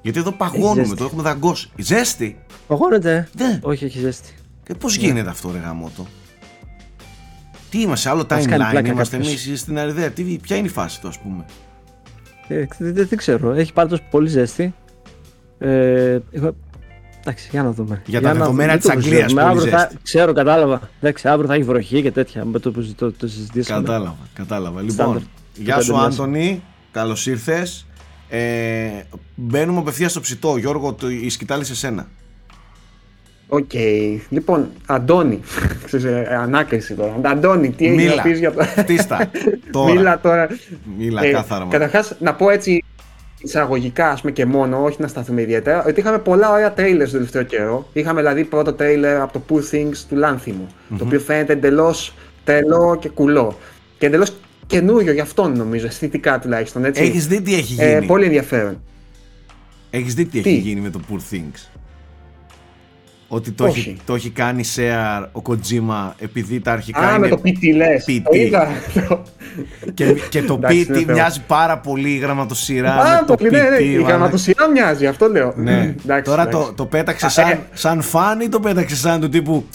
Γιατί 0.02 0.20
εδώ 0.20 0.32
παγώνουμε, 0.32 0.82
ζέστη. 0.84 0.96
το 0.96 1.04
έχουμε 1.04 1.24
δαγκώσει. 1.24 1.70
Ζέστη. 1.76 2.38
Παγώνεται. 2.68 3.30
Ναι. 3.38 3.60
Όχι, 3.62 3.86
έχει 3.86 4.00
ζέστη. 4.00 4.34
Και 4.64 4.74
πώς 4.74 4.96
γίνεται 4.96 5.30
αυτό, 5.30 5.52
ρε 5.52 5.58
γαμότο. 5.58 6.06
Τι 7.76 7.82
είμαστε, 7.82 8.10
άλλο 8.10 8.26
Μας 8.30 8.46
κάνει 8.46 8.46
timeline, 8.46 8.70
πλάκα 8.72 8.92
είμαστε 8.92 9.18
κάποιος. 9.18 9.46
εμείς 9.48 9.60
στην 9.60 9.80
Αριδέα. 9.80 10.10
Τι, 10.12 10.24
ποια 10.24 10.56
είναι 10.56 10.68
η 10.68 10.70
φάση 10.70 11.02
του, 11.02 11.08
ας 11.08 11.20
πούμε; 11.20 11.46
Ε, 12.48 12.66
δεν, 12.78 12.94
δεν, 12.94 13.08
δεν 13.08 13.18
ξέρω. 13.18 13.52
Έχει 13.52 13.74
πάντως 13.74 14.02
πολύ 14.02 14.28
ζέστη. 14.30 14.74
Ε, 15.58 16.20
εγώ... 16.32 16.56
Εντάξει, 17.20 17.48
για 17.52 17.64
να 17.64 17.72
δούμε. 17.72 18.02
Για 18.06 18.22
τα 18.22 18.28
να- 18.34 18.40
δεδομένα 18.40 18.72
μην 18.72 18.82
της 18.82 18.90
το 18.90 18.96
Αγγλίας, 18.98 19.22
συζητάμε. 19.22 19.50
πολύ 19.50 19.60
Αύριο 19.60 19.78
θα- 19.78 19.80
ζέστη. 19.80 19.98
Ξέρω, 20.04 20.34
κατάλαβα. 20.34 20.82
Εντάξει, 21.00 21.28
αύριο 21.28 21.48
θα 21.48 21.54
έχει 21.54 21.64
βροχή 21.64 22.02
και 22.02 22.12
τέτοια. 22.12 22.46
Με 22.46 22.60
το 22.60 22.72
που 22.72 22.94
το, 22.96 23.12
το 23.12 23.28
συζητήσουμε. 23.28 23.80
Κατάλαβα, 23.80 24.18
κατάλαβα. 24.34 24.82
Λοιπόν, 24.82 24.94
Στάνταρ. 24.96 25.22
γεια 25.56 25.76
Το 25.76 25.82
σου, 25.84 25.92
πέντε 25.92 26.06
μέσα. 26.06 26.24
Άντωνη. 26.24 26.64
Καλώς 26.92 27.28
ήρθες. 27.28 27.86
Ε, 28.30 28.88
μπαίνουμε 29.36 29.80
απευθείας 29.80 30.12
στο 30.12 30.20
ψητό. 30.22 30.58
Γιώργο, 30.58 30.94
το, 30.94 31.10
η 31.10 31.30
σκητάλη 31.30 31.66
σε 31.66 31.76
σένα. 31.76 32.08
Οκ. 33.48 33.72
Λοιπόν, 34.30 34.70
Αντώνη. 34.86 35.40
Ξέρεις, 35.86 36.06
ε, 36.06 36.28
ανάκριση 36.42 36.94
τώρα. 36.94 37.16
Αντώνη, 37.22 37.70
τι 37.70 37.86
έχει 37.86 37.96
Μίλα. 37.96 38.16
να 38.16 38.22
πεις 38.22 38.40
για 38.40 38.52
το. 38.52 38.64
Φτίστα. 38.64 39.32
Τώρα. 39.72 39.94
Μίλα 39.94 40.20
τώρα. 40.20 40.48
Μίλα, 40.98 41.24
Ε, 41.26 41.32
κάθαρα. 41.32 41.66
μα. 41.66 41.72
Καταρχάς, 41.72 42.16
να 42.20 42.34
πω 42.34 42.50
έτσι 42.50 42.84
εισαγωγικά 43.42 44.10
ας 44.10 44.20
πούμε, 44.22 44.32
και 44.32 44.46
μόνο, 44.46 44.84
όχι 44.84 45.02
να 45.02 45.08
σταθούμε 45.08 45.42
ιδιαίτερα, 45.42 45.86
ότι 45.86 46.00
είχαμε 46.00 46.18
πολλά 46.20 46.52
ωραία 46.52 46.74
trailers 46.78 47.06
το 47.06 47.12
τελευταίο 47.12 47.44
καιρό. 47.44 47.88
Είχαμε 47.94 48.20
δηλαδή 48.20 48.44
πρώτο 48.44 48.76
trailer 48.80 49.18
από 49.22 49.34
το 49.34 49.42
Poor 49.50 49.76
Things 49.76 49.96
του 50.10 50.16
λανθιμου 50.16 50.68
το 50.98 51.04
οποίο 51.06 51.20
φαίνεται 51.20 51.54
εντελώς 51.54 52.14
τρελό 52.44 52.98
και 53.02 53.10
κουλό. 53.10 53.58
Και 53.98 54.06
εντελώς 54.06 54.34
καινούριο 54.68 55.12
για 55.14 55.24
αυτόν 55.24 55.58
νομίζω, 55.58 55.86
αισθητικά 55.86 56.40
τουλάχιστον. 56.40 56.86
Έτσι. 56.86 57.02
Έχεις 57.04 57.28
δει 57.28 57.42
τι 57.42 57.56
έχει 57.56 57.76
Ε, 57.80 57.94
γίνει; 57.94 58.06
πολύ 58.06 58.26
ενδιαφέρον. 58.26 58.82
Έχεις 59.90 60.14
δει 60.14 60.26
τι, 60.26 60.42
Τι; 60.42 60.50
έχει 60.50 60.58
γίνει 60.60 60.80
με 60.82 60.90
το 60.90 61.00
Poor 61.10 61.34
Things; 61.34 61.70
Ότι 63.36 63.52
το 63.52 63.66
Όχι. 63.66 63.80
έχει, 63.80 63.98
το 64.06 64.14
έχει 64.16 64.30
κάνει 64.30 64.64
share 64.76 65.26
ο 65.32 65.42
Kojima 65.50 66.12
επειδή 66.20 66.60
τα 66.60 66.72
αρχικά 66.72 67.00
Α, 67.00 67.10
είναι 67.10 67.18
με 67.18 67.28
το 67.30 67.42
PT 67.46 67.76
λες. 67.76 68.06
PT. 68.08 68.22
Το 68.24 68.38
είδα. 68.40 68.68
Και, 69.94 70.16
και 70.30 70.42
το 70.44 70.54
Εντάξει, 70.54 70.78
είναι 70.78 70.98
PT 71.00 71.04
θεό. 71.06 71.16
μοιάζει 71.16 71.42
πάρα 71.48 71.78
πολύ 71.78 72.10
η 72.10 72.18
γραμματοσυρά 72.18 72.94
Α, 72.94 73.20
με 73.22 73.26
το 73.28 73.36
το 73.36 73.44
ναι, 73.44 73.50
ναι, 73.50 73.78
PT. 73.78 73.82
η 73.82 73.86
μαλάκα. 73.90 74.08
γραμματοσυρά 74.08 74.70
μοιάζει, 74.70 75.08
αυτό 75.08 75.28
λέω. 75.28 75.54
Ναι. 75.58 75.96
Εντάξει, 76.04 76.32
Τώρα 76.32 76.42
εντάξει. 76.48 76.68
το, 76.68 76.74
το 76.74 76.86
πέταξε 76.86 77.26
Α, 77.26 77.30
σαν, 77.30 77.50
ε. 77.50 77.60
σαν 77.74 78.02
φαν 78.02 78.40
ή 78.40 78.50
το 78.50 78.60
πέταξε 78.60 78.96
σαν 78.96 79.20
του 79.22 79.30
τύπου. 79.30 79.66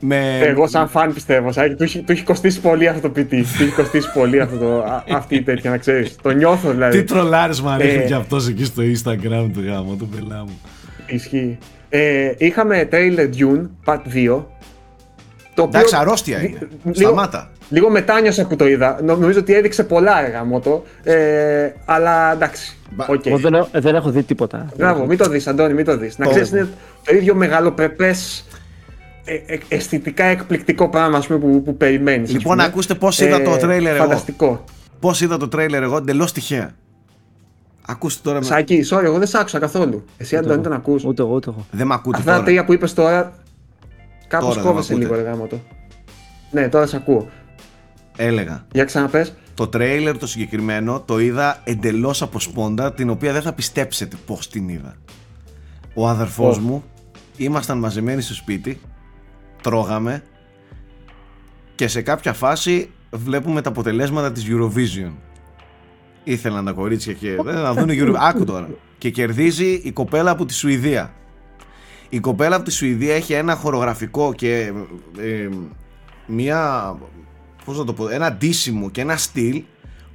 Με... 0.00 0.38
Εγώ 0.38 0.66
σαν 0.66 0.88
φαν 0.88 1.12
πιστεύω, 1.14 1.52
Σάκη, 1.52 1.74
του, 1.74 1.82
έχει- 1.82 1.98
του 2.02 2.12
έχει 2.12 2.22
κοστίσει 2.22 2.60
πολύ 2.60 2.88
αυτό 2.88 3.10
το 3.10 3.20
PT. 3.20 3.28
του 3.28 3.34
έχει 3.62 3.72
κοστίσει 3.76 4.12
πολύ 4.14 4.40
αυτό 4.40 4.56
το, 4.56 4.78
α- 4.82 5.04
αυτή 5.14 5.34
η 5.34 5.42
τέτοια, 5.42 5.70
να 5.70 5.76
ξέρεις. 5.76 6.16
Το 6.22 6.30
νιώθω 6.30 6.70
δηλαδή. 6.70 6.98
Τι 6.98 7.04
τρολάρισμα 7.04 7.76
ρίχνει 7.76 8.02
Ε. 8.02 8.06
κι 8.06 8.14
αυτός 8.14 8.48
εκεί 8.48 8.64
στο 8.64 8.82
Instagram 8.82 9.50
του 9.52 9.62
γάμου 9.66 9.96
του 9.96 10.08
πελά 10.08 10.44
μου. 10.46 10.60
Ισχύει. 11.06 11.58
Ε, 11.88 12.32
είχαμε 12.38 12.88
trailer 12.92 13.28
Dune 13.38 13.66
Part 13.84 14.00
2. 14.14 14.44
Το 15.54 15.62
οποίο 15.62 15.78
Εντάξει, 15.78 15.96
αρρώστια 15.96 16.38
δι- 16.38 16.48
είναι. 16.50 16.58
λίγο- 16.82 16.94
Σταμάτα. 17.10 17.50
Λίγο 17.68 17.90
μετάνιωσα 17.90 18.46
που 18.46 18.56
το 18.56 18.66
είδα. 18.68 18.98
Νο- 19.02 19.16
Νομίζω 19.16 19.38
ότι 19.38 19.54
έδειξε 19.54 19.84
πολλά 19.84 20.24
γαμώτο. 20.24 20.82
Ε, 21.02 21.70
αλλά 21.84 22.32
εντάξει. 22.32 22.76
Μπα- 22.90 23.06
οκ. 23.08 23.26
Εγώ 23.26 23.38
δεν, 23.38 23.54
έχω- 23.54 23.68
δεν 23.72 23.94
έχω 23.94 24.10
δει 24.10 24.22
τίποτα. 24.22 24.66
Μπράβο, 24.76 25.06
μην 25.06 25.18
το 25.18 25.28
δεις 25.28 25.46
Αντώνη, 25.46 25.74
μην 25.74 25.84
το 25.84 25.96
δεις. 25.96 26.18
Να 26.18 26.24
Το 26.24 26.30
ξέρεις 26.30 26.48
έχω. 26.52 26.56
είναι 26.58 26.68
το 27.04 27.14
ίδιο 27.16 27.34
μεγαλοπρεπές 27.34 28.44
ε, 29.24 29.34
ε, 29.54 29.58
αισθητικά 29.68 30.24
εκπληκτικό 30.24 30.88
πράγμα 30.88 31.18
ας 31.18 31.26
πούμε, 31.26 31.38
που, 31.38 31.62
που 31.62 31.76
περιμένεις. 31.76 32.28
ας 32.28 32.34
Λοιπόν, 32.36 32.52
πούμε. 32.56 32.64
ακούστε 32.68 32.94
πώς 32.94 33.20
είδα 33.20 33.42
το 33.42 33.56
τρέιλερ 33.56 33.94
εγώ. 33.94 34.04
Φανταστικό. 34.04 34.64
Πώς 35.00 35.20
είδα 35.20 35.36
το 35.36 35.48
τρέιλερ 35.48 35.82
εγώ 35.82 35.96
εντελώς 35.96 36.32
τυχαία. 36.32 36.70
Ακούστε 37.90 38.20
τώρα. 38.22 38.38
Με... 38.38 38.44
Σάκη, 38.44 38.84
sorry, 38.90 39.02
εγώ 39.04 39.18
δεν 39.18 39.26
σ' 39.26 39.34
άκουσα 39.34 39.58
καθόλου. 39.58 40.04
Εσύ 40.16 40.36
Αντώνη 40.36 40.62
τον 40.62 40.72
ακούς. 40.72 41.04
Ούτε 41.04 41.22
εγώ, 41.22 41.34
ούτε 41.34 41.50
εγώ. 41.50 41.66
Δεν 41.70 41.86
με 41.86 41.94
ακούτε 41.94 42.18
Αυτά 42.18 42.30
τα 42.30 42.36
τώρα. 42.36 42.46
τρία 42.48 42.64
που 42.64 42.72
είπες 42.72 42.94
τώρα, 42.94 43.32
κάπως 44.28 44.48
Τώρα 44.48 44.60
δεν 44.62 44.70
κόβεσαι 44.70 44.94
μ' 44.94 44.98
λίγο 44.98 45.14
ακούτε. 45.14 45.28
ρε 45.28 45.34
γάμο 45.34 45.46
το. 45.46 45.60
Ναι, 46.50 46.68
τώρα 46.68 46.86
σε 46.86 46.96
ακούω. 46.96 47.28
Έλεγα. 48.16 48.66
Για 48.72 48.84
ξαναπες. 48.84 49.32
Το 49.54 49.66
τρέιλερ 49.68 50.18
το 50.18 50.26
συγκεκριμένο 50.26 51.00
το 51.00 51.20
είδα 51.20 51.60
εντελώς 51.64 52.22
από 52.22 52.40
σπόντα, 52.40 52.92
την 52.92 53.10
οποία 53.10 53.32
δεν 53.32 53.42
θα 53.42 53.52
πιστέψετε 53.52 54.16
πώς 54.26 54.48
την 54.48 54.68
είδα. 54.68 54.96
Ο 55.94 56.08
αδερφός 56.08 56.56
Ω. 56.56 56.60
μου, 56.60 56.84
ήμασταν 57.36 57.78
μαζεμένοι 57.78 58.22
στο 58.22 58.34
σπίτι, 58.34 58.80
τρώγαμε 59.62 60.22
και 61.74 61.88
σε 61.88 62.02
κάποια 62.02 62.32
φάση 62.32 62.90
βλέπουμε 63.10 63.62
τα 63.62 63.68
αποτελέσματα 63.68 64.32
της 64.32 64.46
Eurovision. 64.48 65.12
Ήθελαν 66.28 66.64
τα 66.64 66.72
κορίτσια 66.72 67.12
και 67.12 67.30
ε, 67.30 67.52
να 67.52 67.74
δουν 67.74 67.88
Eurovision. 67.90 68.16
Άκου 68.18 68.44
τώρα. 68.44 68.68
Και 68.98 69.10
κερδίζει 69.10 69.80
η 69.84 69.92
κοπέλα 69.92 70.30
από 70.30 70.44
τη 70.44 70.54
Σουηδία. 70.54 71.14
Η 72.08 72.20
κοπέλα 72.20 72.56
από 72.56 72.64
τη 72.64 72.72
Σουηδία 72.72 73.14
έχει 73.14 73.32
ένα 73.32 73.54
χορογραφικό 73.54 74.32
και 74.32 74.72
ε, 75.18 75.48
μία 76.26 76.94
πώς 77.64 77.78
να 77.78 77.84
το 77.84 77.92
πω, 77.92 78.08
ένα 78.08 78.32
ντύσιμο 78.32 78.90
και 78.90 79.00
ένα 79.00 79.16
στυλ 79.16 79.62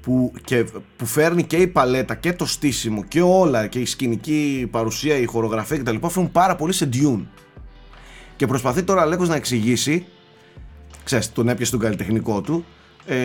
που, 0.02 0.34
και, 0.44 0.66
που 0.96 1.06
φέρνει 1.06 1.44
και 1.44 1.58
η 1.58 1.68
παλέτα 1.68 2.16
και 2.16 2.34
το 2.34 2.46
στήσιμο 2.46 3.04
και 3.04 3.22
όλα 3.22 3.68
και 3.68 3.80
η 3.80 3.86
σκηνική 3.86 4.68
παρουσία, 4.72 5.18
η 5.18 5.26
χορογραφία 5.26 5.78
κτλ. 5.78 5.96
φέρνουν 6.08 6.32
πάρα 6.32 6.56
πολύ 6.56 6.74
σε 6.74 6.90
Dune. 6.94 7.26
Και 8.36 8.48
προσπαθεί 8.48 8.84
τώρα 8.84 9.02
ο 9.02 9.04
Αλέκος 9.04 9.30
να 9.30 9.36
εξηγήσει, 9.36 10.06
ξέρεις, 11.04 11.32
τον 11.32 11.50
έπιασε 11.50 11.72
τον 11.72 11.80
καλλιτεχνικό 11.80 12.42
του, 12.42 12.66
ε, 13.08 13.16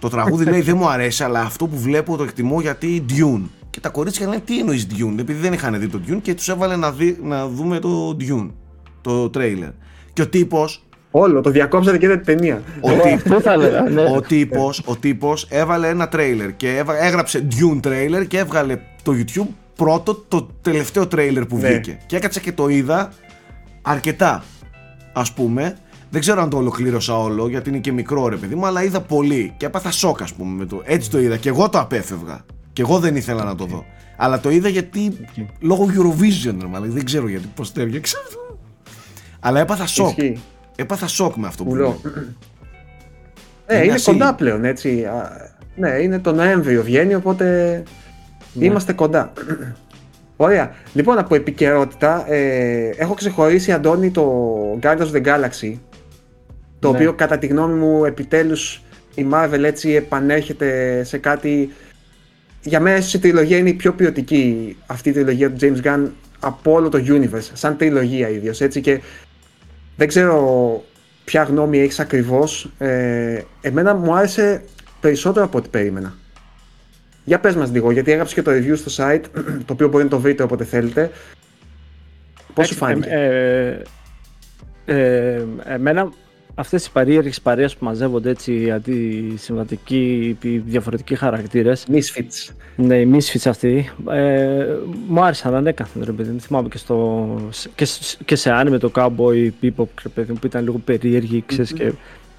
το 0.00 0.08
τραγούδι 0.08 0.44
λέει 0.44 0.60
δεν 0.60 0.76
μου 0.76 0.88
αρέσει 0.88 1.24
αλλά 1.24 1.40
αυτό 1.40 1.66
που 1.66 1.78
βλέπω 1.78 2.16
το 2.16 2.22
εκτιμώ 2.22 2.60
γιατί 2.60 3.04
Dune. 3.10 3.42
Και 3.70 3.80
τα 3.80 3.88
κορίτσια 3.88 4.26
λένε 4.28 4.40
τι 4.44 4.58
εννοείς 4.58 4.86
Dune, 4.90 5.18
επειδή 5.18 5.40
δεν 5.40 5.52
είχαν 5.52 5.80
δει 5.80 5.88
το 5.88 6.00
Dune 6.08 6.18
και 6.22 6.34
τους 6.34 6.48
έβαλε 6.48 6.76
να, 6.76 6.92
δει, 6.92 7.18
να 7.22 7.48
δούμε 7.48 7.78
το 7.78 8.16
Dune, 8.20 8.50
το 9.00 9.30
τρέιλερ. 9.30 9.70
Και 10.12 10.22
ο 10.22 10.28
τύπος 10.28 10.80
Όλο, 11.10 11.40
το 11.40 11.50
διακόψατε 11.50 11.98
και 11.98 12.04
είδατε 12.06 12.20
την 12.22 12.36
ταινία. 12.36 12.62
ο, 12.80 12.90
Εγώ 12.90 13.02
τύπ- 13.02 13.12
αυτό 13.14 13.40
θα 13.40 13.52
έλεγα, 13.52 13.80
ναι. 13.82 14.02
ο 14.16 14.20
τύπος, 14.20 14.82
ο 14.84 14.96
τύπος 14.96 15.46
έβαλε 15.50 15.88
ένα 15.88 16.08
τρέιλερ 16.08 16.56
και 16.56 16.76
έβα- 16.76 17.04
έγραψε 17.04 17.46
Dune 17.50 17.78
τρέιλερ 17.82 18.26
και 18.26 18.38
έβγαλε 18.38 18.78
το 19.02 19.12
YouTube 19.16 19.46
πρώτο 19.76 20.24
το 20.28 20.48
τελευταίο 20.62 21.06
τρέιλερ 21.06 21.46
που 21.46 21.56
Ναι. 21.56 21.68
βγήκε. 21.68 21.98
Και 22.06 22.16
έκατσα 22.16 22.40
και 22.40 22.52
το 22.52 22.68
είδα 22.68 23.12
αρκετά 23.82 24.44
ας 25.12 25.32
πούμε. 25.32 25.76
Δεν 26.10 26.20
ξέρω 26.20 26.42
αν 26.42 26.50
το 26.50 26.56
ολοκλήρωσα 26.56 27.18
όλο 27.20 27.48
γιατί 27.48 27.68
είναι 27.68 27.78
και 27.78 27.92
μικρό 27.92 28.28
ρε 28.28 28.36
παιδί 28.36 28.54
μου, 28.54 28.66
αλλά 28.66 28.82
είδα 28.82 29.00
πολύ 29.00 29.54
και 29.56 29.66
έπαθα 29.66 29.90
σοκ 29.90 30.22
ας 30.22 30.32
πούμε 30.34 30.54
με 30.56 30.64
το. 30.66 30.82
Έτσι 30.84 31.10
το 31.10 31.18
είδα 31.20 31.36
και 31.36 31.48
εγώ 31.48 31.68
το 31.68 31.78
απέφευγα. 31.78 32.44
Και 32.72 32.82
εγώ 32.82 32.98
δεν 32.98 33.16
ήθελα 33.16 33.44
να 33.44 33.54
το 33.54 33.64
δω. 33.64 33.84
Αλλά 34.16 34.40
το 34.40 34.50
είδα 34.50 34.68
γιατί 34.68 35.16
λόγω 35.60 35.86
Eurovision 35.96 36.54
ρε 36.60 36.66
μάλλον, 36.66 36.90
δεν 36.90 37.04
ξέρω 37.04 37.28
γιατί 37.28 37.46
πώς 37.54 37.72
το 37.72 37.80
έβγεξα 37.80 38.18
αυτό. 38.26 38.58
Αλλά 39.40 39.60
έπαθα 39.60 39.86
σοκ. 39.86 40.06
Ισχύει. 40.18 40.38
Έπαθα 40.76 41.06
σοκ 41.06 41.34
με 41.36 41.46
αυτό 41.46 41.64
που 41.64 41.70
Ουλό. 41.70 41.98
βλέπω. 42.02 42.18
Ναι, 43.68 43.74
Μια 43.74 43.84
είναι 43.84 43.98
σύνη. 43.98 44.18
κοντά 44.18 44.34
πλέον, 44.34 44.64
έτσι. 44.64 45.04
Α, 45.04 45.30
Ναι, 45.76 45.88
είναι 45.90 46.18
το 46.18 46.32
Νοέμβριο 46.32 46.82
βγαίνει, 46.82 47.14
οπότε 47.14 47.82
Ναι. 48.52 48.64
είμαστε 48.64 48.92
κοντά. 48.92 49.32
Ωραία. 50.36 50.70
Λοιπόν, 50.92 51.18
από 51.18 51.34
επικαιρότητα, 51.34 52.32
ε, 52.32 52.88
έχω 52.96 53.14
ξεχωρίσει, 53.14 53.72
Αντώνη, 53.72 54.10
το 54.10 54.32
Guardians 54.82 54.98
of 54.98 55.12
the 55.12 55.24
Galaxy, 55.24 55.74
το 56.78 56.90
Ναι. 56.90 56.96
οποίο 56.96 57.12
κατά 57.12 57.38
τη 57.38 57.46
γνώμη 57.46 57.74
μου 57.74 58.04
επιτέλους 58.04 58.82
η 59.14 59.26
Marvel 59.32 59.62
έτσι 59.62 59.90
επανέρχεται 59.90 61.02
σε 61.04 61.18
κάτι... 61.18 61.72
Για 62.62 62.80
μένα 62.80 62.96
ίσως 62.96 63.14
η 63.14 63.18
τριλογία 63.18 63.56
είναι 63.58 63.68
η 63.68 63.74
πιο 63.74 63.92
ποιοτική 63.92 64.76
αυτή 64.86 65.08
η 65.08 65.12
τριλογία 65.12 65.52
του 65.52 65.56
James 65.60 65.86
Gunn 65.86 66.08
από 66.40 66.72
όλο 66.72 66.88
το 66.88 66.98
universe, 67.06 67.50
σαν 67.52 67.76
τριλογία 67.76 68.28
ίδιος, 68.28 68.60
έτσι 68.60 68.80
και 68.80 69.00
δεν 69.96 70.08
ξέρω 70.08 70.84
ποια 71.24 71.42
γνώμη 71.42 71.78
έχεις 71.78 72.00
ακριβώς. 72.00 72.70
Ε, 72.78 73.40
εμένα 73.60 73.94
μου 73.94 74.14
άρεσε 74.14 74.62
περισσότερο 75.00 75.44
από 75.44 75.58
ό,τι 75.58 75.68
περίμενα. 75.68 76.14
Για 77.24 77.40
πες 77.40 77.54
μας 77.54 77.70
λίγο, 77.70 77.90
γιατί 77.90 78.10
έγραψες 78.10 78.34
και 78.34 78.42
το 78.42 78.50
review 78.50 78.76
στο 78.76 79.04
site, 79.04 79.24
το 79.64 79.72
οποίο 79.72 79.88
μπορεί 79.88 80.04
να 80.04 80.10
το 80.10 80.20
βρείτε 80.20 80.42
όποτε 80.42 80.64
θέλετε. 80.64 81.10
Πώς 82.54 82.66
σου 82.66 82.74
φάνηκε; 82.74 83.08
Ε, 83.10 83.82
ε, 84.84 85.34
ε, 85.34 85.44
εμένα 85.64 86.12
αυτές 86.58 86.86
οι 86.86 86.90
παρήεργες 86.92 87.40
παρέες 87.40 87.76
που 87.76 87.84
μαζεύονται 87.84 88.30
έτσι 88.30 88.70
αντισυμβατικοί, 88.70 90.36
οι 90.42 90.58
διαφορετικοί 90.58 91.14
χαρακτήρες 91.14 91.86
Misfits. 91.92 92.54
Ναι, 92.76 92.96
οι 92.96 93.10
misfits 93.14 93.46
αυτοί. 93.48 93.90
Ε, 94.10 94.66
μου 95.08 95.24
άρεσαν 95.24 95.54
ανέκαθεν, 95.54 96.02
ρε 96.04 96.12
παιδί 96.12 96.30
μου. 96.30 96.40
Θυμάμαι 96.40 96.68
και, 96.68 96.78
στο, 96.78 97.36
και, 97.74 97.84
σ- 97.84 98.24
και 98.24 98.36
σε 98.36 98.50
άνime 98.52 98.78
το 98.80 98.90
Cowboy 98.94 99.50
Bebop, 99.62 99.86
ρε 100.02 100.08
παιδί 100.14 100.32
μου, 100.32 100.38
που 100.40 100.46
ήταν 100.46 100.64
λίγο 100.64 100.78
περίεργοι, 100.78 101.42
ξέρεις, 101.46 101.72
και 101.72 101.92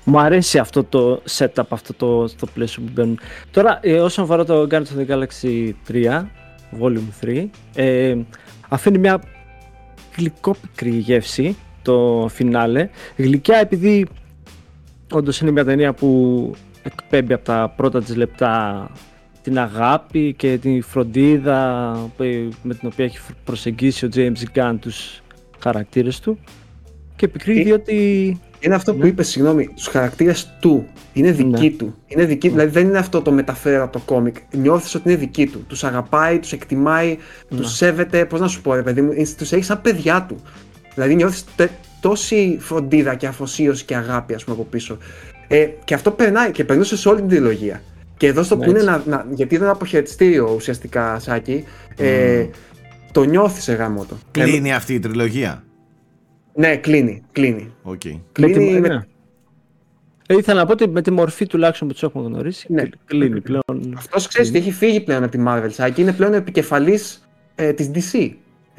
μου 0.03 0.19
αρέσει 0.19 0.57
αυτό 0.57 0.83
το 0.83 1.21
setup, 1.37 1.63
αυτό 1.69 1.93
το, 1.93 2.35
το 2.35 2.47
πλαίσιο 2.53 2.83
που 2.83 2.89
μπαίνουν. 2.93 3.19
Τώρα, 3.51 3.79
ε, 3.81 3.99
όσον 3.99 4.23
αφορά 4.23 4.45
το 4.45 4.67
Guardians 4.71 4.97
of 4.97 5.07
the 5.07 5.07
Galaxy 5.07 5.71
3, 5.91 6.25
Volume 6.81 7.25
3, 7.25 7.45
ε, 7.75 8.15
αφήνει 8.69 8.97
μια 8.97 9.21
γλυκόπικρη 10.17 10.89
γεύση 10.89 11.55
το 11.91 12.27
φινάλε. 12.33 12.89
Γλυκιά 13.15 13.57
επειδή 13.57 14.05
όντως 15.11 15.39
είναι 15.39 15.51
μια 15.51 15.65
ταινία 15.65 15.93
που 15.93 16.51
εκπέμπει 16.83 17.33
από 17.33 17.45
τα 17.45 17.73
πρώτα 17.75 18.01
της 18.03 18.15
λεπτά 18.15 18.89
την 19.41 19.59
αγάπη 19.59 20.33
και 20.37 20.57
την 20.57 20.83
φροντίδα 20.83 21.91
που- 22.17 22.49
με 22.63 22.73
την 22.73 22.89
οποία 22.91 23.05
έχει 23.05 23.17
προσεγγίσει 23.43 24.05
ο 24.05 24.09
James 24.15 24.57
Gunn 24.57 24.75
τους 24.79 25.21
χαρακτήρες 25.59 26.19
του 26.19 26.39
και 27.15 27.27
πικρή 27.27 27.59
Ε, 27.59 27.63
διότι 27.63 28.37
Είναι 28.59 28.75
αυτό 28.75 28.93
που 28.93 29.01
Ναι. 29.01 29.07
είπες, 29.07 29.27
συγγνώμη, 29.27 29.67
τους 29.75 29.87
χαρακτήρες 29.87 30.49
του. 30.59 30.87
Είναι 31.13 31.31
δικοί 31.31 31.49
Ναι. 31.69 31.69
του. 31.69 31.95
Είναι 32.07 32.25
δικοί, 32.25 32.49
Δηλαδή 32.49 32.69
δεν 32.69 32.87
είναι 32.87 32.97
αυτό 32.97 33.21
το 33.21 33.31
μεταφέρω 33.31 33.83
από 33.83 33.91
το 33.91 33.99
κόμικ. 34.05 34.35
Νιώθεις 34.51 34.95
ότι 34.95 35.09
είναι 35.09 35.17
δικοί 35.17 35.47
του. 35.47 35.63
Τους 35.67 35.83
αγαπάει, 35.83 36.39
τους 36.39 36.51
εκτιμάει, 36.51 37.17
Ναι. 37.49 37.57
τους 37.57 37.75
σέβεται. 37.75 38.25
Πώς 38.25 38.39
να 38.39 38.47
σου 38.47 38.61
πω, 38.61 38.73
ρε 38.73 38.81
παιδί 38.83 39.01
μου, 39.01 39.11
είναι- 39.11 39.27
τους 39.37 39.51
έχει 39.51 39.63
σαν 39.63 39.81
παιδιά 39.81 40.25
του. 40.27 40.35
Δηλαδή 40.97 41.15
νιώθεις 41.15 41.43
τε- 41.55 41.69
τόση 42.01 42.57
φροντίδα 42.59 43.15
και 43.15 43.27
αφοσίωση 43.27 43.85
και 43.85 43.95
αγάπη, 43.95 44.33
ας 44.33 44.43
πούμε, 44.43 44.55
από 44.55 44.65
πίσω. 44.69 44.97
Ε, 45.47 45.65
και 45.83 45.93
αυτό 45.93 46.11
περνάει 46.11 46.51
και 46.51 46.63
περνούσε 46.63 46.97
σε 46.97 47.09
όλη 47.09 47.19
την 47.19 47.29
τριλογία. 47.29 47.81
Και 48.17 48.27
εδώ 48.27 48.43
στο 48.43 48.55
Ναι, 48.55 48.63
που 48.63 48.69
είναι 48.69 48.79
έτσι. 48.79 48.89
να, 48.91 49.03
να, 49.05 49.25
γιατί 49.33 49.55
ήταν 49.55 49.69
αποχαιρετιστήριο 49.69 50.53
ουσιαστικά, 50.55 51.19
Σάκη, 51.19 51.63
ε, 51.97 52.45
το 53.11 53.23
νιώθεις 53.23 53.69
γαμώτο. 53.75 54.17
Κλείνει 54.31 54.73
αυτή 54.73 54.93
η 54.93 54.99
τριλογία; 54.99 55.63
ναι, 56.53 56.75
κλείνει, 56.77 57.23
κλείνει. 57.31 57.71
Οκ. 57.83 58.03
με 58.05 58.19
Κλείνει 58.31 58.53
τη, 58.73 58.79
με- 58.79 58.87
ναι. 58.87 59.01
Ε, 60.27 60.35
ήθελα 60.37 60.59
να 60.59 60.65
πω 60.65 60.71
ότι 60.71 60.89
με 60.89 61.01
τη 61.01 61.11
μορφή 61.11 61.45
τουλάχιστον 61.47 61.87
που 61.87 61.93
τους 61.93 62.03
έχουμε 62.03 62.27
γνωρίσει 62.27 62.67
Ναι. 62.73 62.81
κλ- 62.81 62.93
κλείνει 63.05 63.41
πλέον. 63.41 63.93
Αυτός 63.97 64.27
ξέρεις 64.27 64.51
τι 64.51 64.57
έχει 64.57 64.71
φύγει 64.71 64.99
πλέον 65.01 65.23
από 65.23 65.31
τη 65.31 65.43
Marvel, 65.47 65.67
Σάκη. 65.71 66.01
Είναι 66.01 66.13
πλέον 66.13 66.33
επικεφαλής 66.33 67.27
ε, 67.55 67.73
της 67.73 67.91
DC. 67.93 68.29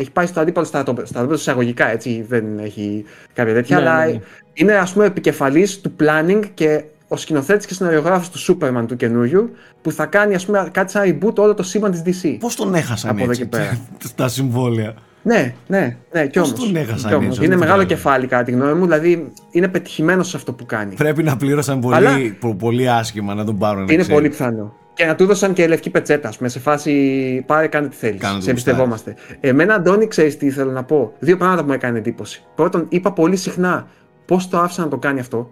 Έχει 0.00 0.10
πάει 0.10 0.26
στο 0.26 0.40
αντίπαλο 0.40 0.66
στρατόπεδο. 0.66 1.06
Στρατόπεδο 1.06 1.38
εισαγωγικά, 1.40 1.90
έτσι. 1.90 2.24
Δεν 2.28 2.58
έχει 2.58 3.04
κάποια 3.32 3.54
τέτοια. 3.54 3.76
Ναι, 3.80 3.82
αλλά 3.88 4.04
ναι, 4.06 4.12
ναι. 4.12 4.18
είναι 4.52 4.74
ας 4.74 4.92
πούμε 4.92 5.04
επικεφαλής 5.04 5.80
του 5.80 5.92
planning 6.00 6.40
και 6.54 6.84
ο 7.08 7.16
σκηνοθέτης 7.16 7.66
και 7.66 7.74
σεναριογράφος 7.74 8.30
του 8.32 8.58
Superman 8.60 8.84
του 8.86 8.96
καινούριου 8.96 9.50
που 9.82 9.92
θα 9.92 10.06
κάνει 10.06 10.34
ας 10.34 10.46
πούμε 10.46 10.68
κάτι 10.72 10.90
σαν 10.90 11.18
reboot 11.22 11.34
όλο 11.34 11.54
το 11.54 11.62
σύμπαν 11.62 11.90
της 11.90 12.22
DC. 12.22 12.36
Πώς 12.40 12.54
τον 12.56 12.74
έχασαν 12.74 13.10
Από 13.10 13.20
εδώ 13.22 13.30
έτσι 13.30 13.42
και 13.42 13.48
πέρα. 13.48 13.78
τα 14.16 14.28
συμβόλαια; 14.28 14.94
Ναι, 15.22 15.54
ναι, 15.66 15.96
ναι, 16.12 16.26
κι 16.26 16.38
Πώς 16.38 16.48
όμως. 16.52 16.64
τον 16.64 16.76
έχασαν 16.76 17.10
Κι 17.10 17.16
όμως. 17.16 17.28
έτσι, 17.28 17.44
Είναι 17.44 17.54
αυτό 17.54 17.64
το 17.64 17.70
μεγάλο 17.70 17.84
πράγμα; 17.84 17.84
κεφάλι 17.84 18.26
κατά 18.26 18.42
τη 18.44 18.50
γνώμη 18.52 18.72
μου, 18.72 18.84
δηλαδή 18.84 19.32
είναι 19.50 19.68
πετυχημένος 19.68 20.28
σε 20.28 20.36
αυτό 20.36 20.52
που 20.52 20.66
κάνει. 20.66 20.94
Πρέπει 20.94 21.22
να 21.22 21.36
πλήρωσαν 21.36 21.80
πολύ, 21.80 21.94
Αλλά- 21.96 22.16
πο- 22.40 22.54
πολύ 22.54 22.90
άσχημα 22.90 23.34
να 23.34 23.44
τον 23.44 23.58
πάρουν. 23.58 23.82
Είναι 23.82 23.90
ξέρεις. 23.92 24.08
πολύ 24.08 24.28
πιθανό. 24.28 24.74
Και 24.98 25.04
να 25.04 25.14
του 25.14 25.26
δώσαν 25.26 25.52
και 25.52 25.66
λευκή 25.66 25.90
πετσέτα, 25.90 26.28
ας 26.28 26.36
πούμε, 26.36 26.48
σε 26.48 26.58
φάση 26.58 27.42
πάρε 27.46 27.66
κάνε 27.66 27.88
τι 27.88 27.96
θέλεις. 27.96 28.20
Κάνε 28.20 28.34
το 28.36 28.40
Σε 28.42 28.50
εμπιστευόμαστε. 28.50 29.14
Εμένα, 29.40 29.74
Αντώνη, 29.74 30.06
ξέρεις 30.06 30.36
τι 30.36 30.46
ήθελα 30.46 30.72
να 30.72 30.84
πω; 30.84 31.12
Δύο 31.18 31.36
πράγματα 31.36 31.60
που 31.62 31.68
μου 31.68 31.72
έκανε 31.74 31.98
εντύπωση. 31.98 32.44
Πρώτον, 32.54 32.86
είπα 32.88 33.12
πολύ 33.12 33.36
συχνά 33.36 33.88
πώς 34.24 34.48
το 34.48 34.58
άφησα 34.58 34.82
να 34.82 34.88
το 34.88 34.96
κάνει 34.98 35.20
αυτό. 35.20 35.50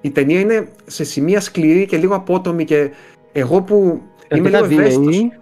Η 0.00 0.10
ταινία 0.10 0.40
είναι 0.40 0.68
σε 0.86 1.04
σημεία 1.04 1.40
σκληρή 1.40 1.86
και 1.86 1.96
λίγο 1.96 2.14
απότομη 2.14 2.64
και 2.64 2.90
εγώ 3.32 3.62
που 3.62 4.02
είμαι 4.34 4.48
λίγο 4.48 4.56
Αρκετά 4.64 4.80
ευαίσθητος. 4.82 5.16
βίαιη. 5.16 5.32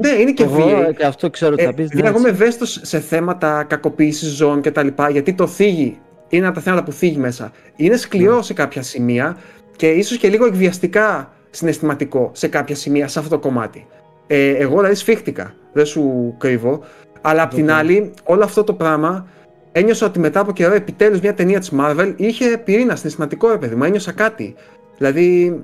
Ναι, 0.00 0.08
είναι 0.08 0.32
και 0.32 0.42
Εγώ 0.42 0.54
βίαιη. 0.54 0.94
και 0.94 1.04
αυτό 1.04 1.30
ξέρω 1.30 1.54
τι 1.54 1.62
Ε, 1.62 1.66
θα 1.66 1.74
πεις. 1.74 1.88
δηλαδή, 1.88 2.02
ναι, 2.02 2.08
εγώ 2.08 2.18
είμαι 2.18 2.28
έτσι. 2.28 2.40
ευαίσθητος 2.42 2.80
σε 2.82 3.00
θέματα 3.00 3.64
κακοποίησης 3.68 4.28
ζώων 4.28 4.60
κτλ. 4.60 4.86
Γιατί 5.10 5.32
το 5.34 5.46
θίγει 5.46 5.98
είναι 6.28 6.40
ένα 6.40 6.46
από 6.46 6.54
τα 6.56 6.62
θέματα 6.62 6.82
που 6.82 6.92
θίγει 6.92 7.16
μέσα. 7.18 7.52
Είναι 7.76 7.96
σκληρό 7.96 8.42
σε 8.42 8.52
κάποια 8.52 8.82
σημεία 8.82 9.36
και 9.76 9.88
ίσως 9.90 10.16
και 10.18 10.28
λίγο 10.28 10.46
εκβιαστικά 10.46 11.30
συναισθηματικό 11.56 12.30
σε 12.32 12.48
κάποια 12.48 12.74
σημεία 12.74 13.08
σε 13.08 13.18
αυτό 13.18 13.30
το 13.30 13.38
κομμάτι. 13.38 13.86
Ε, 14.26 14.50
εγώ 14.50 14.76
δηλαδή 14.76 14.94
σφίχτηκα, 14.94 15.54
δεν 15.72 15.86
σου 15.86 16.34
κρύβω. 16.38 16.80
Αλλά 17.20 17.42
απ' 17.42 17.54
την 17.54 17.70
άλλη, 17.70 18.12
όλο 18.24 18.44
αυτό 18.44 18.64
το 18.64 18.72
πράγμα 18.72 19.26
ένιωσα 19.72 20.06
ότι 20.06 20.18
μετά 20.18 20.40
από 20.40 20.52
καιρό 20.52 20.74
επιτέλους 20.74 21.20
μια 21.20 21.34
ταινία 21.34 21.58
της 21.58 21.72
Marvel 21.78 22.14
είχε 22.16 22.58
πυρήνα 22.64 22.96
συναισθηματικό, 22.96 23.50
ρε 23.50 23.56
παιδί 23.56 23.74
μου. 23.74 23.84
Ένιωσα 23.84 24.12
κάτι. 24.12 24.54
Δηλαδή, 24.96 25.60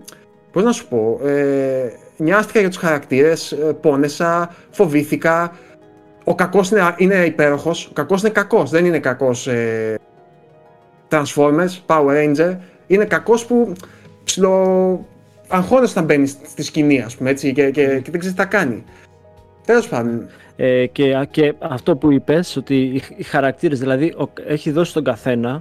πώς 0.52 0.62
να 0.62 0.72
σου 0.72 0.88
πω, 0.88 1.20
ε, 1.24 1.92
νοιάστηκα 2.16 2.60
για 2.60 2.68
τους 2.68 2.78
χαρακτήρες, 2.78 3.52
ε, 3.52 3.56
πόνεσα, 3.56 4.54
φοβήθηκα. 4.70 5.52
Ο 6.24 6.34
κακός 6.34 6.70
είναι, 6.70 6.94
είναι 6.96 7.24
υπέροχος. 7.24 7.86
Ο 7.86 7.92
κακός 7.92 8.20
είναι 8.20 8.30
κακός. 8.30 8.70
Δεν 8.70 8.84
είναι 8.84 8.98
κακός 8.98 9.46
ε, 9.46 9.98
Transformers, 11.08 11.80
Power 11.86 12.10
Ranger. 12.10 12.56
Είναι 12.86 13.04
κακός 13.04 13.46
που 13.46 13.72
ψιλο 14.24 15.06
αγχώνεσαι 15.52 15.92
όταν 15.92 16.04
μπαίνεις 16.04 16.36
στη 16.46 16.62
σκηνή, 16.62 17.00
ας 17.02 17.16
πούμε 17.16 17.30
έτσι, 17.30 17.52
και, 17.52 17.70
και, 17.70 17.82
και 17.86 18.10
δεν 18.10 18.20
ξέρεις 18.20 18.30
τι 18.30 18.34
θα 18.42 18.44
κάνει. 18.44 18.84
Τέλος 19.66 19.88
πάντων. 19.88 20.26
Ε, 20.56 20.86
και, 20.86 21.26
και 21.30 21.54
αυτό 21.58 21.96
που 21.96 22.12
είπες, 22.12 22.56
ότι 22.56 22.74
οι, 22.76 23.02
οι 23.16 23.22
χαρακτήρες, 23.22 23.78
δηλαδή, 23.78 24.06
ο, 24.06 24.28
έχει 24.46 24.70
δώσει 24.70 24.90
στον 24.90 25.04
καθένα 25.04 25.60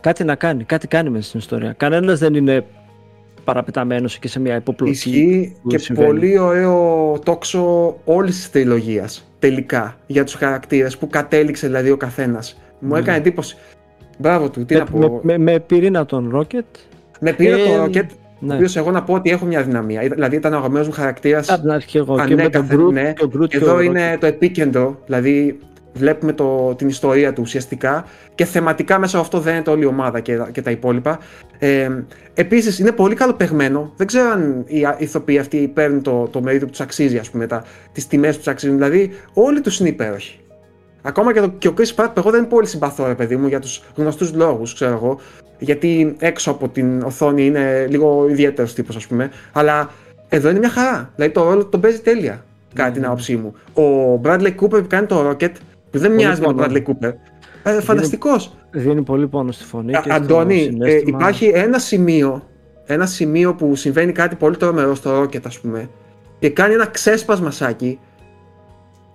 κάτι 0.00 0.24
να 0.24 0.34
κάνει, 0.34 0.64
κάτι 0.64 0.86
κάνει 0.88 1.10
μέσα 1.10 1.28
στην 1.28 1.38
ιστορία. 1.40 1.74
Κανένας 1.76 2.18
δεν 2.18 2.34
είναι 2.34 2.64
παραπεταμένος 3.44 4.18
και 4.18 4.28
σε 4.28 4.40
μια 4.40 4.56
υποπλοκή. 4.56 4.92
Ισχύει 4.92 5.56
και 5.66 5.78
συμβαίνει. 5.78 6.06
πολύ 6.08 6.38
ωραίο 6.38 7.18
τόξο 7.24 7.96
όλης 8.04 8.34
της 8.36 8.50
τριλογίας 8.50 9.30
τελικά 9.38 9.96
για 10.06 10.24
τους 10.24 10.34
χαρακτήρες 10.34 10.96
που 10.98 11.08
κατέληξε 11.08 11.66
δηλαδή 11.66 11.90
ο 11.90 11.96
καθένας. 11.96 12.60
Μου 12.78 12.92
Ναι. 12.92 12.98
έκανε 12.98 13.16
εντύπωση. 13.16 13.56
Μπράβο 14.18 14.50
του, 14.50 14.64
τι 14.64 14.74
με, 14.74 14.80
να 14.80 14.86
πω. 14.86 14.98
με, 14.98 15.20
με, 15.22 15.38
με 15.38 15.60
πυρήνα 15.60 16.06
τον 16.06 16.32
Rocket. 16.36 16.78
Με 17.20 17.32
πήρε 17.32 17.54
Ε, 17.62 17.64
το 17.64 17.84
Rocket, 17.84 18.06
ο 18.42 18.46
Ναι. 18.46 18.54
οποίος 18.54 18.76
εγώ 18.76 18.90
να 18.90 19.02
πω 19.02 19.14
ότι 19.14 19.30
έχω 19.30 19.44
μια 19.46 19.62
δυναμία. 19.62 20.00
Ήταν- 20.02 20.14
Δηλαδή 20.14 20.36
ήταν 20.36 20.52
ο 20.52 20.56
αγαπημένο 20.56 20.84
μου 20.86 20.92
χαρακτήρας. 20.92 21.48
Από 21.48 21.60
την 21.60 21.70
αρχή 21.70 21.96
εγώ 21.98 22.14
και 22.14 22.20
με 22.22 22.28
τον 22.28 22.40
Ανέκαθεν, 22.40 22.80
Groot 22.86 22.92
ναι. 22.92 23.12
και 23.12 23.24
ο 23.24 23.30
Groot 23.36 23.48
Και 23.48 23.58
και 23.58 23.64
εδώ 23.64 23.74
ο 23.74 23.80
είναι 23.80 24.14
Rocket. 24.14 24.18
το 24.20 24.26
επίκεντρο, 24.26 25.00
δηλαδή 25.06 25.58
βλέπουμε 25.92 26.32
το, 26.32 26.74
την 26.78 26.88
ιστορία 26.88 27.32
του 27.32 27.42
ουσιαστικά 27.44 28.04
και 28.34 28.44
θεματικά 28.44 28.98
μέσα 28.98 29.16
από 29.16 29.26
αυτό 29.26 29.40
δένεται 29.40 29.70
όλη 29.70 29.82
η 29.82 29.86
ομάδα 29.86 30.20
και, 30.20 30.38
και 30.52 30.62
τα 30.62 30.70
υπόλοιπα. 30.70 31.18
Ε, 31.58 31.88
Επίσης 32.34 32.78
είναι 32.78 32.92
πολύ 32.92 33.14
καλοπεγμένο. 33.14 33.92
Δεν 33.96 34.06
ξέρω 34.06 34.30
αν 34.30 34.62
οι 34.66 34.84
α- 34.84 34.96
ηθοποιοί 34.98 35.38
αυτοί 35.38 35.68
παίρνουν 35.74 36.02
το, 36.02 36.28
το 36.30 36.40
μερίδιο 36.42 36.64
που 36.66 36.70
τους 36.72 36.80
αξίζει, 36.80 37.18
ας 37.18 37.30
πούμε, 37.30 37.46
τις 37.92 38.06
τιμές 38.06 38.30
που 38.32 38.38
τους 38.38 38.48
αξίζουν. 38.48 38.76
Δηλαδή, 38.76 39.10
όλοι 39.32 39.60
τους 39.60 39.78
είναι 39.80 39.88
υπέροχοι. 39.88 40.38
Ακόμα 41.06 41.32
και, 41.32 41.40
το, 41.40 41.48
και 41.48 41.68
ο 41.68 41.74
Chris 41.78 41.94
Pratt, 41.94 42.10
εγώ 42.16 42.30
δεν 42.30 42.48
πολύ 42.48 42.66
συμπαθώ, 42.66 43.06
ρε 43.06 43.14
παιδί 43.14 43.36
μου, 43.36 43.46
για 43.46 43.60
τους 43.60 43.82
γνωστούς 43.94 44.34
λόγους, 44.34 44.74
ξέρω 44.74 44.92
εγώ. 44.92 45.18
Γιατί 45.58 46.16
έξω 46.18 46.50
από 46.50 46.68
την 46.68 47.02
οθόνη 47.02 47.46
είναι 47.46 47.86
λίγο 47.88 48.26
ιδιαίτερος 48.28 48.74
τύπος, 48.74 48.96
ας 48.96 49.06
πούμε. 49.06 49.30
Αλλά 49.52 49.90
εδώ 50.28 50.48
είναι 50.50 50.58
μια 50.58 50.68
χαρά. 50.68 51.10
Δηλαδή 51.14 51.34
το 51.34 51.42
ρόλο 51.42 51.64
τον 51.64 51.80
παίζει 51.80 52.00
τέλεια, 52.00 52.44
κατά 52.74 52.90
την 52.90 53.04
άποψή 53.04 53.36
μου. 53.36 53.54
Ο 53.84 54.20
Bradley 54.24 54.54
Cooper 54.60 54.68
που 54.70 54.86
κάνει 54.88 55.06
το 55.06 55.30
Rocket, 55.30 55.52
που 55.90 55.98
δεν 55.98 56.12
μοιάζει 56.12 56.40
με 56.40 56.46
τον 56.46 56.56
πόνο. 56.56 56.68
Bradley 56.72 56.82
Cooper. 56.82 57.12
Ε, 57.62 57.80
Φανταστικός. 57.80 58.56
Δίνει 58.70 59.02
πολύ 59.02 59.26
πόνο 59.26 59.52
στη 59.52 59.64
φωνή. 59.64 59.92
και 59.92 59.98
στο 60.02 60.12
Αντώνη, 60.12 60.60
ε, 60.60 60.62
συναίσθημα. 60.62 61.18
υπάρχει 61.18 61.46
ένα 61.54 61.78
σημείο, 61.78 62.42
ένα 62.86 63.06
σημείο 63.06 63.54
που 63.54 63.74
συμβαίνει 63.74 64.12
κάτι 64.12 64.34
πολύ 64.34 64.56
τρομερό 64.56 64.94
στο 64.94 65.22
Rocket, 65.22 65.46
ας 65.46 65.60
πούμε, 65.60 65.90
και 66.38 66.50
κάνει 66.50 66.74
ένα 66.74 66.86
ξέσπασμα 66.86 67.50
σάκι. 67.50 67.98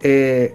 Ε, 0.01 0.47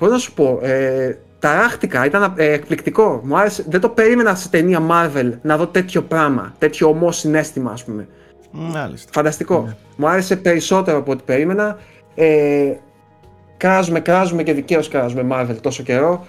πώς 0.00 0.10
να 0.10 0.18
σου 0.18 0.32
πω, 0.32 0.58
ε, 0.62 1.18
ταράχτηκα, 1.38 2.04
ήταν 2.04 2.34
ε, 2.36 2.52
εκπληκτικό. 2.52 3.20
Μου 3.24 3.38
άρεσε, 3.38 3.64
δεν 3.68 3.80
το 3.80 3.88
περίμενα 3.88 4.34
σε 4.34 4.48
ταινία 4.48 4.80
Marvel 4.90 5.30
να 5.42 5.56
δω 5.56 5.66
τέτοιο 5.66 6.02
πράγμα, 6.02 6.54
τέτοιο 6.58 6.88
ομό 6.88 7.12
συνέστημα, 7.12 7.70
ας 7.70 7.84
πούμε. 7.84 8.08
Μάλιστα. 8.50 9.10
Φανταστικό. 9.12 9.62
Ναι. 9.66 9.76
Μου 9.96 10.08
άρεσε 10.08 10.36
περισσότερο 10.36 10.98
από 10.98 11.12
ό,τι 11.12 11.22
περίμενα. 11.24 11.78
Ε, 12.14 12.72
κράζουμε, 13.56 14.00
κράζουμε 14.00 14.42
και 14.42 14.52
δικαίως 14.52 14.88
κράζουμε 14.88 15.26
Marvel 15.30 15.56
τόσο 15.60 15.82
καιρό. 15.82 16.26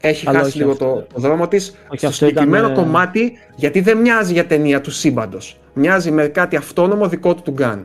Έχει 0.00 0.28
Αλλά 0.28 0.38
χάσει 0.38 0.50
όχι 0.50 0.58
λίγο 0.58 0.70
αυτό. 0.70 0.84
το, 0.84 1.06
το 1.14 1.20
δρόμο 1.20 1.48
της. 1.48 1.64
Στο 1.96 2.06
αυτό 2.06 2.26
συγκεκριμένο 2.26 2.66
ήταν, 2.66 2.78
ε, 2.78 2.82
κομμάτι, 2.82 3.32
γιατί 3.56 3.80
δεν 3.80 3.98
μοιάζει 3.98 4.32
για 4.32 4.46
ταινία 4.46 4.80
του 4.80 4.90
σύμπαντος. 4.90 5.60
Μοιάζει 5.72 6.10
με 6.10 6.26
κάτι 6.26 6.56
αυτόνομο 6.56 7.08
δικό 7.08 7.34
του 7.34 7.42
του 7.42 7.54
Gun. 7.58 7.84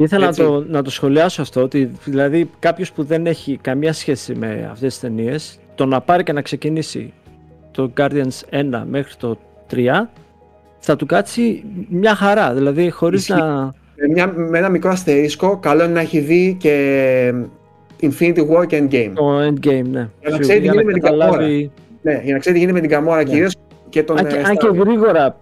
Ήθελα 0.00 0.22
να 0.22 0.28
Έτσι. 0.28 0.42
το, 0.42 0.64
να 0.68 0.82
το 0.82 0.90
σχολιάσω 0.90 1.42
αυτό, 1.42 1.62
ότι 1.62 1.90
δηλαδή 2.04 2.50
κάποιος 2.58 2.92
που 2.92 3.04
δεν 3.04 3.26
έχει 3.26 3.58
καμία 3.60 3.92
σχέση 3.92 4.34
με 4.34 4.68
αυτές 4.70 4.92
τις 4.92 5.00
ταινίες, 5.00 5.58
το 5.74 5.86
να 5.86 6.00
πάρει 6.00 6.22
και 6.22 6.32
να 6.32 6.42
ξεκινήσει 6.42 7.12
το 7.70 7.90
Guardians 7.96 8.40
1 8.50 8.82
μέχρι 8.90 9.14
το 9.18 9.38
3, 9.70 9.76
θα 10.78 10.96
του 10.96 11.06
κάτσει 11.06 11.64
μια 11.88 12.14
χαρά, 12.14 12.54
δηλαδή 12.54 12.90
χωρίς 12.90 13.20
Ισχύει. 13.28 13.40
να... 13.40 13.72
Με, 14.00 14.08
μια, 14.12 14.32
με 14.36 14.58
ένα 14.58 14.68
μικρό 14.68 14.90
αστερίσκο, 14.90 15.58
καλό 15.58 15.84
είναι 15.84 15.92
να 15.92 16.00
έχει 16.00 16.18
δει 16.20 16.56
και 16.60 17.32
Infinity 18.00 18.48
War 18.50 18.66
και 18.66 18.78
Endgame. 18.82 19.12
Το 19.14 19.38
endgame, 19.40 19.84
ναι. 19.90 20.08
Για 20.20 20.30
να 20.30 20.38
ξέρει 20.38 20.60
τι 20.60 20.66
γίνεται 20.66 20.84
με 20.84 20.92
την 20.92 21.02
καταλάβει... 21.02 21.70
Ναι, 22.02 22.20
για 22.24 22.32
να 22.32 22.38
ξέρει 22.38 22.58
τι 22.58 22.64
γίνεται 22.64 22.80
με 22.80 22.86
την 22.86 22.98
Gamora 22.98 23.16
Ναι. 23.16 23.24
κυρίως 23.24 23.54
και 23.88 24.02
τον. 24.02 24.18
Αν 24.18 24.26
και, 24.26 24.36
ε, 24.36 24.42
αν 24.42 24.56
και 24.56 24.68
Stark. 24.70 24.74
γρήγορα, 24.74 25.36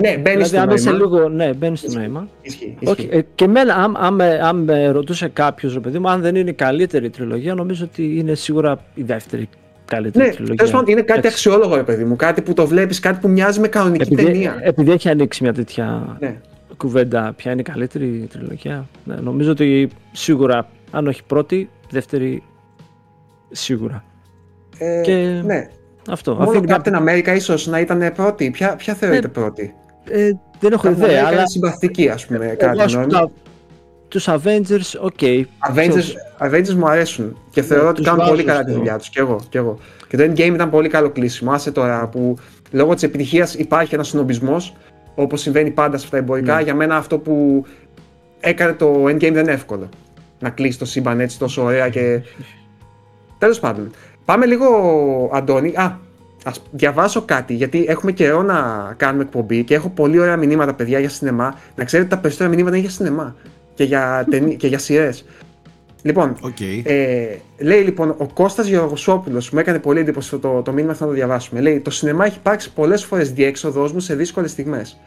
Ναι, 0.00 0.16
μπαίνεις 0.18 0.50
δηλαδή 0.50 0.76
στο 0.78 0.90
αν 0.90 0.96
είσαι 0.96 1.04
νόημα. 1.04 1.04
λίγο, 1.16 1.28
ναι, 1.28 1.52
μπαίνεις 1.52 1.78
στο 1.78 1.88
Ισχύει. 1.88 2.00
νόημα. 2.00 2.28
Ισχύει, 2.42 2.76
Όχι, 2.84 3.00
ισχύει. 3.02 3.16
ε, 3.16 3.20
και 3.34 3.44
εμένα, 3.44 3.74
αν, 3.74 3.96
αν, 4.00 4.14
με- 4.14 4.40
αν 4.42 4.56
με 4.56 4.88
ρωτούσε 4.88 5.28
κάποιος, 5.28 5.74
ρε 5.74 5.80
παιδί 5.80 5.98
μου, 5.98 6.08
αν 6.10 6.20
δεν 6.20 6.34
είναι 6.36 6.50
η 6.50 6.54
καλύτερη 6.54 7.10
τριλογία, 7.10 7.54
νομίζω 7.54 7.84
ότι 7.84 8.18
είναι 8.18 8.34
σίγουρα 8.34 8.78
η 8.94 9.02
δεύτερη 9.02 9.48
καλύτερη 9.84 10.24
Ναι, 10.26 10.30
τριλογία. 10.32 10.56
τέλος 10.56 10.70
πάντων 10.72 10.86
είναι 10.88 11.00
κάτι 11.02 11.18
Εντάξει. 11.18 11.28
αξιόλογο, 11.48 11.76
ρε 11.76 11.82
παιδί 11.82 12.04
μου. 12.04 12.16
Κάτι 12.16 12.42
που 12.42 12.52
το 12.52 12.66
βλέπεις, 12.66 13.00
κάτι 13.00 13.18
που 13.20 13.28
μοιάζει 13.28 13.60
με 13.60 13.68
κανονική 13.68 14.12
επειδή, 14.12 14.24
ταινία. 14.32 14.58
επειδή 14.62 14.90
έχει 14.90 15.08
ανοίξει 15.08 15.42
μια 15.42 15.52
τέτοια 15.52 16.16
Ναι. 16.20 16.36
κουβέντα, 16.76 17.32
ποια 17.36 17.52
είναι 17.52 17.60
η 17.60 17.64
καλύτερη 17.64 18.28
τριλογία. 18.32 18.88
Ναι, 19.04 19.14
νομίζω 19.14 19.50
ότι 19.50 19.88
σίγουρα, 20.12 20.68
αν 20.90 21.06
όχι 21.06 21.22
πρώτη, 21.26 21.68
δεύτερη 21.90 22.42
σίγουρα. 23.50 24.04
Ε, 24.78 25.00
Και- 25.04 25.40
ναι. 25.44 25.68
Αυτό. 26.10 26.34
Μόνο 26.34 26.48
Αφήνει 26.50 26.64
μια- 26.66 26.82
Captain 26.84 27.08
America 27.08 27.34
ίσως 27.36 27.66
να 27.66 27.80
ήταν 27.80 28.12
πρώτη. 28.14 28.50
Ποια, 28.50 28.76
ποια 28.76 28.94
θεωρείται 28.94 29.28
πρώτη; 29.28 29.74
Ε, 30.10 30.30
δεν 30.60 30.72
έχω 30.72 30.88
Captain 30.88 30.92
ιδέα, 30.92 31.22
America 31.22 31.26
αλλά 31.26 31.36
είναι 31.36 31.46
συμπαθητική, 31.46 32.08
ας 32.08 32.26
πούμε, 32.26 32.44
εγώ, 32.46 32.56
κάτι 32.56 32.80
ας 32.80 32.92
πούμε, 32.92 33.06
νόημα. 33.06 33.30
τους 34.08 34.28
Avengers, 34.28 35.00
οκ. 35.00 35.18
Avengers, 35.74 35.90
Τους- 35.92 36.14
Avengers 36.38 36.74
μου 36.74 36.88
αρέσουν 36.88 37.36
και 37.50 37.62
θεωρώ 37.62 37.86
ότι 37.88 37.96
τους 37.96 38.04
κάνουν 38.04 38.18
βάζω 38.20 38.30
πολύ 38.30 38.44
καλά 38.44 38.62
τη 38.64 38.70
στο- 38.70 38.78
δουλειά 38.78 38.98
τους. 38.98 39.08
Και 39.08 39.20
εγώ, 39.20 39.40
και 39.48 39.58
εγώ. 39.58 39.78
Και 40.08 40.16
το 40.16 40.22
Endgame 40.22 40.38
ήταν 40.54 40.70
πολύ 40.70 40.88
καλό 40.88 41.10
κλείσιμο. 41.10 41.52
Άσε 41.52 41.70
τώρα 41.72 42.08
που 42.08 42.36
λόγω 42.70 42.94
της 42.94 43.02
επιτυχίας 43.02 43.54
υπάρχει 43.54 43.94
ένας 43.94 44.08
συνομπισμό, 44.08 44.56
όπως 45.14 45.40
συμβαίνει 45.40 45.70
πάντα 45.70 45.96
σε 45.98 46.04
αυτά 46.04 46.16
τα 46.16 46.22
εμπορικά. 46.22 46.54
Ναι. 46.56 46.62
Για 46.62 46.74
μένα 46.74 46.96
αυτό 46.96 47.18
που 47.18 47.66
έκανε 48.40 48.72
το 48.72 49.04
Endgame 49.04 49.18
δεν 49.32 49.36
είναι 49.36 49.52
εύκολο. 49.52 49.88
Να 50.38 50.50
κλείσει 50.50 50.78
το 50.78 50.84
σύμπαν 50.84 51.20
έτσι 51.20 51.38
τόσο 51.38 51.62
ωραία 51.62 51.88
και. 51.88 52.20
Τέλος 53.38 53.60
πάντων. 53.60 53.90
Πάμε 54.24 54.46
λίγο, 54.46 54.66
Αντώνη. 55.32 55.72
Α, 55.76 55.98
ας 56.44 56.62
διαβάσω 56.70 57.22
κάτι, 57.22 57.54
γιατί 57.54 57.84
έχουμε 57.88 58.12
καιρό 58.12 58.42
να 58.42 58.92
κάνουμε 58.96 59.22
εκπομπή 59.22 59.64
και 59.64 59.74
έχω 59.74 59.88
πολύ 59.88 60.18
ωραία 60.18 60.36
μηνύματα, 60.36 60.74
παιδιά, 60.74 60.98
για 60.98 61.08
σινεμά. 61.08 61.54
Να 61.74 61.84
ξέρετε, 61.84 62.08
τα 62.08 62.18
περισσότερα 62.18 62.50
μηνύματα 62.50 62.76
είναι 62.76 62.86
για 62.86 62.94
σινεμά 62.94 63.36
και 63.74 63.84
για, 63.84 64.26
ταινί- 64.30 64.56
και 64.56 64.66
για 64.66 64.78
σειρές. 64.78 65.24
Λοιπόν, 66.02 66.36
Οκ. 66.40 66.60
ε, 66.82 67.38
λέει 67.58 67.82
λοιπόν 67.82 68.14
ο 68.18 68.26
Κώστας 68.34 68.66
Γεωργοσόπουλος, 68.66 69.50
μου 69.50 69.58
έκανε 69.58 69.78
πολύ 69.78 70.00
εντύπωση 70.00 70.34
αυτό 70.34 70.48
το, 70.48 70.62
το 70.62 70.72
μήνυμα, 70.72 70.92
αυτό 70.92 71.04
να 71.04 71.10
το 71.10 71.16
διαβάσουμε. 71.16 71.60
Λέει: 71.60 71.80
Το 71.80 71.90
σινεμά 71.90 72.24
έχει 72.24 72.36
υπάρξει 72.36 72.72
πολλές 72.72 73.04
φορές 73.04 73.32
διέξοδο 73.32 73.90
μου 73.92 74.00
σε 74.00 74.14
δύσκολες 74.14 74.50
στιγμές. 74.50 75.00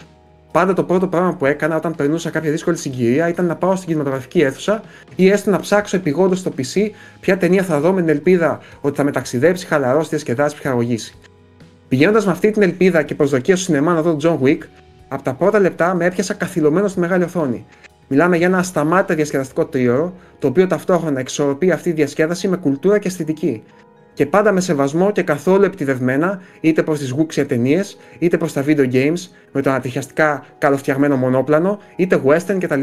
Πάντα 0.56 0.74
το 0.74 0.84
πρώτο 0.84 1.08
πράγμα 1.08 1.34
που 1.34 1.46
έκανα 1.46 1.76
όταν 1.76 1.96
περνούσα 1.96 2.30
κάποια 2.30 2.52
δύσκολη 2.52 2.78
συγκυρία 2.78 3.28
ήταν 3.28 3.46
να 3.46 3.56
πάω 3.56 3.76
στην 3.76 3.88
κινηματογραφική 3.88 4.42
αίθουσα 4.42 4.84
ή 5.16 5.30
έστω 5.30 5.52
να 5.52 5.60
ψάξω 5.60 5.98
επειγόντως 5.98 6.40
στο 6.40 6.52
PC 6.58 6.90
ποια 7.20 7.38
ταινία 7.38 7.64
θα 7.64 7.80
δω 7.80 7.92
με 7.94 8.02
την 8.02 8.10
ελπίδα 8.10 8.60
ότι 8.82 8.96
θα 8.96 9.04
με 9.04 9.12
ταξιδέψει, 9.12 9.66
χαλαρώσει, 9.66 10.10
διασκεδάσει, 10.10 10.56
ψυχαγωγήσει. 10.56 11.16
Πηγαίνοντας 11.88 12.26
με 12.26 12.32
αυτή 12.32 12.52
την 12.52 12.62
ελπίδα 12.62 13.04
και 13.04 13.16
προσδοκία 13.16 13.56
στο 13.56 13.66
σινεμά 13.66 13.94
να 13.94 14.02
δω 14.02 14.16
τον 14.16 14.40
John 14.40 14.48
Wick, 14.48 14.58
από 15.08 15.24
τα 15.24 15.34
πρώτα 15.34 15.60
λεπτά 15.60 15.94
με 15.94 16.06
έπιασα 16.06 16.34
καθυλωμένος 16.34 16.92
στη 16.92 17.00
μεγάλη 17.00 17.24
οθόνη. 17.24 17.66
Μιλάμε 18.08 18.38
για 18.38 18.48
ένα 18.48 18.58
ασταμάτητα 18.58 19.16
διασκεδαστικό 19.16 19.66
τρίωρο, 19.66 20.14
το 20.40 20.48
οποίο 20.48 20.68
ταυτόχρονα 20.68 21.20
εξορροπεί 21.20 21.72
αυτή 21.72 21.90
τη 21.90 21.96
διασκέδαση 21.96 22.48
με 22.48 22.58
κουλτούρα 22.58 23.00
και 23.00 23.08
αισθητική. 23.08 23.64
Και 24.16 24.26
πάντα 24.26 24.52
με 24.52 24.62
σεβασμό 24.62 25.12
και 25.12 25.22
καθόλου 25.22 25.64
επιτιδευμένα 25.64 26.42
είτε 26.62 26.84
προς 26.84 27.00
τις 27.00 27.10
γούξια 27.10 27.46
ταινίες, 27.46 27.98
είτε 28.20 28.38
προς 28.38 28.54
τα 28.54 28.64
video 28.68 28.92
games, 28.94 29.30
με 29.52 29.62
το 29.62 29.70
ανατριχιαστικά 29.70 30.46
καλοφτιαγμένο 30.58 31.16
μονόπλανο, 31.16 31.80
είτε 31.96 32.22
western 32.26 32.58
κτλ. 32.60 32.82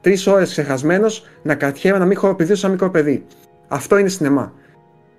Τρεις 0.00 0.26
ώρες 0.26 0.50
ξεχασμένος 0.50 1.26
να 1.42 1.54
κρατιέμαι 1.54 1.98
να 1.98 2.04
μην 2.04 2.16
χοροπηδήσω 2.16 2.56
σαν 2.56 2.70
μικρό 2.70 2.90
παιδί. 2.90 3.24
Αυτό 3.68 3.98
είναι 3.98 4.08
σινεμά. 4.08 4.52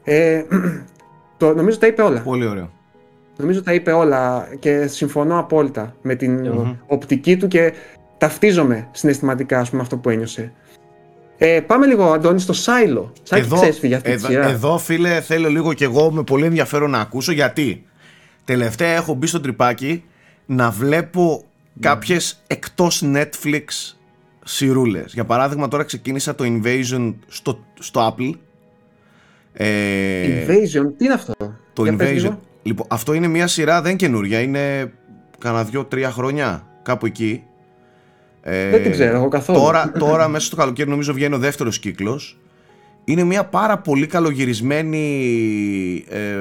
Ε, 0.04 0.44
το, 1.38 1.54
νομίζω 1.54 1.78
τα 1.78 1.88
είπε 1.88 2.02
όλα. 2.02 2.20
Πολύ 2.20 2.46
ωραίο. 2.46 2.72
Νομίζω 3.38 3.64
τα 3.64 3.74
είπε 3.74 3.92
όλα 3.92 4.48
και 4.60 4.88
συμφωνώ 4.88 5.40
απόλυτα 5.40 5.96
με 6.02 6.16
την 6.16 6.48
Μμμ. 6.48 6.74
οπτική 6.88 7.38
του 7.38 7.48
και 7.48 7.74
ταυτίζομαι 8.18 8.88
συναισθηματικά 8.92 9.60
ας 9.60 9.70
πούμε, 9.70 9.82
με 9.82 9.84
αυτό 9.84 9.98
που 9.98 10.10
ένιωσε. 10.10 10.52
Ε, 11.38 11.60
πάμε 11.68 11.86
λίγο, 11.86 12.12
Αντώνη, 12.12 12.40
στο 12.40 12.54
Σάιλο. 12.54 13.14
Σαν 13.24 13.40
Εδώ, 13.40 13.56
ξέρεις 13.56 13.80
για 13.82 13.98
αυτή 13.98 14.10
τη 14.10 14.16
εδώ, 14.16 14.28
σειρά. 14.28 14.48
εδώ, 14.48 14.78
φίλε, 14.78 15.22
θέλω 15.22 15.50
λίγο 15.50 15.74
κι 15.74 15.84
εγώ 15.84 16.12
με 16.12 16.24
πολύ 16.24 16.46
ενδιαφέρον 16.46 16.90
να 16.90 17.00
ακούσω 17.00 17.32
γιατί 17.32 17.86
τελευταία 18.46 18.96
έχω 18.96 19.14
μπει 19.14 19.28
στο 19.28 19.40
τρυπάκι 19.40 20.04
να 20.46 20.72
βλέπω 20.72 21.44
κάποιες 21.80 22.44
εκτός 22.48 23.04
Netflix 23.06 23.64
σειρούλες. 24.44 25.14
Για 25.14 25.26
παράδειγμα 25.26 25.68
τώρα 25.68 25.84
ξεκίνησα 25.84 26.36
το 26.36 26.44
Invasion 26.48 27.14
στο, 27.28 27.60
στο 27.80 28.16
Apple. 28.16 28.32
Ε, 29.54 30.46
Invasion, 30.46 30.92
τι 30.98 31.06
είναι 31.06 31.14
αυτό; 31.14 31.34
Το 31.74 31.84
Invasion. 31.88 32.38
Λοιπόν, 32.64 32.88
αυτό 32.90 33.14
είναι 33.14 33.28
μια 33.28 33.48
σειρά, 33.48 33.82
δεν 33.82 33.96
καινούρια, 33.96 34.40
είναι 34.40 34.94
κανένα 35.40 35.64
δυο-τρία 35.64 36.12
χρόνια, 36.12 36.68
κάπου 36.84 37.06
εκεί. 37.06 37.44
Ε, 38.50 38.70
δεν 38.70 38.84
την 38.84 38.92
ξέρω 38.92 39.16
εγώ 39.16 39.28
καθόλου. 39.28 39.60
Τώρα, 39.60 39.92
τώρα 40.00 40.28
μέσα 40.28 40.46
στο 40.46 40.56
καλοκαίρι 40.56 40.90
νομίζω 40.90 41.14
βγαίνει 41.14 41.36
ο 41.36 41.38
δεύτερος 41.38 41.80
κύκλος. 41.80 42.40
Είναι 43.04 43.24
μια 43.24 43.46
πάρα 43.46 43.78
πολύ 43.78 44.08
καλογυρισμένη 44.08 46.06
ε, 46.10 46.38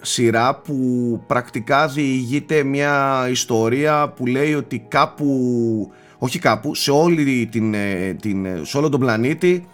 σειρά 0.00 0.54
που 0.54 1.20
πρακτικά 1.26 1.88
διηγείται 1.88 2.62
μια 2.62 3.26
ιστορία 3.30 4.08
που 4.08 4.26
λέει 4.26 4.54
ότι 4.54 4.84
κάπου, 4.88 5.92
όχι 6.18 6.38
κάπου, 6.38 6.74
σε, 6.74 6.90
όλη 6.90 7.46
την, 7.46 7.74
ε, 7.74 8.16
την, 8.20 8.46
σε 8.62 8.76
όλο 8.76 8.88
τον 8.88 9.00
πλανήτη 9.00 9.68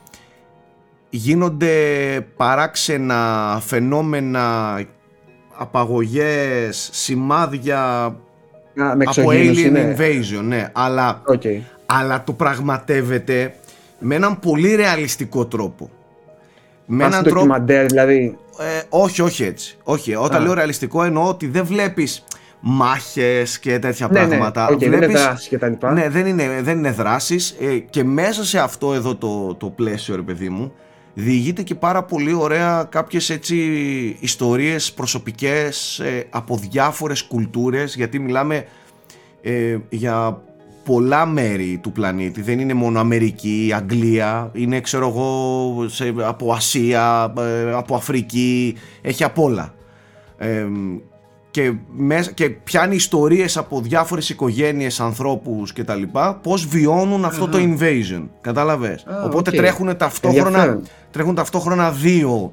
γίνονται 1.11 1.75
παράξενα 2.37 3.59
φαινόμενα, 3.63 4.79
απαγωγές, 5.57 6.89
σημάδια 6.93 8.15
από 8.77 9.29
alien 9.29 9.71
ναι. 9.71 9.95
invasion, 9.97 10.43
ναι, 10.43 10.69
αλλά, 10.73 11.23
okay. 11.27 11.61
αλλά 11.87 12.25
το 12.25 12.33
πραγματεύεται 12.33 13.55
με 13.99 14.15
έναν 14.15 14.39
πολύ 14.39 14.75
ρεαλιστικό 14.75 15.47
τρόπο. 15.47 15.91
Με 16.87 17.05
έναν 17.05 17.23
τρόπο. 17.23 17.65
δηλαδή. 17.65 18.39
Ε, 18.59 18.83
όχι, 18.89 19.23
όχι 19.23 19.45
έτσι. 19.45 19.77
Όχι. 19.83 20.15
Όταν 20.15 20.43
λέω 20.43 20.53
ρεαλιστικό 20.53 21.03
εννοώ 21.03 21.29
ότι 21.29 21.47
δεν 21.47 21.65
βλέπεις 21.65 22.25
μάχες 22.61 23.59
και 23.59 23.79
τέτοια 23.79 24.09
ναι, 24.11 24.21
ναι. 24.21 24.27
πράγματα. 24.27 24.69
Okay, 24.71 24.79
βλέπεις... 24.79 24.99
δεν 24.99 25.11
είναι 25.11 25.19
δράση 25.19 25.49
και 25.49 25.59
τα 25.59 25.69
λοιπά. 25.69 25.93
Ναι, 25.93 26.09
δεν 26.09 26.27
είναι, 26.27 26.61
δεν 26.63 26.79
είναι 26.79 26.91
δράσεις 26.91 27.57
ε, 27.61 27.79
και 27.79 28.05
μέσα 28.05 28.45
σε 28.45 28.59
αυτό 28.59 28.95
εδώ 28.95 29.17
το, 29.17 29.55
το 29.55 29.67
πλαίσιο 29.67 30.17
ρε 30.17 30.23
παιδί 30.23 30.49
μου 30.49 30.73
διηγείται 31.15 31.63
και 31.63 31.75
πάρα 31.75 32.03
πολύ 32.03 32.33
ωραία 32.33 32.87
κάποιες 32.91 33.31
έτσι 33.31 33.57
ιστορίες 34.21 34.93
προσωπικές 34.93 35.99
ε, 35.99 36.27
από 36.31 36.57
διάφορες 36.57 37.23
κουλτούρες 37.23 37.97
γιατί 37.97 38.19
μιλάμε 38.19 38.67
ε, 39.43 39.79
για 39.89 40.43
πολλά 40.85 41.27
μέρη 41.27 41.79
του 41.83 41.93
πλανήτη. 41.93 42.43
Δεν 42.43 42.59
είναι 42.59 42.75
μόνο 42.75 43.01
Αμερική, 43.01 43.71
Αγγλία, 43.75 44.51
είναι 44.55 44.81
ξέρω 44.81 45.09
εγώ 45.09 45.89
σε, 45.89 46.15
από 46.19 46.53
Ασία, 46.53 47.33
ε, 47.39 47.73
από 47.73 47.95
Αφρική, 47.95 48.77
έχει 49.03 49.25
απ' 49.25 49.39
όλα. 49.39 49.75
Ε, 50.39 50.67
και, 51.51 51.73
μέσα, 51.97 52.33
και 52.33 52.51
πιάνει 52.51 52.95
ιστορίες 52.95 53.57
από 53.57 53.81
διάφορες 53.81 54.29
οικογένειες, 54.29 55.01
ανθρώπους 55.01 55.73
και 55.73 55.85
τα 55.85 55.95
λοιπά, 55.95 56.35
πώς 56.35 56.67
βιώνουν 56.67 57.25
αυτό 57.25 57.49
το 57.49 57.59
invasion, 57.61 58.29
κατάλαβες; 58.41 59.07
Οπότε 59.25 59.51
τρέχουν, 59.51 59.97
ταυτόχρονα, 59.97 60.81
τρέχουν 61.11 61.35
ταυτόχρονα 61.35 61.91
δύο, 61.91 62.53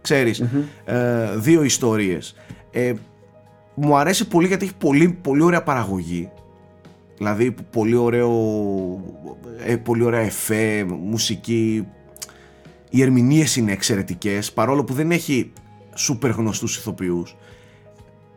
ξερεις 0.00 0.40
ε, 0.84 1.36
δύο 1.36 1.62
ιστορίες. 1.62 2.34
Ε, 2.70 2.92
μου 3.74 3.96
αρέσει 3.96 4.28
πολύ 4.28 4.46
γιατί 4.46 4.64
έχει 4.64 4.74
πολύ, 4.74 5.18
πολύ 5.22 5.42
ωραία 5.42 5.62
παραγωγή 5.62 6.30
Δηλαδή 7.16 7.54
πολύ 7.70 7.94
ωραίο, 7.94 8.30
ε, 9.64 9.76
πολύ 9.76 10.02
ωραία 10.02 10.20
εφέ, 10.20 10.84
μουσική. 10.84 11.86
Οι 12.90 13.02
ερμηνείες 13.02 13.56
είναι 13.56 13.72
εξαιρετικές, 13.72 14.52
παρόλο 14.52 14.84
που 14.84 14.92
δεν 14.92 15.10
έχει 15.10 15.52
σούπερ 15.94 16.30
γνωστούς 16.30 16.76
ηθοποιούς. 16.76 17.36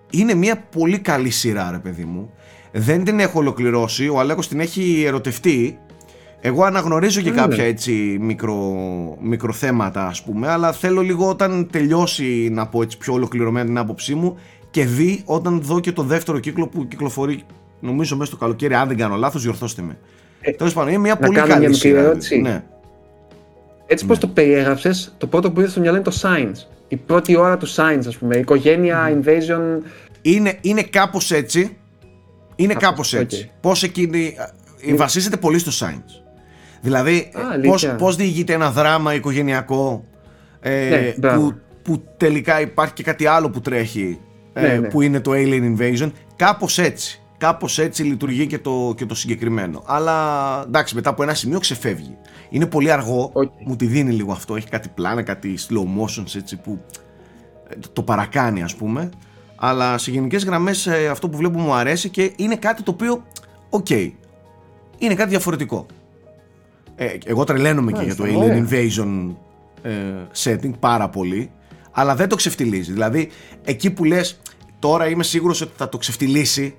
Είναι 0.10 0.34
μια 0.34 0.58
πολύ 0.58 1.00
καλή 1.00 1.30
σειρά 1.30 1.72
ρε 1.72 1.78
παιδί 1.78 2.04
μου. 2.04 2.32
Δεν 2.72 3.04
την 3.04 3.20
έχω 3.20 3.40
ολοκληρώσει, 3.40 4.10
ο 4.10 4.20
Αλέκος 4.20 4.48
την 4.48 4.60
έχει 4.60 5.04
ερωτευτεί. 5.08 5.80
Εγώ 6.42 6.64
αναγνωρίζω 6.64 7.22
και 7.22 7.32
κάποια 7.32 7.64
έτσι 7.64 8.18
μικρο, 8.22 8.56
μικροθέματα 9.22 10.08
ας 10.08 10.24
πούμε, 10.24 10.48
αλλά 10.50 10.72
θέλω 10.72 11.02
λίγο 11.02 11.30
όταν 11.30 11.70
τελειώσει 11.72 12.50
να 12.52 12.68
πω 12.68 12.82
έτσι 12.82 12.98
πιο 12.98 13.14
ολοκληρωμένα 13.14 13.66
την 13.66 13.78
άποψή 13.78 14.16
μου 14.16 14.38
και 14.72 14.86
δει 14.86 15.22
όταν 15.26 15.62
δω 15.62 15.80
και 15.80 15.92
το 15.92 16.04
δεύτερο 16.04 16.40
κύκλο 16.40 16.68
που 16.68 16.88
κυκλοφορεί 16.88 17.44
νομίζω 17.80 18.16
μέσα 18.16 18.32
στο 18.32 18.40
καλοκαίρι, 18.40 18.74
αν 18.74 18.88
δεν 18.88 18.98
κάνω 18.98 19.16
λάθος, 19.16 19.42
διορθώστε 19.42 19.82
με. 19.82 19.98
Ε, 20.42 20.52
Τέλος 20.52 20.74
πάντων, 20.74 20.90
είναι 20.90 21.02
μια 21.02 21.18
πολύ 21.18 21.36
καλή 21.36 21.74
σειρά. 21.74 22.02
Ναι. 22.42 22.64
Έτσι 23.88 24.06
ναι. 24.06 24.14
πώ 24.14 24.20
το 24.20 24.28
περιέγραψες, 24.28 25.16
το 25.18 25.28
πρώτο 25.28 25.52
που 25.52 25.60
ήρθε 25.60 25.72
στο 25.72 25.80
μυαλό 25.80 25.96
είναι 25.96 26.06
το 26.06 26.20
Science. 26.22 26.77
Η 26.88 26.96
πρώτη 26.96 27.36
ώρα 27.36 27.58
του 27.58 27.68
Science, 27.70 28.04
ας 28.08 28.18
πούμε. 28.18 28.36
Η 28.36 28.40
οικογένεια, 28.40 29.20
invasion. 29.22 29.84
Είναι, 30.22 30.58
είναι 30.62 30.84
κάπως 30.84 31.32
έτσι. 31.32 31.78
Είναι 32.56 32.74
κάπως 32.74 33.14
έτσι. 33.14 33.50
Okay. 33.50 33.58
Πώς 33.62 33.84
εκείνη. 33.84 34.36
Ε, 34.88 34.96
βασίζεται 34.96 35.38
πολύ 35.38 35.60
στο 35.60 35.72
Science. 35.88 36.24
Δηλαδή, 36.82 37.32
πώς 37.68 37.94
πώς 37.98 38.16
διηγείται 38.16 38.54
ένα 38.54 38.72
δράμα 38.72 39.14
οικογενειακό 39.14 40.06
ε, 40.60 41.14
ναι, 41.18 41.30
που, 41.30 41.54
που 41.82 42.04
τελικά 42.18 42.62
υπάρχει 42.62 42.94
και 42.94 43.04
κάτι 43.04 43.26
άλλο 43.26 43.50
που 43.50 43.62
τρέχει 43.62 44.20
ε, 44.54 44.62
ναι, 44.62 44.74
ναι. 44.74 44.88
που 44.88 45.02
είναι 45.02 45.20
το 45.20 45.32
Alien 45.34 45.76
Invasion. 45.76 46.12
Κάπως 46.36 46.78
έτσι. 46.78 47.22
Κάπως 47.38 47.80
έτσι 47.80 48.04
λειτουργεί 48.04 48.48
και 48.48 48.60
το, 48.60 48.94
και 48.98 49.06
το 49.06 49.16
συγκεκριμένο. 49.16 49.84
Αλλά 49.86 50.62
εντάξει, 50.66 50.96
μετά 50.96 51.10
από 51.10 51.24
ένα 51.24 51.34
σημείο 51.34 51.60
ξεφεύγει. 51.60 52.18
Είναι 52.50 52.66
πολύ 52.66 52.92
αργό, 52.92 53.32
μου 53.66 53.76
τη 53.76 53.86
δίνει 53.86 54.12
λίγο 54.12 54.32
αυτό. 54.32 54.56
Έχει 54.56 54.68
κάτι 54.68 54.90
πλάνα, 54.90 55.22
κάτι 55.22 55.58
slow 55.70 56.02
motions 56.02 56.36
έτσι 56.36 56.58
που 56.58 56.80
ε, 57.70 57.76
το 57.94 58.04
παρακάνει 58.04 58.64
ας 58.64 58.76
πούμε. 58.76 59.10
Αλλά 59.56 59.98
σε 59.98 60.12
γενικές 60.12 60.46
γραμμές 60.46 60.88
ε, 60.88 61.08
αυτό 61.08 61.30
που 61.30 61.38
βλέπω 61.38 61.60
μου 61.60 61.74
αρέσει 61.74 62.10
και 62.10 62.34
είναι 62.36 62.56
κάτι 62.56 62.84
το 62.84 62.92
οποίο, 62.92 63.24
οκ, 63.70 63.90
είναι 64.98 65.16
κάτι 65.16 65.30
διαφορετικό. 65.30 65.86
Ε, 66.96 67.18
εγώ 67.26 67.44
τρελαίνομαι 67.44 67.92
και 67.92 68.04
για 68.04 68.16
το 68.16 68.24
Alien 68.28 68.68
Invasion 68.68 69.36
ε, 69.82 69.92
setting 70.44 70.72
πάρα 70.80 71.10
πολύ, 71.10 71.52
αλλά 71.92 72.16
δεν 72.16 72.30
το 72.30 72.36
ξεφτιλίζει. 72.36 72.92
Δηλαδή, 72.92 73.30
εκεί 73.64 73.92
που 73.92 74.04
λες, 74.04 74.40
τώρα 74.80 75.08
είμαι 75.08 75.24
σίγουρος 75.24 75.62
ότι 75.62 75.72
θα 75.76 75.90
το 75.90 75.98
ξεφτυλίσει 75.98 76.76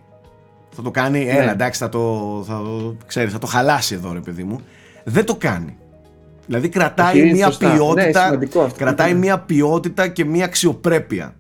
θα 0.79 0.85
το 0.85 0.91
κάνει, 0.91 1.25
ναι. 1.25 1.31
έλα 1.31 1.51
εντάξει 1.51 1.81
θα 1.81 1.89
το, 1.89 2.45
θα, 2.47 2.63
ξέρεις, 3.07 3.33
θα 3.33 3.39
το 3.39 3.47
χαλάσει 3.47 3.95
εδώ 3.95 4.13
ρε 4.13 4.21
παιδί 4.21 4.45
μου. 4.45 4.61
Δεν 5.05 5.25
το 5.25 5.35
κάνει. 5.35 5.77
Δηλαδή 6.47 6.69
κρατάει 6.69 7.33
μια 7.33 7.53
ποιότητα, 7.59 8.37
ναι, 8.37 8.47
κρατάει 8.77 9.15
μια 9.15 9.39
ποιότητα 9.39 10.09
και 10.09 10.25
μια 10.25 10.45
αξιοπρέπεια. 10.45 11.35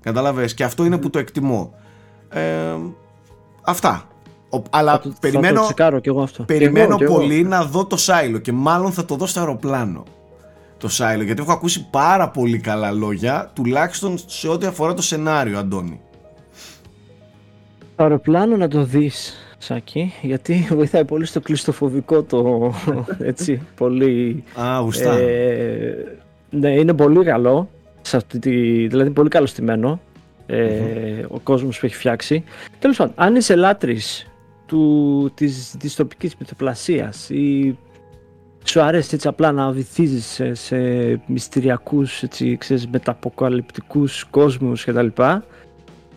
Κατάλαβες 0.00 0.54
και 0.54 0.64
αυτό 0.64 0.84
είναι 0.84 0.98
που 0.98 1.10
το 1.10 1.18
εκτιμώ. 1.18 1.74
Ε, 2.28 2.40
αυτά. 3.62 4.08
αλλά 4.70 4.92
θα, 4.92 5.12
περιμένω, 5.20 5.62
θα 5.62 5.90
το 5.90 5.98
και 5.98 6.08
εγώ 6.08 6.22
αυτό. 6.22 6.42
περιμένω 6.42 6.96
πολύ 6.96 7.44
να 7.44 7.64
δω 7.64 7.84
το 7.84 7.96
Σάιλο 7.96 8.38
και 8.38 8.52
μάλλον 8.52 8.92
θα 8.92 9.04
το 9.04 9.16
δω 9.16 9.26
στο 9.26 9.40
αεροπλάνο 9.40 10.02
το 10.78 10.88
Σάιλο 10.88 11.22
γιατί 11.22 11.42
έχω 11.42 11.52
ακούσει 11.52 11.86
πάρα 11.90 12.30
πολύ 12.30 12.58
καλά 12.58 12.90
λόγια 12.90 13.50
τουλάχιστον 13.54 14.18
σε 14.26 14.48
ό,τι 14.48 14.66
αφορά 14.66 14.94
το 14.94 15.02
σενάριο 15.02 15.58
Αντώνη 15.58 16.00
το 17.96 18.02
αεροπλάνο 18.02 18.56
να 18.56 18.68
το 18.68 18.84
δεις 18.84 19.34
Σάκη, 19.58 20.12
γιατί 20.22 20.66
βοηθάει 20.70 21.04
πολύ 21.04 21.24
στο 21.24 21.40
κλειστοφοβικό 21.40 22.22
το 22.22 22.72
έτσι, 23.18 23.62
πολύ... 23.76 24.44
Α, 24.60 24.78
γουστά. 24.78 25.12
Ε, 25.16 26.16
ναι, 26.50 26.70
είναι 26.70 26.94
πολύ 26.94 27.24
καλό, 27.24 27.68
σε 28.02 28.16
αυτή 28.16 28.38
τη, 28.38 28.86
δηλαδή 28.86 29.10
πολύ 29.10 29.28
καλωστημένο 29.28 30.00
ε, 30.46 31.24
ο 31.28 31.38
κόσμος 31.38 31.78
που 31.78 31.86
έχει 31.86 31.94
φτιάξει. 31.94 32.44
Τέλος 32.78 32.96
πάντων, 32.96 33.14
αν 33.16 33.36
είσαι 33.36 33.54
λάτρης 33.54 34.26
του, 34.66 35.30
της 35.34 35.74
δυστοπικής 35.78 36.36
μυθοπλασίας 36.36 37.30
ή 37.30 37.78
σου 38.64 38.80
αρέσει 38.80 39.14
έτσι 39.14 39.28
απλά 39.28 39.52
να 39.52 39.70
βυθίζεις 39.70 40.26
σε, 40.26 40.54
σε 40.54 40.76
μυστηριακούς, 41.26 42.22
έτσι, 42.22 42.56
ξέρεις, 42.56 42.86
μεταποκαλυπτικούς 42.86 44.24
κόσμους 44.24 44.84
κτλ. 44.84 45.06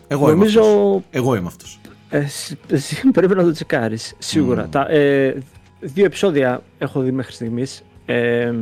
Εγώ 0.08 0.30
Νομίζω... 0.30 0.62
είμαι 0.62 0.70
αυτός. 0.70 1.04
Εγώ 1.10 1.36
είμαι 1.36 1.48
αυτός. 1.48 1.80
Ε, 2.10 2.26
εσύ 2.70 3.08
πρέπει 3.18 3.36
να 3.36 3.44
το 3.44 3.52
τσεκάρεις, 3.52 4.16
σίγουρα. 4.18 4.66
Mm. 4.66 4.72
Τα, 4.72 4.90
ε, 4.90 5.38
δύο 5.80 6.06
επεισόδια 6.06 6.62
έχω 6.78 7.02
δει 7.02 7.12
μέχρι 7.12 7.34
στιγμής. 7.34 7.84
Ε, 8.06 8.54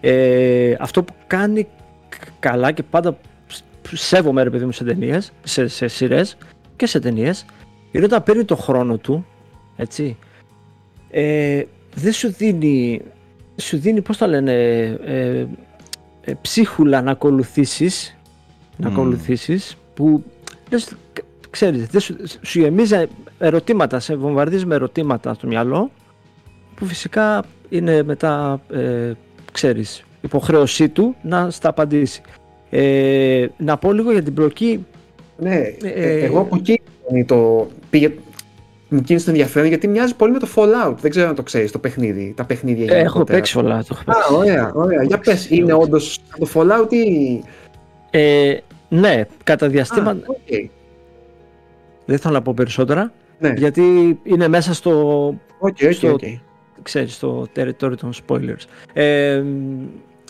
ε, 0.00 0.76
αυτό 0.78 1.02
που 1.02 1.12
κάνει 1.26 1.66
καλά 2.38 2.72
και 2.72 2.82
πάντα 2.82 3.18
σέβομαι 3.92 4.42
ρε 4.42 4.50
παιδί 4.50 4.64
μου 4.64 4.72
σε 4.72 4.84
ταινίες, 4.84 5.32
σε, 5.42 5.66
σε 5.66 5.88
σειρές 5.88 6.36
και 6.76 6.86
σε 6.86 7.00
ταινίες, 7.00 7.44
είναι 7.90 8.04
όταν 8.04 8.22
παίρνει 8.22 8.44
το 8.44 8.56
χρόνο 8.56 8.96
του, 8.98 9.26
έτσι, 9.76 10.16
ε, 11.10 11.62
δεν 11.94 12.12
σου 12.12 12.32
δίνει, 12.32 13.02
σου 13.56 13.78
δίνει 13.78 14.00
πώς 14.00 14.16
τα 14.16 14.26
λένε, 14.26 14.52
ε, 15.04 15.46
ε, 16.20 16.32
ψίχουλα 16.40 17.02
να 17.02 17.10
ακολουθήσεις, 17.10 18.16
να 18.76 18.88
ακολουθήσεις 18.88 19.76
που 19.96 20.22
ξέρεις, 21.50 21.86
δεν 21.86 22.00
σου, 22.00 22.16
σου 22.42 22.58
γεμίζει 22.60 23.06
ερωτήματα, 23.38 24.00
σε 24.00 24.16
βομβαρδίζει 24.16 24.66
με 24.66 24.74
ερωτήματα 24.74 25.34
στο 25.34 25.46
μυαλό 25.46 25.90
που 26.74 26.84
φυσικά 26.86 27.44
είναι 27.68 28.02
μετά, 28.02 28.60
ε, 28.72 29.12
ξέρεις, 29.52 30.04
υποχρέωσή 30.20 30.88
του 30.88 31.16
να 31.22 31.50
στα 31.50 31.68
απαντήσει. 31.68 32.20
Ε, 32.70 33.46
να 33.56 33.76
πω 33.76 33.92
λίγο 33.92 34.12
για 34.12 34.22
την 34.22 34.34
πλοκή 34.34 34.86
Ναι, 35.38 35.54
ε, 35.54 35.74
Ε, 35.82 36.24
εγώ 36.24 36.40
από 36.40 36.56
εκεί 36.56 36.80
το 37.26 37.68
πήγε, 37.90 38.12
μου 38.88 39.00
κίνησε 39.00 39.24
το 39.24 39.30
ενδιαφέρον 39.30 39.68
γιατί 39.68 39.88
μοιάζει 39.88 40.14
πολύ 40.14 40.32
με 40.32 40.38
το 40.38 40.48
Fallout. 40.54 40.94
Δεν 41.00 41.10
ξέρω 41.10 41.28
αν 41.28 41.34
το 41.34 41.42
ξέρεις 41.42 41.70
το 41.72 41.78
παιχνίδι, 41.78 42.32
τα 42.36 42.44
παιχνίδια 42.44 42.84
Ε, 42.84 42.86
έχω 42.86 42.98
γενικότερα. 42.98 43.38
παίξει 43.38 43.58
όλα. 43.58 43.84
Το 43.88 43.88
έχω 43.90 44.00
Α, 44.00 44.14
παίξει. 44.14 44.34
ωραία, 44.34 44.72
ωραία. 44.74 45.02
Για 45.02 45.18
πες, 45.18 45.50
είναι 45.50 45.72
όντως 45.72 46.20
το 46.38 46.48
Fallout 46.54 46.92
ή... 46.92 47.42
Ε, 48.10 48.56
ναι, 48.88 49.22
κατά 49.44 49.66
Α, 49.66 49.68
διαστήματα 49.68 50.26
οκ. 50.26 50.68
δεν 52.04 52.18
θέλω 52.18 52.34
να 52.34 52.42
πω 52.42 52.54
περισσότερα. 52.54 53.12
Ναι, 53.38 53.48
Γιατί 53.56 54.18
είναι 54.22 54.48
μέσα 54.48 54.74
στο, 54.74 55.26
OK, 55.58 55.76
OK, 55.82 55.92
στο- 55.92 56.12
οκ. 56.12 56.20
ξέρεις, 56.82 57.14
στο 57.14 57.46
territory 57.56 57.94
των 57.96 58.12
spoilers. 58.26 58.64
Ε, 58.92 59.42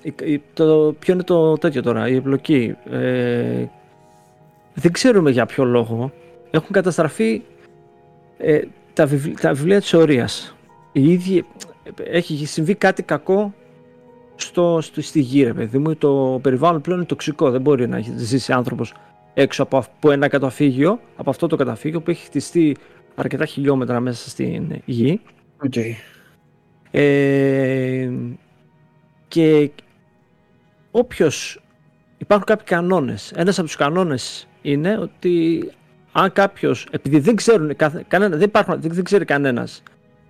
η- 0.03 0.15
η- 0.25 0.43
το, 0.55 0.95
ποιο 0.99 1.15
είναι 1.15 1.23
το 1.23 1.53
τέτοιο 1.59 1.83
τώρα, 1.83 2.09
η 2.09 2.15
εμπλοκή; 2.15 2.77
Ε, 2.91 3.65
δεν 4.75 4.93
ξέρουμε 4.93 5.31
για 5.31 5.47
ποιο 5.47 5.65
λόγο. 5.65 6.13
Έχουν 6.51 6.71
καταστραφεί 6.73 7.43
ε, 8.39 8.61
τα, 8.93 9.07
βιβλ- 9.07 9.41
τα 9.41 9.53
βιβλία 9.53 9.81
της 9.81 9.95
ιστορίας. 9.95 10.57
Οι 10.93 11.13
ίδιοι, 11.13 11.45
έχει 12.11 12.47
συμβεί 12.47 12.75
κάτι 12.75 13.03
κακό 13.03 13.55
στο, 14.37 14.79
στο, 14.83 15.03
στη 15.03 15.21
γη, 15.21 15.43
ρε 15.43 15.53
παιδί 15.53 15.79
μου. 15.79 15.97
Το 15.97 16.39
περιβάλλον 16.43 16.81
πλέον 16.81 16.99
είναι 16.99 17.09
τοξικό. 17.09 17.51
Δεν 17.51 17.61
μπορεί 17.61 17.89
να 17.89 18.01
ζήσει 18.17 18.53
άνθρωπος 18.53 18.95
έξω 19.35 19.63
από, 19.63 19.79
από 19.79 20.11
ένα 20.11 20.29
καταφύγιο, 20.29 21.01
από 21.17 21.31
αυτό 21.31 21.47
το 21.47 21.57
καταφύγιο 21.57 22.01
που 22.01 22.11
έχει 22.11 22.25
χτιστεί 22.25 22.77
αρκετά 23.15 23.47
χιλιόμετρα 23.47 24.01
μέσα 24.01 24.29
στην 24.31 24.83
γη. 24.85 25.21
οκ. 25.63 25.75
Ε, 26.91 28.11
και 29.29 29.71
όποιος 30.91 31.61
υπάρχουν 32.19 32.47
κάποιοι 32.47 32.67
κανόνες. 32.67 33.33
Ένας 33.37 33.59
από 33.59 33.67
τους 33.67 33.77
κανόνες 33.77 34.49
είναι 34.63 34.99
ότι 34.99 35.65
αν 36.13 36.33
κάποιος, 36.33 36.87
επειδή 36.91 37.19
δεν 37.19 37.37
ξέρουν, 37.37 37.77
καθ- 37.77 38.05
κανένα, 38.09 38.37
δεν, 38.37 38.49
υπάρχουν, 38.49 38.81
δεν, 38.81 38.93
δεν 38.93 39.05
ξέρει 39.05 39.25
κανένας 39.25 39.83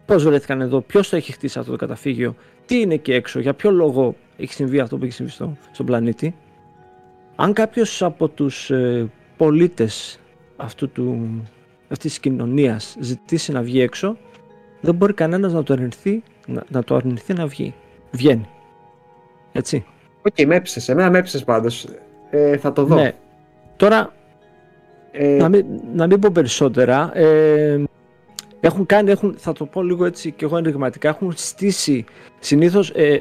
πώς 0.07 0.25
βρέθηκαν 0.25 0.61
εδώ, 0.61 0.81
ποιος 0.81 1.09
το 1.09 1.17
έχει 1.17 1.33
χτίσει 1.33 1.59
αυτό 1.59 1.71
το 1.71 1.77
καταφύγιο, 1.77 2.35
τι 2.67 2.81
είναι 2.81 2.95
εκεί 2.95 3.13
έξω, 3.13 3.41
για 3.41 3.55
ποιο 3.55 3.71
λόγο 3.71 4.15
έχει 4.37 4.53
συμβεί 4.53 4.81
αυτό 4.81 4.99
που 4.99 5.05
έχει 5.05 5.13
συμβεί 5.13 5.31
στο, 5.31 5.57
στον 5.73 5.87
πλανήτη; 5.87 6.35
Αν 7.37 7.53
κάποιος 7.53 8.03
από 8.03 8.29
τους 8.29 8.71
ε, 8.71 9.11
πολίτες 9.37 10.21
αυτού 10.57 10.89
του, 10.89 11.43
αυτής 11.89 12.11
της 12.11 12.21
κοινωνίας 12.21 12.97
ζητήσει 13.01 13.53
να 13.53 13.63
βγει 13.63 13.81
έξω, 13.81 14.17
δεν 14.81 14.95
μπορεί 14.95 15.13
κανένας 15.13 15.53
να 15.53 15.63
το 15.63 15.73
αρνηθεί 15.73 16.23
να, 16.47 16.63
να 16.69 16.83
το 16.85 16.95
αρνηθεί 16.95 17.33
να 17.33 17.47
βγει. 17.47 17.75
Βγαίνει. 18.11 18.49
Έτσι. 19.53 19.85
Οκ, 20.23 20.47
με 20.47 20.55
έψησες. 20.57 20.89
Εμένα 20.89 21.11
με 21.11 21.19
έψησες 21.19 21.45
πάντως. 21.45 21.87
Ε, 22.31 22.57
θα 22.57 22.73
το 22.73 22.85
δω. 22.85 22.95
Ναι. 22.95 23.13
Τώρα, 23.77 24.13
Ε, 25.19 25.37
να, 25.37 25.49
μην, 25.49 25.67
να 25.95 26.07
μην 26.07 26.21
πω 26.21 26.31
περισσότερα. 26.33 27.17
Ε, 27.19 27.85
έχουν 28.61 28.87
κάνει, 28.87 29.11
έχουν, 29.11 29.35
θα 29.39 29.53
το 29.53 29.67
πω 29.67 29.83
λίγο 29.83 30.05
έτσι 30.05 30.31
και 30.31 30.45
εγώ 30.45 30.57
ενηγματικά, 30.57 31.09
έχουν 31.09 31.33
στήσει 31.37 32.05
συνήθως 32.39 32.91
ε, 32.91 33.19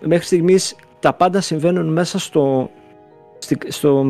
μέχρι 0.00 0.24
στιγμής 0.24 0.76
τα 1.00 1.12
πάντα 1.12 1.40
συμβαίνουν 1.40 1.92
μέσα 1.92 2.18
στο, 2.18 2.70
στη- 3.38 3.58
στο, 3.72 4.06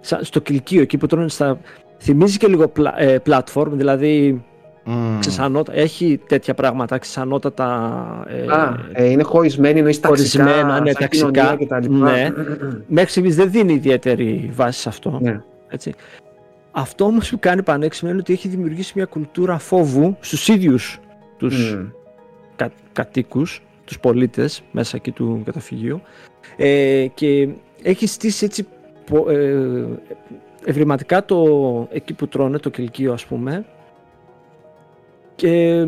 σα- 0.00 0.24
στο 0.24 0.40
κηλικείο, 0.40 0.80
εκεί 0.82 0.96
που 0.98 1.06
τρώνε 1.06 1.28
στα... 1.28 1.58
Θυμίζει 1.98 2.38
και 2.38 2.46
λίγο 2.46 2.68
πλα, 2.68 3.00
ε, 3.00 3.22
platform, 3.26 3.66
δηλαδή 3.70 4.44
Μμμ. 4.84 5.18
ξεσανότα, 5.18 5.72
έχει 5.74 6.20
τέτοια 6.26 6.54
πράγματα, 6.54 6.98
ξεσανότατα... 6.98 8.24
Ε, 8.28 8.52
α, 8.52 8.76
ε, 8.92 9.04
είναι 9.10 9.22
χωρισμένοι, 9.22 9.78
εννοείς 9.78 10.00
ταξικά, 10.00 10.44
χωρισμένα, 10.44 10.80
ναι, 10.80 10.90
σαν 10.90 11.00
ταξικά, 11.00 11.30
κοινωνία 11.30 11.56
και 11.56 11.66
τα 11.66 11.80
λοιπά. 11.80 12.10
ναι. 12.10 12.30
μέχρι 12.86 13.10
στιγμής 13.10 13.36
δεν 13.36 13.50
δίνει 13.50 13.72
ιδιαίτερη 13.72 14.50
βάση 14.54 14.80
σε 14.80 14.88
αυτό. 14.88 15.18
Ναι. 15.22 15.40
Έτσι. 15.68 15.92
Αυτό 16.76 17.04
όμως 17.04 17.30
που 17.30 17.38
κάνει 17.38 17.62
πανέξυπνο 17.62 18.10
είναι 18.10 18.18
ότι 18.18 18.32
έχει 18.32 18.48
δημιουργήσει 18.48 18.92
μια 18.96 19.04
κουλτούρα 19.04 19.58
φόβου 19.58 20.16
στους 20.20 20.48
ίδιους 20.48 21.00
τους 21.36 21.74
Μμ. 21.74 21.86
κα, 22.56 22.70
κατοίκους, 22.92 23.62
τους 23.84 24.00
πολίτες 24.00 24.62
μέσα 24.72 24.96
εκεί 24.96 25.10
του 25.10 25.42
καταφυγίου. 25.44 26.00
Ε, 26.56 27.06
και 27.14 27.48
έχει 27.82 28.06
στήσει 28.06 28.44
έτσι 28.44 28.66
πο- 29.10 29.30
ε, 29.30 29.84
ευρηματικά 30.64 31.24
το, 31.24 31.88
εκεί 31.92 32.12
που 32.12 32.28
τρώνε, 32.28 32.58
το 32.58 32.70
κελκείο 32.70 33.12
ας 33.12 33.24
πούμε. 33.24 33.64
Και 35.34 35.86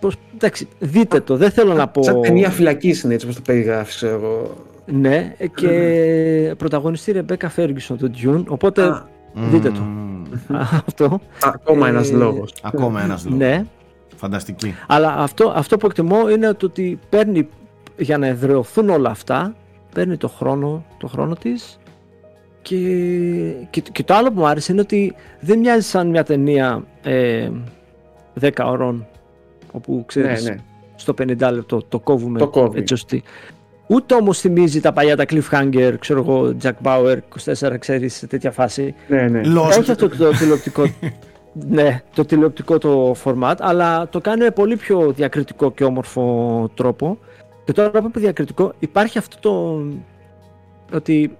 πως, 0.00 0.14
εντάξει, 0.34 0.68
δείτε 0.78 1.20
το, 1.20 1.36
δεν 1.36 1.50
θέλω 1.50 1.72
να 1.74 1.88
πω 1.88 2.02
Σαν 2.02 2.20
ταινία 2.22 2.50
φυλακής 2.50 3.02
είναι 3.02 3.14
έτσι 3.14 3.26
όπως 3.26 3.38
το 3.38 3.42
περιγράφεις, 3.46 3.94
ξέρω 3.94 4.14
εγώ. 4.14 4.54
ναι, 4.86 5.34
και 5.54 6.54
πρωταγωνιστή 6.58 7.12
Ρεμπέκα 7.12 7.48
Φέργισον 7.48 7.96
του 7.98 8.10
Dune, 8.22 8.44
οπότε 8.48 8.82
Α, 8.82 9.08
δείτε 9.34 9.70
το. 9.70 9.80
Μμμ. 9.80 10.24
αυτό, 10.86 11.20
ακόμα 11.42 11.86
Ε, 11.86 11.90
ένας 11.90 12.10
λόγος. 12.10 12.54
Ακόμα 12.62 13.02
ένας 13.02 13.24
λόγος. 13.24 13.38
ναι, 13.38 13.64
Φανταστική. 14.16 14.74
Αλλά 14.86 15.14
αυτό, 15.16 15.52
αυτό 15.56 15.76
που 15.76 15.86
εκτιμώ 15.86 16.30
είναι 16.30 16.52
το 16.54 16.66
ότι 16.66 16.98
παίρνει 17.08 17.48
για 17.96 18.18
να 18.18 18.26
εδραιωθούν 18.26 18.88
όλα 18.88 19.10
αυτά, 19.10 19.54
παίρνει 19.94 20.16
το 20.16 20.28
χρόνο, 20.28 20.84
το 20.98 21.06
χρόνο 21.06 21.34
της 21.34 21.78
και, 22.62 22.76
και, 23.70 23.80
και 23.92 24.02
το 24.02 24.14
άλλο 24.14 24.32
που 24.32 24.38
μου 24.38 24.46
άρεσε 24.46 24.72
είναι 24.72 24.80
ότι 24.80 25.14
δεν 25.40 25.58
μοιάζει 25.58 25.86
σαν 25.88 26.08
μια 26.08 26.24
ταινία 26.24 26.84
ε, 27.02 27.50
10 28.40 28.50
ώρων 28.64 29.06
όπου 29.72 29.94
Ναι, 29.94 30.02
ξέρεις 30.06 30.44
ναι. 30.44 30.56
στο 30.94 31.14
50 31.22 31.36
λεπτό 31.52 31.82
το 31.88 31.98
κόβουμε 32.00 32.38
Το 32.38 32.48
κόβει. 32.48 32.78
έτσι 32.78 32.94
ώστε 32.94 33.22
ούτε 33.86 34.14
όμως 34.14 34.40
θυμίζει 34.40 34.80
τα 34.80 34.92
παλιά 34.92 35.16
τα 35.16 35.24
cliffhanger 35.28 35.94
ξέρω 35.98 36.20
εγώ 36.20 36.56
Jack 36.62 36.72
Bauer 36.82 37.18
24 37.54 37.76
ξέρεις 37.78 38.14
σε 38.14 38.26
τέτοια 38.26 38.50
φάση 38.50 38.94
ναι, 39.08 39.28
ναι. 39.28 39.40
Lost. 39.44 39.78
έχει 39.78 39.90
αυτό 39.90 40.08
το 40.08 40.30
τηλεοπτικό, 40.30 40.86
ναι, 41.76 42.02
το 42.14 42.24
τηλεοπτικό 42.24 42.78
το 42.78 43.16
format, 43.24 43.54
αλλά 43.58 44.08
το 44.08 44.20
κάνει 44.20 44.42
με 44.42 44.50
πολύ 44.50 44.76
πιο 44.76 45.12
διακριτικό 45.12 45.72
και 45.72 45.84
όμορφο 45.84 46.70
τρόπο. 46.74 47.18
Και 47.64 47.72
τώρα 47.72 47.90
που 47.90 47.96
είπα 47.96 48.20
διακριτικό, 48.20 48.72
υπάρχει 48.78 49.18
αυτό 49.18 49.36
το 49.40 49.82
ότι 50.96 51.36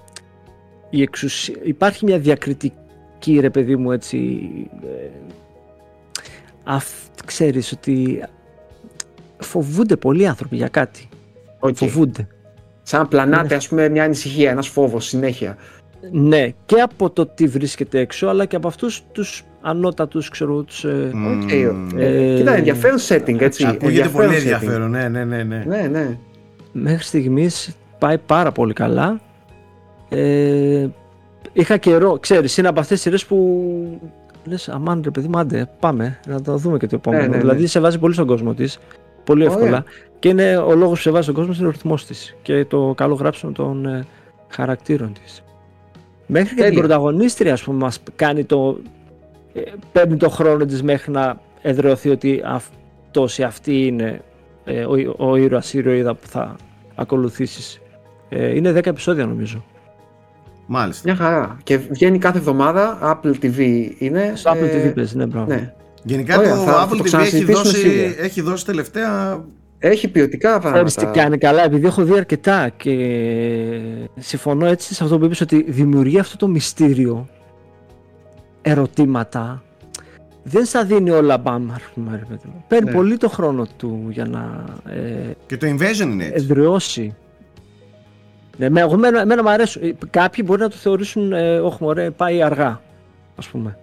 η 0.90 1.02
εξουσία, 1.02 1.56
υπάρχει 1.62 2.04
μια 2.04 2.18
διακριτική 2.18 3.38
ρε 3.40 3.50
παιδί 3.50 3.76
μου 3.76 3.92
έτσι 3.92 4.48
ε, 4.82 5.08
αυ, 6.64 6.92
ξέρεις 7.24 7.72
ότι 7.72 8.24
φοβούνται 9.38 9.96
πολλοί 9.96 10.26
άνθρωποι 10.26 10.56
για 10.56 10.68
κάτι. 10.68 11.08
Οκ. 11.68 11.76
Φοβούνται. 11.76 12.26
Σαν 12.82 13.08
να 13.08 13.15
πλανάται, 13.15 13.46
Ναι. 13.48 13.54
ας 13.54 13.68
πούμε, 13.68 13.88
μια 13.88 14.04
ανησυχία, 14.04 14.50
ένας 14.50 14.68
φόβος 14.68 15.06
συνέχεια. 15.06 15.56
Ναι, 16.10 16.48
και 16.66 16.80
από 16.80 17.10
το 17.10 17.26
τι 17.26 17.46
βρίσκεται 17.46 17.98
έξω, 17.98 18.26
αλλά 18.26 18.44
και 18.44 18.56
από 18.56 18.68
αυτούς 18.68 19.02
τους 19.12 19.42
ανώτατους, 19.60 20.28
ξέρω, 20.28 20.62
τους, 20.62 20.84
ε, 20.84 21.10
Μμμ. 21.12 21.42
Οκ. 21.42 21.50
Ε, 21.96 22.34
Κοίτα, 22.36 22.54
ενδιαφέρον 22.54 22.98
setting, 23.08 23.40
έτσι. 23.40 23.66
Ακούγεται 23.66 24.08
πολύ 24.08 24.28
setting. 24.28 24.34
ενδιαφέρον. 24.36 24.90
Ναι, 24.90 25.08
ναι, 25.08 25.24
ναι. 25.24 25.42
ναι. 25.42 25.64
Ναι, 25.66 25.88
ναι. 25.92 26.18
μέχρι 26.72 27.04
στιγμής 27.04 27.76
πάει 27.98 28.18
πάρα 28.18 28.52
πολύ 28.52 28.72
καλά. 28.72 29.20
Ε, 30.08 30.86
είχα 31.52 31.76
καιρό, 31.76 32.18
ξέρεις, 32.20 32.56
είναι 32.56 32.68
από 32.68 32.80
αυτές 32.80 32.94
τις 32.94 33.04
σειρές 33.04 33.24
που 33.26 34.00
λες, 34.44 34.68
αμάν 34.68 35.00
ρε 35.04 35.10
παιδί 35.10 35.28
μου, 35.28 35.38
άντε, 35.38 35.68
πάμε, 35.80 36.18
να 36.26 36.40
το 36.42 36.56
δούμε 36.56 36.78
και 36.78 36.86
το 36.86 36.96
επόμενο. 36.96 37.22
Ναι, 37.22 37.28
ναι, 37.28 37.34
ναι. 37.34 37.40
Δηλαδή 37.40 37.66
σε 37.66 37.80
βάζει 37.80 37.98
πολύ 37.98 38.14
στον 38.14 38.26
κόσμο 38.26 38.54
της, 38.54 38.78
πολύ 39.24 39.48
Ωραία. 39.48 39.84
Εύκολα. 40.28 40.36
Και 40.36 40.42
είναι 40.42 40.56
ο 40.56 40.74
λόγος 40.74 40.96
που 40.96 41.02
σε 41.02 41.10
βάζει 41.10 41.22
στον 41.22 41.34
κόσμο 41.34 41.54
είναι 41.58 41.66
ο 41.66 41.70
ρυθμός 41.70 42.06
της 42.06 42.36
και 42.42 42.64
το 42.64 42.94
καλό 42.96 43.14
γράψιμο 43.14 43.52
των 43.52 43.86
ε, 43.86 44.04
χαρακτήρων 44.48 45.12
της. 45.24 45.42
Μέχρι 46.26 46.48
και 46.48 46.54
την 46.54 46.62
Τέλεια. 46.64 46.78
πρωταγωνίστρια, 46.78 47.52
ας 47.52 47.62
πούμε, 47.62 47.78
μας 47.78 47.98
κάνει 48.16 48.44
το, 48.44 48.78
ε, 49.54 49.60
παίρνει 49.92 50.16
το 50.16 50.28
χρόνο 50.28 50.64
της 50.64 50.82
μέχρι 50.82 51.10
να 51.12 51.40
εδραιωθεί 51.62 52.08
ότι 52.08 52.42
αυτός 52.44 53.38
ή 53.38 53.42
αυτή 53.42 53.86
είναι 53.86 54.20
ε, 54.64 54.84
ο, 54.84 55.14
ο 55.16 55.36
ήρωας 55.36 55.72
ή 55.74 55.76
η 55.76 55.80
ηρωίδα 55.84 56.14
που 56.14 56.26
θα 56.26 56.56
ακολουθήσεις. 56.94 57.80
Ε, 58.28 58.54
είναι 58.56 58.70
10 58.70 58.86
επεισόδια 58.86 59.26
νομίζω. 59.26 59.64
Μάλιστα. 60.66 61.02
Μια 61.04 61.14
χαρά. 61.16 61.58
Και 61.62 61.76
βγαίνει 61.76 62.18
κάθε 62.18 62.38
εβδομάδα, 62.38 62.98
Apple 63.02 63.32
TV 63.42 63.88
είναι. 63.98 64.32
Στο 64.34 64.50
Apple 64.50 64.62
ε, 64.62 64.88
TV 64.90 64.94
παίζει, 64.94 65.16
ναι, 65.16 65.26
μπράβο. 65.26 65.46
Ναι. 65.46 65.74
Γενικά 66.04 66.38
Ωραία, 66.38 66.54
το 66.56 66.60
θα- 66.62 66.72
θα 66.72 66.84
Apple 66.84 66.88
το 66.88 66.94
TV 66.94 66.98
έχει 66.98 67.02
ξανασυζητήσουμε 67.04 67.62
δώσει, 67.62 67.76
σίγουρα. 67.80 68.22
έχει 68.24 68.40
δώσει 68.40 68.64
τελευταία. 68.64 69.44
Έχει 69.86 70.08
ποιοτικά 70.08 70.58
Ξέρεις 70.58 70.94
τι 70.94 71.00
πράγματα. 71.00 71.20
κάνει 71.20 71.38
καλά, 71.38 71.64
επειδή 71.64 71.86
έχω 71.86 72.02
δει 72.04 72.16
αρκετά 72.16 72.68
και 72.76 72.94
συμφωνώ 74.18 74.66
έτσι 74.66 74.94
σε 74.94 75.04
αυτό 75.04 75.18
που 75.18 75.24
είπες 75.24 75.40
ότι 75.40 75.64
δημιουργεί 75.68 76.18
αυτό 76.18 76.36
το 76.36 76.48
μυστήριο, 76.48 77.28
ερωτήματα, 78.62 79.62
δεν 80.42 80.64
στα 80.64 80.84
δίνει 80.84 81.10
όλα 81.10 81.38
μπαμ, 81.38 81.72
ας 81.72 81.82
πούμε, 81.94 82.10
ρε 82.16 82.24
παιδί 82.28 82.42
μου. 82.52 82.64
Παίρνει 82.68 82.88
Ναι. 82.90 82.94
πολύ 82.96 83.16
το 83.16 83.28
χρόνο 83.28 83.66
του 83.76 84.06
για 84.10 84.24
να 84.26 84.64
ε, 84.92 85.30
Και 85.46 85.56
το 85.56 85.66
Invasion 85.66 86.00
είναι 86.10 86.24
έτσι. 86.24 86.44
εδραιώσει. 86.44 87.14
Ναι, 88.56 88.68
με, 88.68 88.80
εγώ, 88.80 88.94
εμένα, 88.94 89.20
εμένα 89.20 89.42
μου 89.42 89.50
αρέσουν. 89.50 89.82
Ε, 89.82 89.92
Κάποιοι 90.10 90.44
μπορεί 90.46 90.60
να 90.60 90.68
το 90.68 90.76
θεωρήσουν, 90.76 91.32
ε, 91.32 91.58
όχι 91.58 91.82
μωρέ, 91.82 92.10
πάει 92.10 92.42
αργά, 92.42 92.80
ας 93.36 93.46
πούμε. 93.48 93.78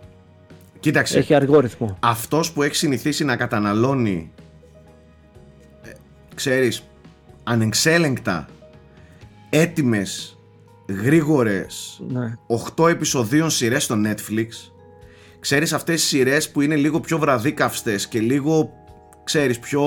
Κοίταξε. 0.80 1.18
Έχει 1.18 1.34
αργό 1.34 1.60
ρυθμό. 1.60 1.98
αυτός 1.99 2.52
που 2.52 2.64
έχει 2.64 2.76
συνηθίσει 2.76 3.26
να 3.26 3.36
καταναλώνει 3.36 4.32
ε, 4.38 4.41
ξέρεις 6.42 6.84
ανεξέλεγκτα 7.44 8.48
έτοιμες 9.50 10.38
γρήγορες 11.04 12.02
Ναι. 12.08 12.34
8 12.76 12.88
επεισοδίων 12.90 13.50
σειρές 13.50 13.84
στο 13.84 13.96
Netflix. 14.06 14.48
Ξέρεις 15.40 15.74
αυτές 15.74 16.00
τις 16.02 16.10
σειρές 16.10 16.50
που 16.52 16.62
είναι 16.62 16.76
λίγο 16.76 17.00
πιο 17.00 17.18
βραδίκαυστες 17.18 18.08
και 18.08 18.20
λίγο 18.20 18.74
ξέρεις 19.24 19.60
πιο 19.60 19.82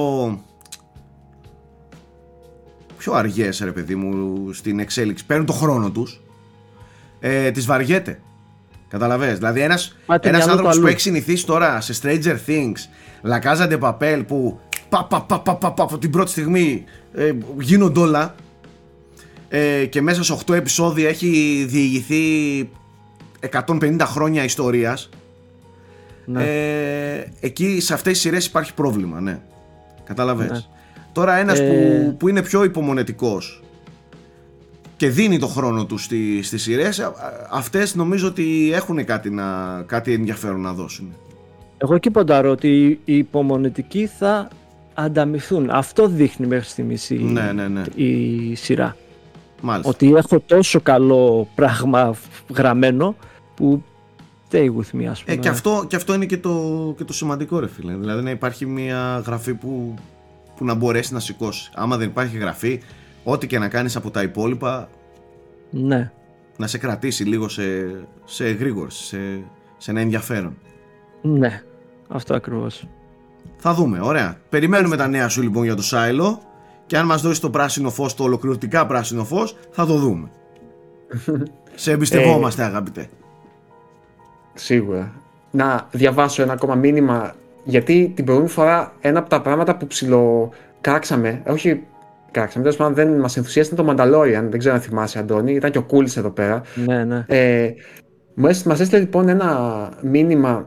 πιο 2.97 3.13
αργές 3.13 3.61
ρε 3.61 3.73
παιδί 3.73 3.95
μου 3.95 4.53
στην 4.53 4.79
εξέλιξη. 4.79 5.27
Παίρνουν 5.27 5.47
το 5.47 5.53
χρόνο 5.53 5.91
τους. 5.91 6.21
Ε, 7.21 7.51
τις 7.51 7.67
βαριέται. 7.67 8.21
Καταλαβες. 8.89 9.39
Δηλαδή 9.39 9.61
ένας, 9.61 9.97
Μα 10.07 10.19
την 10.19 10.29
ένας 10.35 10.45
μυαλό 10.45 10.61
του 10.61 10.67
άνθρωπος 10.69 10.75
που 10.81 10.87
αλλού. 10.87 10.93
έχει 10.93 11.01
συνηθίσει 11.01 11.47
τώρα 11.47 11.81
σε 11.81 11.95
Stranger 12.03 12.37
Things 12.47 12.77
La 13.23 13.41
Casa 13.43 13.71
de 13.73 13.79
Papel 13.81 14.23
που 14.27 14.61
πα, 14.95 15.05
πα, 15.05 15.21
πα, 15.23 15.41
πα, 15.41 15.57
πα, 15.57 15.73
πα, 15.73 15.83
από 15.83 15.99
την 15.99 16.11
πρώτη 16.11 16.31
στιγμή 16.31 16.85
ε, 17.15 17.33
γίνονται 17.59 18.01
όλα 18.01 18.35
ε, 19.49 19.87
και 19.87 20.01
μέσα 20.03 20.23
σε 20.23 20.39
8 20.47 20.55
επεισόδια 20.55 21.09
έχει 21.09 21.65
διηγηθεί 21.69 22.23
150 23.67 23.97
χρόνια 24.01 24.45
ιστορίας 24.45 25.09
Ναι. 26.25 26.45
ε, 26.45 27.33
εκεί 27.41 27.81
σε 27.81 27.95
αυτές 27.95 28.13
τις 28.13 28.21
σειρές 28.21 28.47
υπάρχει 28.47 28.75
πρόβλημα 28.75 29.21
ναι 29.21 29.41
κατάλαβες; 30.05 30.51
Ναι. 30.51 30.59
τώρα 31.13 31.35
ένας 31.37 31.59
Ε, 31.59 31.67
που, 31.69 32.17
που 32.17 32.29
είναι 32.29 32.43
πιο 32.43 32.65
υπομονετικός 32.65 33.63
και 34.97 35.09
δίνει 35.09 35.39
το 35.39 35.47
χρόνο 35.47 35.85
του 35.87 35.99
στη, 35.99 36.43
στις 36.43 36.63
σειρές 36.63 36.99
α- 37.01 37.07
α- 37.07 37.13
αυτές 37.51 37.95
νομίζω 37.95 38.27
ότι 38.29 38.71
έχουν 38.75 39.05
κάτι, 39.05 39.31
να, 39.31 39.45
κάτι 39.87 40.13
ενδιαφέρον 40.13 40.61
να 40.61 40.73
δώσουν 40.73 41.15
Εγώ 41.79 41.95
εκεί 41.95 42.11
ποντάρω 42.11 42.51
ότι 42.51 43.01
οι 43.05 43.17
υπομονετικοί 43.17 44.07
θα 44.19 44.49
ανταμυθούν. 44.95 45.71
Αυτό 45.71 46.09
δείχνει 46.09 46.47
μέχρι 46.47 46.69
στιγμής 46.69 47.11
η, 47.11 47.15
Ναι, 47.15 47.53
ναι, 47.53 47.69
ναι. 47.69 47.83
η 47.95 48.55
σειρά. 48.55 48.97
μάλιστα 49.61 49.91
Ότι 49.91 50.15
έχω 50.15 50.41
τόσο 50.41 50.81
καλό 50.81 51.49
πράγμα 51.55 52.15
γραμμένο 52.55 53.17
που 53.55 53.83
stay 54.51 54.65
with 54.67 54.97
me 55.01 55.05
ας 55.05 55.23
πούμε. 55.25 55.37
Ε, 55.37 55.37
και, 55.37 55.49
αυτό, 55.49 55.85
και 55.89 55.97
αυτό 55.97 56.15
είναι 56.15 56.27
και 56.27 56.39
το, 56.39 56.95
και 56.97 57.05
το 57.05 57.13
σημαντικό 57.13 57.59
ρε 57.59 57.69
φίλε. 57.69 57.95
Δηλαδή 57.95 58.23
να 58.23 58.31
υπάρχει 58.31 58.67
μια 58.67 59.23
γραφή 59.27 59.55
που, 59.55 59.95
που 60.57 60.65
να 60.65 60.75
μπορέσει 60.75 61.13
να 61.13 61.21
σηκώσει. 61.21 61.71
Άμα 61.75 61.97
δεν 61.97 62.09
υπάρχει 62.09 62.37
γραφή, 62.37 62.81
ό,τι 63.25 63.47
και 63.47 63.59
να 63.59 63.69
κάνεις 63.69 63.97
από 63.97 64.11
τα 64.11 64.23
υπόλοιπα 64.23 64.89
Ναι. 65.71 66.11
να 66.57 66.67
σε 66.67 66.79
κρατήσει 66.79 67.25
λίγο 67.25 67.49
σε, 67.49 67.63
σε 68.25 68.45
γρήγορση, 68.51 69.05
σε, 69.05 69.19
σε 69.79 69.91
ένα 69.91 70.01
ενδιαφέρον. 70.01 70.57
Ναι. 71.23 71.63
Αυτό 72.09 72.35
ακριβώς. 72.35 72.87
Θα 73.67 73.75
δούμε, 73.75 74.01
ωραία. 74.03 74.37
Περιμένουμε 74.49 74.97
τα 74.97 75.09
νέα 75.09 75.29
σου 75.29 75.43
λοιπόν 75.43 75.65
για 75.65 75.75
το 75.75 75.83
Σάιλο 75.83 76.41
και 76.87 76.97
αν 76.99 77.07
μας 77.07 77.23
δώσεις 77.23 77.41
το 77.41 77.51
πράσινο 77.51 77.91
φως, 77.91 78.15
το 78.15 78.25
ολοκληρωτικά 78.25 78.87
πράσινο 78.87 79.25
φως, 79.25 79.57
θα 79.71 79.87
το 79.87 79.95
δούμε. 79.95 80.31
σε 81.75 81.93
εμπιστευόμαστε 81.93 82.63
αγαπητέ. 82.63 83.09
Σίγουρα. 84.55 85.13
Να 85.51 85.89
διαβάσω 85.91 86.43
ένα 86.43 86.53
ακόμα 86.53 86.75
μήνυμα. 86.75 87.35
Γιατί 87.65 88.13
την 88.15 88.25
προηγούμενη 88.25 88.55
φορά 88.55 88.93
ένα 89.01 89.19
από 89.19 89.29
τα 89.29 89.41
πράγματα 89.41 89.77
που 89.77 89.87
ψιλοκράξαμε, 89.87 91.43
όχι 91.47 91.83
κράξαμε, 92.31 92.65
τέλος 92.65 92.79
πάντων 92.79 92.95
δεν 92.95 93.21
μας 93.21 93.37
ενθουσίασε 93.37 93.75
ήταν 93.75 93.87
το 93.87 93.93
Mandalorian. 93.93 94.45
Δεν 94.51 94.59
ξέρω 94.59 94.75
αν 94.75 94.81
θυμάσαι, 94.81 95.19
Αντώνη. 95.19 95.55
Ήταν 95.55 95.71
και 95.71 95.79
ο 95.79 95.83
Κούλης 95.83 96.17
εδώ 96.17 96.31
πέρα. 96.31 96.63
Ναι, 96.75 97.05
ναι. 97.05 97.25
Ε, 97.29 97.73
μας 98.35 98.65
έστειλε 98.81 98.99
λοιπόν 99.01 99.29
ένα 99.29 99.89
μήνυμα. 100.03 100.67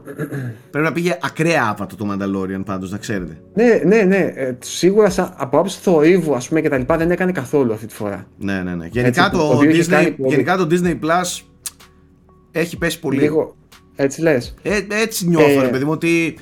Πρέπει 0.70 0.86
να 0.86 0.92
πήγε 0.92 1.18
ακραία 1.22 1.68
άπατο 1.70 1.96
το 1.96 2.06
Mandalorian 2.10 2.62
πάντως, 2.64 2.90
να 2.90 2.98
ξέρετε. 2.98 3.40
ναι, 3.54 3.80
ναι, 3.84 4.02
ναι. 4.02 4.16
ε, 4.16 4.56
σίγουρα 4.58 5.10
σαν, 5.10 5.32
από 5.36 5.56
άποψη 5.56 5.78
θορύβου, 5.80 6.34
ας 6.34 6.48
πούμε 6.48 6.60
και 6.60 6.68
τα 6.68 6.78
λοιπά, 6.78 6.96
δεν 6.96 7.10
έκανε 7.10 7.32
καθόλου 7.32 7.72
αυτή 7.72 7.86
τη 7.86 7.94
φορά. 7.94 8.26
Ναι, 8.38 8.62
ναι, 8.62 8.74
ναι. 8.74 8.86
Γενικά, 8.86 9.06
Έτσι, 9.24 9.30
το, 9.30 9.38
το 9.48 9.54
οποίο 9.56 9.70
έχει 9.70 9.88
κάνει 9.88 10.06
Disney, 10.08 10.14
πολύ. 10.16 10.30
γενικά 10.30 10.56
το 10.56 10.66
Disney 10.70 10.98
Plus 11.04 11.42
έχει 12.52 12.78
πέσει 12.78 13.00
πολύ. 13.00 13.18
Λίγο. 13.20 13.56
Έτσι 13.96 14.20
λες. 14.20 14.54
Ε, 14.62 14.80
έτσι 14.88 15.28
νιώθω, 15.28 15.60
Ε, 15.60 15.62
ρε 15.62 15.68
παιδί 15.68 15.84
μου, 15.84 15.90
ότι, 15.90 16.38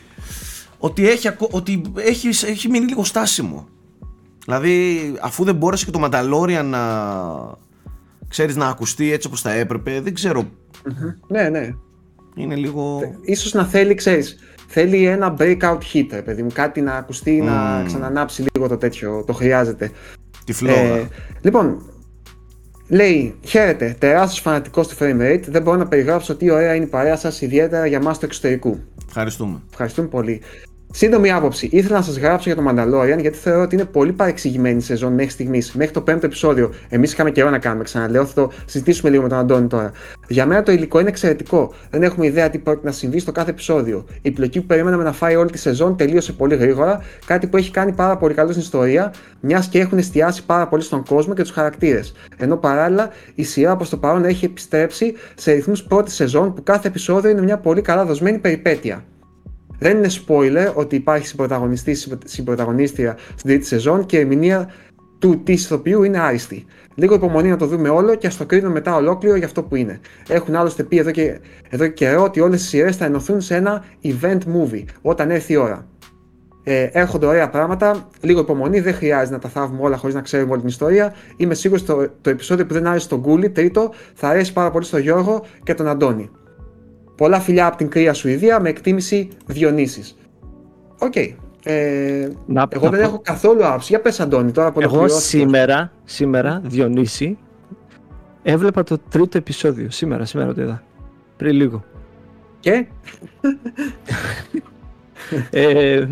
ότι, 0.79 1.09
έχει, 1.09 1.29
ακο- 1.29 1.49
ότι 1.53 1.83
έχει, 1.97 2.29
έχει 2.29 2.69
μείνει 2.71 2.87
λίγο 2.87 3.05
στάσιμο. 3.05 3.69
Δηλαδή, 4.45 4.97
αφού 5.21 5.45
δεν 5.45 5.55
μπόρεσε 5.55 5.85
και 5.85 5.91
το 5.91 6.01
Mandalorian 6.05 6.65
να, 6.65 6.81
ξέρεις, 8.29 8.57
να 8.57 8.67
ακουστεί 8.69 9.13
έτσι 9.13 9.27
όπως 9.27 9.41
θα 9.41 9.51
έπρεπε, 9.53 10.01
δεν 10.01 10.15
ξέρω, 10.15 10.45
Ναι, 11.29 11.49
ναι. 11.49 11.71
είναι 12.35 12.55
λίγο... 12.55 13.01
Ίσως 13.23 13.53
να 13.53 13.65
θέλει, 13.65 13.95
ξέρεις, 13.95 14.37
θέλει 14.67 15.07
ένα 15.07 15.37
breakout 15.39 15.79
hit, 15.93 16.07
ρε 16.11 16.23
παιδί 16.23 16.43
μου. 16.43 16.51
Κάτι 16.53 16.81
να 16.81 16.93
ακουστεί, 16.95 17.41
να 17.41 17.53
Μμμ. 17.79 17.87
ξανανάψει 17.87 18.45
λίγο 18.55 18.69
το 18.69 18.77
τέτοιο, 18.77 19.25
το 19.27 19.33
χρειάζεται. 19.33 19.91
Τη 20.45 20.53
φλόγα. 20.53 20.79
Ε, 20.97 21.09
λοιπόν, 21.41 21.83
λέει, 22.89 23.35
χαίρετε, 23.45 23.97
τεράστιος 23.99 24.41
φανατικός 24.41 24.89
του 24.89 24.97
frame 24.99 25.21
rate, 25.21 25.43
δεν 25.47 25.63
μπορώ 25.63 25.77
να 25.77 25.87
περιγράψω 25.89 26.37
τι 26.37 26.51
ωραία 26.51 26.75
είναι 26.75 26.85
η 26.85 26.89
παρέα 26.89 27.17
σας, 27.17 27.41
ιδιαίτερα 27.41 27.87
για 27.87 28.01
μας 28.03 28.19
του 28.19 28.25
εξωτερικού. 28.25 28.79
Ευχαριστούμε. 29.09 29.63
Ευχαριστούμε 29.71 30.09
πολύ. 30.09 30.41
Σύντομη 30.93 31.33
άποψη. 31.33 31.69
Ήθελα 31.73 31.97
να 31.97 32.03
σας 32.03 32.19
γράψω 32.19 32.53
για 32.53 32.63
το 32.63 32.71
Mandalorian 32.71 33.21
γιατί 33.21 33.37
θεωρώ 33.37 33.63
ότι 33.63 33.75
είναι 33.75 33.85
πολύ 33.85 34.13
παρεξηγημένη 34.13 34.77
η 34.77 34.81
σεζόν 34.81 35.13
μέχρι 35.13 35.31
στιγμής. 35.31 35.73
Μέχρι 35.73 35.93
το 35.93 36.01
πέμπτο 36.01 36.27
επεισόδιο. 36.27 36.73
Εμείς 36.89 37.13
είχαμε 37.13 37.31
καιρό 37.31 37.51
να 37.51 37.59
κάνουμε, 37.59 37.85
ξαναλέω. 37.85 38.27
Θα 38.27 38.35
το 38.35 38.53
συζητήσουμε 38.67 39.11
λίγο 39.11 39.23
με 39.23 39.29
τον 39.29 39.39
Αντώνη 39.39 39.67
τώρα. 39.67 39.93
Για 40.29 40.47
μένα 40.47 40.63
το 40.63 40.73
υλικό 40.73 41.01
είναι 41.01 41.09
εξαιρετικό. 41.09 41.73
Δεν 41.91 42.03
έχουμε 42.03 42.27
ιδέα 42.27 42.51
τι 42.51 42.59
πρόκειται 42.59 42.87
να 42.87 42.93
συμβεί 42.93 43.19
στο 43.19 43.33
κάθε 43.33 43.51
επεισόδιο. 43.51 44.05
Η 44.23 44.31
πλοκή 44.31 44.61
που 44.61 44.67
περιμέναμε 44.67 45.03
να 45.03 45.13
φάει 45.13 45.37
όλη 45.37 45.51
τη 45.51 45.59
σεζόν 45.59 45.97
τελείωσε 45.97 46.33
πολύ 46.33 46.57
γρήγορα. 46.57 47.03
Κάτι 47.27 47.47
που 47.47 47.57
έχει 47.57 47.71
κάνει 47.71 47.93
πάρα 47.93 48.17
πολύ 48.17 48.35
καλό 48.35 48.51
στην 48.51 48.63
ιστορία, 48.63 49.13
μιας 49.41 49.69
και 49.69 49.79
έχουν 49.79 49.99
εστιάσει 49.99 50.47
πάρα 50.47 50.69
πολύ 50.69 50.83
στον 50.83 51.05
κόσμο 51.05 51.35
και 51.35 51.43
τους 51.43 51.51
χαρακτήρες. 51.51 52.15
Ενώ 52.37 52.57
παράλληλα 52.57 53.11
η 53.35 53.43
σειρά 53.43 53.77
προς 53.77 53.89
το 53.89 53.97
παρόν 53.97 54.25
έχει 54.25 54.45
επιστρέψει 54.45 55.15
σε 55.35 55.53
ρυθμούς 55.53 55.83
πρώτης 55.83 56.15
σεζόν 56.15 56.55
που 56.55 56.63
κάθε 56.63 56.89
επεισόδιο 56.89 57.31
είναι 57.31 57.43
μια 57.43 57.59
πολύ 57.59 57.81
καλά 57.81 58.05
δοσμένη 58.05 58.39
περιπέτεια. 58.39 59.05
Δεν 59.79 59.97
είναι 59.97 60.09
spoiler 60.27 60.73
ότι 60.75 60.97
υπάρχει 60.97 61.27
συμπροταγωνιστή 61.27 61.97
συμπροταγωνίστρια 62.25 63.17
στην 63.19 63.49
τρίτη 63.51 63.67
σεζόν 63.67 64.07
και 64.07 64.17
η 64.17 64.21
ερμηνεία 64.21 64.71
του 65.19 65.43
της 65.43 65.65
ηθοποιού 65.65 66.03
είναι 66.03 66.19
άριστη. 66.19 66.65
Λίγο 66.95 67.15
υπομονή 67.15 67.49
να 67.49 67.57
το 67.57 67.67
δούμε 67.67 67.89
όλο 67.89 68.15
και 68.15 68.27
ας 68.27 68.37
το 68.37 68.47
κρίνουμε 68.47 68.73
μετά 68.73 68.95
ολόκληρο 68.95 69.37
για 69.37 69.47
αυτό 69.47 69.63
που 69.63 69.77
είναι. 69.77 70.01
Έχουν 70.29 70.55
άλλωστε 70.55 70.83
πει 70.83 70.99
εδώ 70.99 71.11
και, 71.11 71.41
εδώ 71.69 71.87
και 71.87 71.93
καιρό 71.93 72.23
ότι 72.23 72.41
όλες 72.41 72.63
οι 72.63 72.67
σειρές 72.67 72.97
θα 72.97 73.05
ενωθούν 73.05 73.41
σε 73.41 73.55
ένα 73.55 73.85
event 74.03 74.39
movie 74.39 74.85
όταν 75.03 75.31
έρθει 75.31 75.53
η 75.53 75.57
ώρα. 75.57 75.87
Ε, 76.65 76.89
έρχονται 76.93 77.27
ωραία 77.27 77.51
πράγματα. 77.51 78.09
Λίγο 78.21 78.41
υπομονή, 78.41 78.81
δεν 78.81 78.95
χρειάζεται 78.95 79.35
να 79.35 79.41
τα 79.41 79.49
θάβουμε 79.49 79.81
όλα 79.83 79.97
χωρίς 79.97 80.15
να 80.15 80.21
ξέρουμε 80.21 80.51
όλη 80.51 80.61
την 80.61 80.69
ιστορία. 80.69 81.15
Είμαι 81.37 81.55
σίγουρος 81.55 81.85
το, 81.85 82.09
το 82.21 82.31
επεισόδιο 82.31 82.67
που 82.67 82.73
δεν 82.73 82.87
άρεσε 82.87 83.05
στον 83.05 83.19
Γκούλι, 83.19 83.51
τρίτο, 83.51 83.93
θα 84.15 84.29
αρέσει 84.29 84.53
πάρα 84.53 84.71
πολύ 84.71 84.85
στον 84.85 85.01
Γιώργο 85.01 85.45
και 85.63 85.75
τον 85.75 85.89
Αντώνη. 85.89 86.31
Πολλά 87.17 87.41
φιλιά 87.41 87.67
από 87.67 87.77
την 87.77 87.89
κρύα 87.89 88.13
Σουηδία 88.15 88.61
με 88.61 88.69
εκτίμηση 88.69 89.29
Διονύσης. 89.47 90.17
Οκ. 90.99 91.17
Ε, 91.69 92.29
Να- 92.47 92.67
εγώ 92.69 92.85
να 92.85 92.91
δεν 92.91 93.01
πω- 93.01 93.07
έχω 93.09 93.21
καθόλου 93.23 93.67
άποψη. 93.67 93.87
Για 93.89 94.01
πες 94.01 94.21
Αντώνη 94.21 94.51
τώρα 94.53 94.73
που 94.73 94.81
Εγώ 94.81 94.91
ολοκληρώσετε. 94.97 95.39
σήμερα, 95.39 95.93
σήμερα, 96.05 96.61
Διονύση, 96.65 97.39
έβλεπα 98.43 98.83
το 98.83 98.99
τρίτο 99.11 99.39
επεισόδιο. 99.39 99.91
Σήμερα, 99.91 100.25
σήμερα 100.25 100.55
το 100.55 100.63
είδα. 100.63 100.83
Πριν 101.37 101.55
λίγο. 101.55 101.85
Και; 102.61 102.87
Ε, 105.51 106.07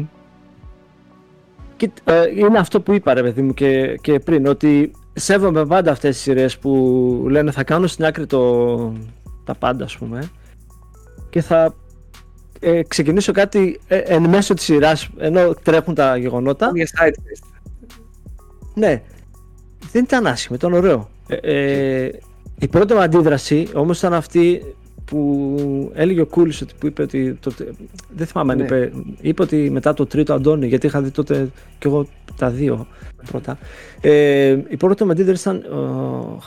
και, 1.76 1.90
ε, 2.04 2.22
είναι 2.36 2.58
αυτό 2.58 2.80
που 2.80 2.92
είπα 2.92 3.14
ρε 3.14 3.22
παιδί 3.22 3.42
μου 3.42 3.54
και, 3.54 3.98
και 4.00 4.18
πριν 4.18 4.46
ότι 4.46 4.90
σέβομαι 5.12 5.66
πάντα 5.66 5.90
αυτές 5.90 6.14
τις 6.14 6.22
σειρές 6.22 6.58
που 6.58 7.26
λένε 7.28 7.50
θα 7.50 7.64
κάνω 7.64 7.86
στην 7.86 8.04
άκρη 8.04 8.26
το, 8.26 8.92
τα 9.44 9.54
πάντα 9.54 9.84
ας 9.84 9.96
πούμε 9.98 10.28
και 11.34 11.42
θα 11.42 11.74
ε, 12.60 12.82
ξεκινήσω 12.82 13.32
κάτι 13.32 13.80
ε, 13.86 13.96
εν 13.98 14.28
μέσω 14.28 14.54
της 14.54 14.64
σειράς 14.64 15.08
ενώ 15.18 15.54
τρέχουν 15.62 15.94
τα 15.94 16.16
γεγονότα 16.16 16.70
μια 16.72 16.86
side 16.86 17.08
quest. 17.12 17.46
ναι, 18.74 19.02
δεν 19.92 20.02
ήταν 20.04 20.26
άσχημο, 20.26 20.56
ήταν 20.58 20.72
ωραίο. 20.72 21.08
Ε, 21.28 21.36
ε, 21.36 22.10
η 22.58 22.68
πρώτη 22.68 22.94
μου 22.94 23.00
αντίδραση 23.00 23.68
όμως 23.74 23.98
ήταν 23.98 24.14
αυτή 24.14 24.74
που 25.04 25.56
έλεγε 25.94 26.20
ο 26.20 26.26
Κούλης 26.26 26.60
ότι 26.62 26.74
που 26.78 26.86
είπε 26.86 27.02
ότι. 27.02 27.38
Το, 27.40 27.52
δεν 28.16 28.26
θυμάμαι 28.26 28.52
αν 28.52 28.58
Ναι. 28.58 28.64
είπε. 28.64 28.92
Είπε 29.20 29.42
ότι 29.42 29.70
μετά 29.70 29.94
το 29.94 30.06
τρίτο 30.06 30.32
Αντώνη, 30.34 30.66
γιατί 30.66 30.86
είχα 30.86 31.02
δει 31.02 31.10
τότε 31.10 31.48
κι 31.78 31.86
εγώ 31.86 32.06
τα 32.36 32.50
δύο 32.50 32.86
πρώτα. 33.30 33.58
Ε, 34.00 34.58
η 34.68 34.76
πρώτη 34.76 35.04
μου 35.04 35.10
αντίδραση 35.10 35.48
ήταν. 35.48 35.64
«Ωχ». 36.36 36.44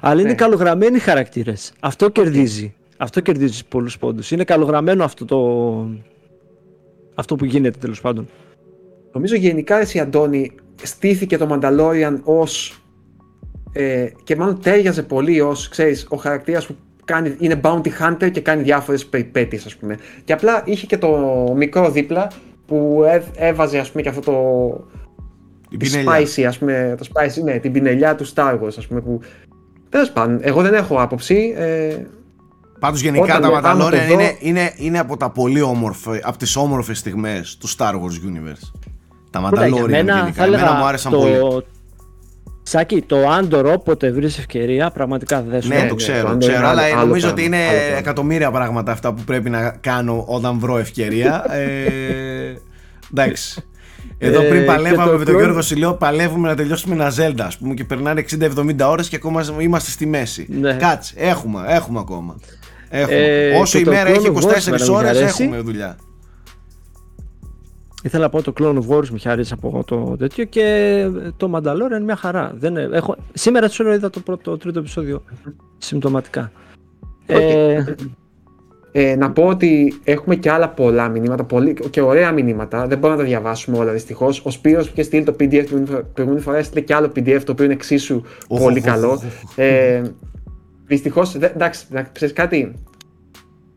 αλλά 0.00 0.20
είναι 0.20 0.28
Ναι. 0.30 0.34
καλογραμμένοι 0.34 0.96
οι 0.96 1.00
χαρακτήρες. 1.00 1.72
Αυτό 1.80 2.08
κερδίζει. 2.08 2.74
Αυτό 3.00 3.20
κερδίζεις 3.20 3.64
πολλούς 3.64 3.98
πόντους. 3.98 4.30
Είναι 4.30 4.44
καλογραμμένο 4.44 5.04
αυτό 5.04 5.24
το. 5.24 5.38
Αυτό 7.14 7.36
που 7.36 7.44
γίνεται 7.44 7.78
τέλος 7.78 8.00
πάντων. 8.00 8.28
Νομίζω 9.12 9.34
γενικά 9.34 9.80
εσύ 9.80 9.98
Αντώνη 9.98 10.50
στήθηκε 10.82 11.36
το 11.38 11.48
Mandalorian 11.62 12.18
ως 12.24 12.82
ε, 13.72 14.06
και 14.24 14.36
μάλλον 14.36 14.60
τέριαζε 14.62 15.02
πολύ 15.02 15.40
ως 15.40 15.68
ξέρεις 15.68 16.06
ο 16.10 16.16
χαρακτήρας 16.16 16.66
που 16.66 16.76
κάνει, 17.04 17.34
είναι 17.38 17.60
bounty 17.62 17.88
hunter 18.00 18.30
και 18.30 18.40
κάνει 18.40 18.62
διάφορες 18.62 19.06
περιπέτειες 19.06 19.66
ας 19.66 19.76
πούμε 19.76 19.96
και 20.24 20.32
απλά 20.32 20.62
είχε 20.64 20.86
και 20.86 20.98
το 20.98 21.18
μικρό 21.56 21.90
δίπλα 21.90 22.30
που 22.66 23.02
έ- 23.06 23.22
έβαζε 23.36 23.78
ας 23.78 23.90
πούμε 23.90 24.02
και 24.02 24.08
αυτό 24.08 24.20
το 24.20 24.86
Η 25.70 25.76
τη 25.76 25.88
πινελιά. 25.88 26.12
spicy 26.12 26.42
ας 26.42 26.58
πούμε 26.58 26.94
το 26.98 27.06
spicy 27.14 27.42
ναι 27.42 27.58
την 27.58 27.72
πινελιά 27.72 28.14
του 28.14 28.26
Star 28.34 28.58
Wars 28.60 28.74
ας 28.78 28.86
πούμε 28.86 29.00
που 29.00 29.20
Τέλος 29.88 30.10
πάντων, 30.10 30.38
εγώ 30.42 30.62
δεν 30.62 30.74
έχω 30.74 31.00
άποψη. 31.00 31.54
Ε, 31.56 31.96
Πάντως 32.78 33.00
γενικά 33.00 33.22
Όταν 33.24 33.40
τα 33.42 33.48
με- 33.48 33.56
άμα 33.56 33.78
το 33.78 33.86
Mandalorian 33.86 33.90
δω- 34.08 34.12
είναι, 34.12 34.36
είναι, 34.40 34.72
είναι 34.76 34.98
από, 34.98 35.16
τα 35.16 35.30
πολύ 35.30 35.60
όμορφε, 35.62 36.20
από 36.24 36.38
τις 36.38 36.56
όμορφες 36.56 36.98
στιγμές 36.98 37.56
του 37.60 37.68
Star 37.68 37.92
Wars 37.92 38.26
Universe. 38.26 38.70
Τα 39.30 39.48
Κοίτα, 39.50 39.66
για 39.66 39.82
Mandalorian 39.82 39.88
μένα 39.90 40.14
γενικά. 40.14 40.32
θα 40.32 40.44
Εμένα 40.44 40.62
έλεγα 40.62 40.78
μου 40.78 40.84
άρεσαν 40.84 41.12
το... 41.12 41.18
πολύ. 41.18 41.64
Σάκη, 42.62 43.02
το 43.02 43.28
Άντορ 43.28 43.66
όποτε 43.66 44.10
βρεις 44.10 44.38
ευκαιρία, 44.38 44.90
πραγματικά 44.90 45.42
δεν 45.42 45.62
σου 45.62 45.68
Ναι, 45.68 45.78
λέει. 45.78 45.88
το 45.88 45.94
ξέρω, 45.94 46.20
το 46.20 46.26
το 46.26 46.32
Andor 46.34 46.38
ξέρω, 46.38 46.56
είναι 46.56 46.66
αλλά 46.66 46.82
άλλο- 46.82 46.92
άλλο 46.96 47.06
νομίζω 47.06 47.20
πράγμα, 47.26 47.32
ότι 47.32 47.44
είναι 47.56 47.56
άλλο 47.68 47.78
πράγμα. 47.78 47.96
εκατομμύρια 47.98 48.50
πράγματα 48.50 48.92
αυτά 48.92 49.12
που 49.14 49.22
πρέπει 49.22 49.50
να 49.50 49.70
κάνω 49.70 50.24
όταν 50.28 50.58
βρω 50.58 50.78
ευκαιρία. 50.78 51.44
ε, 51.54 52.54
εντάξει. 53.12 53.62
Εδώ 54.18 54.40
Ε, 54.40 54.48
πριν 54.48 54.60
και 54.60 54.66
παλεύαμε 54.66 55.10
το 55.12 55.18
με 55.18 55.24
τον 55.24 55.34
Clone- 55.34 55.38
Γιώργο 55.38 55.62
Σιλιό, 55.62 55.94
παλεύουμε 55.94 56.48
να 56.48 56.54
τελειώσουμε 56.54 56.94
ένα 56.94 57.12
Zelda, 57.16 57.40
ας 57.40 57.58
πούμε, 57.58 57.74
και 57.74 57.84
περνάνε 57.84 58.20
60-70 58.20 58.88
ώρες 58.88 59.08
και 59.08 59.16
ακόμα 59.16 59.44
είμαστε 59.58 59.90
στη 59.90 60.06
μέση. 60.06 60.46
Ναι. 60.50 60.72
Κάτσε, 60.74 61.14
έχουμε, 61.16 61.64
έχουμε 61.68 61.98
ακόμα. 61.98 62.36
Έχουμε. 62.90 63.16
Ε, 63.16 63.56
Όσο 63.56 63.76
και 63.76 63.82
η 63.82 63.84
το 63.84 63.90
μέρα 63.90 64.10
Clone 64.10 64.14
έχει 64.14 64.32
of 64.34 64.38
Wars 64.38 64.52
24 64.56 64.66
εμένα 64.66 64.84
μου 64.86 64.94
ώρες, 64.94 65.10
αρέσει. 65.10 65.42
έχουμε 65.42 65.60
δουλειά. 65.60 65.96
Ήθελα 68.02 68.22
να 68.22 68.28
πω 68.28 68.42
το 68.42 68.52
Clone 68.60 68.74
of 68.76 68.96
Wars 68.96 69.08
μου 69.08 69.16
είχε 69.16 69.28
αρέσει 69.28 69.52
από 69.56 69.84
το 69.86 70.16
τέτοιο 70.18 70.44
και 70.44 71.06
το 71.36 71.50
Mandalorian 71.54 71.90
είναι 71.90 72.00
μια 72.00 72.16
χαρά. 72.16 72.52
Δεν, 72.56 72.76
ε, 72.76 72.88
έχω... 72.92 73.16
Σήμερα 73.32 73.68
σου 73.68 73.92
είδα 73.92 74.10
το 74.10 74.20
πρώτο, 74.20 74.50
το 74.50 74.56
τρίτο 74.56 74.78
επεισόδιο 74.78 75.22
συμπτωματικά. 75.78 76.52
Ε, 77.26 77.84
Ε, 78.92 79.16
να 79.16 79.30
πω 79.30 79.46
ότι 79.46 80.00
έχουμε 80.04 80.34
και 80.36 80.50
άλλα 80.50 80.68
πολλά 80.68 81.08
μηνύματα 81.08 81.44
πολύ, 81.44 81.74
και 81.90 82.00
ωραία 82.00 82.32
μηνύματα. 82.32 82.86
Δεν 82.86 82.98
μπορούμε 82.98 83.18
να 83.18 83.24
τα 83.24 83.28
διαβάσουμε 83.28 83.78
όλα 83.78 83.92
δυστυχώς. 83.92 84.40
Ο 84.44 84.50
Σπύρος 84.50 84.84
που 84.86 84.92
είχε 84.92 85.02
στείλει 85.02 85.24
το 85.24 85.32
PDF 85.40 85.64
την 85.68 85.84
προηγούμενη 86.14 86.42
φορά 86.44 86.56
έστειλε 86.56 86.80
και 86.80 86.94
άλλο 86.94 87.06
PDF 87.16 87.40
το 87.44 87.52
οποίο 87.52 87.64
είναι 87.64 87.74
εξίσου 87.74 88.22
Οχ, 88.48 88.62
πολύ 88.62 88.78
οχ, 88.78 88.84
καλό. 88.84 89.10
οχ, 89.10 89.22
οχ. 89.44 89.52
Ε, 89.58 90.02
Δυστυχώς, 90.88 91.34
εντάξει, 91.34 91.84
να 91.90 92.02
ξέρεις 92.02 92.34
κάτι. 92.34 92.74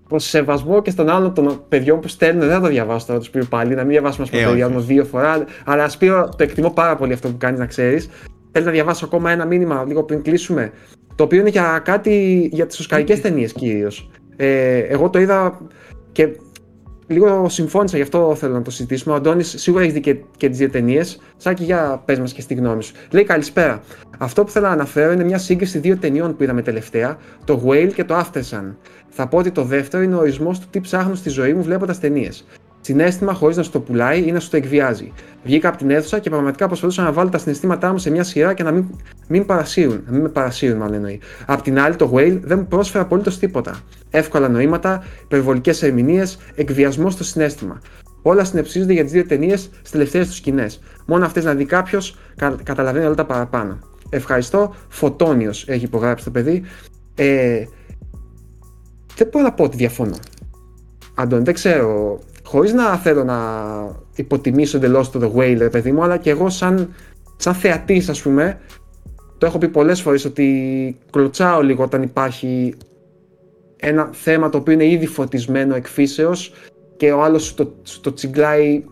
Προ 0.08 0.20
σεβασμό 0.20 0.82
και 0.82 0.92
στον 0.92 1.10
άλλον 1.10 1.34
των 1.34 1.64
παιδιών 1.70 2.00
που 2.00 2.08
στέλνουν, 2.08 2.40
δεν 2.48 2.52
θα 2.52 2.62
το 2.62 2.68
διαβάσω 2.68 3.06
τώρα 3.06 3.20
τους 3.20 3.28
Σπύρου 3.28 3.46
πάλι, 3.46 3.76
να 3.76 3.82
μην 3.82 3.90
διαβάσουμε 3.92 4.28
Ε, 4.32 4.42
ε, 4.42 4.46
παιδιά 4.46 4.66
όχι, 4.66 4.74
μου 4.74 4.80
όχι. 4.84 4.94
δύο 4.94 5.06
φορά. 5.06 5.46
Αλλά 5.66 5.90
Σπύρο, 5.90 6.30
το 6.38 6.44
εκτιμώ 6.44 6.70
πάρα 6.70 6.96
πολύ 6.96 7.14
αυτό 7.14 7.28
που 7.28 7.38
κάνεις, 7.38 7.60
να 7.60 7.66
ξέρεις. 7.66 8.10
Θέλω 8.52 8.66
να 8.66 8.72
διαβάσω 8.72 9.06
ακόμα 9.06 9.32
ένα 9.32 9.46
μήνυμα 9.46 9.84
λίγο 9.88 10.04
πριν 10.04 10.22
κλείσουμε. 10.22 10.72
Το 11.16 11.24
οποίο 11.24 11.40
είναι 11.40 11.50
για 11.50 11.82
κάτι 11.86 12.48
για 12.52 12.66
τις 12.66 12.80
οσκαρικές 12.80 13.22
ταινίες 13.22 13.54
κυρίως. 13.54 14.10
Ε, 14.36 14.78
εγώ 14.78 15.10
το 15.10 15.20
είδα 15.20 15.62
και 16.12 16.28
λίγο 17.12 17.50
συμφώνησα, 17.50 17.96
γι' 17.96 18.04
αυτό 18.04 18.36
θέλω 18.36 18.54
να 18.54 18.62
το 18.62 18.72
συζητήσουμε. 18.72 19.14
Ο 19.14 19.18
Αντώνης 19.18 19.54
σίγουρα 19.58 19.84
έχει 19.84 19.92
δει 19.92 20.00
και, 20.00 20.16
και 20.38 20.50
τις 20.50 20.58
δύο 20.58 20.70
ταινίες. 20.70 21.22
Σάκη, 21.38 21.64
για 21.64 22.02
πες 22.06 22.20
μας 22.20 22.34
και 22.34 22.42
στη 22.42 22.54
γνώμη 22.54 22.84
σου. 22.84 22.94
Λέει 23.12 23.24
καλησπέρα. 23.24 23.82
Αυτό 24.18 24.44
που 24.44 24.52
θέλω 24.52 24.66
να 24.68 24.72
αναφέρω 24.72 25.12
είναι 25.12 25.24
μια 25.24 25.38
σύγκριση 25.38 25.80
δύο 25.80 25.98
ταινιών 25.98 26.36
που 26.36 26.44
είδαμε 26.44 26.62
τελευταία, 26.62 27.18
το 27.46 27.64
Whale 27.66 27.92
και 27.94 28.04
το 28.04 28.20
Aftersun. 28.20 28.76
Θα 29.10 29.28
πω 29.28 29.38
ότι 29.38 29.52
το 29.52 29.64
δεύτερο 29.64 30.04
είναι 30.04 30.16
ο 30.16 30.20
ορισμός 30.20 30.60
του 30.60 30.68
τι 30.70 30.80
ψάχνω 30.80 31.16
στη 31.16 31.30
ζωή 31.30 31.54
μου 31.54 31.64
βλέποντας 31.64 32.00
ταινίες. 32.00 32.46
Συνέστημα 32.82 33.34
χωρίς 33.34 33.58
να 33.58 33.64
σου 33.64 33.72
το 33.72 33.80
πουλάει 33.80 34.28
ή 34.28 34.32
να 34.32 34.40
σου 34.40 34.50
το 34.50 34.58
εκβιάζει. 34.58 35.12
Βγήκα 35.44 35.70
από 35.70 35.78
την 35.78 35.90
αίθουσα 35.90 36.20
και 36.20 36.30
πραγματικά 36.30 36.68
προσπαθούσα 36.68 37.04
να 37.04 37.12
βάλω 37.12 37.30
τα 37.30 37.38
συναισθήματά 37.38 37.92
μου 37.92 37.98
σε 37.98 38.10
μια 38.10 38.24
σειρά 38.24 38.54
και 38.54 38.64
να 38.64 38.72
μην, 38.72 38.86
μην 39.28 39.46
παρασύρουν. 39.46 40.04
Να 40.06 40.12
μην 40.12 40.22
με 40.22 40.30
παρασύρουν, 40.30 40.78
μάλλον 40.78 40.94
εννοεί. 40.94 41.20
Απ' 41.46 41.62
την 41.62 41.80
άλλη, 41.80 41.96
το 41.96 42.12
Whale 42.14 42.40
δεν 42.44 42.60
μου 42.60 42.68
πρόσφερε 42.68 43.04
απολύτως 43.04 43.40
τίποτα. 43.40 43.80
Εύκολα 44.10 44.50
νοήματα, 44.50 45.04
υπερβολικές 45.24 45.84
ερμηνείες, 45.84 46.38
εκβιασμός 46.56 47.14
στο 47.14 47.24
συνέστημα. 47.24 47.82
Όλα 48.22 48.44
συνεψίζονται 48.44 48.94
για 48.94 49.04
τις 49.04 49.12
δύο 49.12 49.26
ταινίες 49.26 49.62
στις 49.62 49.92
τελευταίες 49.92 50.28
τους 50.28 50.36
σκηνές. 50.36 50.82
Μόνο 51.06 51.26
αυτές 51.26 51.44
να 51.44 51.54
δει 51.54 51.66
κάποιος, 51.66 52.18
κα, 52.36 52.56
καταλαβαίνει 52.64 53.06
όλα 53.06 53.16
τα 53.16 53.26
παραπάνω. 53.26 53.80
Ευχαριστώ. 54.10 54.76
Φωτόνιος 54.90 55.68
έχει 55.68 55.86
υπογράψει 55.86 56.26
το 56.26 56.32
παιδί. 56.32 56.64
Ε, 57.16 57.64
δεν 59.16 59.28
μπορώ 59.32 59.44
να 59.46 59.52
πω 59.54 59.64
ότι 59.64 59.78
διαφωνώ. 59.78 60.18
Αντώνη, 61.16 61.44
δεν 61.44 61.54
ξέρω. 61.54 62.20
Χωρίς 62.52 62.74
να 62.74 62.96
θέλω 62.96 63.24
να 63.24 63.38
υποτιμήσω 64.16 64.78
εντελώς 64.78 65.12
το 65.12 65.20
The 65.24 65.40
Whale, 65.40 65.58
ρε 65.58 65.70
παιδί 65.70 65.92
μου, 65.92 66.04
αλλά 66.04 66.18
και 66.18 66.30
εγώ 66.30 66.50
σαν, 66.50 66.94
σαν 67.38 67.54
θεατής, 67.54 68.10
ας 68.10 68.22
πούμε, 68.22 68.60
το 69.38 69.46
έχω 69.46 69.58
πει 69.58 69.68
πολλές 69.68 70.02
φορές 70.02 70.26
ότι 70.26 70.98
κλωτσάω 71.12 71.62
λίγο 71.62 71.84
όταν 71.84 72.04
υπάρχει 72.04 72.74
ένα 73.76 74.10
θέμα 74.12 74.50
το 74.50 74.58
οποίο 74.58 74.74
είναι 74.74 74.86
ήδη 74.86 75.06
φωτισμένο 75.06 75.76
εκφύσεως 75.76 76.54
και 76.98 77.12
ο 77.12 77.24
άλλος 77.24 77.44
σου 77.44 77.54
το, 77.54 77.74
σου 77.84 78.02
το 78.02 78.14
τσιγκλάει 78.14 78.84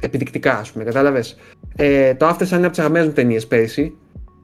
επιδεικτικά, 0.00 0.58
ας 0.58 0.72
πούμε, 0.72 0.84
κατάλαβες. 0.84 1.36
Ε, 1.76 2.14
το 2.14 2.28
After 2.28 2.42
Sun 2.42 2.52
είναι 2.52 2.56
από 2.56 2.70
τις 2.70 2.78
αγαπημένες 2.78 3.06
μου 3.06 3.14
ταινίες 3.14 3.46
πέρσι, 3.46 3.96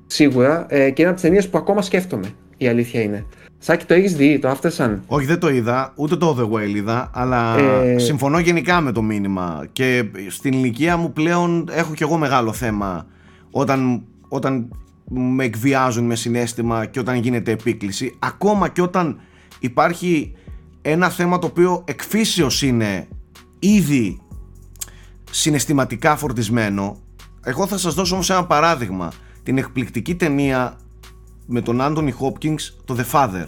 σίγουρα, 0.06 0.66
ε, 0.68 0.90
και 0.90 1.02
είναι 1.02 1.10
από 1.10 1.20
τις 1.20 1.22
ταινίες 1.22 1.48
που 1.48 1.58
ακόμα 1.58 1.82
σκέφτομαι, 1.82 2.26
η 2.56 2.68
αλήθεια 2.68 3.02
είναι. 3.02 3.26
Σάκη, 3.58 3.84
το 3.84 3.94
έχεις 3.94 4.16
δει, 4.16 4.38
το 4.38 4.50
After 4.50 4.70
Sun. 4.76 4.98
Όχι, 5.06 5.26
δεν 5.26 5.38
το 5.38 5.48
είδα, 5.48 5.92
ούτε 5.96 6.16
το 6.16 6.36
The 6.38 6.54
Whale 6.56 6.74
είδα, 6.74 7.10
αλλά 7.14 7.58
Ε, 7.58 7.98
συμφωνώ 7.98 8.38
γενικά 8.38 8.80
με 8.80 8.92
το 8.92 9.02
μήνυμα. 9.02 9.66
Και 9.72 10.04
στην 10.28 10.52
ηλικία 10.52 10.96
μου 10.96 11.12
πλέον 11.12 11.68
έχω 11.70 11.94
κι 11.94 12.02
εγώ 12.02 12.16
μεγάλο 12.16 12.52
θέμα 12.52 13.06
όταν, 13.50 14.02
όταν 14.28 14.70
με 15.10 15.44
εκβιάζουν 15.44 16.04
με 16.04 16.14
συνέστημα 16.14 16.86
και 16.86 16.98
όταν 16.98 17.16
γίνεται 17.16 17.50
επίκληση. 17.50 18.14
Ακόμα 18.18 18.68
και 18.68 18.82
όταν 18.82 19.20
υπάρχει 19.60 20.32
ένα 20.82 21.08
θέμα 21.08 21.38
το 21.38 21.46
οποίο 21.46 21.84
εκφύσεως 21.86 22.62
είναι 22.62 23.08
ήδη 23.58 24.20
συναισθηματικά 25.30 26.16
φορτισμένο. 26.16 26.96
Εγώ 27.44 27.66
θα 27.66 27.78
σας 27.78 27.94
δώσω 27.94 28.14
όμως 28.14 28.30
ένα 28.30 28.44
παράδειγμα. 28.44 29.12
Την 29.42 29.58
εκπληκτική 29.58 30.14
ταινία 30.14 30.76
με 31.50 31.60
τον 31.60 31.80
Άντωνι 31.80 32.10
Χόπκινγκς, 32.10 32.76
το 32.84 32.96
The 32.98 33.04
Father. 33.12 33.46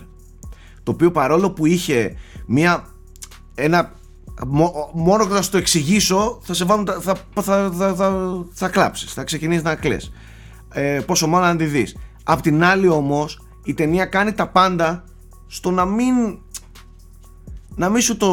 Το 0.82 0.92
οποίο 0.92 1.10
παρόλο 1.10 1.50
που 1.50 1.66
είχε 1.66 2.14
μία, 2.46 2.84
ένα, 3.54 3.92
μο- 4.46 4.90
μόνο 4.94 5.26
και 5.26 5.32
να 5.32 5.42
σου 5.42 5.50
το 5.50 5.56
εξηγήσω 5.56 6.38
θα 6.42 6.54
σε 6.54 6.64
βάλουν, 6.64 6.84
τα- 6.84 7.00
θα, 7.00 7.14
θα, 7.34 7.42
θα, 7.42 7.70
θα, 7.72 7.94
θα, 7.94 8.44
θα 8.52 8.68
κλάψεις, 8.68 9.12
θα 9.12 9.24
ξεκινήσεις 9.24 9.62
να 9.62 9.74
κλαις. 9.74 10.12
Ε, 10.72 11.00
πόσο 11.06 11.26
μάλλον 11.26 11.48
αν 11.48 11.56
τη 11.56 11.64
δεις. 11.64 11.96
Απ' 12.24 12.40
την 12.40 12.64
άλλη 12.64 12.88
όμως 12.88 13.40
η 13.64 13.74
ταινία 13.74 14.04
κάνει 14.04 14.32
τα 14.32 14.48
πάντα 14.48 15.04
στο 15.46 15.70
να 15.70 15.84
μην 15.84 16.14
να 17.74 17.88
μην 17.88 18.02
σου 18.02 18.16
το 18.16 18.28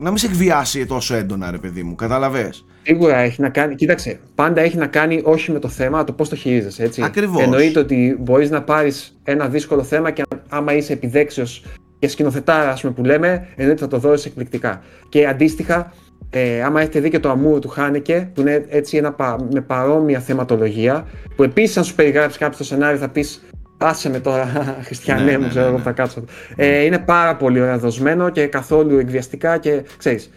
να 0.00 0.08
μην 0.08 0.18
σε 0.18 0.26
εκβιάσει 0.26 0.86
τόσο 0.86 1.14
έντονα 1.14 1.50
ρε 1.50 1.58
παιδί 1.58 1.82
μου, 1.82 1.94
καταλαβες; 1.94 2.64
Σίγουρα 2.82 3.16
έχει 3.16 3.40
να 3.40 3.48
κάνει. 3.48 3.74
Κοίταξε, 3.74 4.20
πάντα 4.34 4.60
έχει 4.60 4.76
να 4.76 4.86
κάνει 4.86 5.20
όχι 5.24 5.52
με 5.52 5.58
το 5.58 5.68
θέμα, 5.68 5.96
αλλά 5.96 6.06
το 6.06 6.12
πώς 6.12 6.28
το 6.28 6.36
χειρίζεσαι. 6.36 6.82
Έτσι. 6.82 7.02
Ακριβώς. 7.02 7.42
Εννοείται 7.42 7.78
ότι 7.78 8.16
μπορείς 8.20 8.50
να 8.50 8.62
πάρεις 8.62 9.20
ένα 9.24 9.48
δύσκολο 9.48 9.82
θέμα 9.82 10.10
και 10.10 10.22
άμα 10.48 10.74
είσαι 10.74 10.92
επιδέξιος 10.92 11.64
και 11.98 12.08
σκηνοθετάρας, 12.08 12.72
ας 12.72 12.80
πούμε, 12.80 12.92
που 12.92 13.04
λέμε, 13.04 13.46
εννοείται 13.56 13.80
θα 13.80 13.88
το 13.88 13.98
δώσεις 13.98 14.26
εκπληκτικά. 14.26 14.82
Και 15.08 15.26
αντίστοιχα, 15.26 15.92
ε, 16.30 16.62
άμα 16.62 16.80
έχετε 16.80 17.00
δει 17.00 17.10
και 17.10 17.18
το 17.18 17.30
Αμούρ 17.30 17.58
του 17.58 17.68
Χάνεκε, 17.68 18.30
που 18.34 18.40
είναι 18.40 18.64
έτσι 18.68 18.96
ένα, 18.96 19.12
πα- 19.12 19.46
με 19.52 19.60
παρόμοια 19.60 20.20
θεματολογία, 20.20 21.06
που 21.36 21.42
επίσης, 21.42 21.76
αν 21.76 21.84
σου 21.84 21.94
περιγράψει 21.94 22.38
κάποιο 22.38 22.58
το 22.58 22.64
σενάριο, 22.64 22.98
θα 22.98 23.08
πεις 23.08 23.42
Άσε 23.82 24.10
με 24.10 24.20
τώρα, 24.20 24.46
Χριστιανέ 24.86 25.22
Ναι, 25.24 25.36
μου, 25.36 25.42
ναι, 25.42 25.48
ξέρω 25.48 25.60
ναι, 25.64 25.68
εγώ 25.68 25.76
ναι. 25.76 25.82
που 25.82 25.84
θα 25.88 25.92
κάτσω. 25.92 26.24
Ε, 26.56 26.84
είναι 26.84 26.98
πάρα 26.98 27.36
πολύ 27.36 27.60
ωραία 27.60 27.78
δοσμένο 27.78 28.30
και 28.30 28.46
καθόλου 28.46 28.98
εκβιαστικά 28.98 29.58
και 29.58 29.84
ξέρεις, 29.98 30.30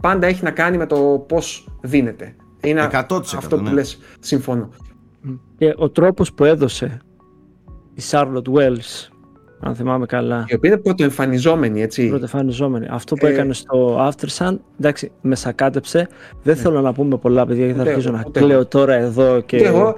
πάντα 0.00 0.26
έχει 0.26 0.42
να 0.44 0.50
κάνει 0.50 0.76
με 0.76 0.86
το 0.86 1.24
πώς 1.28 1.68
δίνεται. 1.80 2.34
Είναι 2.62 2.88
100% 2.92 3.20
αυτό 3.36 3.56
που 3.56 3.62
ναι. 3.62 3.70
λες, 3.70 3.98
συμφωνώ. 4.20 4.68
και 5.58 5.74
ο 5.76 5.90
τρόπος 5.90 6.32
που 6.32 6.44
έδωσε 6.44 6.98
η 7.94 8.02
Charlotte 8.10 8.52
Wells, 8.54 9.08
αν 9.60 9.74
θυμάμαι 9.74 10.06
καλά, 10.06 10.44
Η 10.48 10.54
οποία 10.54 10.70
είναι 10.70 10.78
πρωτοεμφανιζόμενη, 10.80 11.82
έτσι. 11.82 12.08
πρωτεφανιζόμενη. 12.08 12.86
Αυτό 12.90 13.14
που 13.14 13.26
Ε, 13.26 13.30
έκανε 13.32 13.52
στο 13.52 14.08
After 14.10 14.26
Sun, 14.38 14.56
εντάξει, 14.78 15.10
με 15.20 15.34
σακάτεψε. 15.36 16.08
Δεν 16.42 16.56
θέλω 16.56 16.80
να 16.80 16.92
πούμε 16.92 17.16
πολλά, 17.16 17.46
παιδιά, 17.46 17.64
γιατί 17.64 17.76
θα 17.78 17.82
Ούτε 17.84 17.90
αρχίσω 17.92 18.08
εγώ, 18.08 18.16
να 18.18 18.24
ούτε 18.26 18.40
κλαίω 18.40 18.56
εγώ. 18.58 18.66
τώρα 18.66 18.94
εδώ 18.94 19.40
και. 19.40 19.56
Και 19.56 19.64
εγώ 19.66 19.96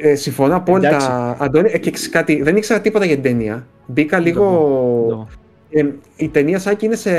ε, 0.00 0.14
συμφωνώ 0.14 0.56
απόλυτα, 0.56 0.88
Εντάξει. 0.88 1.08
Αντώνη. 1.38 1.70
Ε, 1.72 1.78
και 1.78 1.90
ξέρεις 1.90 2.10
κάτι, 2.10 2.42
δεν 2.42 2.56
ήξερα 2.56 2.80
τίποτα 2.80 3.04
για 3.04 3.14
την 3.14 3.22
ταινία. 3.22 3.66
Μπήκα 3.86 4.18
λίγο... 4.18 4.44
Εδώ. 5.06 5.28
Ε, 5.72 5.86
η 6.16 6.28
ταινία 6.28 6.58
Σάκη 6.58 6.84
είναι 6.84 6.96
σε 6.96 7.10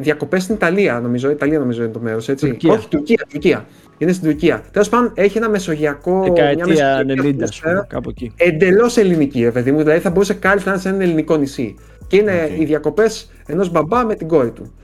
διακοπές 0.00 0.42
στην 0.42 0.54
Ιταλία, 0.54 1.00
νομίζω. 1.00 1.30
Ιταλία 1.30 1.58
νομίζω 1.58 1.82
είναι 1.82 1.92
το 1.92 2.00
μέρος, 2.00 2.28
έτσι. 2.28 2.46
Τουρκία. 2.48 2.72
Όχι, 2.72 2.88
Τουρκία, 2.88 3.26
Τουρκία. 3.30 3.66
Είναι 3.98 4.12
στην 4.12 4.28
Τουρκία. 4.30 4.62
Τέλος 4.70 4.88
πάντων, 4.88 5.12
έχει 5.14 5.36
ένα 5.38 5.48
μεσογειακό. 5.48 6.18
μια 6.18 6.32
Δεκαετία 6.32 6.66
μεσογειακή 6.66 7.12
90, 7.12 7.22
ας 7.22 7.32
ατμόσφαιρα. 7.32 7.72
πούμε, 7.74 7.86
κάπου 7.88 8.08
εκεί. 8.10 8.32
εντελώς 8.36 8.96
ελληνική, 8.96 9.42
ρε 9.42 9.50
παιδί 9.50 9.72
μου. 9.72 9.78
Δηλαδή 9.78 9.98
θα 10.00 10.10
μπορούσε 10.10 10.34
κάλλιστα 10.34 10.68
να 10.70 10.74
είναι 10.74 10.82
σε 10.82 10.88
ένα 10.88 11.02
ελληνικό 11.02 11.36
νησί. 11.36 11.74
Και 12.06 12.16
είναι 12.16 12.48
Οκ. 12.52 12.60
οι 12.60 12.64
διακοπές 12.64 13.30
ενός 13.46 13.70
μπαμπά 13.70 14.04
με 14.04 14.14
την 14.14 14.28
κόρη 14.28 14.50
του. 14.50 14.74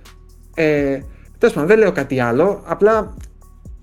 Ε, 0.54 0.98
Τέλος 1.38 1.54
πάντων, 1.54 1.68
δεν 1.68 1.78
λέω 1.78 1.92
κάτι 1.92 2.20
άλλο. 2.20 2.62
Απλά 2.66 3.14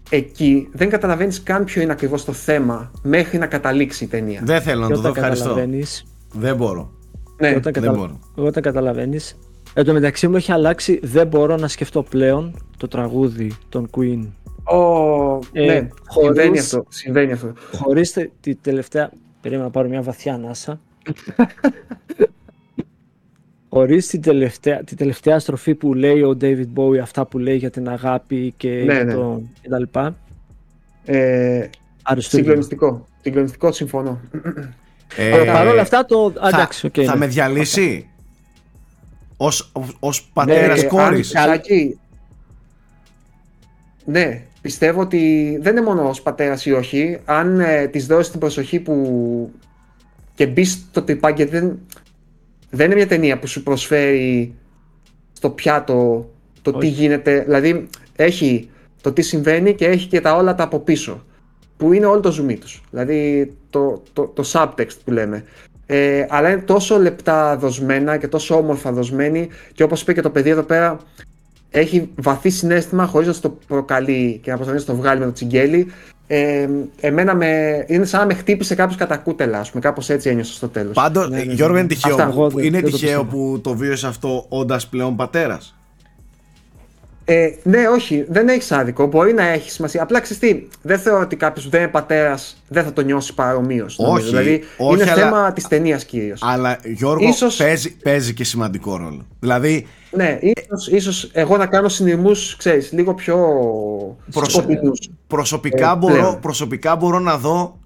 εκεί 0.10 0.70
δεν 0.72 0.90
καταλαβαίνεις 0.90 1.44
καν 1.44 1.64
ποιο 1.64 1.82
είναι 1.82 1.92
ακριβώς 1.92 2.26
το 2.26 2.32
θέμα 2.32 2.92
μέχρι 3.04 3.38
να 3.38 3.46
καταλήξει 3.48 4.04
η 4.04 4.08
ταινία. 4.08 4.42
δεν 4.44 4.62
θέλω 4.62 4.82
να 4.82 4.88
Και 4.88 4.94
το 4.94 5.00
δω, 5.02 5.10
όταν 5.10 5.22
ευχαριστώ 5.22 5.48
καταλαβαίνεις, 5.48 6.04
δεν 6.34 6.56
μπορώ 6.56 6.92
ναι, 7.40 7.48
όταν, 7.50 7.62
δεν 7.62 7.74
καταλα... 7.74 7.98
μπορώ. 7.98 8.20
όταν 8.36 8.64
καταλαβαίνεις, 8.64 9.38
εν 9.74 9.86
τω 9.86 9.94
μεταξύ 9.94 10.28
μου 10.28 10.36
έχει 10.36 10.52
αλλάξει, 10.52 11.00
δεν 11.04 11.28
μπορώ 11.28 11.56
να 11.58 11.68
σκεφτώ 11.68 12.04
πλέον 12.04 12.56
το 12.78 12.88
τραγούδι 12.88 13.52
των 13.70 13.90
Queen. 13.98 14.28
Ο... 14.64 15.40
Ε, 15.52 15.66
ναι 15.66 15.88
χωρίς- 16.08 16.28
συμβαίνει 16.36 16.60
αυτό. 16.60 16.86
Συμβαίνει 16.90 17.32
αυτό. 17.32 17.54
Χωρίς 17.76 18.14
τε- 18.14 18.32
τη 18.40 18.56
τελευταία, 18.56 19.12
περίμενα 19.42 19.66
να 19.68 19.72
πάρω 19.74 19.88
μια 19.90 20.02
βαθιά 20.02 20.34
ανάσα, 20.34 20.80
Χωρίς 23.70 24.08
την 24.08 24.22
τελευταία, 24.22 24.84
την 24.84 24.98
τελευταία 24.98 25.40
στροφή 25.40 25.76
που 25.76 25.94
λέει 25.94 26.22
ο 26.22 26.38
David 26.42 26.66
Bowie, 26.76 26.98
αυτά 27.02 27.26
που 27.26 27.38
λέει 27.38 27.56
για 27.56 27.70
την 27.70 27.90
αγάπη 27.90 28.54
και, 28.58 28.70
Ναι, 28.70 28.94
για 28.94 29.04
ναι. 29.04 29.14
το, 29.14 29.42
και 29.62 29.70
τα 29.70 29.80
λοιπά. 29.80 30.16
Ε, 31.06 31.68
Αριστούργημα. 32.04 32.52
συγκλονιστικό. 32.52 33.08
Συγκλονιστικό, 33.22 33.72
συμφωνώ. 33.72 34.20
Ε, 35.18 35.32
Αλλά 35.34 35.52
παρόλα 35.52 35.82
αυτά 35.82 36.06
το. 36.06 36.32
θα, 36.32 36.48
εντάξει, 36.48 36.86
οκ, 36.86 36.94
θα 36.96 37.02
ναι. 37.12 37.16
με 37.16 37.28
διαλύσει; 37.28 38.10
Ως, 39.38 39.72
ως 40.00 40.30
πατέρας 40.34 40.84
Ε, 40.84 40.86
κόρης. 40.88 41.36
αν- 41.36 41.48
Σάκη, 41.50 42.00
ναι, 44.06 44.42
πιστεύω 44.62 45.02
ότι 45.02 45.58
δεν 45.62 45.76
είναι 45.78 45.86
μόνο 45.86 46.10
ως 46.10 46.22
πατέρας 46.22 46.66
ή 46.66 46.72
όχι. 46.72 47.18
Αν 47.26 47.60
ε, 47.60 47.88
της 47.88 48.06
δώσεις 48.08 48.32
την 48.32 48.40
προσοχή 48.40 48.80
που 48.80 49.52
και 50.36 50.48
μπει 50.48 50.64
στο 50.64 51.02
τρυπάκι, 51.02 51.44
γιατί 51.44 51.60
δεν, 51.60 51.80
δεν 52.70 52.86
είναι 52.86 52.96
μια 52.96 53.08
ταινία 53.08 53.40
που 53.40 53.48
σου 53.48 53.64
προσφέρει 53.64 54.56
στο 55.34 55.50
πιάτο 55.50 56.30
το 56.62 56.72
τι 56.72 56.78
Όχι. 56.78 56.88
γίνεται. 56.88 57.44
Δηλαδή 57.44 57.88
έχει 58.16 58.70
το 59.02 59.12
τι 59.14 59.22
συμβαίνει 59.22 59.74
και 59.74 59.86
έχει 59.86 60.08
και 60.08 60.22
τα 60.22 60.36
όλα 60.36 60.56
τα 60.56 60.64
από 60.64 60.80
πίσω. 60.80 61.26
Που 61.78 61.94
είναι 61.94 62.06
όλο 62.06 62.20
το 62.20 62.32
ζουμί 62.32 62.58
τους. 62.58 62.84
Δηλαδή 62.90 63.52
το, 63.70 64.04
το, 64.14 64.28
το 64.28 64.44
subtext 64.52 64.98
που 65.04 65.12
λέμε. 65.12 65.44
Ε, 65.86 66.26
αλλά 66.30 66.50
είναι 66.50 66.62
τόσο 66.62 67.00
λεπτά 67.00 67.58
δοσμένα 67.58 68.18
και 68.18 68.28
τόσο 68.28 68.58
όμορφα 68.58 68.92
δοσμένη 68.92 69.50
και 69.74 69.84
όπως 69.84 70.02
είπε 70.02 70.14
και 70.14 70.22
το 70.22 70.30
παιδί 70.30 70.50
εδώ 70.50 70.64
πέρα 70.64 71.00
έχει 71.70 72.10
βαθύ 72.16 72.50
συνέστημα 72.50 73.06
χωρίς 73.06 73.28
να 73.28 73.34
σου 73.34 73.42
το 73.42 73.58
προκαλεί 73.68 74.40
και 74.44 74.50
να 74.52 74.56
προσπαθεί 74.58 74.80
να 74.80 74.86
το 74.86 74.96
βγάλει 74.96 75.20
με 75.20 75.26
το 75.26 75.32
τσιγκέλι. 75.32 75.92
Ε, 76.30 76.68
εμένα 77.00 77.36
με, 77.36 77.84
είναι 77.88 78.06
σαν 78.06 78.20
να 78.20 78.26
με 78.26 78.34
χτύπησε 78.34 78.76
κάποιος 78.76 78.98
κατά 78.98 79.18
κούτελα, 79.18 79.60
ας 79.60 79.70
πούμε, 79.70 79.82
κάπως 79.82 80.10
έτσι 80.10 80.30
ένιωσα 80.30 80.54
στο 80.54 80.68
τέλος. 80.68 80.94
Πάντως, 80.94 81.30
Ναι, 81.30 81.38
ναι, 81.38 81.44
ναι. 81.44 81.54
Γιώργο, 81.54 81.78
είναι 81.78 81.88
τυχαίο, 81.88 82.14
Αυτά. 82.14 82.26
που- 82.26 82.32
Εγώ 82.32 82.50
δεν- 82.50 82.66
είναι 82.66 82.82
δεν 82.82 82.92
το 82.92 82.98
τυχαίο 82.98 83.24
πιστεύω. 83.24 83.44
που 83.52 83.60
το 83.62 83.76
βίωσε 83.76 84.08
αυτό 84.08 84.46
όντας 84.50 84.88
πλέον 84.88 85.16
πατέρας. 85.16 85.77
Ε, 87.30 87.50
ναι, 87.64 87.88
όχι, 87.88 88.26
δεν 88.30 88.48
έχεις 88.48 88.72
άδικο. 88.72 89.08
Μπορεί 89.08 89.34
να 89.34 89.44
έχεις 89.48 89.74
σημασία. 89.74 90.04
Απλά 90.04 90.20
ξέρεις 90.20 90.40
τι, 90.42 90.64
δεν 90.82 91.00
θεωρώ 91.00 91.22
ότι 91.22 91.36
κάποιος 91.36 91.66
που 91.66 91.72
δεν 91.72 91.82
είναι 91.82 91.90
πατέρας 91.92 92.64
δεν 92.68 92.84
θα 92.84 92.94
το 92.94 93.02
νιώσει 93.02 93.34
παρομοίως. 93.34 93.96
Όχι, 94.00 94.26
Δηλαδή 94.26 94.64
όχι, 94.78 94.94
είναι 95.02 95.12
αλλά- 95.12 95.22
θέμα 95.24 95.54
της 95.54 95.68
ταινίας 95.68 96.06
κυρίως. 96.06 96.40
Αλλά 96.44 96.80
Γιώργο 96.84 97.28
Ίσως- 97.28 97.56
παίζει, 97.56 97.98
παίζει 97.98 98.34
και 98.34 98.44
σημαντικό 98.44 98.98
ρόλο. 98.98 99.26
Δηλαδή, 99.40 99.88
Ναι, 100.12 100.40
ίσως, 100.42 100.88
ίσως 100.88 101.30
εγώ 101.34 101.58
να 101.58 101.66
κάνω 101.66 101.90
συνειρμούς, 101.90 102.56
ξέρεις, 102.56 102.92
λίγο 102.92 103.14
πιο 103.14 103.38
Προσ- 104.32 104.52
σκοτεινούς. 104.52 105.00
προσωπικά, 105.28 105.92
Ε, 105.92 105.96
μπορώ, 105.96 106.14
πλέον. 106.14 106.40
προσωπικά 106.40 106.96
μπορώ 106.96 107.20
να 107.20 107.38
δω 107.38 107.80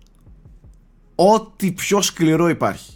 ό,τι 1.16 1.72
πιο 1.72 2.02
σκληρό 2.02 2.50
υπάρχει. 2.50 2.92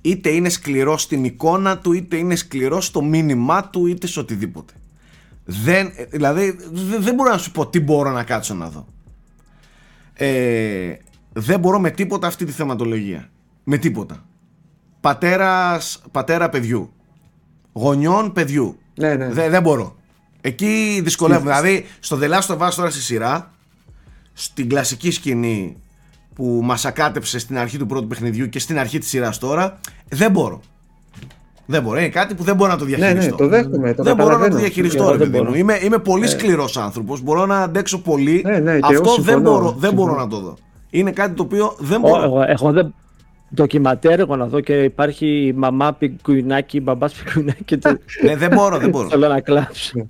Είτε 0.00 0.28
είναι 0.28 0.48
σκληρό 0.48 0.98
στην 0.98 1.24
εικόνα 1.24 1.78
του, 1.78 1.92
είτε 1.92 2.16
είναι 2.16 2.36
σκληρό 2.36 2.80
στο 2.80 3.02
μήνυμά 3.02 3.68
του, 3.68 3.86
είτε 3.86 4.06
σε 4.06 4.20
οτιδήποτε. 4.20 4.72
Δεν, 5.44 5.92
ε, 5.96 6.04
δηλαδή, 6.04 6.56
δε- 6.72 6.98
δεν 6.98 7.14
μπορώ 7.14 7.30
να 7.30 7.38
σου 7.38 7.50
πω 7.50 7.66
τι 7.66 7.80
μπορώ 7.80 8.10
να 8.10 8.22
κάτσω 8.24 8.54
να 8.54 8.68
δω. 8.68 8.86
Ε, 10.14 10.94
δεν 11.32 11.60
μπορώ 11.60 11.80
με 11.80 11.90
τίποτα 11.90 12.26
αυτή 12.26 12.44
τη 12.44 12.52
θεματολογία. 12.52 13.28
Με 13.64 13.76
τίποτα. 13.78 14.24
Πατέρας, 15.00 16.02
πατέρα 16.10 16.48
παιδιού. 16.48 16.92
Γονιών 17.72 18.32
παιδιού. 18.32 18.78
Ναι, 18.94 19.14
ναι. 19.14 19.28
Δεν, 19.28 19.50
δεν 19.50 19.62
μπορώ. 19.62 19.96
Εκεί 20.40 21.00
δυσκολεύομαι. 21.04 21.50
Δηλαδή, 21.50 21.84
στο 22.00 22.18
The 22.22 22.30
Last 22.30 22.56
of 22.56 22.68
Us 22.68 22.72
τώρα 22.76 22.90
στη 22.90 23.00
σειρά, 23.00 23.50
στην 24.32 24.68
κλασική 24.68 25.10
σκηνή 25.10 25.76
που 26.34 26.60
μας 26.64 26.84
ακάτεψε 26.84 27.38
στην 27.38 27.58
αρχή 27.58 27.78
του 27.78 27.86
πρώτου 27.86 28.06
παιχνιδιού 28.06 28.48
και 28.48 28.58
στην 28.58 28.78
αρχή 28.78 28.98
της 28.98 29.08
σειράς 29.08 29.38
τώρα, 29.38 29.78
δεν 30.08 30.30
μπορώ. 30.30 30.60
Δεν 31.66 31.82
μπορώ. 31.82 31.98
Είναι 31.98 32.08
κάτι 32.08 32.34
που 32.34 32.42
δεν 32.42 32.56
μπορώ 32.56 32.70
να 32.70 32.78
το 32.78 32.84
ναι, 32.84 32.96
διαχειριστώ. 32.96 33.30
ναι, 33.30 33.36
το 33.36 33.48
δέχομαι, 33.48 33.94
το 33.94 34.02
δεν 34.02 34.14
μπορώ 34.14 34.14
να 34.14 34.14
το 34.14 34.14
καταλαβαίνω. 34.16 34.56
διαχειριστώ, 34.58 35.02
Εγώ 35.02 35.10
ρε 35.12 35.16
δεν 35.18 35.26
παιδί 35.30 35.38
μου. 35.38 35.44
μπορώ. 35.44 35.58
Είμαι, 35.58 35.78
είμαι 35.82 35.98
πολύ 35.98 36.26
σκληρός 36.26 36.76
άνθρωπος. 36.76 37.22
Μπορώ 37.22 37.46
να 37.46 37.60
αντέξω 37.62 37.98
πολύ. 38.00 38.42
Ναι, 38.46 38.58
ναι, 38.58 38.78
και 38.78 38.92
εγώ 38.92 39.10
Αυτό 39.10 39.22
δεν 39.22 39.34
συμφωνώ. 39.34 39.50
μπορώ, 39.50 39.74
δεν 39.78 39.92
μπορώ 39.94 40.10
Συμφωνώ. 40.10 40.24
να 40.24 40.28
το 40.28 40.40
δω. 40.40 40.56
Είναι 40.90 41.10
κάτι 41.10 41.34
το 41.34 41.42
οποίο 41.42 41.74
δεν 41.78 41.96
Ω, 42.04 42.08
μπορώ. 42.08 42.22
εγώ, 42.22 42.42
εγώ 42.46 42.72
δεν. 42.72 42.94
Ντοκιματέρ 43.54 44.20
εγώ 44.20 44.36
να 44.36 44.46
δω 44.46 44.60
και 44.60 44.82
υπάρχει 44.82 45.52
μαμά 45.56 45.92
πιγκουινάκι, 45.92 46.80
μπαμπάς 46.80 47.12
πιγκουινάκι 47.14 47.64
και 47.64 47.76
το, 47.76 47.96
ναι, 48.24 48.36
δεν 48.36 48.50
μπορώ, 48.54 48.78
δεν 48.78 48.90
μπορώ. 48.90 49.08
θέλω 49.08 49.28
να 49.28 49.40
κλάψω. 49.40 50.06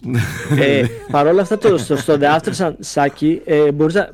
ε, 0.59 0.83
Παρ' 1.11 1.27
όλα 1.27 1.43
αυτά 1.43 1.59
το, 1.59 1.79
στο, 1.79 1.97
στο 1.97 2.17
The 2.21 2.39
After 2.41 2.65
Sun, 2.67 2.73
Σάκη 2.79 3.41
ε, 3.45 3.73
μπορείς 3.73 3.95
να 3.95 4.09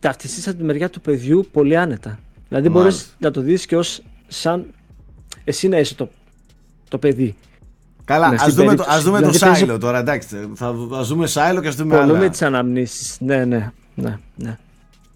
ταυτιστείς 0.00 0.48
από 0.48 0.56
τη 0.56 0.62
μεριά 0.64 0.90
του 0.90 1.00
παιδιού 1.00 1.46
πολύ 1.52 1.76
άνετα. 1.76 2.18
Δηλαδή 2.48 2.68
μπορείς 2.68 2.84
Μάλιστα. 2.94 3.12
να 3.18 3.30
το 3.30 3.40
δεις 3.40 3.66
και 3.66 3.76
ως 3.76 4.02
σαν 4.26 4.66
εσύ 5.44 5.68
να 5.68 5.78
είσαι 5.78 5.94
το, 5.94 6.08
το 6.98 7.08
παιδί. 7.08 7.34
Καλά, 8.04 8.28
Ναι, 8.28 8.34
ας 8.34 8.40
στην 8.40 8.54
δούμε, 8.54 8.64
το, 8.64 8.70
περίπτωση. 8.70 8.96
ας 8.98 9.04
δούμε 9.04 9.18
Δηλαδή 9.18 9.38
το 9.38 9.44
παίζει- 9.46 9.60
Σάιλο 9.60 9.78
τώρα, 9.78 9.98
εντάξει. 9.98 10.36
Θα, 10.54 10.74
ας 10.92 11.08
δούμε 11.08 11.26
Σάιλο 11.26 11.60
και 11.60 11.68
ας 11.68 11.74
δούμε 11.74 11.96
Πολλούμε 11.96 12.18
άλλα. 12.18 12.28
τις 12.28 12.42
αναμνήσεις. 12.42 13.16
Ναι, 13.20 13.44
ναι, 13.44 13.70
ναι. 13.94 14.18
ναι. 14.36 14.58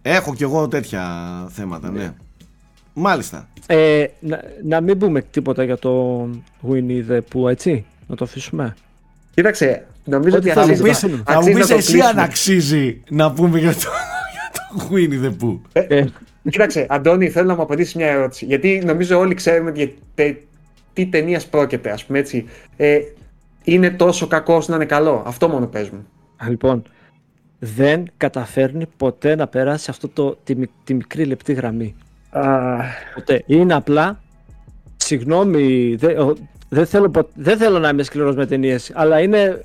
Έχω 0.02 0.34
κι 0.34 0.42
εγώ 0.42 0.68
τέτοια 0.68 1.04
θέματα, 1.50 1.90
ναι. 1.90 2.12
Μάλιστα. 2.92 3.48
Ε, 3.66 4.04
να, 4.20 4.40
να 4.64 4.80
μην 4.80 4.98
πούμε 4.98 5.20
τίποτα 5.22 5.64
για 5.64 5.78
το 5.78 6.22
Winnie 6.68 7.10
the 7.10 7.18
Pooh, 7.32 7.50
έτσι; 7.50 7.84
Να 8.06 8.16
το 8.16 8.24
αφήσουμε. 8.24 8.74
Κοίταξε, 9.34 9.86
νομίζω 10.04 10.36
Ό,τι 10.36 10.48
ότι 10.50 10.58
θα 10.58 10.64
Θα 10.64 10.66
μου 10.66 10.72
αξίζει, 10.72 10.82
μου 10.82 10.88
πεις, 10.88 11.00
πεις- 11.00 11.22
θα 11.24 11.32
μου 11.32 11.38
αξίζει 11.38 11.58
πεις 11.58 11.68
να 11.68 11.74
το 11.74 11.74
εσύ 11.78 11.92
κλείσουμε. 11.92 12.10
αν 12.10 12.18
αξίζει 12.18 13.02
να 13.08 13.32
πούμε 13.32 13.58
για 13.58 13.72
το, 13.72 13.78
για 14.34 14.50
το 14.52 14.88
Winnie 14.90 15.24
the 15.26 15.44
Pooh. 15.44 15.58
Ε, 15.72 16.04
Κοίταξε, 16.50 16.86
Αντώνη, 16.88 17.28
θέλω 17.30 17.46
να 17.46 17.54
μου 17.54 17.62
απαντήσεις 17.62 17.94
μια 17.94 18.06
ερώτηση. 18.06 18.44
Γιατί 18.44 18.82
νομίζω 18.86 19.18
όλοι 19.18 19.34
ξέρουμε 19.34 19.70
για 19.74 19.90
τε- 20.14 20.36
τι 20.98 21.06
ταινίας 21.06 21.46
πρόκειται, 21.46 21.90
ας 21.90 22.04
πούμε 22.04 22.18
έτσι. 22.18 22.46
Ε, 22.76 22.98
είναι 23.64 23.90
τόσο 23.90 24.26
κακό 24.26 24.62
να 24.66 24.74
είναι 24.74 24.84
καλό. 24.84 25.22
Αυτό 25.26 25.48
μόνο 25.48 25.66
πες 25.66 25.90
μου. 25.90 26.06
λοιπόν, 26.48 26.82
δεν 27.58 28.04
καταφέρνει 28.16 28.86
ποτέ 28.96 29.34
να 29.34 29.46
περάσει 29.46 29.90
αυτό 29.90 30.08
το, 30.08 30.38
τη, 30.44 30.54
μικ- 30.54 30.70
τη 30.84 30.94
μικρή 30.94 31.24
λεπτή 31.24 31.52
γραμμή. 31.52 31.94
Ποτέ. 33.14 33.42
Είναι 33.46 33.74
απλά, 33.74 34.20
συγγνώμη, 34.96 35.94
δεν, 35.94 36.18
ο- 36.18 36.36
δεν, 36.68 36.86
θέλω, 36.86 37.10
πο- 37.10 37.28
δεν 37.34 37.58
θέλω 37.58 37.78
να 37.78 37.88
είμαι 37.88 38.02
σκληρός 38.02 38.36
με 38.36 38.46
ταινίες, 38.46 38.92
αλλά 38.94 39.20
είναι, 39.20 39.64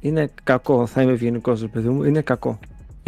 είναι 0.00 0.30
κακό. 0.44 0.86
Θα 0.86 1.02
είμαι 1.02 1.12
ευγενικός, 1.12 1.60
ρε 1.60 1.66
παιδί 1.66 1.88
μου. 1.88 2.02
Είναι 2.04 2.20
κακό. 2.20 2.58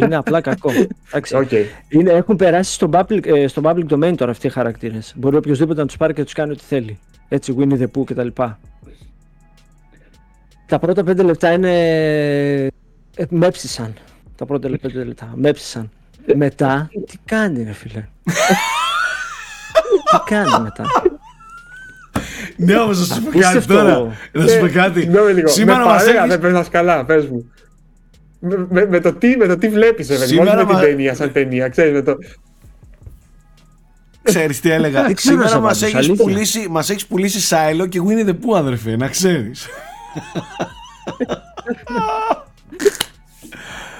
Είναι 0.03 0.15
απλά 0.15 0.41
κακό. 0.41 0.71
Εντάξει. 1.07 1.35
Οκ. 1.35 1.51
Είναι, 1.87 2.11
έχουν 2.11 2.35
περάσει 2.35 2.73
στο 2.73 2.89
public, 2.93 3.25
ε, 3.25 3.47
στο 3.47 3.61
public 3.65 3.85
domain 3.93 4.13
τώρα 4.17 4.31
αυτοί 4.31 4.47
οι 4.47 4.49
χαρακτήρες. 4.49 5.13
Μπορεί 5.15 5.35
οποιοδήποτε 5.35 5.81
να 5.81 5.87
τους 5.87 5.97
πάρει 5.97 6.13
και 6.13 6.19
να 6.19 6.25
τους 6.25 6.33
κάνει 6.33 6.51
ό,τι 6.51 6.63
θέλει. 6.67 6.99
Έτσι, 7.27 7.55
Winnie 7.59 7.79
the 7.79 7.87
Pooh 7.97 8.03
κτλ. 8.05 8.27
Τα 10.65 10.79
πρώτα 10.79 11.03
πέντε 11.03 11.23
λεπτά 11.23 11.51
είναι. 11.51 11.71
Ε, 13.15 13.25
με 13.29 13.42
έψησαν. 13.42 13.93
Τα 14.35 14.45
πρώτα 14.45 14.69
λε- 14.69 14.77
πέντε 14.77 15.03
λεπτά. 15.03 15.31
Μέψησαν. 15.35 15.89
Μετά, 16.35 16.89
τι 17.07 17.17
κάνει, 17.25 17.63
ρε 17.63 17.71
φίλε; 17.71 18.07
τι 20.11 20.17
κάνει 20.25 20.61
μετά; 20.63 20.85
Ναι, 22.57 22.75
όμως 22.77 23.09
να 23.09 23.15
σου 23.15 23.21
πω 23.23 23.29
κάτι 23.29 23.43
Απίστευτο. 23.45 23.73
τώρα. 23.73 24.11
Να 24.31 24.47
σου 24.47 24.59
πω 24.59 24.67
κάτι. 24.69 24.99
Συγγνώμη 25.01 25.33
λίγο. 25.33 25.47
Σήμερα 25.47 25.79
με 25.79 25.85
μας 25.85 26.03
παρέα 26.03 26.17
έχεις... 26.17 26.29
δεν 26.29 26.39
περνάς 26.39 26.69
καλά, 26.69 27.05
πες 27.05 27.25
μου. 27.27 27.51
Με, 28.45 28.67
με, 28.69 28.85
με 28.87 28.99
το 28.99 29.13
τι, 29.13 29.37
με 29.37 29.47
το 29.47 29.57
τι 29.57 29.69
βλέπεις, 29.69 30.07
ρε 30.09 30.17
παιδί 30.17 30.35
μου, 30.35 30.41
όχι 30.41 30.49
Σήμερα 30.49 30.55
με 30.57 30.63
την 30.65 30.73
μα- 30.75 30.81
ταινία 30.81 31.15
σαν 31.15 31.31
ταινία, 31.31 31.69
ξέρεις, 31.69 31.93
με 31.93 32.01
το... 32.01 32.17
Ξέρεις 34.23 34.59
τι 34.59 34.71
έλεγα; 34.71 35.01
Δεν 35.05 35.15
ξέρω 35.15 35.35
Σήμερα 35.35 35.53
να 35.55 35.59
μας 35.61 35.77
απαντήσω, 35.77 35.85
έχεις, 35.97 36.07
αλήθεια. 36.09 36.23
πουλήσει, 36.25 36.67
μας 36.69 36.89
έχεις 36.89 37.05
πουλήσει 37.07 37.39
Σάιλο 37.41 37.85
και 37.87 38.01
Winnie 38.07 38.27
the 38.29 38.31
Pooh, 38.33 38.55
αδερφέ, 38.57 38.95
να 38.95 39.07
ξέρεις. 39.07 39.67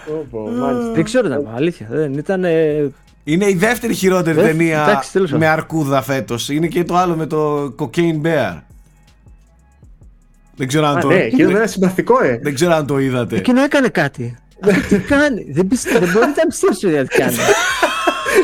Πω, 0.07 0.27
πω, 0.31 0.39
μάλιστα. 0.49 0.91
δεν 0.91 1.03
ξέρω 1.03 1.29
τα 1.29 1.51
αλήθεια. 1.55 1.87
Δεν 1.89 2.13
ήταν. 2.13 2.43
ε, 2.43 2.91
Είναι 3.23 3.49
η 3.49 3.53
δεύτερη 3.55 3.93
χειρότερη 3.93 4.35
Δεν- 4.35 4.45
ταινία 4.45 4.83
εντάξει, 4.83 5.11
τέλος 5.11 5.31
με 5.31 5.37
πάντων. 5.37 5.53
αρκούδα 5.53 6.01
φέτος. 6.01 6.49
Είναι 6.49 6.67
και 6.67 6.83
το 6.83 6.95
άλλο 6.97 7.15
με 7.15 7.25
το 7.25 7.73
Cocaine 7.79 8.21
Bear. 8.23 8.57
Δεν 10.55 10.67
ξέρω 10.67 10.85
αν 10.87 10.97
Α, 10.97 10.99
το, 11.01 11.07
ναι, 11.07 11.15
εκείνος 11.15 11.51
είναι 11.51 11.67
συμπαθητικό, 11.67 12.23
ε. 12.23 12.39
δεν 12.43 12.53
ξέρω 12.53 12.73
αν 12.73 12.85
το 12.85 12.99
είδατε. 12.99 13.35
Εκείνο 13.35 13.61
έκανε 13.61 13.87
κάτι. 13.87 14.37
τι 14.89 14.97
κάνει; 14.99 15.45
Δεν, 15.51 15.67
πιστε, 15.67 15.91
δεν 15.91 16.09
μπορείτε 16.13 16.41
να 16.41 16.47
πιστέψετε 16.49 16.99
ότι 16.99 17.07
κάνει. 17.17 17.35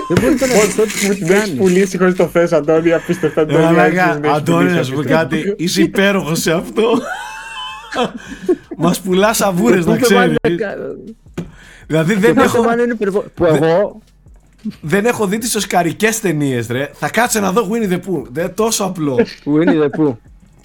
δεν 0.08 0.18
μπορείτε 0.22 0.46
να 0.48 0.54
πιστέψετε 0.54 1.08
Μου 1.08 1.14
τι 1.14 1.20
την 1.20 1.30
έχεις 1.34 1.40
κάνει. 1.46 1.58
πουλήσει 1.58 1.98
χωρίς 1.98 2.16
το 2.16 2.28
θες, 2.28 2.52
Αντώνη, 2.54 2.94
απίστευτα. 2.94 3.42
Ε, 3.42 3.44
Αντώνη, 3.44 3.64
μαλάκα, 3.64 3.84
άρχισες 3.84 4.20
να 4.22 4.28
έχεις 4.28 4.38
Αντώνη, 4.38 4.58
πουλήσει 4.60 4.76
να 4.78 4.84
σου 4.84 4.94
πω 4.94 5.00
απίστευτα. 5.00 5.24
κάτι. 5.24 5.54
Είσαι 5.58 5.82
υπέροχος 5.82 6.40
σε 6.40 6.52
αυτό. 6.52 6.84
Μας 8.78 9.00
πουλάς 9.00 9.42
αβούρε 9.42 9.76
να 9.76 9.84
Που 9.84 9.92
το 9.92 10.00
ξέρεις. 10.00 10.36
πάνε 10.42 10.56
κα- 10.56 10.76
Δηλαδή 11.88 12.14
το 12.14 12.20
δεν 12.20 12.34
πάνε 12.34 12.46
έχω, 12.48 12.64
πάνε 12.64 12.82
είναι 12.82 12.94
υπερβο- 12.94 13.26
Που 13.34 13.46
εγώ. 13.46 14.02
δεν 14.82 15.06
έχω 15.06 15.28
δει 15.28 15.38
τις 15.38 15.56
οσκαρικές 15.56 16.20
ταινίες, 16.20 16.68
ρε. 16.68 16.90
Θα 16.94 17.10
κάτσε 17.10 17.40
να 17.40 17.52
δω 17.52 17.70
Winnie 17.72 17.92
the 17.92 17.96
Pooh. 17.96 18.24
Δεν 18.32 18.54
τόσο 18.54 18.84
απλό. 18.84 19.20
Που 19.44 19.62
είναι 19.62 19.74
δε 19.78 19.90
που. 19.90 20.20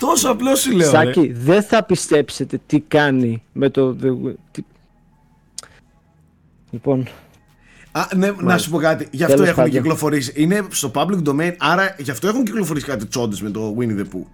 Τόσο 0.06 0.28
απλός 0.30 0.60
σου 0.60 0.70
λέω. 0.76 0.90
Ρε. 0.90 0.96
Σάκη, 0.96 1.32
δεν 1.32 1.62
θα 1.62 1.84
πιστέψετε 1.84 2.60
τι 2.66 2.80
κάνει 2.80 3.42
με 3.52 3.68
το. 3.70 3.96
The... 4.02 4.34
τι- 4.50 4.64
Λοιπόν, 6.70 7.08
Α, 7.92 8.06
ναι, 8.16 8.30
να 8.40 8.58
σου 8.58 8.70
πω 8.70 8.78
κάτι. 8.78 9.08
Γι' 9.10 9.22
αυτό 9.22 9.34
Τέλος 9.36 9.50
έχουν 9.50 9.62
πάντων. 9.64 9.80
κυκλοφορήσει. 9.80 10.32
Είναι 10.36 10.62
στο 10.70 10.90
public 10.94 11.22
domain, 11.28 11.52
άρα 11.58 11.94
γι' 11.98 12.10
αυτό 12.10 12.28
έχουν 12.28 12.44
κυκλοφορήσει 12.44 12.86
κάτι 12.86 13.06
τσόντες 13.06 13.40
με 13.42 13.50
το 13.50 13.76
Winnie 13.78 13.98
the 13.98 14.02
Pooh. 14.04 14.26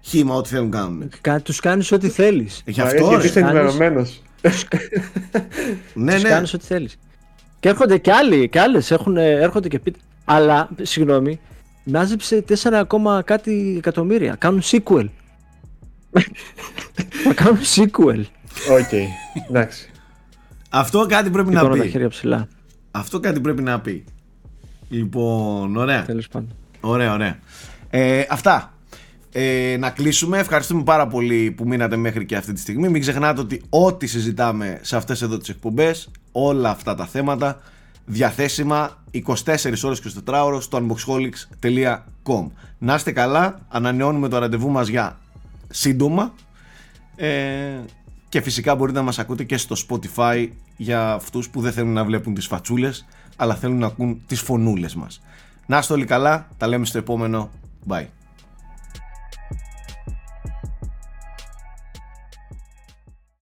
Χύμα, 0.00 0.34
ό,τι 0.34 0.48
θέλουν 0.48 0.70
κάνουν. 0.70 1.08
Κα, 1.20 1.40
τους 1.40 1.60
κάνεις 1.60 1.92
ό,τι 1.92 2.08
θέλεις. 2.08 2.62
Γι' 2.66 2.80
Μ' 2.80 2.84
αρέσει 2.84 2.96
αυτό. 2.96 3.08
γιατί 3.08 3.22
ρε. 3.22 3.28
είσαι 3.28 3.40
Κάνεις- 3.40 3.56
ενημερωμένος. 3.58 4.22
Ναι, 5.94 6.12
τους 6.14 6.22
ναι. 6.22 6.28
κάνεις 6.28 6.54
ό,τι 6.54 6.64
θέλεις. 6.64 6.96
Και 7.60 7.68
έρχονται 7.68 7.98
και 7.98 8.12
άλλοι, 8.12 8.48
και 8.48 8.60
άλλες 8.60 8.90
έχουν, 8.90 9.16
ε, 9.16 9.30
έρχονται 9.30 9.68
και 9.68 9.78
πείτε. 9.78 9.98
Αλλά, 10.24 10.68
συγγνώμη, 10.82 11.40
μάζεψε 11.84 12.44
4 12.48 12.54
ακόμα 12.72 13.22
κάτι 13.22 13.74
εκατομμύρια. 13.78 14.34
Κάνουν 14.34 14.62
sequel. 14.62 15.06
Μα 17.26 17.34
κάνουν 17.34 17.58
sequel. 17.76 18.24
OK, 18.78 18.92
εντάξει. 19.48 19.90
Αυτό 20.70 21.06
κάτι 21.06 21.30
πρέπει 21.30 21.50
να 21.52 21.58
Σηκώνω 21.58 21.76
τα 21.76 21.82
πει. 21.82 21.88
χέρια 21.88 22.08
ψηλά. 22.08 22.48
Αυτό 22.90 23.20
κάτι 23.20 23.40
πρέπει 23.40 23.62
να 23.62 23.80
πει. 23.80 24.04
Λοιπόν, 24.88 25.76
ωραία. 25.76 26.02
Τέλος 26.04 26.28
πάντων. 26.28 26.54
Ωραία, 26.80 27.12
ωραία. 27.12 27.38
Ε, 27.90 28.24
αυτά. 28.28 28.72
Ε, 29.32 29.76
να 29.78 29.90
κλείσουμε. 29.90 30.38
Ευχαριστούμε 30.38 30.82
πάρα 30.82 31.06
πολύ 31.06 31.50
που 31.50 31.66
μείνατε 31.66 31.96
μέχρι 31.96 32.26
και 32.26 32.36
αυτή 32.36 32.52
τη 32.52 32.60
στιγμή. 32.60 32.88
Μην 32.88 33.00
ξεχνάτε 33.00 33.40
ότι 33.40 33.62
ό,τι 33.68 34.06
συζητάμε 34.06 34.78
σε 34.82 34.96
αυτές 34.96 35.22
εδώ 35.22 35.38
τις 35.38 35.48
εκπομπές, 35.48 36.10
όλα 36.32 36.70
αυτά 36.70 36.94
τα 36.94 37.06
θέματα, 37.06 37.60
διαθέσιμα 38.04 39.04
24 39.12 39.22
ώρες 39.82 40.00
και 40.00 40.10
24 40.26 40.42
ώρες 40.44 40.64
στο 40.64 40.78
unboxholics.com 40.78 42.46
Να 42.78 42.94
είστε 42.94 43.12
καλά, 43.12 43.60
ανανεώνουμε 43.68 44.28
το 44.28 44.38
ραντεβού 44.38 44.70
μας 44.70 44.88
για 44.88 45.18
σύντομα 45.68 46.32
ε, 47.16 47.80
και 48.28 48.40
φυσικά 48.40 48.74
μπορείτε 48.74 48.98
να 48.98 49.04
μας 49.04 49.18
ακούτε 49.18 49.44
και 49.44 49.56
στο 49.56 49.76
Spotify 49.88 50.48
για 50.76 51.12
αυτούς 51.12 51.50
που 51.50 51.60
δεν 51.60 51.72
θέλουν 51.72 51.92
να 51.92 52.04
βλέπουν 52.04 52.34
τις 52.34 52.46
φατσούλες 52.46 53.06
αλλά 53.36 53.54
θέλουν 53.54 53.78
να 53.78 53.86
ακούν 53.86 54.22
τις 54.26 54.40
φωνούλες 54.40 54.94
μας. 54.94 55.22
Να 55.66 55.78
είστε 55.78 55.92
όλοι 55.92 56.04
καλά, 56.04 56.48
τα 56.56 56.66
λέμε 56.66 56.84
στο 56.84 56.98
επόμενο. 56.98 57.50
Bye. 57.88 58.23